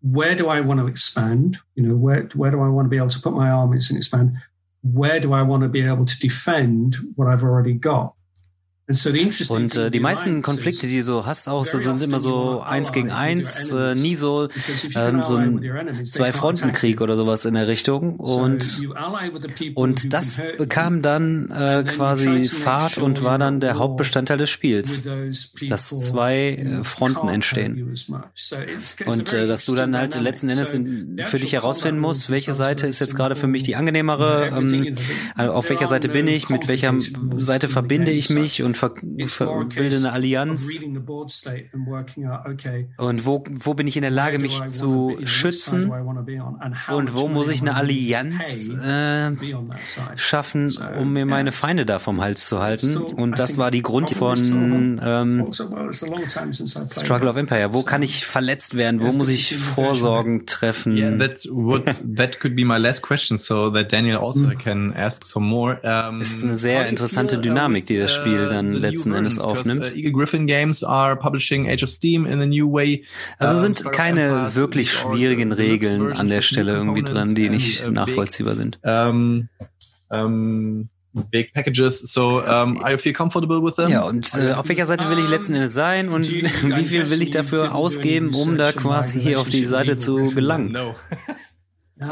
where 0.00 0.36
do 0.36 0.48
I 0.48 0.60
want 0.60 0.80
to 0.80 0.86
expand? 0.86 1.58
You 1.74 1.84
know, 1.84 1.96
where 1.96 2.28
where 2.34 2.52
do 2.52 2.58
I 2.58 2.68
want 2.68 2.86
to 2.86 2.90
be 2.90 2.98
able 2.98 3.10
to 3.10 3.20
put 3.20 3.32
my 3.32 3.50
armies 3.50 3.90
and 3.90 3.98
expand? 3.98 4.36
Where 4.82 5.20
do 5.20 5.32
I 5.32 5.42
want 5.42 5.64
to 5.64 5.68
be 5.68 5.82
able 5.82 6.06
to 6.06 6.18
defend 6.20 6.96
what 7.16 7.26
I've 7.26 7.42
already 7.42 7.74
got? 7.74 8.14
Und 9.50 9.76
äh, 9.76 9.90
die 9.90 10.00
meisten 10.00 10.40
Konflikte, 10.40 10.86
die 10.86 10.98
du 10.98 11.04
so 11.04 11.26
hast, 11.26 11.46
auch 11.46 11.64
so 11.66 11.78
sind 11.78 12.00
immer 12.00 12.20
so 12.20 12.62
eins 12.62 12.92
gegen 12.92 13.10
eins, 13.10 13.70
äh, 13.70 13.94
nie 13.94 14.14
so 14.14 14.48
ähm, 14.94 15.22
so 15.22 15.36
ein 15.36 16.04
Zwei-Fronten-Krieg 16.04 17.02
oder 17.02 17.16
sowas 17.16 17.44
in 17.44 17.52
der 17.52 17.68
Richtung. 17.68 18.16
Und 18.16 18.80
und 19.74 20.14
das 20.14 20.40
bekam 20.56 21.02
dann 21.02 21.50
äh, 21.50 21.84
quasi 21.84 22.44
Fahrt 22.44 22.96
und 22.96 23.22
war 23.22 23.38
dann 23.38 23.60
der 23.60 23.78
Hauptbestandteil 23.78 24.38
des 24.38 24.48
Spiels, 24.48 25.02
dass 25.68 25.88
zwei 26.00 26.54
äh, 26.54 26.82
Fronten 26.82 27.28
entstehen. 27.28 27.94
Und 29.04 29.32
äh, 29.34 29.46
dass 29.46 29.66
du 29.66 29.74
dann 29.74 29.94
halt 29.94 30.18
letzten 30.18 30.48
Endes 30.48 30.72
in, 30.72 31.20
für 31.26 31.38
dich 31.38 31.52
herausfinden 31.52 32.00
musst, 32.00 32.30
welche 32.30 32.54
Seite 32.54 32.86
ist 32.86 33.00
jetzt 33.00 33.16
gerade 33.16 33.36
für 33.36 33.48
mich 33.48 33.64
die 33.64 33.76
angenehmere, 33.76 34.50
ähm, 34.56 34.96
also 35.34 35.52
auf 35.52 35.68
welcher 35.68 35.88
Seite 35.88 36.08
bin 36.08 36.26
ich, 36.26 36.48
mit 36.48 36.68
welcher 36.68 36.94
Seite 37.36 37.68
verbinde 37.68 38.12
ich 38.12 38.30
mich 38.30 38.62
und 38.62 38.77
ver 38.78 38.90
bilde 38.90 39.96
eine 39.96 40.12
Allianz. 40.12 40.82
Und 42.96 43.26
wo, 43.26 43.44
wo 43.48 43.74
bin 43.74 43.86
ich 43.86 43.96
in 43.96 44.02
der 44.02 44.10
Lage, 44.10 44.38
mich 44.38 44.64
zu 44.66 45.18
schützen? 45.24 45.90
Und 45.90 47.14
wo 47.14 47.28
muss 47.28 47.48
ich 47.48 47.60
eine 47.60 47.74
Allianz 47.74 48.70
äh, 48.70 49.30
schaffen, 50.16 50.74
um 50.98 51.12
mir 51.12 51.26
meine 51.26 51.52
Feinde 51.52 51.86
da 51.86 51.98
vom 51.98 52.20
Hals 52.20 52.48
zu 52.48 52.60
halten? 52.60 52.96
Und 52.96 53.38
das 53.38 53.58
war 53.58 53.70
die 53.70 53.82
Grund 53.82 54.10
von 54.10 55.00
ähm, 55.02 55.50
Struggle 56.90 57.28
of 57.28 57.36
Empire. 57.36 57.72
Wo 57.72 57.82
kann 57.82 58.02
ich 58.02 58.26
verletzt 58.26 58.76
werden? 58.76 59.02
Wo 59.02 59.12
muss 59.12 59.28
ich 59.28 59.56
Vorsorgen 59.56 60.46
treffen? 60.46 60.96
Yeah, 60.96 61.16
that 61.16 62.40
could 62.40 62.56
be 62.56 62.64
my 62.64 62.78
last 62.78 63.02
question, 63.02 63.38
so 63.38 63.70
that 63.70 63.92
Daniel 63.92 64.18
also 64.18 64.46
mm. 64.46 64.58
can 64.58 64.92
ask 64.94 65.24
some 65.24 65.46
more. 65.46 65.80
Um, 65.82 66.20
ist 66.20 66.44
eine 66.44 66.56
sehr 66.56 66.88
interessante 66.88 67.38
Dynamik, 67.38 67.86
die 67.86 67.98
das 67.98 68.12
Spiel 68.12 68.46
uh, 68.46 68.50
dann 68.72 68.80
letzten 68.80 69.14
Endes 69.14 69.38
aufnimmt. 69.38 69.82
Uh, 69.82 69.96
Eagle 69.96 70.12
Griffin 70.12 70.46
Games 70.46 70.82
are 70.84 71.16
publishing 71.16 71.68
Age 71.68 71.82
of 71.82 71.90
Steam 71.90 72.26
in 72.26 72.40
a 72.40 72.46
new 72.46 72.72
way. 72.72 73.04
Also 73.38 73.58
sind 73.58 73.90
keine 73.92 74.54
wirklich 74.54 74.92
schwierigen 74.92 75.52
Regeln 75.52 76.12
an 76.12 76.28
der 76.28 76.42
Stelle 76.42 76.72
irgendwie 76.72 77.02
dran, 77.02 77.34
die 77.34 77.48
nicht 77.48 77.86
uh, 77.86 77.90
nachvollziehbar 77.90 78.56
sind. 78.56 78.78
Big 81.30 81.52
packages. 81.52 82.00
So, 82.00 82.40
um, 82.42 82.78
are 82.82 82.92
you 82.92 82.98
feel 82.98 83.12
comfortable 83.12 83.62
with 83.62 83.76
them? 83.76 83.88
Ja, 83.88 84.02
und 84.02 84.34
äh, 84.34 84.52
auf 84.52 84.68
welcher 84.68 84.86
Seite 84.86 85.08
will 85.10 85.18
ich 85.18 85.28
letzten 85.28 85.54
Endes 85.54 85.72
sein 85.72 86.08
und 86.08 86.30
wie 86.30 86.84
viel 86.84 87.08
will 87.10 87.22
ich 87.22 87.30
dafür 87.30 87.74
ausgeben, 87.74 88.34
um 88.34 88.56
da 88.56 88.72
quasi 88.72 89.20
hier 89.20 89.40
auf 89.40 89.48
die 89.48 89.64
Seite 89.64 89.96
zu 89.96 90.30
gelangen? 90.30 90.76
Oh, 92.00 92.06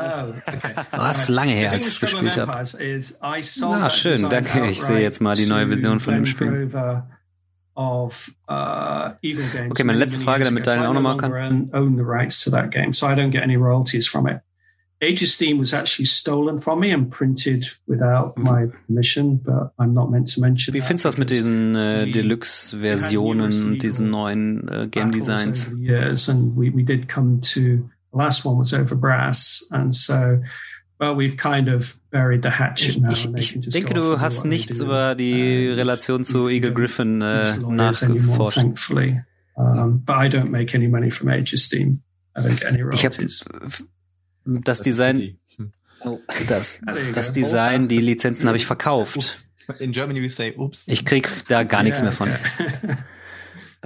okay. 0.47 0.75
Was 0.93 1.29
lange 1.29 1.53
her, 1.53 1.73
als 1.73 1.87
ich 1.87 1.93
es 1.95 2.01
gespielt 2.01 2.37
habe. 2.37 2.53
Ah, 3.21 3.91
schön, 3.91 4.29
danke. 4.29 4.67
Ich 4.69 4.83
sehe 4.83 5.01
jetzt 5.01 5.21
mal 5.21 5.37
die 5.37 5.47
neue 5.47 5.69
Version 5.69 6.01
von 6.01 6.15
dem 6.15 6.27
Spiel. 6.27 6.71
Uh, 7.79 8.09
okay, 8.49 9.85
meine 9.85 9.99
letzte 9.99 10.19
Frage, 10.19 10.45
damit 10.45 10.67
Daniel 10.67 10.87
auch 10.87 10.95
nochmal 10.95 11.19
kann. 11.19 11.71
Age 15.03 15.23
of 15.23 15.29
Steam 15.29 15.59
was 15.59 15.75
actually 15.75 16.07
stolen 16.07 16.59
from 16.59 16.81
me 16.81 16.91
and 16.91 17.11
printed 17.11 17.69
without 17.87 18.35
mhm. 18.37 18.45
my 18.45 18.67
permission, 18.87 19.37
but 19.37 19.73
I'm 19.79 19.93
not 19.93 20.11
meant 20.11 20.33
to 20.35 20.41
mention 20.41 20.73
Wie 20.73 20.81
findest 20.81 21.05
du 21.05 21.09
das 21.09 21.19
mit 21.19 21.31
diesen 21.31 21.75
äh, 21.77 22.11
Deluxe-Versionen 22.11 23.53
und 23.63 23.79
diesen 23.83 24.11
neuen 24.11 24.67
äh, 24.69 24.89
Game 24.89 25.13
Designs? 25.13 25.75
Years, 25.79 26.31
and 26.31 26.57
we, 26.57 26.75
we 26.75 26.83
did 26.83 27.09
come 27.09 27.41
to 27.43 27.91
last 28.17 28.45
one 28.45 28.59
was 28.59 28.73
over 28.73 28.97
brass, 28.97 29.63
and 29.71 29.95
so 29.95 30.41
well, 30.99 31.15
we've 31.15 31.37
kind 31.37 31.69
of 31.69 31.99
buried 32.11 32.43
the 32.43 32.51
hatchet 32.51 32.99
now. 32.99 33.11
Ich, 33.11 33.55
ich, 33.57 33.71
denke, 33.71 33.95
du 33.95 34.19
hast 34.19 34.45
nichts 34.45 34.81
über 34.81 35.15
die 35.15 35.69
Relation 35.69 36.25
zu 36.25 36.49
Eagle 36.49 36.73
Griffin 36.73 37.21
äh, 37.21 37.57
nachgeforscht. 37.59 38.59
Thankfully, 38.59 39.21
um, 39.57 40.03
but 40.05 40.17
I 40.17 40.29
don't 40.29 40.51
make 40.51 40.75
any 40.75 40.89
money 40.89 41.11
from 41.11 41.29
Age 41.29 41.53
of 41.53 41.61
Steam. 41.61 42.03
I 42.37 42.41
don't 42.41 42.59
get 42.59 42.73
any 42.73 42.83
royalties. 42.83 43.45
Ich 43.45 43.55
hab, 43.55 43.87
das 44.47 44.81
Design, 44.81 45.39
oh. 46.05 46.21
das, 46.49 46.79
das 47.15 47.33
Design, 47.33 47.89
die 47.89 47.99
Lizenzen 47.99 48.47
habe 48.47 48.57
ich 48.57 48.67
verkauft. 48.67 49.49
In 49.81 49.93
Germany 49.93 50.23
we 50.23 50.31
say, 50.31 50.55
oops. 50.57 50.87
Ich 50.87 51.05
krieg 51.05 51.29
da 51.49 51.65
gar 51.65 51.83
nichts 51.83 52.01
mehr 52.01 52.13
von. 52.13 52.29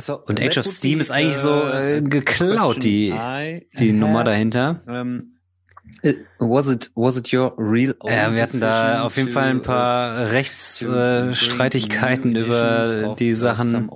Also, 0.01 0.19
und 0.25 0.41
Age 0.41 0.57
of 0.57 0.65
Steam 0.65 0.99
ist 0.99 1.11
eigentlich 1.11 1.37
so 1.37 1.63
äh, 1.69 2.01
geklaut, 2.01 2.83
die, 2.83 3.13
die 3.79 3.93
Nummer 3.93 4.25
dahinter. 4.25 4.81
Äh, 4.87 5.05
was 6.39 6.71
it 6.71 6.91
was 6.95 7.17
it 7.17 7.33
your 7.33 7.53
real 7.59 7.95
ja, 8.05 8.33
wir 8.35 8.43
hatten 8.43 8.61
da 8.61 9.03
auf 9.03 9.17
jeden 9.17 9.29
Fall 9.29 9.49
ein 9.49 9.63
paar 9.63 10.31
Rechtsstreitigkeiten 10.31 12.37
äh, 12.37 12.41
über 12.41 13.17
die 13.19 13.35
Sachen. 13.35 13.91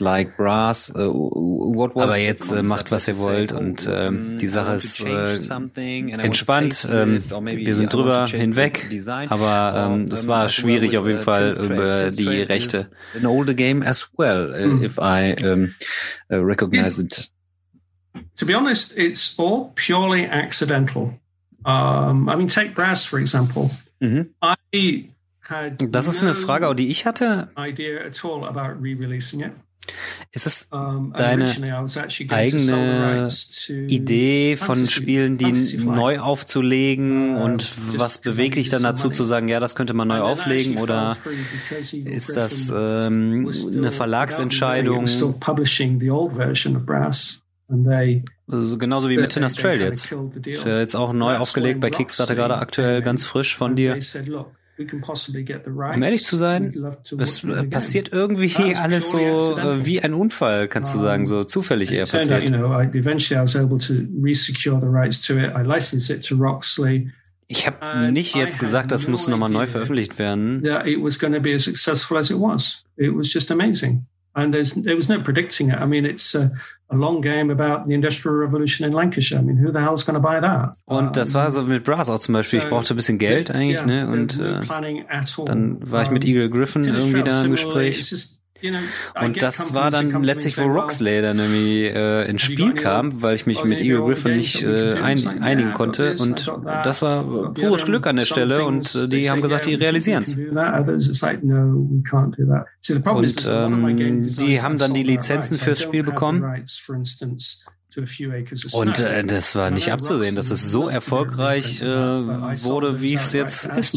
Like 0.00 0.36
Brass, 0.36 0.92
uh, 0.96 1.88
Aber 1.94 2.16
jetzt 2.16 2.52
äh, 2.52 2.62
macht 2.62 2.90
was 2.90 3.08
ihr 3.08 3.18
wollt 3.18 3.52
und 3.52 3.86
äh, 3.86 4.10
die 4.12 4.48
Sache 4.48 4.74
ist 4.74 5.00
äh, 5.00 5.36
entspannt. 6.12 6.86
Ähm, 6.90 7.22
wir 7.30 7.76
sind 7.76 7.92
drüber 7.92 8.26
hinweg, 8.26 8.88
aber 9.28 9.92
ähm, 9.92 10.08
es 10.10 10.26
war 10.26 10.48
schwierig 10.48 10.96
auf 10.98 11.06
jeden 11.06 11.22
Fall 11.22 11.54
über 11.62 12.10
die 12.10 12.42
Rechte. 12.42 12.88
An 13.16 13.26
older 13.26 13.54
game 13.54 13.82
as 13.82 14.10
well, 14.16 14.52
uh, 14.52 14.76
mm. 14.76 14.82
if 14.82 14.98
I 14.98 15.36
uh, 15.42 15.68
recognize 16.36 17.00
it 17.00 17.30
to 18.36 18.46
be 18.46 18.54
honest, 18.54 18.96
it's 18.96 19.38
all 19.38 19.72
purely 19.74 20.26
accidental. 20.26 21.18
Um, 21.64 22.28
I 22.28 22.36
mean, 22.36 22.48
take 22.48 22.74
brass, 22.74 23.04
for 23.04 23.18
example. 23.18 23.70
Mhm. 24.00 24.30
I 24.42 25.10
had 25.40 25.76
das 25.92 26.06
ist 26.06 26.22
eine 26.22 26.34
Frage, 26.34 26.74
die 26.74 26.88
ich 26.88 27.04
hatte. 27.04 27.48
Idea 27.58 28.00
at 28.04 28.24
all 28.24 28.44
about 28.44 28.80
re-releasing 28.80 29.40
it. 29.40 29.52
Ist 30.32 30.46
es 30.46 30.68
deine 30.70 31.50
eigene 32.30 33.28
Idee 33.88 34.56
von 34.56 34.86
Spielen, 34.86 35.38
die 35.38 35.78
neu 35.78 36.18
aufzulegen 36.18 37.36
uh, 37.36 37.44
und 37.44 37.66
was 37.98 38.18
bewegt 38.18 38.56
dich 38.56 38.68
dann 38.68 38.82
dazu 38.82 39.08
zu 39.08 39.24
sagen, 39.24 39.48
ja, 39.48 39.60
das 39.60 39.74
könnte 39.74 39.94
man 39.94 40.08
neu 40.08 40.20
auflegen 40.20 40.78
oder 40.78 41.16
ist 42.04 42.36
das 42.36 42.70
ähm, 42.74 43.50
eine 43.74 43.90
Verlagsentscheidung? 43.90 45.06
Also 48.50 48.78
genauso 48.78 49.10
wie 49.10 49.18
mit 49.18 49.30
Tin 49.30 49.46
Trail 49.46 49.80
jetzt. 49.80 50.10
Ist 50.44 50.64
ja 50.64 50.78
jetzt 50.78 50.94
auch 50.94 51.12
neu 51.12 51.36
aufgelegt 51.36 51.80
bei 51.80 51.90
Kickstarter 51.90 52.34
gerade 52.34 52.56
aktuell 52.56 53.02
ganz 53.02 53.24
frisch 53.24 53.56
von 53.56 53.76
dir. 53.76 53.98
Um 54.78 56.02
ehrlich 56.02 56.24
zu 56.24 56.36
sein, 56.36 56.72
es 57.18 57.42
passiert 57.68 58.12
irgendwie 58.12 58.76
alles 58.76 59.10
so 59.10 59.18
äh, 59.18 59.84
wie 59.84 60.00
ein 60.00 60.14
Unfall, 60.14 60.68
kannst 60.68 60.94
du 60.94 60.98
sagen, 60.98 61.26
so 61.26 61.42
zufällig 61.44 61.90
eher 61.90 62.06
passiert. 62.06 62.48
Ich 67.50 67.66
habe 67.66 68.12
nicht 68.12 68.36
jetzt 68.36 68.58
gesagt, 68.60 68.92
das 68.92 69.08
muss 69.08 69.26
nochmal 69.26 69.50
neu 69.50 69.66
veröffentlicht 69.66 70.18
werden. 70.18 70.64
It 70.64 71.02
was 71.02 71.18
going 71.18 71.32
to 71.34 71.40
be 71.40 71.54
as 71.54 71.64
successful 71.64 72.16
as 72.16 72.30
it 72.30 72.36
was. 72.38 72.84
It 72.96 73.14
was 73.14 73.32
just 73.32 73.50
amazing. 73.50 74.06
And 74.34 74.54
there 74.54 74.96
was 74.96 75.08
no 75.08 75.20
predicting 75.20 75.70
it. 75.70 75.80
I 75.80 75.86
mean, 75.86 76.04
it's 76.04 76.36
a 76.36 76.52
long 76.96 77.20
game 77.20 77.50
about 77.50 77.86
the 77.86 77.94
Industrial 77.94 78.36
Revolution 78.36 78.86
in 78.86 78.92
Lancashire. 78.92 79.38
I 79.38 79.42
mean, 79.42 79.56
who 79.56 79.72
the 79.72 79.80
hell 79.80 79.94
is 79.94 80.04
going 80.04 80.14
to 80.14 80.20
buy 80.20 80.40
that? 80.40 80.74
Und 80.86 81.16
das 81.16 81.34
war 81.34 81.50
so 81.50 81.62
mit 81.62 81.84
Brass 81.84 82.08
auch 82.08 82.18
zum 82.18 82.32
Beispiel. 82.32 82.60
Ich 82.60 82.68
brauchte 82.68 82.94
ein 82.94 82.96
bisschen 82.96 83.18
Geld 83.18 83.50
eigentlich, 83.50 83.84
ne? 83.84 84.08
Und 84.08 84.38
äh, 84.38 84.60
dann 85.44 85.90
war 85.90 86.02
ich 86.02 86.10
mit 86.10 86.24
Eagle 86.24 86.48
Griffin 86.48 86.84
irgendwie 86.84 87.22
da 87.22 87.44
im 87.44 87.50
Gespräch. 87.50 88.37
Und 89.20 89.42
das 89.42 89.72
war 89.72 89.90
dann 89.90 90.22
letztlich, 90.22 90.58
wo 90.58 90.62
Roxley 90.62 91.22
dann 91.22 91.38
irgendwie 91.38 91.84
äh, 91.84 92.28
ins 92.28 92.42
Spiel 92.42 92.74
kam, 92.74 93.22
weil 93.22 93.34
ich 93.36 93.46
mich 93.46 93.62
mit 93.64 93.80
Eagle 93.80 94.02
Griffin 94.02 94.36
nicht 94.36 94.62
äh, 94.64 94.94
ein, 94.94 95.42
einigen 95.42 95.72
konnte. 95.74 96.16
Und 96.18 96.50
das 96.64 97.02
war 97.02 97.52
pures 97.54 97.84
Glück 97.84 98.06
an 98.06 98.16
der 98.16 98.26
Stelle 98.26 98.64
und 98.64 98.94
äh, 98.94 99.08
die 99.08 99.30
haben 99.30 99.42
gesagt, 99.42 99.66
die 99.66 99.74
realisieren 99.74 100.24
es. 100.24 100.36
Und 100.36 100.54
ähm, 103.50 104.26
die 104.28 104.62
haben 104.62 104.78
dann 104.78 104.94
die 104.94 105.02
Lizenzen 105.02 105.56
fürs 105.56 105.80
Spiel 105.80 106.02
bekommen. 106.02 106.64
Und 108.72 109.00
äh, 109.00 109.24
das 109.24 109.54
war 109.54 109.70
nicht 109.70 109.92
abzusehen, 109.92 110.36
dass 110.36 110.50
es 110.50 110.70
so 110.70 110.88
erfolgreich 110.88 111.80
äh, 111.80 111.86
wurde, 111.86 113.00
wie 113.00 113.14
es 113.14 113.32
jetzt 113.32 113.66
ist. 113.66 113.94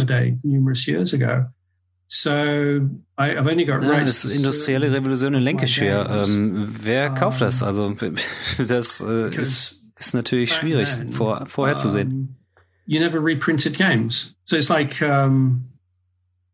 Ja, 4.00 4.02
das 4.02 4.26
industrielle 4.26 4.92
Revolution 4.92 5.34
in 5.34 5.44
Lancashire. 5.44 6.26
Ähm, 6.28 6.70
wer 6.82 7.10
kauft 7.10 7.42
das? 7.42 7.64
Also 7.64 7.94
das 8.68 9.02
äh, 9.02 9.36
ist, 9.36 9.82
ist 9.98 10.14
natürlich 10.14 10.54
schwierig 10.54 10.90
vor, 11.12 11.46
vorherzusehen. 11.48 12.38
You 12.86 13.00
never 13.00 13.24
reprinted 13.24 13.78
games, 13.78 14.36
so 14.46 14.56
it's 14.56 14.70
like. 14.70 15.02
Um, 15.02 15.68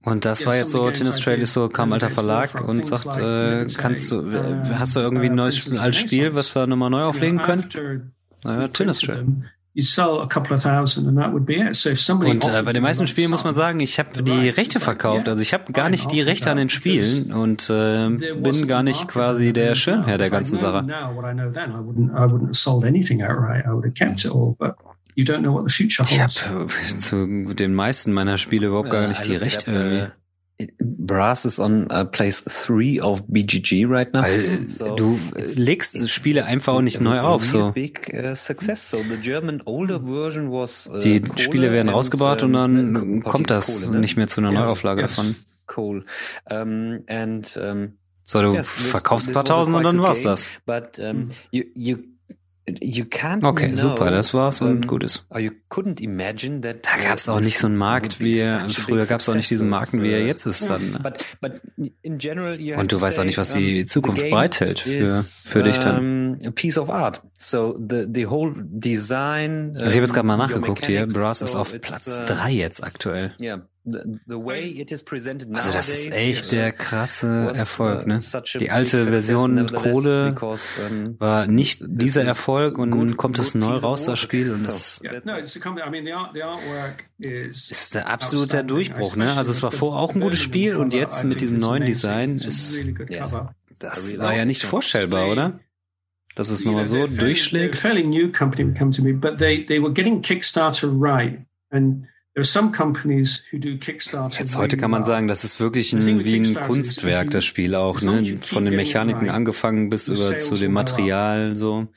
und 0.04 0.24
das 0.24 0.46
war 0.46 0.56
jetzt 0.56 0.72
so, 0.72 0.90
Tennis 0.92 1.18
Trail 1.18 1.40
ist 1.42 1.52
so, 1.52 1.68
kam 1.68 1.92
alter 1.92 2.10
Verlag 2.10 2.66
und 2.66 2.86
sagt, 2.86 3.18
äh, 3.18 3.66
kannst 3.78 4.10
du, 4.10 4.32
hast 4.74 4.96
du 4.96 5.02
irgendwie 5.02 5.26
ein 5.26 5.36
neues 5.36 5.78
altes 5.78 6.00
Spiel, 6.00 6.34
was 6.34 6.56
wir 6.56 6.66
nochmal 6.66 6.90
neu 6.90 7.02
auflegen 7.04 7.40
können? 7.42 8.14
Naja, 8.44 8.70
Tennis 8.70 9.00
Trail. 9.00 9.26
Und 12.32 12.48
äh, 12.48 12.64
bei 12.64 12.74
den 12.74 12.82
meisten 12.82 13.06
Spielen 13.06 13.30
muss 13.30 13.44
man 13.44 13.54
sagen, 13.54 13.80
ich 13.80 14.00
habe 14.00 14.24
die 14.24 14.50
Rechte 14.50 14.80
verkauft. 14.80 15.30
Also 15.30 15.44
ich 15.44 15.54
habe 15.54 15.72
gar 15.72 15.90
nicht 15.90 16.12
die 16.12 16.22
Rechte 16.22 16.50
an 16.50 16.58
den 16.58 16.70
Spielen 16.70 17.32
und 17.32 17.70
äh, 17.70 18.10
bin 18.10 18.68
gar 18.68 18.82
nicht 18.82 19.08
quasi 19.08 19.54
der 19.54 19.76
Schirmherr 19.76 20.18
der 20.18 20.32
ganzen 20.32 20.58
Sache. 20.58 20.84
Ich 26.10 26.20
habe 26.20 26.68
zu 26.98 27.54
den 27.54 27.74
meisten 27.74 28.14
meiner 28.14 28.38
Spiele 28.38 28.68
überhaupt 28.68 28.90
gar 28.90 29.08
nicht 29.08 29.26
die 29.28 29.36
Rechte 29.36 29.72
irgendwie. 29.72 30.12
Brass 30.80 31.46
is 31.46 31.60
on 31.60 31.88
uh, 31.92 32.04
place 32.04 32.42
three 32.42 33.00
of 33.00 33.24
BGG 33.28 33.88
right 33.88 34.12
now. 34.12 34.24
Weil 34.24 34.68
so 34.68 34.96
du 34.96 35.20
legst 35.56 36.10
Spiele 36.10 36.46
einfach 36.46 36.74
auch 36.74 36.82
nicht 36.82 37.00
neu 37.00 37.20
auf. 37.20 37.46
So. 37.46 37.72
Big, 37.72 38.12
uh, 38.14 38.36
success. 38.36 38.90
So 38.90 38.98
the 39.08 39.18
German 39.18 39.62
older 39.66 40.00
version 40.00 40.52
was, 40.52 40.90
uh, 40.92 41.00
Die 41.00 41.22
Spiele 41.38 41.72
werden 41.72 41.90
rausgebracht 41.90 42.42
und 42.42 42.54
dann 42.54 43.22
kommt 43.24 43.52
das 43.52 43.84
Kohle, 43.84 43.96
ne? 43.96 44.00
nicht 44.00 44.18
mehr 44.18 44.28
zu 44.28 44.42
einer 44.42 44.52
Neuauflage 44.52 45.02
yes. 45.02 45.16
davon. 45.16 45.36
Cool. 45.76 46.06
Um, 46.50 47.04
and, 47.08 47.58
um, 47.58 47.94
so, 48.24 48.42
du 48.42 48.54
yes, 48.54 48.70
verkaufst 48.70 49.28
ein 49.28 49.34
paar 49.34 49.46
tausend 49.46 49.76
und 49.76 49.84
dann 49.84 50.02
war's 50.02 50.24
das. 50.24 50.50
But 50.66 50.98
um, 50.98 51.30
you, 51.52 51.66
you 51.76 51.98
Okay, 53.44 53.76
super, 53.76 54.12
das 54.12 54.34
war's 54.34 54.60
und 54.62 54.88
gut 54.88 55.04
ist. 55.04 55.26
Da 56.82 56.98
gab 57.08 57.18
es 57.18 57.30
auch 57.30 57.40
nicht 57.40 57.58
so 57.60 57.68
einen 57.68 57.78
Markt 57.78 58.20
wie 58.20 58.42
früher 58.74 59.06
gab 59.06 59.22
es 59.22 59.30
auch 59.30 59.36
nicht 59.36 59.50
diesen 59.50 59.70
Marken 59.70 60.04
wie 60.04 60.12
er 60.12 60.26
jetzt 60.26 60.46
ist 60.46 60.70
dann. 60.70 60.92
Ne? 60.92 61.14
Und 62.78 62.92
du 62.92 63.00
weißt 63.00 63.20
auch 63.20 63.24
nicht, 63.24 63.38
was 63.38 63.54
die 63.54 63.86
Zukunft 63.86 64.22
bereithält 64.32 64.80
für, 64.82 65.06
für 65.50 65.64
dich 65.64 65.80
dann. 65.80 66.40
Piece 66.56 66.78
of 66.78 66.90
art. 66.90 67.22
So 67.38 67.78
the, 67.78 68.06
the 68.14 68.28
whole 68.28 68.54
design. 68.58 69.72
Also 69.76 69.86
ich 69.88 69.94
habe 69.94 70.02
jetzt 70.02 70.14
gerade 70.14 70.28
mal 70.28 70.36
nachgeguckt 70.38 70.86
hier. 70.88 71.06
Brass 71.08 71.42
ist 71.42 71.56
auf 71.56 71.80
Platz 71.82 72.22
drei 72.26 72.52
jetzt 72.52 72.84
aktuell. 72.84 73.34
Also 73.88 75.72
das 75.72 75.90
ist 75.90 76.12
echt 76.12 76.52
der 76.52 76.72
krasse 76.72 77.52
Erfolg, 77.56 78.06
ne? 78.06 78.20
Die 78.60 78.70
alte 78.70 78.98
Version 78.98 79.68
Kohle 79.68 80.36
war 81.20 81.48
nicht 81.48 81.82
dieser 81.86 82.24
Erfolg 82.24 82.78
und 82.78 82.90
nun 82.90 83.16
kommt 83.16 83.40
es 83.40 83.56
neu 83.56 83.76
raus, 83.76 84.06
das 84.06 84.20
Spiel, 84.20 84.52
und 84.52 84.68
das 84.68 85.02
ist 87.20 87.96
der 87.96 88.10
absolute 88.10 88.64
Durchbruch, 88.64 89.16
ne? 89.16 89.34
Also 89.38 89.52
es 89.52 89.64
war 89.64 89.72
vorher 89.72 90.02
auch 90.02 90.14
ein 90.14 90.22
gutes 90.22 90.40
Spiel 90.40 90.76
und 90.76 90.94
jetzt 90.94 91.24
mit 91.24 91.40
diesem 91.40 91.58
neuen 91.58 91.86
Design 91.86 92.36
ist, 92.36 92.82
das 93.80 94.18
war 94.18 94.36
ja 94.36 94.46
nicht 94.46 94.64
vorstellbar, 94.64 95.30
oder? 95.30 95.60
Dass 96.36 96.50
es 96.50 96.66
nochmal 96.66 96.86
so 96.86 97.08
durchschlägt. 97.08 97.78
Fairly 97.78 98.04
new 98.04 98.32
company 98.32 98.72
come 98.78 98.92
to 98.92 99.02
me, 99.02 99.14
but 99.14 99.40
they, 99.40 99.66
they 99.66 99.82
were 99.82 99.92
getting 99.92 100.22
Kickstarter 100.22 100.88
right. 100.92 101.46
And 101.72 102.06
Jetzt 104.38 104.58
heute 104.58 104.78
kann 104.78 104.92
man 104.92 105.04
sagen, 105.04 105.28
das 105.28 105.44
ist 105.44 105.60
wirklich 105.60 105.92
ein, 105.94 106.24
wie 106.24 106.36
ein 106.36 106.54
Kunstwerk, 106.54 107.32
das 107.32 107.44
Spiel 107.46 107.74
auch, 107.74 108.02
ne? 108.02 108.24
Von 108.42 108.64
den 108.66 108.76
Mechaniken 108.76 109.30
angefangen 109.30 109.90
bis 109.90 110.08
über 110.08 110.38
zu 110.38 110.56
dem 110.56 110.72
Material, 110.74 111.56
so, 111.56 111.88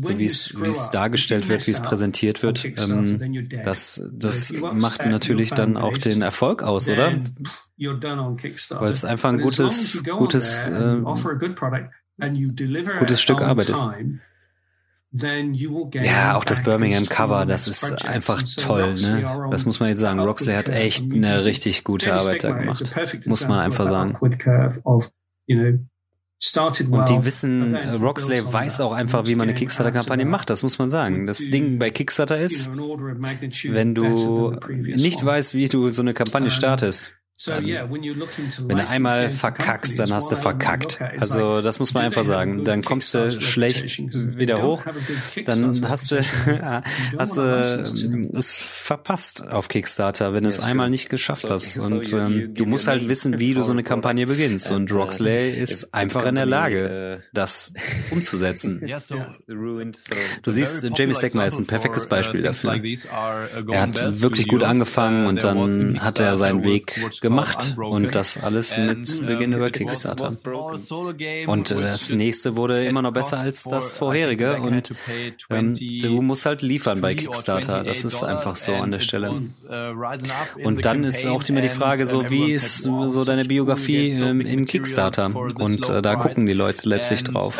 so 0.00 0.18
wie 0.18 0.24
es, 0.24 0.54
wie 0.62 0.68
es 0.68 0.90
dargestellt 0.90 1.48
wird, 1.48 1.66
wie 1.66 1.72
es 1.72 1.80
präsentiert 1.80 2.42
wird. 2.42 2.64
Ähm, 2.64 3.48
das, 3.64 4.08
das 4.12 4.52
macht 4.52 5.04
natürlich 5.04 5.50
dann 5.50 5.76
auch 5.76 5.98
den 5.98 6.22
Erfolg 6.22 6.62
aus, 6.62 6.88
oder? 6.88 7.18
Weil 8.80 8.90
es 8.90 9.04
einfach 9.04 9.30
ein 9.30 9.38
gutes, 9.38 10.04
gutes, 10.04 10.68
äh, 10.68 10.96
gutes 12.98 13.20
Stück 13.20 13.40
Arbeit 13.40 13.68
ist. 13.70 13.84
Ja, 15.10 16.36
auch 16.36 16.44
das 16.44 16.62
Birmingham 16.62 17.06
Cover, 17.06 17.46
das 17.46 17.66
ist 17.66 18.04
einfach 18.04 18.42
toll. 18.42 18.94
Ne? 18.94 19.48
Das 19.50 19.64
muss 19.64 19.80
man 19.80 19.88
jetzt 19.88 20.00
sagen. 20.00 20.20
Roxley 20.20 20.54
hat 20.54 20.68
echt 20.68 21.10
eine 21.10 21.44
richtig 21.44 21.82
gute 21.84 22.12
Arbeit 22.12 22.44
da 22.44 22.52
gemacht. 22.52 22.92
Muss 23.24 23.48
man 23.48 23.58
einfach 23.58 23.84
sagen. 23.84 24.16
Und 26.90 27.08
die 27.08 27.24
wissen, 27.24 27.74
Roxley 27.74 28.52
weiß 28.52 28.80
auch 28.82 28.92
einfach, 28.92 29.26
wie 29.26 29.34
man 29.34 29.48
eine 29.48 29.54
Kickstarter-Kampagne 29.58 30.24
macht. 30.24 30.50
Das 30.50 30.62
muss 30.62 30.78
man 30.78 30.90
sagen. 30.90 31.26
Das 31.26 31.38
Ding 31.38 31.78
bei 31.78 31.90
Kickstarter 31.90 32.38
ist, 32.38 32.70
wenn 32.76 33.94
du 33.94 34.56
nicht 34.76 35.24
weißt, 35.24 35.54
wie 35.54 35.68
du 35.68 35.88
so 35.90 36.02
eine 36.02 36.12
Kampagne 36.14 36.50
startest, 36.50 37.17
wenn 37.46 38.78
du 38.78 38.88
einmal 38.88 39.28
verkackst, 39.28 39.98
dann 39.98 40.12
hast 40.12 40.32
du 40.32 40.36
verkackt. 40.36 41.00
Also 41.18 41.60
das 41.60 41.78
muss 41.78 41.94
man 41.94 42.04
einfach 42.04 42.24
sagen. 42.24 42.64
Dann 42.64 42.82
kommst 42.82 43.14
du 43.14 43.30
schlecht 43.30 43.98
wieder 44.38 44.62
hoch, 44.62 44.84
dann 45.44 45.88
hast 45.88 46.10
du, 46.10 46.20
hast 47.16 47.36
du 47.36 47.42
es 48.36 48.52
verpasst 48.54 49.46
auf 49.48 49.68
Kickstarter, 49.68 50.32
wenn 50.32 50.42
du 50.42 50.48
es 50.48 50.60
einmal 50.60 50.90
nicht 50.90 51.10
geschafft 51.10 51.48
hast. 51.50 51.76
Und 51.76 52.12
ähm, 52.12 52.54
du 52.54 52.66
musst 52.66 52.86
halt 52.88 53.08
wissen, 53.08 53.38
wie 53.38 53.54
du 53.54 53.62
so 53.62 53.72
eine 53.72 53.82
Kampagne 53.82 54.26
beginnst. 54.26 54.70
Und 54.70 54.90
uh, 54.90 54.96
Roxley 54.96 55.50
ist 55.50 55.94
einfach 55.94 56.26
in 56.26 56.36
der 56.36 56.46
Lage, 56.46 57.14
uh, 57.16 57.22
das 57.32 57.72
umzusetzen. 58.10 58.82
Du 60.42 60.52
siehst, 60.52 60.88
Jamie 60.96 61.14
Stegmaier 61.14 61.48
ist 61.48 61.58
ein 61.58 61.66
perfektes 61.66 62.06
uh, 62.06 62.08
Beispiel 62.08 62.42
dafür. 62.42 62.80
Er 63.70 63.82
hat 63.82 64.20
wirklich 64.20 64.48
gut 64.48 64.62
angefangen 64.62 65.26
und 65.26 65.44
dann 65.44 66.00
hat 66.00 66.20
er 66.20 66.36
seinen 66.36 66.64
Weg 66.64 66.98
gemacht 67.28 67.76
und 67.76 68.14
das 68.14 68.42
alles 68.42 68.76
mit 68.78 69.26
Beginn 69.26 69.52
über 69.52 69.70
Kickstarter. 69.70 70.32
Und 71.46 71.70
das 71.70 72.10
nächste 72.12 72.56
wurde 72.56 72.84
immer 72.84 73.02
noch 73.02 73.12
besser 73.12 73.38
als 73.38 73.62
das 73.64 73.92
vorherige 73.94 74.60
und 74.60 74.92
ähm, 75.50 75.74
du 75.74 76.22
musst 76.22 76.46
halt 76.46 76.62
liefern 76.62 77.00
bei 77.00 77.14
Kickstarter. 77.14 77.82
Das 77.82 78.04
ist 78.04 78.22
einfach 78.22 78.56
so 78.56 78.72
an 78.74 78.90
der 78.90 78.98
Stelle. 78.98 79.40
Und 80.64 80.84
dann 80.84 81.04
ist 81.04 81.26
auch 81.26 81.44
immer 81.48 81.60
die 81.60 81.68
Frage 81.68 82.06
so, 82.06 82.30
wie 82.30 82.52
ist 82.52 82.82
so 82.82 83.24
deine 83.24 83.44
Biografie 83.44 84.10
ähm, 84.10 84.40
in 84.40 84.66
Kickstarter? 84.66 85.34
Und 85.34 85.88
äh, 85.88 86.02
da 86.02 86.16
gucken 86.16 86.46
die 86.46 86.52
Leute 86.52 86.88
letztlich 86.88 87.24
drauf. 87.24 87.58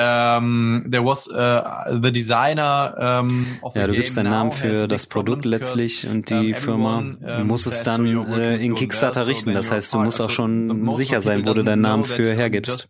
Ja, 3.74 3.86
du 3.86 3.92
gibst 3.92 4.16
deinen 4.16 4.30
Namen 4.30 4.52
für 4.52 4.88
das 4.88 5.06
Produkt 5.06 5.44
letztlich 5.44 6.06
und 6.06 6.30
die 6.30 6.54
Firma 6.54 7.02
muss 7.44 7.66
es 7.66 7.82
dann 7.82 8.06
äh, 8.32 8.56
in 8.56 8.74
Kickstarter 8.74 9.26
richten. 9.26 9.54
Das 9.54 9.70
heißt, 9.70 9.94
du 9.94 9.98
musst 10.00 10.20
auch 10.20 10.30
schon 10.30 10.90
sicher 10.92 11.20
sein, 11.20 11.44
wo 11.46 11.54
du 11.54 11.62
deinen 11.64 11.82
Namen 11.82 12.04
für 12.04 12.32
hergibst. 12.34 12.88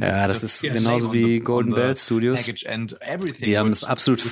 Ja, 0.00 0.28
das 0.28 0.42
ist 0.42 0.62
genauso 0.62 1.12
wie 1.12 1.40
Golden 1.40 1.74
Bell 1.74 1.96
Studios. 1.96 2.44
Die 2.44 3.58
haben 3.58 3.70
es 3.70 3.84
absolut 3.84 4.22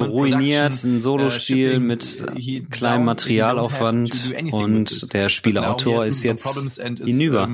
ruiniert, 0.00 0.84
ein 0.84 1.00
Solospiel 1.00 1.80
mit 1.80 2.24
kleinem 2.70 3.04
Materialaufwand 3.04 4.34
und 4.50 5.12
der 5.12 5.28
Spielautor 5.28 6.06
ist 6.06 6.22
jetzt 6.22 6.80
hinüber. 7.04 7.48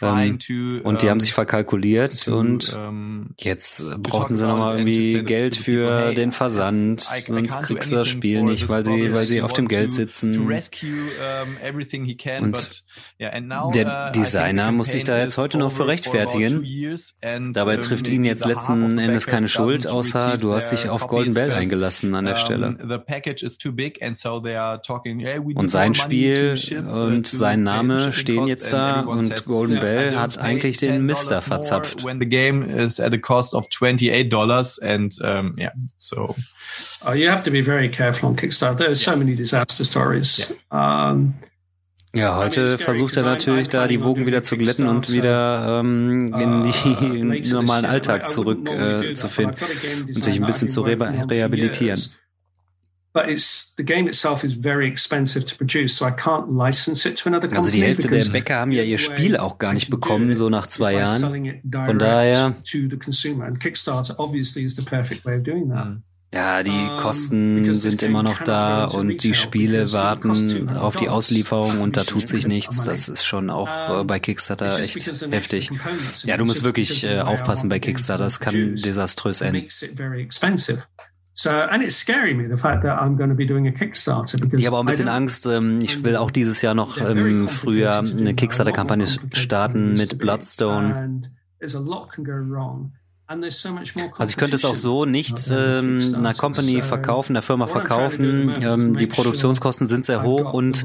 Ähm, 0.00 0.38
und 0.84 1.02
die 1.02 1.10
haben 1.10 1.20
sich 1.20 1.32
verkalkuliert 1.32 2.28
und 2.28 2.76
jetzt 3.38 3.84
brauchten 4.02 4.34
sie 4.34 4.46
nochmal 4.46 4.78
irgendwie 4.78 5.22
Geld 5.22 5.56
für 5.56 6.14
den 6.14 6.32
Versand, 6.32 7.00
sonst 7.00 7.60
kriegst 7.62 7.92
du 7.92 7.96
das 7.96 8.08
Spiel 8.08 8.42
nicht, 8.42 8.68
weil 8.68 8.84
sie, 8.84 9.12
weil 9.12 9.24
sie 9.24 9.42
auf 9.42 9.52
dem 9.52 9.68
Geld 9.68 9.92
sitzen. 9.92 10.48
Und 12.40 12.84
der 13.74 14.08
uh, 14.08 14.12
Designer 14.12 14.72
muss 14.78 14.90
sich 14.92 15.04
da 15.04 15.18
jetzt 15.18 15.36
heute 15.36 15.58
noch 15.58 15.72
für 15.72 15.86
rechtfertigen. 15.88 16.64
Dabei 17.52 17.76
trifft 17.78 18.08
ihn 18.08 18.24
jetzt 18.24 18.46
letzten 18.46 18.98
Endes 18.98 19.26
keine 19.26 19.48
Schuld, 19.48 19.86
außer 19.86 20.38
du 20.38 20.54
hast 20.54 20.70
dich 20.70 20.88
auf 20.88 21.08
Golden 21.08 21.34
Bell 21.34 21.52
eingelassen 21.52 22.14
an 22.14 22.24
der 22.24 22.36
Stelle. 22.36 22.78
Und 25.54 25.70
sein 25.70 25.94
Spiel 25.94 26.56
und 26.90 27.26
sein 27.26 27.62
Name 27.64 28.12
stehen 28.12 28.46
jetzt 28.46 28.72
da 28.72 29.00
und 29.00 29.44
Golden 29.44 29.80
Bell 29.80 30.16
hat 30.16 30.38
eigentlich 30.38 30.78
den 30.78 31.04
Mister 31.04 31.42
verzapft. 31.42 32.04
When 32.04 32.20
the 32.20 32.28
game 32.28 32.62
is 32.62 33.00
at 33.00 33.12
a 33.12 33.18
cost 33.18 33.54
of 33.54 33.66
28 33.68 34.30
dollars 34.30 34.78
and 34.78 35.18
yeah, 35.58 35.72
so. 35.96 36.34
Oh, 37.04 37.12
you 37.12 37.28
have 37.28 37.42
to 37.42 37.50
be 37.50 37.62
very 37.62 37.88
careful 37.88 38.28
on 38.28 38.36
Kickstarter. 38.36 38.78
There's 38.78 39.02
so 39.02 39.16
many 39.16 39.34
disaster 39.34 39.84
stories. 39.84 40.52
Yeah. 40.70 41.10
Um, 41.10 41.34
ja, 42.18 42.36
heute 42.36 42.78
versucht 42.78 43.16
er 43.16 43.22
natürlich 43.22 43.68
da 43.68 43.86
die 43.88 44.02
Wogen 44.02 44.26
wieder 44.26 44.42
zu 44.42 44.56
glätten 44.56 44.86
und 44.88 45.10
wieder 45.12 45.80
ähm, 45.80 46.34
in 46.34 46.62
die 47.42 47.50
normalen 47.52 47.84
Alltag 47.84 48.28
zurück 48.28 48.68
äh, 48.70 49.08
und 49.08 50.24
sich 50.24 50.40
ein 50.40 50.46
bisschen 50.46 50.68
zu 50.68 50.82
re 50.82 50.98
rehabilitieren. 51.30 52.00
Also 57.58 57.70
die 57.70 57.82
Hälfte 57.82 58.08
der 58.08 58.24
Bäcker 58.24 58.56
haben 58.56 58.70
ja 58.70 58.82
ihr 58.82 58.98
Spiel 58.98 59.36
auch 59.36 59.58
gar 59.58 59.72
nicht 59.72 59.90
bekommen, 59.90 60.34
so 60.34 60.50
nach 60.50 60.66
zwei 60.66 60.92
Jahren. 60.94 61.62
Von 61.86 61.98
daher. 61.98 62.54
Ja, 66.32 66.62
die 66.62 66.88
Kosten 67.00 67.74
sind 67.74 68.02
immer 68.02 68.22
noch 68.22 68.42
da 68.42 68.84
und 68.84 69.22
die 69.22 69.32
Spiele 69.32 69.92
warten 69.92 70.68
auf 70.76 70.94
die 70.94 71.08
Auslieferung 71.08 71.80
und 71.80 71.96
da 71.96 72.04
tut 72.04 72.28
sich 72.28 72.46
nichts. 72.46 72.84
Das 72.84 73.08
ist 73.08 73.24
schon 73.24 73.48
auch 73.48 74.00
äh, 74.00 74.04
bei 74.04 74.20
Kickstarter 74.20 74.78
echt 74.78 75.06
heftig. 75.30 75.70
Ja, 76.24 76.36
du 76.36 76.44
musst 76.44 76.64
wirklich 76.64 77.04
äh, 77.04 77.20
aufpassen 77.20 77.70
bei 77.70 77.78
Kickstarter. 77.78 78.24
Das 78.24 78.40
kann 78.40 78.76
desaströs 78.76 79.40
enden. 79.40 79.68
So, 81.32 81.50
and 81.50 81.84
it's 81.84 81.94
scaring 81.94 82.36
me, 82.36 82.48
the 82.48 82.60
fact 82.60 82.82
that 82.82 83.00
I'm 83.00 83.16
going 83.16 83.30
to 83.30 83.36
be 83.36 83.46
doing 83.46 83.68
a 83.68 83.70
Kickstarter. 83.70 84.38
Because 84.38 84.60
ich 84.60 84.66
habe 84.66 84.76
auch 84.76 84.80
ein 84.80 84.86
bisschen 84.86 85.08
Angst. 85.08 85.46
Ähm, 85.46 85.80
ich 85.80 86.02
will 86.02 86.16
auch 86.16 86.32
dieses 86.32 86.62
Jahr 86.62 86.74
noch 86.74 86.96
im 86.98 87.48
Frühjahr 87.48 88.00
eine 88.00 88.34
Kickstarter-Kampagne 88.34 89.06
starten 89.32 89.94
mit 89.94 90.18
Bloodstone. 90.18 91.22
Also 93.28 94.30
ich 94.30 94.36
könnte 94.38 94.56
es 94.56 94.64
auch 94.64 94.74
so 94.74 95.04
nicht 95.04 95.50
ähm, 95.52 96.14
einer 96.16 96.32
Company 96.32 96.80
verkaufen, 96.80 97.32
einer 97.32 97.42
Firma 97.42 97.66
verkaufen. 97.66 98.54
Ähm, 98.62 98.96
die 98.96 99.06
Produktionskosten 99.06 99.86
sind 99.86 100.06
sehr 100.06 100.22
hoch 100.22 100.54
und 100.54 100.82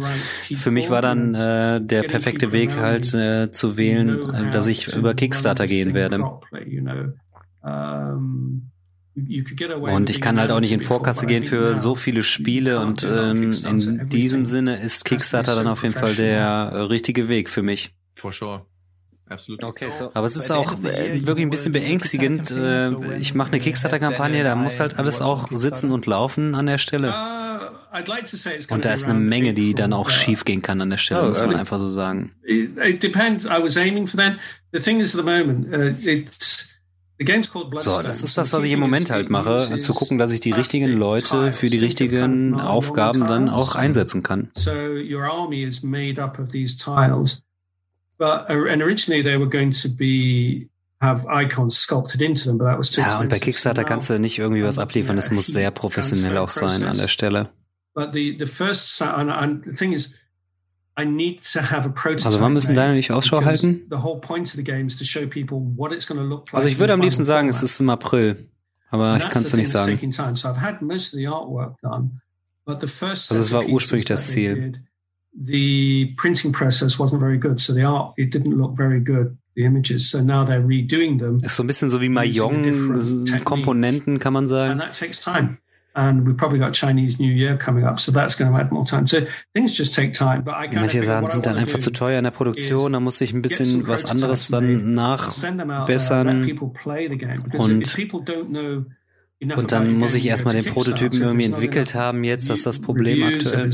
für 0.54 0.70
mich 0.70 0.90
war 0.90 1.02
dann 1.02 1.34
äh, 1.34 1.80
der 1.82 2.04
perfekte 2.04 2.52
Weg 2.52 2.76
halt 2.76 3.14
äh, 3.14 3.50
zu 3.50 3.78
wählen, 3.78 4.30
äh, 4.34 4.52
dass 4.52 4.68
ich 4.68 4.94
über 4.94 5.14
Kickstarter 5.14 5.68
gehen 5.68 5.94
werde. 5.94 6.22
Und 9.16 10.10
ich 10.10 10.20
kann 10.20 10.38
halt 10.38 10.52
auch 10.52 10.60
nicht 10.60 10.74
in 10.74 10.82
Vorkasse 10.82 11.26
gehen 11.28 11.46
für 11.46 11.76
so 11.76 11.96
viele 11.96 12.24
Spiele 12.24 12.82
und 12.82 13.04
ähm, 13.04 13.52
in 13.52 14.10
diesem 14.10 14.46
Sinne 14.46 14.76
ist 14.76 15.06
Kickstarter 15.06 15.56
dann 15.56 15.68
auf 15.68 15.84
jeden 15.84 15.96
Fall 15.96 16.14
der 16.14 16.90
richtige 16.90 17.30
Weg 17.30 17.50
für 17.50 17.62
mich. 17.62 17.96
For 18.16 18.34
sure. 18.34 18.66
Absolut. 19.30 19.64
Okay, 19.64 19.90
so. 19.92 20.12
Aber 20.14 20.26
es 20.26 20.36
ist 20.36 20.52
auch 20.52 20.74
äh, 20.84 21.26
wirklich 21.26 21.46
ein 21.46 21.50
bisschen 21.50 21.72
beängstigend. 21.72 22.52
Äh, 22.52 23.18
ich 23.18 23.34
mache 23.34 23.52
eine 23.52 23.60
Kickstarter-Kampagne, 23.60 24.44
da 24.44 24.56
muss 24.56 24.80
halt 24.80 25.00
alles 25.00 25.22
auch 25.22 25.50
sitzen 25.52 25.92
und 25.92 26.06
laufen 26.06 26.56
an 26.56 26.66
der 26.66 26.78
Stelle. 26.78 27.10
Uh, 27.10 28.74
und 28.74 28.86
da 28.86 28.94
ist 28.94 29.06
eine 29.06 29.14
Menge, 29.14 29.54
die 29.54 29.76
dann 29.76 29.94
auch 29.94 30.10
schief 30.10 30.46
gehen 30.46 30.62
kann 30.62 30.82
an 30.82 30.90
der 30.90 30.98
Stelle, 30.98 31.24
oh, 31.24 31.28
muss 31.28 31.42
man 31.42 31.56
einfach 31.56 31.80
so 31.80 31.88
sagen. 31.88 32.32
It 32.44 33.04
depends. 33.04 33.46
I 33.46 33.62
was 33.62 33.78
aiming 33.78 34.08
for 34.08 34.20
that. 34.20 34.34
The 34.72 34.80
thing 34.80 35.00
is, 35.00 35.16
at 35.16 35.24
the 35.24 35.32
moment, 35.32 35.68
uh, 35.72 35.94
so, 37.80 38.02
das 38.02 38.24
ist 38.24 38.38
das, 38.38 38.52
was 38.52 38.64
ich 38.64 38.72
im 38.72 38.80
Moment 38.80 39.12
halt 39.12 39.30
mache, 39.30 39.78
zu 39.78 39.94
gucken, 39.94 40.18
dass 40.18 40.32
ich 40.32 40.40
die 40.40 40.52
richtigen 40.52 40.92
Leute 40.92 41.54
für 41.54 41.68
die 41.68 41.78
richtigen 41.78 42.60
Aufgaben 42.60 43.22
dann 43.22 43.50
auch 43.50 43.76
einsetzen 43.76 44.24
kann. 44.24 44.50
But 48.24 48.50
and 48.50 48.82
originally 48.82 49.22
they 49.22 49.38
were 49.38 49.50
going 49.50 49.74
to 49.82 49.90
be 49.90 50.70
have 51.02 51.28
icons 51.28 51.78
sculpted 51.78 52.22
into 52.22 52.46
them, 52.46 52.58
but 52.58 52.64
that 52.64 52.78
was 52.78 52.90
too 52.90 53.02
Ja, 53.02 53.20
und 53.20 53.28
bei 53.28 53.38
Kickstarter 53.38 53.84
kannst 53.84 54.10
du 54.10 54.18
nicht 54.18 54.40
irgendwie 54.40 54.64
was 54.64 54.80
abliefern, 54.80 55.18
es 55.18 55.30
muss 55.30 55.48
sehr 55.48 55.72
professionell 55.72 56.38
auch 56.38 56.50
sein 56.50 56.84
an 56.84 56.96
der 56.96 57.10
Stelle. 57.10 57.50
But 57.94 58.14
the 58.14 58.38
the 58.40 58.46
first 58.46 59.02
and, 59.02 59.30
and 59.30 59.66
the 59.66 59.74
thing 59.74 59.92
is 59.92 60.18
also 60.96 62.40
wann 62.40 62.54
müssen 62.54 62.76
deine 62.76 62.94
nicht 62.94 63.12
Ausschau 63.12 63.44
halten? 63.44 63.88
Also 63.92 64.22
ich 66.68 66.80
würde 66.80 66.94
am 66.94 67.02
liebsten 67.02 67.24
sagen, 67.24 67.50
es 67.50 67.64
ist 67.64 67.80
im 67.80 67.90
April, 67.90 68.48
aber 68.90 69.18
ich 69.18 69.28
kann 69.28 69.42
es 69.42 69.50
dir 69.50 69.58
nicht 69.58 69.70
sagen. 69.70 70.00
Also 70.20 70.50
es 73.36 73.52
war 73.52 73.66
ursprünglich 73.66 74.06
das 74.06 74.30
Ziel. 74.30 74.84
The 75.36 76.14
printing 76.18 76.52
process 76.52 77.00
wasn't 77.00 77.20
very 77.20 77.38
good, 77.38 77.60
so 77.60 77.74
the 77.74 77.84
art 77.84 78.14
it 78.18 78.32
didn't 78.32 78.58
look 78.58 78.76
very 78.76 79.00
good. 79.00 79.38
The 79.56 79.66
images, 79.66 80.10
so 80.10 80.22
now 80.22 80.44
they're 80.44 80.62
redoing 80.62 81.20
them. 81.20 81.36
Ist 81.44 81.56
so 81.56 81.64
ein 81.64 81.68
bisschen 81.68 81.90
so 81.90 82.02
wie 82.02 82.10
Mahjong-Komponenten, 82.10 84.20
kann 84.20 84.34
man 84.34 84.48
sagen. 84.48 84.72
And 84.72 84.82
that 84.82 84.94
takes 84.94 85.20
time 85.20 85.60
and 85.96 86.28
we've 86.28 86.38
probably 86.38 86.60
got 86.60 86.74
Chinese 86.74 87.20
New 87.20 87.32
Year 87.32 87.58
coming 87.58 87.86
up, 87.86 88.00
so 88.00 88.12
that's 88.12 88.36
going 88.36 88.52
to 88.52 88.58
add 88.58 88.72
more 88.72 88.86
time. 88.86 89.08
So 89.08 89.22
things 89.54 89.74
just 89.74 89.94
take 89.94 90.14
time. 90.14 90.44
But 90.44 90.56
I 90.56 90.68
Manche 90.74 91.04
Sachen 91.04 91.28
sind 91.28 91.46
dann 91.46 91.58
einfach 91.58 91.80
zu 91.80 91.92
teuer 91.92 92.18
in 92.18 92.24
der 92.24 92.32
Produktion, 92.32 92.94
da 92.94 93.00
muss 93.00 93.22
ich 93.22 93.34
ein 93.34 93.42
bisschen 93.42 93.88
was 93.88 94.06
anderes 94.06 94.50
dann 94.50 94.94
nachbessern 94.94 96.28
und 96.28 96.46
und 99.56 99.72
dann 99.72 99.94
muss 99.94 100.14
ich 100.14 100.26
erstmal 100.26 100.54
den 100.56 100.66
Prototypen 100.66 101.22
irgendwie 101.22 101.46
entwickelt 101.46 101.96
haben 101.96 102.24
jetzt, 102.24 102.50
dass 102.50 102.64
das 102.64 102.80
Problem 102.80 103.24
aktuell. 103.24 103.72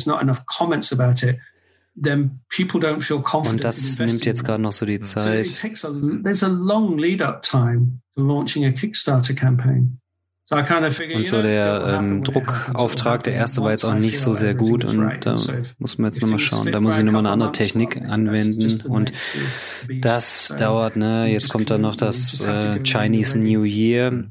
Und 3.53 3.63
das 3.63 3.99
nimmt 3.99 4.25
jetzt 4.25 4.43
gerade 4.45 4.61
noch 4.61 4.71
so 4.71 4.85
die 4.85 4.99
Zeit. 4.99 5.45
Und 11.15 11.27
so 11.27 11.41
der 11.43 11.83
ähm, 11.99 12.23
Druckauftrag, 12.23 13.23
der 13.23 13.33
erste 13.33 13.61
war 13.61 13.71
jetzt 13.71 13.83
auch 13.83 13.93
nicht 13.93 14.19
so 14.19 14.33
sehr 14.33 14.55
gut 14.55 14.83
und 14.85 15.25
da 15.25 15.35
muss 15.77 15.97
man 15.99 16.11
jetzt 16.11 16.21
nochmal 16.23 16.39
schauen. 16.39 16.71
Da 16.71 16.79
muss 16.79 16.97
ich 16.97 17.03
nochmal 17.03 17.21
eine 17.21 17.29
andere 17.29 17.51
Technik 17.51 18.01
anwenden 18.01 18.81
und 18.89 19.11
das 20.01 20.55
dauert, 20.57 20.95
ne? 20.95 21.27
Jetzt 21.27 21.49
kommt 21.49 21.69
dann 21.69 21.81
noch 21.81 21.95
das 21.95 22.41
äh, 22.41 22.79
Chinese 22.83 23.37
New 23.37 23.63
Year. 23.63 24.23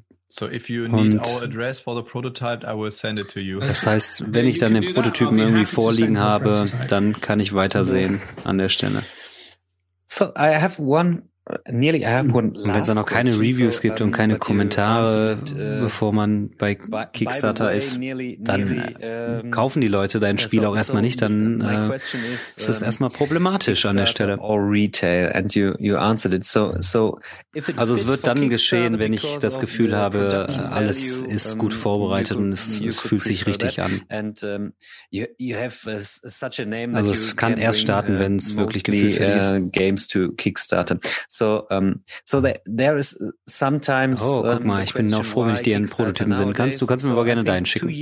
Und 3.60 3.66
Das 3.66 3.86
heißt, 3.86 4.24
wenn 4.28 4.46
ich 4.46 4.58
dann 4.58 4.74
den 4.74 4.92
Prototypen 4.92 5.38
irgendwie 5.38 5.64
vorliegen 5.64 6.18
habe, 6.18 6.66
dann 6.88 7.18
kann 7.20 7.40
ich 7.40 7.54
weitersehen 7.54 8.20
an 8.44 8.58
der 8.58 8.68
Stelle. 8.68 9.02
So 10.04 10.26
I 10.36 10.54
have 10.56 10.82
one 10.82 11.22
nearly 11.70 12.00
I 12.00 12.06
have 12.06 12.32
one 12.32 12.48
und 12.48 12.64
wenn 12.64 12.80
es 12.80 12.86
dann 12.86 12.96
noch 12.96 13.06
keine 13.06 13.32
Reviews 13.38 13.80
gibt 13.80 14.00
und 14.00 14.12
keine 14.12 14.38
Kommentare, 14.38 15.38
uh, 15.40 15.80
bevor 15.82 16.12
man 16.12 16.50
bei 16.58 16.74
Kickstarter 16.74 17.72
ist, 17.72 18.00
dann 18.40 18.78
äh, 19.00 19.42
kaufen 19.50 19.80
die 19.80 19.88
Leute 19.88 20.20
dein 20.20 20.38
Spiel 20.38 20.64
auch 20.64 20.76
erstmal 20.76 21.02
nicht, 21.02 21.22
dann 21.22 21.60
äh, 21.60 21.94
ist 22.34 22.68
das 22.68 22.82
erstmal 22.82 23.10
problematisch 23.10 23.86
an 23.86 23.96
der 23.96 24.06
Stelle. 24.06 24.38
Also 27.76 27.94
es 27.94 28.06
wird 28.06 28.26
dann 28.26 28.48
geschehen, 28.48 28.98
wenn 28.98 29.12
ich 29.12 29.38
das 29.38 29.60
Gefühl 29.60 29.96
habe, 29.96 30.48
alles 30.70 31.20
ist 31.20 31.58
gut 31.58 31.74
vorbereitet 31.74 32.36
und 32.36 32.52
es, 32.52 32.80
es 32.80 33.00
fühlt 33.00 33.24
sich 33.24 33.46
richtig 33.46 33.80
an. 33.80 34.02
Also 36.94 37.12
es 37.12 37.36
kann 37.36 37.56
erst 37.56 37.80
starten, 37.80 38.18
wenn 38.18 38.36
es 38.36 38.56
wirklich 38.56 38.84
gefühlt 38.84 39.18
ist. 39.18 39.72
Games 39.72 40.08
to 40.08 40.32
Kickstarter. 40.32 40.98
So, 41.38 41.64
um, 41.70 42.02
so 42.24 42.40
that 42.40 42.62
there 42.66 42.98
is 42.98 43.16
sometimes. 43.46 44.20
Oh, 44.24 44.42
guck 44.42 44.64
mal, 44.64 44.82
ich 44.82 44.92
bin 44.92 45.14
auch 45.14 45.24
froh, 45.24 45.46
wenn 45.46 45.54
ich 45.54 45.62
dir 45.62 45.76
einen 45.76 45.88
Prototypen 45.88 46.34
senden 46.34 46.52
kannst. 46.52 46.82
Du 46.82 46.86
kannst 46.86 47.06
mir 47.06 47.12
aber 47.12 47.24
gerne 47.24 47.44
deinen 47.44 47.64
schicken. 47.64 47.86
So, 47.86 47.92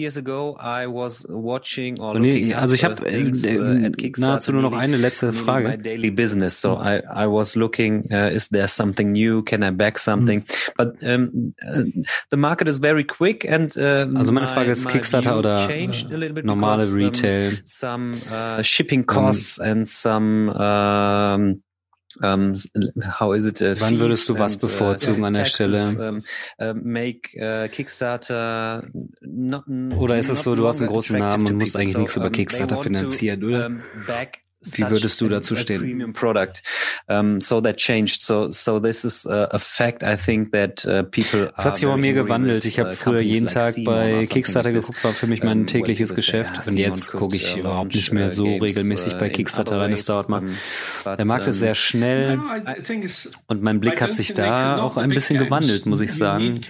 nee, 2.18 2.54
also 2.54 2.74
ich 2.74 2.82
habe 2.84 3.06
äh, 3.06 3.20
äh, 3.20 3.92
nahezu 4.16 4.52
nur 4.52 4.62
noch 4.62 4.72
eine 4.72 4.96
letzte 4.96 5.34
Frage. 5.34 5.68
My 5.68 5.76
daily 5.76 6.10
business. 6.10 6.62
So 6.62 6.78
I, 6.80 7.00
I 7.00 7.26
was 7.26 7.56
looking, 7.56 8.06
uh, 8.10 8.30
is 8.32 8.48
there 8.48 8.68
something 8.68 9.12
new? 9.12 9.42
Can 9.42 9.62
I 9.62 9.70
back 9.70 9.98
something? 9.98 10.42
But 10.78 11.02
um, 11.02 11.52
uh, 11.62 11.82
the 12.30 12.38
market 12.38 12.68
is 12.68 12.78
very 12.78 13.04
quick 13.04 13.44
and. 13.44 13.76
Uh, 13.76 14.06
also 14.16 14.32
meine 14.32 14.48
Frage 14.48 14.70
ist 14.70 14.88
Kickstarter 14.88 15.38
oder 15.38 15.68
normale 16.42 16.90
Retail. 16.94 17.58
Some 17.64 18.14
uh, 18.32 18.62
shipping 18.62 19.04
costs 19.04 19.60
um, 19.60 19.66
and 19.66 19.86
some. 19.86 20.48
Um, 20.56 21.60
um, 22.22 22.54
how 23.18 23.32
is 23.32 23.46
it? 23.46 23.60
Uh, 23.60 23.74
Wann 23.80 23.98
würdest 24.00 24.28
du 24.28 24.38
was 24.38 24.54
and, 24.54 24.64
uh, 24.64 24.66
bevorzugen 24.66 25.22
uh, 25.22 25.26
an 25.26 25.32
der 25.34 25.44
Stelle? 25.44 25.78
Um, 26.08 26.22
uh, 26.60 26.74
make 26.74 27.36
uh, 27.36 27.68
Kickstarter 27.68 28.84
not, 29.20 29.64
oder 29.68 30.18
ist 30.18 30.28
es 30.28 30.42
so, 30.42 30.54
du 30.54 30.66
hast 30.66 30.80
einen 30.80 30.90
großen 30.90 31.18
Namen 31.18 31.46
und 31.46 31.56
musst 31.56 31.76
eigentlich 31.76 31.92
so, 31.92 31.98
nichts 31.98 32.16
über 32.16 32.30
Kickstarter 32.30 32.76
finanzieren, 32.76 33.44
oder? 33.44 33.70
Wie 34.72 34.88
würdest 34.90 35.20
du 35.20 35.28
dazu 35.28 35.56
stehen? 35.56 35.80
Premium 35.80 36.12
product. 36.12 36.62
Um, 37.08 37.40
so 37.40 37.60
that 37.60 37.76
changed. 37.76 38.20
So 38.20 38.50
so 38.50 38.80
this 38.80 39.04
is 39.04 39.26
a, 39.26 39.48
a 39.50 39.58
fact. 39.58 40.02
I 40.02 40.16
think 40.16 40.52
that 40.52 40.84
uh, 40.86 41.02
people. 41.02 41.50
Das 41.56 41.66
hat 41.66 41.76
sich 41.76 41.86
aber 41.86 41.96
mir 41.96 42.14
gewandelt. 42.14 42.64
Ich 42.64 42.78
habe 42.78 42.90
uh, 42.90 42.94
früher 42.94 43.20
jeden 43.20 43.48
Tag 43.48 43.74
bei 43.84 44.26
Kickstarter 44.28 44.72
geguckt, 44.72 45.02
war 45.04 45.12
für 45.12 45.26
mich 45.26 45.42
mein 45.42 45.66
tägliches 45.66 46.14
Geschäft. 46.14 46.66
Und 46.66 46.76
jetzt 46.76 47.12
gucke 47.12 47.36
ich 47.36 47.56
überhaupt 47.56 47.94
nicht 47.94 48.12
mehr 48.12 48.30
so 48.30 48.44
regelmäßig 48.44 49.14
bei 49.14 49.28
Kickstarter 49.28 49.80
rein. 49.80 49.92
Es 49.92 50.04
dauert 50.04 50.28
mal. 50.28 50.42
Der 51.04 51.24
Markt 51.24 51.46
ist 51.46 51.58
sehr 51.58 51.74
schnell 51.74 52.40
und 53.46 53.62
mein 53.62 53.80
Blick 53.80 54.00
hat 54.00 54.14
sich 54.14 54.34
da 54.34 54.80
auch 54.80 54.96
ein 54.96 55.10
bisschen 55.10 55.38
gewandelt, 55.38 55.86
muss 55.86 56.00
ich 56.00 56.12
sagen. 56.12 56.60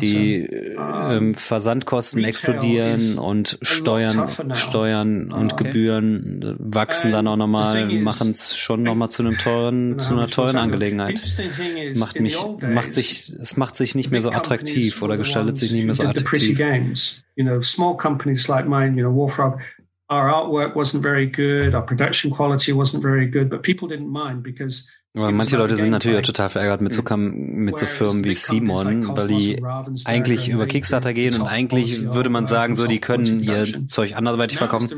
Die 0.00 0.42
ähm, 0.42 1.34
Versandkosten 1.34 2.24
explodieren 2.24 3.18
und 3.18 3.58
Steuern, 3.62 4.28
Steuern 4.54 5.32
und 5.32 5.56
Gebühren 5.56 6.56
wachsen 6.58 7.12
dann 7.12 7.26
auch 7.26 7.36
noch 7.36 7.41
nochmal, 7.42 7.86
machen 8.00 8.30
es 8.30 8.56
schon 8.56 8.82
nochmal 8.82 9.10
zu 9.10 9.22
einem 9.22 9.38
teuren, 9.38 9.98
zu 9.98 10.14
einer 10.14 10.28
teuren 10.28 10.56
Angelegenheit. 10.56 11.20
Macht 11.96 12.20
mich, 12.20 12.38
macht 12.60 12.92
sich, 12.92 13.32
es 13.40 13.56
macht 13.56 13.76
sich 13.76 13.94
nicht 13.94 14.10
mehr 14.10 14.20
so 14.20 14.30
attraktiv 14.30 15.02
oder 15.02 15.16
gestaltet 15.16 15.56
sich 15.56 15.72
nicht 15.72 15.84
mehr 15.84 15.94
so 15.94 16.04
attraktiv. 16.04 16.58
You 17.34 17.44
know, 17.44 17.60
small 17.60 17.96
companies 17.96 18.48
like 18.48 18.66
mine, 18.66 18.96
you 18.96 19.02
know, 19.02 19.14
Warfrog, 19.14 19.58
our 20.10 20.28
artwork 20.28 20.74
wasn't 20.74 21.02
very 21.02 21.26
good, 21.26 21.74
our 21.74 21.84
production 21.84 22.30
quality 22.30 22.72
wasn't 22.72 23.02
very 23.02 23.26
good, 23.26 23.48
but 23.48 23.62
people 23.62 23.88
didn't 23.88 24.10
mind 24.10 24.42
because 24.42 24.88
aber 25.14 25.30
manche 25.30 25.58
Leute 25.58 25.76
sind 25.76 25.90
natürlich 25.90 26.18
auch 26.18 26.22
total 26.22 26.48
verärgert 26.48 26.80
mit 26.80 26.94
so, 26.94 27.02
mit 27.16 27.76
so 27.76 27.84
Firmen 27.84 28.24
wie 28.24 28.34
Simon, 28.34 29.06
weil 29.14 29.28
die 29.28 29.62
eigentlich 30.06 30.48
über 30.48 30.66
Kickstarter 30.66 31.12
gehen 31.12 31.38
und 31.38 31.46
eigentlich 31.46 32.14
würde 32.14 32.30
man 32.30 32.46
sagen, 32.46 32.74
so, 32.74 32.86
die 32.86 32.98
können 32.98 33.40
ihr 33.40 33.86
Zeug 33.86 34.16
anderweitig 34.16 34.56
verkaufen. 34.56 34.88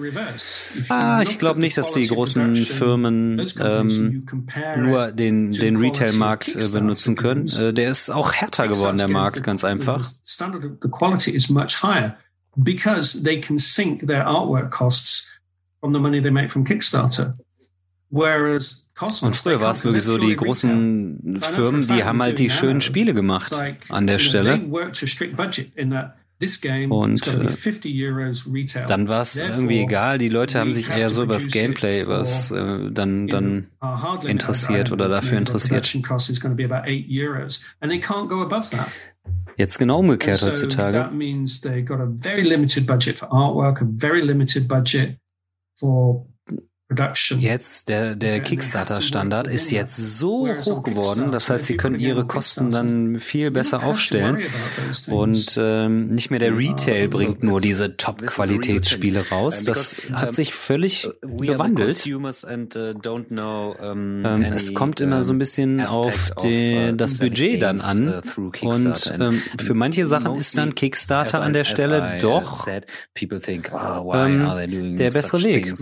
Ah, 0.88 1.20
ich 1.22 1.40
glaube 1.40 1.58
nicht, 1.58 1.76
dass 1.76 1.92
die 1.92 2.06
großen 2.06 2.54
Firmen 2.54 3.44
ähm, 3.60 4.26
nur 4.76 5.10
den, 5.10 5.50
den 5.50 5.76
Retail-Markt 5.76 6.54
äh, 6.54 6.68
benutzen 6.68 7.16
können. 7.16 7.48
Äh, 7.48 7.72
der 7.72 7.90
ist 7.90 8.10
auch 8.10 8.32
härter 8.32 8.68
geworden, 8.68 8.98
der 8.98 9.08
Markt, 9.08 9.42
ganz 9.42 9.64
einfach. 9.64 10.12
because 12.56 13.22
they 13.22 13.40
can 13.40 13.58
sink 13.58 14.06
their 14.06 14.24
artwork 14.24 14.70
costs 14.70 15.40
from 15.80 15.92
the 15.92 15.98
money 15.98 16.20
they 16.20 16.30
make 16.30 16.50
from 16.50 16.64
Kickstarter. 16.64 17.36
Whereas 18.10 18.83
und 19.00 19.36
früher 19.36 19.60
war 19.60 19.72
es 19.72 19.84
wirklich 19.84 20.04
so, 20.04 20.18
die 20.18 20.36
großen 20.36 21.40
Firmen, 21.40 21.86
die 21.86 22.04
haben 22.04 22.22
halt 22.22 22.38
die 22.38 22.50
schönen 22.50 22.80
Spiele 22.80 23.12
gemacht 23.14 23.52
an 23.88 24.06
der 24.06 24.18
Stelle. 24.18 24.60
Und 26.90 27.26
äh, 27.26 28.86
dann 28.86 29.08
war 29.08 29.22
es 29.22 29.38
irgendwie 29.38 29.78
egal, 29.80 30.18
die 30.18 30.28
Leute 30.28 30.58
haben 30.58 30.72
sich 30.72 30.90
eher 30.90 31.10
so 31.10 31.22
über 31.22 31.34
das 31.34 31.48
Gameplay 31.48 32.06
was 32.06 32.50
äh, 32.50 32.90
dann, 32.90 33.28
dann 33.28 33.68
interessiert 34.26 34.92
oder 34.92 35.08
dafür 35.08 35.38
interessiert. 35.38 35.96
Jetzt 39.56 39.78
genau 39.78 40.00
umgekehrt 40.00 40.42
heutzutage. 40.42 41.10
For 45.76 46.26
Jetzt, 47.38 47.88
der, 47.88 48.14
der 48.14 48.40
Kickstarter-Standard 48.40 49.46
ist 49.46 49.70
jetzt 49.70 50.18
so 50.18 50.46
hoch 50.46 50.82
geworden, 50.82 51.32
das 51.32 51.48
heißt, 51.48 51.64
sie 51.64 51.78
können 51.78 51.98
ihre 51.98 52.26
Kosten 52.26 52.70
dann 52.70 53.18
viel 53.18 53.50
besser 53.50 53.82
aufstellen 53.82 54.42
und 55.08 55.58
ähm, 55.58 56.08
nicht 56.08 56.30
mehr 56.30 56.40
der 56.40 56.54
Retail 56.56 57.08
bringt 57.08 57.42
nur 57.42 57.62
diese 57.62 57.96
Top-Qualitätsspiele 57.96 59.30
raus. 59.30 59.64
Das 59.64 59.96
hat 60.12 60.32
sich 60.32 60.52
völlig 60.52 61.08
gewandelt. 61.22 62.06
Uh, 62.06 62.28
ähm, 63.80 64.42
es 64.54 64.74
kommt 64.74 65.00
immer 65.00 65.22
so 65.22 65.32
ein 65.32 65.38
bisschen 65.38 65.80
auf 65.80 66.32
die, 66.42 66.90
uh, 66.92 66.96
das 66.96 67.16
Budget 67.16 67.62
dann 67.62 67.80
an. 67.80 68.22
uh, 68.36 68.50
und 68.60 69.14
ähm, 69.18 69.42
für 69.58 69.72
manche 69.72 70.04
Sachen 70.04 70.34
ist 70.34 70.58
dann 70.58 70.74
Kickstarter 70.74 71.40
an 71.40 71.54
der 71.54 71.64
Stelle 71.64 72.18
doch 72.20 72.66
oh, 72.66 74.12
ähm, 74.14 74.96
der 74.96 75.10
bessere 75.10 75.42
Weg 75.42 75.72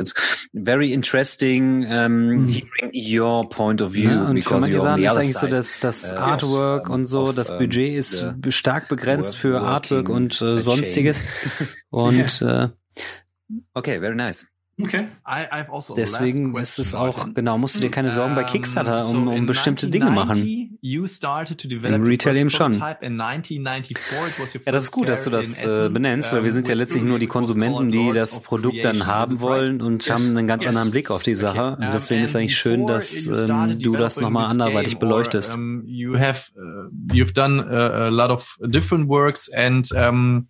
it's 0.00 0.14
very 0.52 0.92
interesting 0.92 1.84
um, 1.84 2.48
hearing 2.48 2.92
your 2.92 3.48
point 3.48 3.80
of 3.80 3.92
view. 3.92 4.10
Ja, 4.10 4.24
und 4.24 4.42
für 4.42 4.58
manche 4.58 4.80
Sachen 4.80 5.02
ist 5.02 5.16
eigentlich 5.16 5.38
so, 5.38 5.46
dass 5.46 5.80
das 5.80 6.12
uh, 6.12 6.16
Artwork 6.16 6.88
und 6.88 7.06
so, 7.06 7.32
das 7.32 7.56
Budget 7.56 7.94
ist 7.94 8.26
stark 8.48 8.88
begrenzt 8.88 9.36
für 9.36 9.60
Artwork 9.60 10.08
und 10.08 10.40
äh, 10.42 10.60
sonstiges. 10.60 11.22
Und 11.90 12.40
äh, 12.42 12.68
okay, 13.74 13.98
very 13.98 14.14
nice. 14.14 14.46
Okay. 14.82 15.06
Also 15.24 15.94
Deswegen 15.94 16.56
ist 16.56 16.78
es 16.78 16.94
auch, 16.94 17.32
genau, 17.34 17.58
musst 17.58 17.76
du 17.76 17.80
dir 17.80 17.90
keine 17.90 18.10
Sorgen 18.10 18.34
bei 18.34 18.44
Kickstarter 18.44 19.06
um, 19.08 19.28
um 19.28 19.46
bestimmte 19.46 19.88
Dinge 19.88 20.10
machen. 20.10 20.78
Im 20.82 22.02
Retail 22.02 22.36
eben 22.36 22.50
schon. 22.50 22.72
Ja, 24.64 24.72
das 24.72 24.84
ist 24.84 24.90
gut, 24.92 25.08
dass 25.08 25.24
du 25.24 25.30
das 25.30 25.62
äh, 25.62 25.88
benennst, 25.90 26.32
weil 26.32 26.42
wir 26.44 26.52
sind 26.52 26.68
ja 26.68 26.74
letztlich 26.74 27.02
nur 27.04 27.18
die 27.18 27.26
Konsumenten, 27.26 27.90
die 27.90 28.12
das 28.12 28.40
Produkt 28.40 28.84
dann 28.84 29.06
haben 29.06 29.40
wollen 29.40 29.82
und 29.82 30.08
haben 30.10 30.36
einen 30.36 30.46
ganz 30.46 30.66
anderen 30.66 30.90
Blick 30.90 31.10
auf 31.10 31.22
die 31.22 31.34
Sache. 31.34 31.76
Und 31.76 31.92
deswegen 31.92 32.22
ist 32.24 32.34
eigentlich 32.36 32.56
schön, 32.56 32.86
dass 32.86 33.26
ähm, 33.26 33.78
du 33.78 33.92
das 33.94 34.20
nochmal 34.20 34.46
anderweitig 34.46 34.98
beleuchtest. 34.98 35.56
You 35.84 36.18
have, 36.18 36.50
uh, 36.56 36.88
you've 37.12 37.32
done 37.34 37.60
a, 37.62 38.06
a 38.06 38.08
lot 38.08 38.30
of 38.30 38.58
different 38.62 39.08
works 39.08 39.50
and 39.52 39.90
um, 39.92 40.48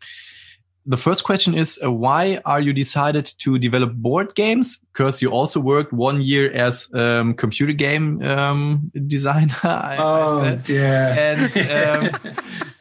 the 0.87 0.97
first 0.97 1.25
question 1.25 1.55
is 1.55 1.79
uh, 1.85 1.91
why 1.91 2.41
are 2.45 2.61
you 2.61 2.73
decided 2.73 3.27
to 3.39 3.59
develop 3.59 3.95
board 3.95 4.35
games? 4.35 4.81
Because 4.93 5.23
you 5.23 5.31
also 5.31 5.61
worked 5.61 5.93
one 5.93 6.21
year 6.21 6.51
as 6.53 6.89
um, 6.93 7.35
computer 7.35 7.73
game 7.73 8.21
um, 8.23 8.91
designer. 9.07 9.55
I, 9.63 9.97
oh, 9.99 10.43
I 10.43 10.59
yeah. 10.69 11.17
And 11.17 12.15
um, 12.15 12.33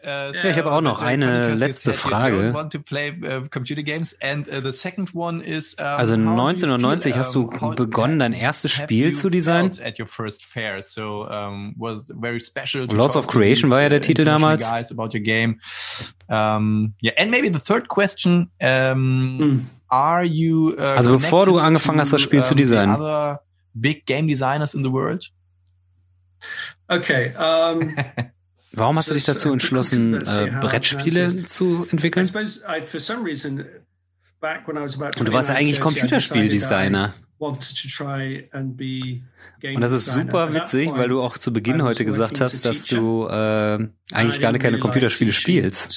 Äh, 0.09 0.33
ja, 0.43 0.49
ich 0.49 0.57
habe 0.57 0.71
auch 0.71 0.81
noch 0.81 1.01
eine 1.01 1.53
letzte 1.55 1.93
Frage. 1.93 2.53
Uh, 2.53 2.53
uh, 5.79 5.83
also 5.83 6.13
1990 6.13 7.15
hast 7.15 7.35
du 7.35 7.47
begonnen, 7.75 8.19
dein 8.19 8.33
erstes 8.33 8.71
Spiel 8.71 9.13
zu 9.13 9.29
designen. 9.29 9.71
Lords 12.91 13.15
of 13.15 13.27
Creation 13.27 13.69
war 13.69 13.81
ja 13.81 13.89
der 13.89 13.99
uh, 13.99 14.01
Titel 14.01 14.25
damals. 14.25 14.71
Also 20.77 21.13
bevor 21.13 21.45
du 21.45 21.57
angefangen 21.57 21.99
hast, 21.99 22.13
das 22.13 22.21
Spiel 22.21 22.43
zu 22.43 22.55
designen. 22.55 23.37
Big 23.73 24.05
game 24.05 24.27
designers 24.27 24.73
in 24.73 24.83
the 24.83 24.91
world? 24.91 25.29
Okay. 26.87 27.33
Um 27.35 27.95
Warum 28.71 28.97
hast 28.97 29.09
du 29.09 29.13
dich 29.13 29.23
dazu 29.23 29.51
entschlossen, 29.51 30.13
äh, 30.13 30.51
Brettspiele 30.61 31.45
zu 31.45 31.87
entwickeln? 31.91 32.29
Und 35.19 35.27
du 35.27 35.33
warst 35.33 35.49
ja 35.49 35.55
eigentlich 35.55 35.81
Computerspieldesigner. 35.81 37.13
Und 37.39 37.63
das 39.81 39.91
ist 39.91 40.05
super 40.13 40.53
witzig, 40.53 40.91
weil 40.93 41.09
du 41.09 41.21
auch 41.21 41.37
zu 41.37 41.51
Beginn 41.51 41.83
heute 41.83 42.05
gesagt 42.05 42.41
hast, 42.41 42.63
dass 42.65 42.85
du 42.85 43.27
äh, 43.27 43.87
eigentlich 44.11 44.39
gar 44.39 44.53
keine 44.57 44.79
Computerspiele 44.79 45.33
spielst. 45.33 45.93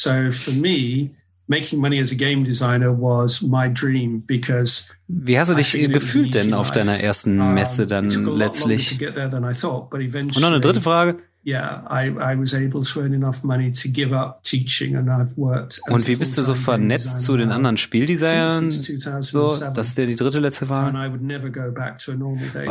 Wie 5.09 5.39
hast 5.39 5.51
du 5.51 5.55
dich 5.55 5.73
gefühlt 5.93 6.35
denn 6.35 6.55
auf 6.55 6.71
deiner 6.71 7.01
ersten 7.01 7.55
Messe 7.55 7.87
dann 7.87 8.11
letztlich? 8.37 9.01
Und 9.01 10.41
noch 10.41 10.49
eine 10.49 10.61
dritte 10.61 10.81
Frage 10.81 11.19
yeah, 11.45 11.83
I, 11.91 12.11
I 12.21 12.35
was 12.37 12.55
able 12.55 12.83
to 12.85 13.01
earn 13.01 13.15
enough 13.15 13.43
money 13.43 13.73
to 13.73 13.89
give 13.89 14.13
up 14.13 14.43
teaching 14.45 14.97
and 14.97 15.09
I've 15.09 15.37
worked. 15.37 15.81
Und 15.89 16.07
wie 16.07 16.17
bist 16.17 16.39
du 16.39 16.43
so 16.43 16.55
vernetzt 16.55 17.23
zu 17.23 17.37
den 17.37 17.51
anderen 17.51 17.77
Spieldesignern? 17.77 18.71
So, 18.71 19.49
das 19.75 19.89
ist 19.89 19.99
ja 19.99 20.07
die 20.07 20.15
dritte 20.15 20.39
letzte 20.39 20.67
Frage. 20.67 20.97
Aber 20.97 21.19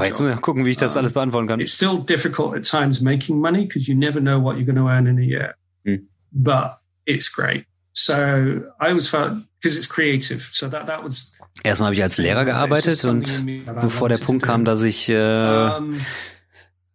jetzt 0.06 0.20
muss 0.20 0.34
ich 0.34 0.42
gucken, 0.42 0.66
wie 0.66 0.72
ich 0.72 0.78
das 0.78 0.98
alles 0.98 1.14
beantworten 1.14 1.48
kann. 1.48 1.60
It's 1.60 1.74
still 1.74 2.00
difficult 2.04 2.56
at 2.56 2.64
times 2.64 3.02
making 3.02 3.40
money 3.40 3.66
because 3.66 3.92
you 3.92 3.98
never 3.98 4.22
know 4.22 4.42
what 4.42 4.56
you're 4.56 4.66
going 4.66 4.78
to 4.78 4.88
earn 4.88 5.08
in 5.08 5.18
a 5.18 5.22
year. 5.22 5.56
Hm. 5.86 6.08
But 6.32 6.78
it's 7.06 7.30
great. 7.30 7.66
So 7.94 8.14
I 8.14 8.62
always 8.80 9.10
felt 9.10 9.34
because 9.60 9.78
it's 9.78 9.88
creative. 9.88 10.42
So 10.52 10.70
that 10.70 10.88
that 10.88 11.04
was 11.04 11.34
Erstmal 11.64 11.88
habe 11.88 11.96
ich 11.96 12.04
als 12.04 12.18
Lehrer 12.18 12.46
gearbeitet 12.46 13.04
und 13.04 13.46
bevor 13.82 14.10
der 14.10 14.18
Punkt 14.18 14.44
kam, 14.44 14.66
dass 14.66 14.82
ich 14.82 15.10
äh, 15.10 15.70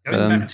ähm, 0.07 0.47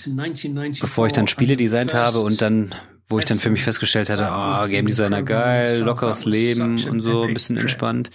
bevor 0.81 1.07
ich 1.07 1.13
dann 1.13 1.27
Spiele 1.27 1.55
designt 1.55 1.93
habe 1.93 2.19
und 2.19 2.41
dann, 2.41 2.75
wo 3.07 3.19
ich 3.19 3.25
dann 3.25 3.37
für 3.37 3.49
mich 3.49 3.63
festgestellt 3.63 4.09
hatte, 4.09 4.27
ah, 4.27 4.63
oh, 4.63 4.67
Game 4.67 4.85
Designer 4.85 5.23
geil, 5.23 5.79
lockeres 5.79 6.25
Leben 6.25 6.83
und 6.89 7.01
so, 7.01 7.23
ein 7.23 7.33
bisschen 7.33 7.57
entspannt. 7.57 8.11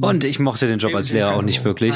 Und 0.00 0.24
ich 0.24 0.38
mochte 0.38 0.66
den 0.66 0.78
Job 0.78 0.94
als 0.94 1.12
Lehrer 1.12 1.34
auch 1.34 1.42
nicht 1.42 1.64
wirklich. 1.64 1.94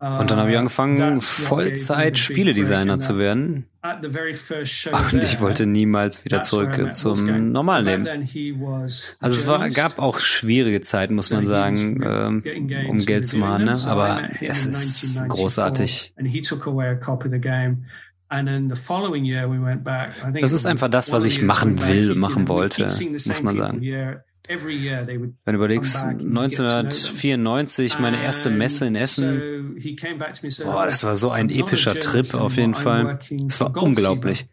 Und 0.00 0.30
dann 0.30 0.38
habe 0.38 0.48
ich 0.48 0.56
uh, 0.56 0.60
angefangen, 0.60 1.20
Vollzeit 1.20 2.18
Spieledesigner 2.18 2.98
zu 2.98 3.18
werden. 3.18 3.66
Und 5.12 5.22
ich 5.22 5.40
wollte 5.42 5.66
niemals 5.66 6.24
wieder 6.24 6.40
zurück 6.40 6.94
zum 6.94 7.52
normalen 7.52 7.84
Leben. 8.04 8.26
Also 9.20 9.40
es 9.40 9.46
war, 9.46 9.68
gab 9.68 9.98
auch 9.98 10.18
schwierige 10.18 10.80
Zeiten, 10.80 11.14
muss 11.16 11.30
man 11.30 11.44
sagen, 11.44 12.00
ähm, 12.02 12.42
um 12.88 12.98
Geld 13.04 13.26
zu 13.26 13.36
machen, 13.36 13.64
ne? 13.64 13.78
aber 13.86 14.22
es 14.40 14.64
ist 14.64 15.28
großartig. 15.28 16.14
Das 20.40 20.52
ist 20.52 20.64
einfach 20.64 20.88
das, 20.88 21.12
was 21.12 21.26
ich 21.26 21.42
machen 21.42 21.86
will, 21.86 22.14
machen 22.14 22.48
wollte, 22.48 22.84
muss 22.84 23.42
man 23.42 23.58
sagen. 23.58 23.82
Wenn 24.48 25.34
du 25.44 25.52
überlegst, 25.52 26.04
1994 26.04 27.98
meine 27.98 28.22
erste 28.22 28.50
Messe 28.50 28.86
in 28.86 28.96
Essen, 28.96 29.76
boah, 30.64 30.86
das 30.86 31.04
war 31.04 31.16
so 31.16 31.30
ein 31.30 31.50
epischer 31.50 31.94
Trip 31.94 32.34
auf 32.34 32.56
jeden 32.56 32.74
Fall. 32.74 33.18
Es 33.48 33.60
war 33.60 33.76
unglaublich. 33.76 34.46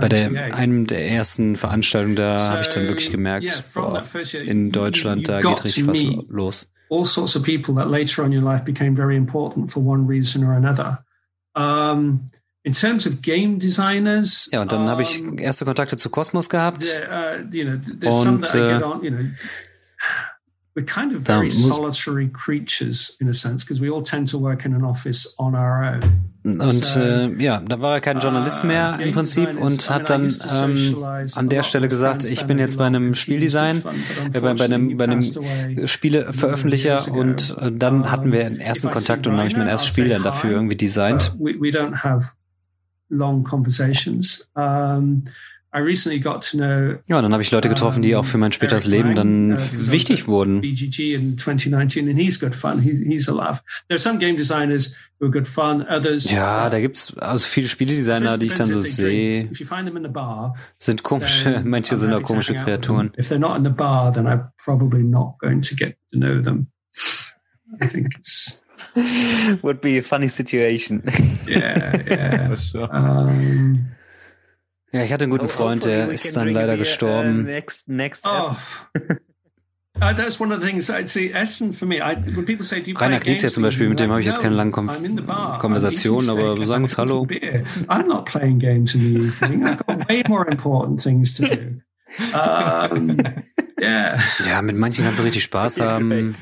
bei 0.00 0.08
der, 0.08 0.54
einem 0.54 0.86
der 0.86 1.08
ersten 1.10 1.56
Veranstaltungen, 1.56 2.16
da 2.16 2.48
habe 2.50 2.62
ich 2.62 2.68
dann 2.68 2.88
wirklich 2.88 3.10
gemerkt, 3.10 3.64
boah, 3.74 4.02
in 4.44 4.72
Deutschland, 4.72 5.28
da 5.28 5.40
geht 5.40 5.64
richtig 5.64 5.86
was 5.86 6.02
los. 6.28 6.72
All 6.92 7.04
sorts 7.04 7.36
of 7.36 7.42
people 7.42 7.74
that 7.76 7.88
later 7.88 8.22
on 8.22 8.26
in 8.26 8.32
your 8.32 8.52
life 8.52 8.64
became 8.64 8.94
very 8.94 9.16
important 9.16 9.70
for 9.70 9.80
one 9.80 10.06
reason 10.06 10.44
or 10.44 10.52
another. 10.54 10.98
Um, 11.54 12.26
in 12.64 12.72
terms 12.74 13.06
of 13.06 13.22
game 13.22 13.58
designers, 13.58 14.48
ja, 14.52 14.60
und 14.60 14.72
dann 14.72 14.82
um, 14.82 14.88
habe 14.88 15.02
ich 15.02 15.20
erste 15.38 15.64
Kontakte 15.64 15.96
zu 15.96 16.10
Cosmos 16.10 16.48
gehabt. 16.48 16.84
Uh, 16.84 17.44
you 17.50 17.64
know, 17.64 17.78
und 18.26 18.54
äh, 18.54 18.82
on, 18.82 19.02
you 19.02 19.10
know, 19.10 19.24
we're 20.74 20.86
kind 20.86 21.14
of 21.14 21.22
very 21.22 21.50
solitary 21.50 22.28
creatures 22.28 23.16
in 23.20 23.28
a 23.28 23.34
sense 23.34 23.64
because 23.64 23.80
we 23.80 23.90
all 23.90 24.02
tend 24.02 24.28
to 24.28 24.38
work 24.38 24.64
in 24.64 24.74
an 24.74 24.84
office 24.84 25.34
on 25.38 25.54
our 25.54 25.84
own. 25.84 26.02
Und 26.44 26.96
äh, 26.96 27.40
ja, 27.40 27.60
da 27.60 27.80
war 27.80 27.94
er 27.94 28.00
kein 28.00 28.18
Journalist 28.18 28.64
mehr 28.64 28.98
im 29.00 29.12
Prinzip 29.12 29.60
und 29.60 29.88
hat 29.88 30.10
dann 30.10 30.34
ähm, 30.52 30.96
an 31.36 31.48
der 31.48 31.62
Stelle 31.62 31.86
gesagt, 31.86 32.24
ich 32.24 32.46
bin 32.46 32.58
jetzt 32.58 32.78
bei 32.78 32.86
einem 32.86 33.14
Spieldesign, 33.14 33.84
äh, 34.32 34.40
bei, 34.40 34.54
bei 34.54 34.64
einem, 34.64 34.96
bei 34.96 35.04
einem 35.04 35.22
Spieleveröffentlicher 35.86 37.12
und 37.12 37.56
äh, 37.60 37.70
dann 37.70 38.10
hatten 38.10 38.32
wir 38.32 38.42
den 38.42 38.58
ersten 38.58 38.90
Kontakt 38.90 39.28
und 39.28 39.34
dann 39.34 39.40
habe 39.40 39.48
ich 39.48 39.56
mein 39.56 39.68
erstes 39.68 39.90
Spiel 39.90 40.08
dann 40.08 40.24
dafür 40.24 40.50
irgendwie 40.50 40.76
designt. 40.76 41.32
We, 41.38 41.54
we 41.60 41.70
don't 41.70 42.02
have 42.02 42.32
long 43.08 43.44
conversations. 43.44 44.48
Um, 44.54 45.24
ja, 45.74 47.22
dann 47.22 47.32
habe 47.32 47.42
ich 47.42 47.50
Leute 47.50 47.68
getroffen, 47.68 48.02
die 48.02 48.14
auch 48.14 48.26
für 48.26 48.36
mein 48.36 48.52
späteres 48.52 48.86
Leben 48.86 49.14
dann 49.14 49.52
uh, 49.52 49.58
wichtig 49.90 50.28
wurden. 50.28 50.60
BGG 50.60 51.14
in 51.14 51.38
2019 51.38 52.08
and 52.08 52.18
he's 52.18 52.38
good 52.38 52.54
fun. 52.54 52.78
He, 52.78 53.02
he's 53.06 53.28
a 53.28 53.32
laugh. 53.32 53.62
There's 53.88 54.02
some 54.02 54.18
game 54.18 54.36
designers 54.36 54.94
who 55.18 55.26
are 55.26 55.30
good 55.30 55.48
fun. 55.48 55.86
Others. 55.88 56.30
Ja, 56.30 56.68
da 56.68 56.78
gibt's 56.78 57.16
also 57.18 57.48
viele 57.48 57.68
Spieledesigner, 57.68 58.36
die 58.36 58.46
ich 58.46 58.54
dann 58.54 58.70
so 58.70 58.82
sehe, 58.82 59.48
sind 60.78 61.02
komische. 61.02 61.62
Manche 61.64 61.96
sind 61.96 62.12
auch 62.12 62.22
komische 62.22 62.54
Kreaturen. 62.54 63.12
If 63.16 63.30
they're 63.30 63.38
not 63.38 63.56
in 63.56 63.64
the 63.64 63.70
bar, 63.70 64.12
then 64.12 64.26
I'm 64.26 64.50
probably 64.62 65.02
not 65.02 65.38
going 65.38 65.62
to 65.62 65.74
get 65.74 65.96
to 66.12 66.18
know 66.18 66.42
them. 66.42 66.66
I 67.80 67.86
think 67.86 68.14
it's 68.18 68.62
would 69.62 69.80
be 69.80 69.98
a 69.98 70.02
funny 70.02 70.28
situation. 70.28 71.02
Yeah, 71.46 72.02
yeah. 72.06 72.56
Um, 72.90 73.86
ja, 74.92 75.02
ich 75.02 75.12
hatte 75.12 75.24
einen 75.24 75.32
guten 75.32 75.48
Freund, 75.48 75.84
der 75.84 76.10
ist 76.10 76.36
dann 76.36 76.48
leider 76.48 76.76
gestorben. 76.76 77.40
Uh, 77.40 77.42
next, 77.42 77.88
next 77.88 78.26
oh. 78.26 78.54
Uh, 80.02 80.12
that's 80.14 80.40
one 80.40 80.52
of 80.52 80.60
the 80.60 80.66
things 80.66 80.90
I'd 80.90 81.08
say. 81.08 81.30
Essen 81.32 81.72
for 81.72 81.86
me. 81.86 82.00
I, 82.00 82.14
when 82.14 82.44
people 82.44 82.64
say, 82.64 82.80
do 82.80 82.90
you 82.90 82.96
Rainer 82.96 83.20
Knizia 83.20 83.50
zum 83.50 83.62
Beispiel, 83.62 83.88
mit 83.88 84.00
dem 84.00 84.10
habe 84.10 84.20
ich 84.20 84.26
jetzt 84.26 84.40
keine 84.40 84.56
langen 84.56 84.72
Kon 84.72 84.88
Konversationen, 85.60 86.28
aber 86.28 86.64
sagen 86.66 86.84
uns 86.84 86.98
Hallo. 86.98 87.26
I'm 87.88 88.06
not 88.08 88.26
playing 88.26 88.58
games 88.58 88.94
in 88.94 89.00
the 89.00 89.20
evening. 89.26 89.64
I've 89.64 89.86
got 89.86 90.08
way 90.08 90.22
more 90.28 90.46
important 90.50 91.00
things 91.00 91.34
to 91.34 91.44
do. 91.44 91.82
Um, 92.34 93.16
yeah. 93.80 94.18
Ja, 94.46 94.60
mit 94.60 94.76
manchen 94.76 95.04
kannst 95.04 95.20
du 95.20 95.24
richtig 95.24 95.44
Spaß 95.44 95.80
haben. 95.80 96.34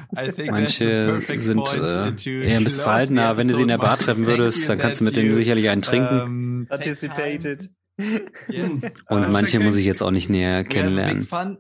Manche 0.49 1.21
sind 1.37 1.75
äh, 1.75 2.49
eher 2.49 2.57
ein 2.57 2.65
bisschen 2.65 2.81
verhaltener. 2.81 3.37
Wenn 3.37 3.49
du 3.49 3.55
sie 3.55 3.63
in 3.63 3.69
der 3.69 3.79
Bar 3.79 3.99
treffen 3.99 4.27
würdest, 4.27 4.69
dann 4.69 4.79
kannst 4.79 5.01
du 5.01 5.05
mit 5.05 5.17
denen 5.17 5.35
sicherlich 5.35 5.69
einen 5.69 5.83
trinken. 5.83 6.67
Participated. 6.69 7.71
Und 9.09 9.33
manche 9.33 9.61
muss 9.61 9.77
ich 9.77 9.85
jetzt 9.85 10.03
auch 10.03 10.11
nicht 10.11 10.29
näher 10.31 10.65
kennenlernen. 10.65 11.27
Uh, 11.31 11.57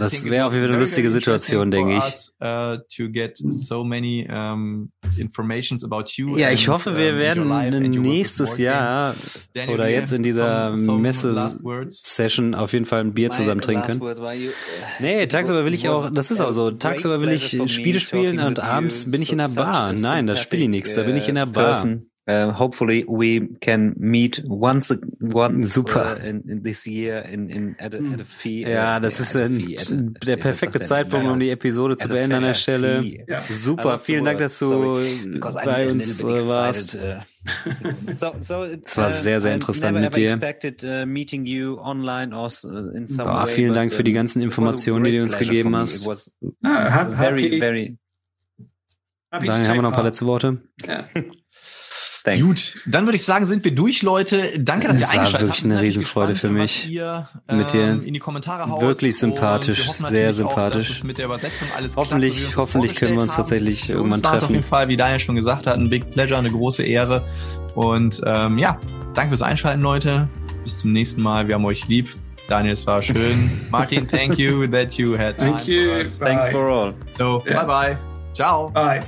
das 0.00 0.24
wäre 0.24 0.46
auf 0.46 0.52
jeden 0.52 0.64
Fall 0.64 0.72
eine 0.74 0.80
lustige 0.80 1.10
Situation, 1.10 1.70
denke 1.70 1.98
ich. 1.98 2.04
Uh, 2.40 2.78
ja, 6.36 6.50
ich 6.50 6.68
hoffe, 6.68 6.96
wir 6.96 7.16
werden 7.16 7.48
nächstes 8.02 8.58
Jahr 8.58 9.14
oder 9.68 9.88
jetzt 9.88 10.12
in 10.12 10.22
dieser 10.22 10.74
Messe-Session 10.76 12.54
auf 12.54 12.72
jeden 12.72 12.84
Fall 12.86 13.00
ein 13.00 13.14
Bier 13.14 13.30
zusammen 13.30 13.60
trinken. 13.60 14.00
Nee, 15.00 15.26
tagsüber 15.26 15.64
will 15.64 15.74
ich 15.74 15.88
auch, 15.88 16.10
das 16.10 16.30
ist 16.30 16.40
auch 16.40 16.52
so, 16.52 16.70
tagsüber 16.70 17.20
will 17.20 17.30
ich 17.30 17.60
Spiele 17.72 18.00
spielen 18.00 18.38
und 18.40 18.60
abends 18.60 19.10
bin 19.10 19.22
ich 19.22 19.32
in 19.32 19.38
der 19.38 19.48
Bar. 19.48 19.92
Nein, 19.94 20.26
da 20.26 20.36
spiele 20.36 20.62
ich 20.64 20.68
nichts, 20.68 20.94
da 20.94 21.02
bin 21.02 21.16
ich 21.16 21.28
in 21.28 21.34
der 21.36 21.46
Bar. 21.46 21.74
Uh, 22.28 22.52
hopefully 22.52 23.06
we 23.08 23.48
can 23.62 23.94
meet 23.96 24.42
once 24.46 24.94
once 25.18 25.72
super 25.72 26.18
uh, 26.20 26.28
in, 26.28 26.42
in, 26.46 26.62
this 26.62 26.86
year 26.86 27.20
in, 27.20 27.48
in 27.48 27.74
at, 27.78 27.94
a, 27.94 28.02
at 28.12 28.20
a 28.20 28.24
fee. 28.24 28.66
Ja, 28.68 29.00
das 29.00 29.18
ist 29.18 29.34
ein, 29.34 29.58
a, 29.58 30.14
der 30.26 30.36
perfekte 30.36 30.78
Zeitpunkt, 30.82 31.26
um 31.26 31.40
die 31.40 31.48
Episode 31.48 31.96
zu 31.96 32.06
beenden 32.08 32.34
an 32.34 32.42
der 32.42 32.52
Stelle. 32.52 33.02
Ja. 33.26 33.42
Super, 33.48 33.96
vielen 33.96 34.26
Dank, 34.26 34.40
dass 34.40 34.58
du 34.58 35.00
bei 35.64 35.88
uns 35.88 36.22
warst. 36.22 36.96
Uh, 36.96 37.20
es 38.06 38.20
war 38.98 39.10
sehr, 39.10 39.40
sehr 39.40 39.54
interessant 39.54 39.98
mit 39.98 40.14
dir. 40.14 40.36
Boah, 43.16 43.46
vielen 43.46 43.72
Dank 43.72 43.90
für 43.90 44.04
die 44.04 44.12
ganzen 44.12 44.42
Informationen, 44.42 45.04
die 45.04 45.12
du 45.12 45.22
uns 45.22 45.38
gegeben 45.38 45.74
hast. 45.74 46.06
Very, 46.62 47.58
very. 47.58 47.96
Daher 49.30 49.68
haben 49.68 49.76
wir 49.76 49.82
noch 49.82 49.90
ein 49.90 49.94
paar 49.94 50.04
letzte 50.04 50.26
Worte. 50.26 50.60
Ja. 50.86 51.08
Thanks. 52.28 52.44
Gut, 52.44 52.82
dann 52.86 53.06
würde 53.06 53.16
ich 53.16 53.24
sagen, 53.24 53.46
sind 53.46 53.64
wir 53.64 53.74
durch, 53.74 54.02
Leute. 54.02 54.58
Danke, 54.58 54.88
dass 54.88 55.00
das 55.00 55.02
ihr 55.02 55.20
eingeschaltet 55.20 55.48
habt. 55.48 55.58
Es 55.58 55.64
war 55.64 55.70
wirklich 55.70 55.72
eine 55.72 55.80
Riesenfreude 55.80 56.34
für 56.34 56.50
mich. 56.50 56.88
Ihr, 56.88 57.28
ähm, 57.48 57.58
mit 57.58 57.72
dir 57.72 58.02
in 58.02 58.12
die 58.12 58.20
Kommentare 58.20 58.68
haut. 58.68 58.82
Wirklich 58.82 59.18
sympathisch, 59.18 59.90
sehr 59.92 60.32
sympathisch. 60.32 61.00
Auch, 61.00 61.04
mit 61.04 61.18
der 61.18 61.26
Übersetzung 61.26 61.68
alles 61.76 61.96
hoffentlich, 61.96 62.38
klappt, 62.38 62.54
so 62.54 62.62
hoffentlich 62.62 62.94
können 62.94 63.14
wir 63.14 63.22
uns 63.22 63.32
haben. 63.32 63.44
tatsächlich 63.44 63.88
irgendwann 63.88 64.22
treffen. 64.22 64.44
auf 64.44 64.50
jeden 64.50 64.64
Fall, 64.64 64.88
wie 64.88 64.96
Daniel 64.96 65.20
schon 65.20 65.36
gesagt 65.36 65.66
hat, 65.66 65.76
ein 65.78 65.88
Big 65.88 66.10
Pleasure, 66.10 66.38
eine 66.38 66.50
große 66.50 66.82
Ehre. 66.82 67.24
Und 67.74 68.20
ähm, 68.26 68.58
ja, 68.58 68.78
danke 69.14 69.30
fürs 69.30 69.42
Einschalten, 69.42 69.82
Leute. 69.82 70.28
Bis 70.64 70.78
zum 70.78 70.92
nächsten 70.92 71.22
Mal. 71.22 71.48
Wir 71.48 71.54
haben 71.54 71.64
euch 71.64 71.86
lieb. 71.88 72.14
Daniel, 72.48 72.72
es 72.72 72.86
war 72.86 73.02
schön. 73.02 73.50
Martin, 73.70 74.06
thank 74.06 74.38
you 74.38 74.66
that 74.66 74.94
you 74.94 75.16
had 75.16 75.38
time 75.38 75.52
thank 75.52 75.68
you. 75.68 75.84
for 75.84 76.00
us. 76.00 76.18
Thanks 76.18 76.48
for 76.48 76.68
all. 76.68 76.94
So, 77.16 77.42
yeah. 77.46 77.62
bye 77.62 77.66
bye. 77.66 77.96
Ciao. 78.32 78.70
Bye. 78.70 79.02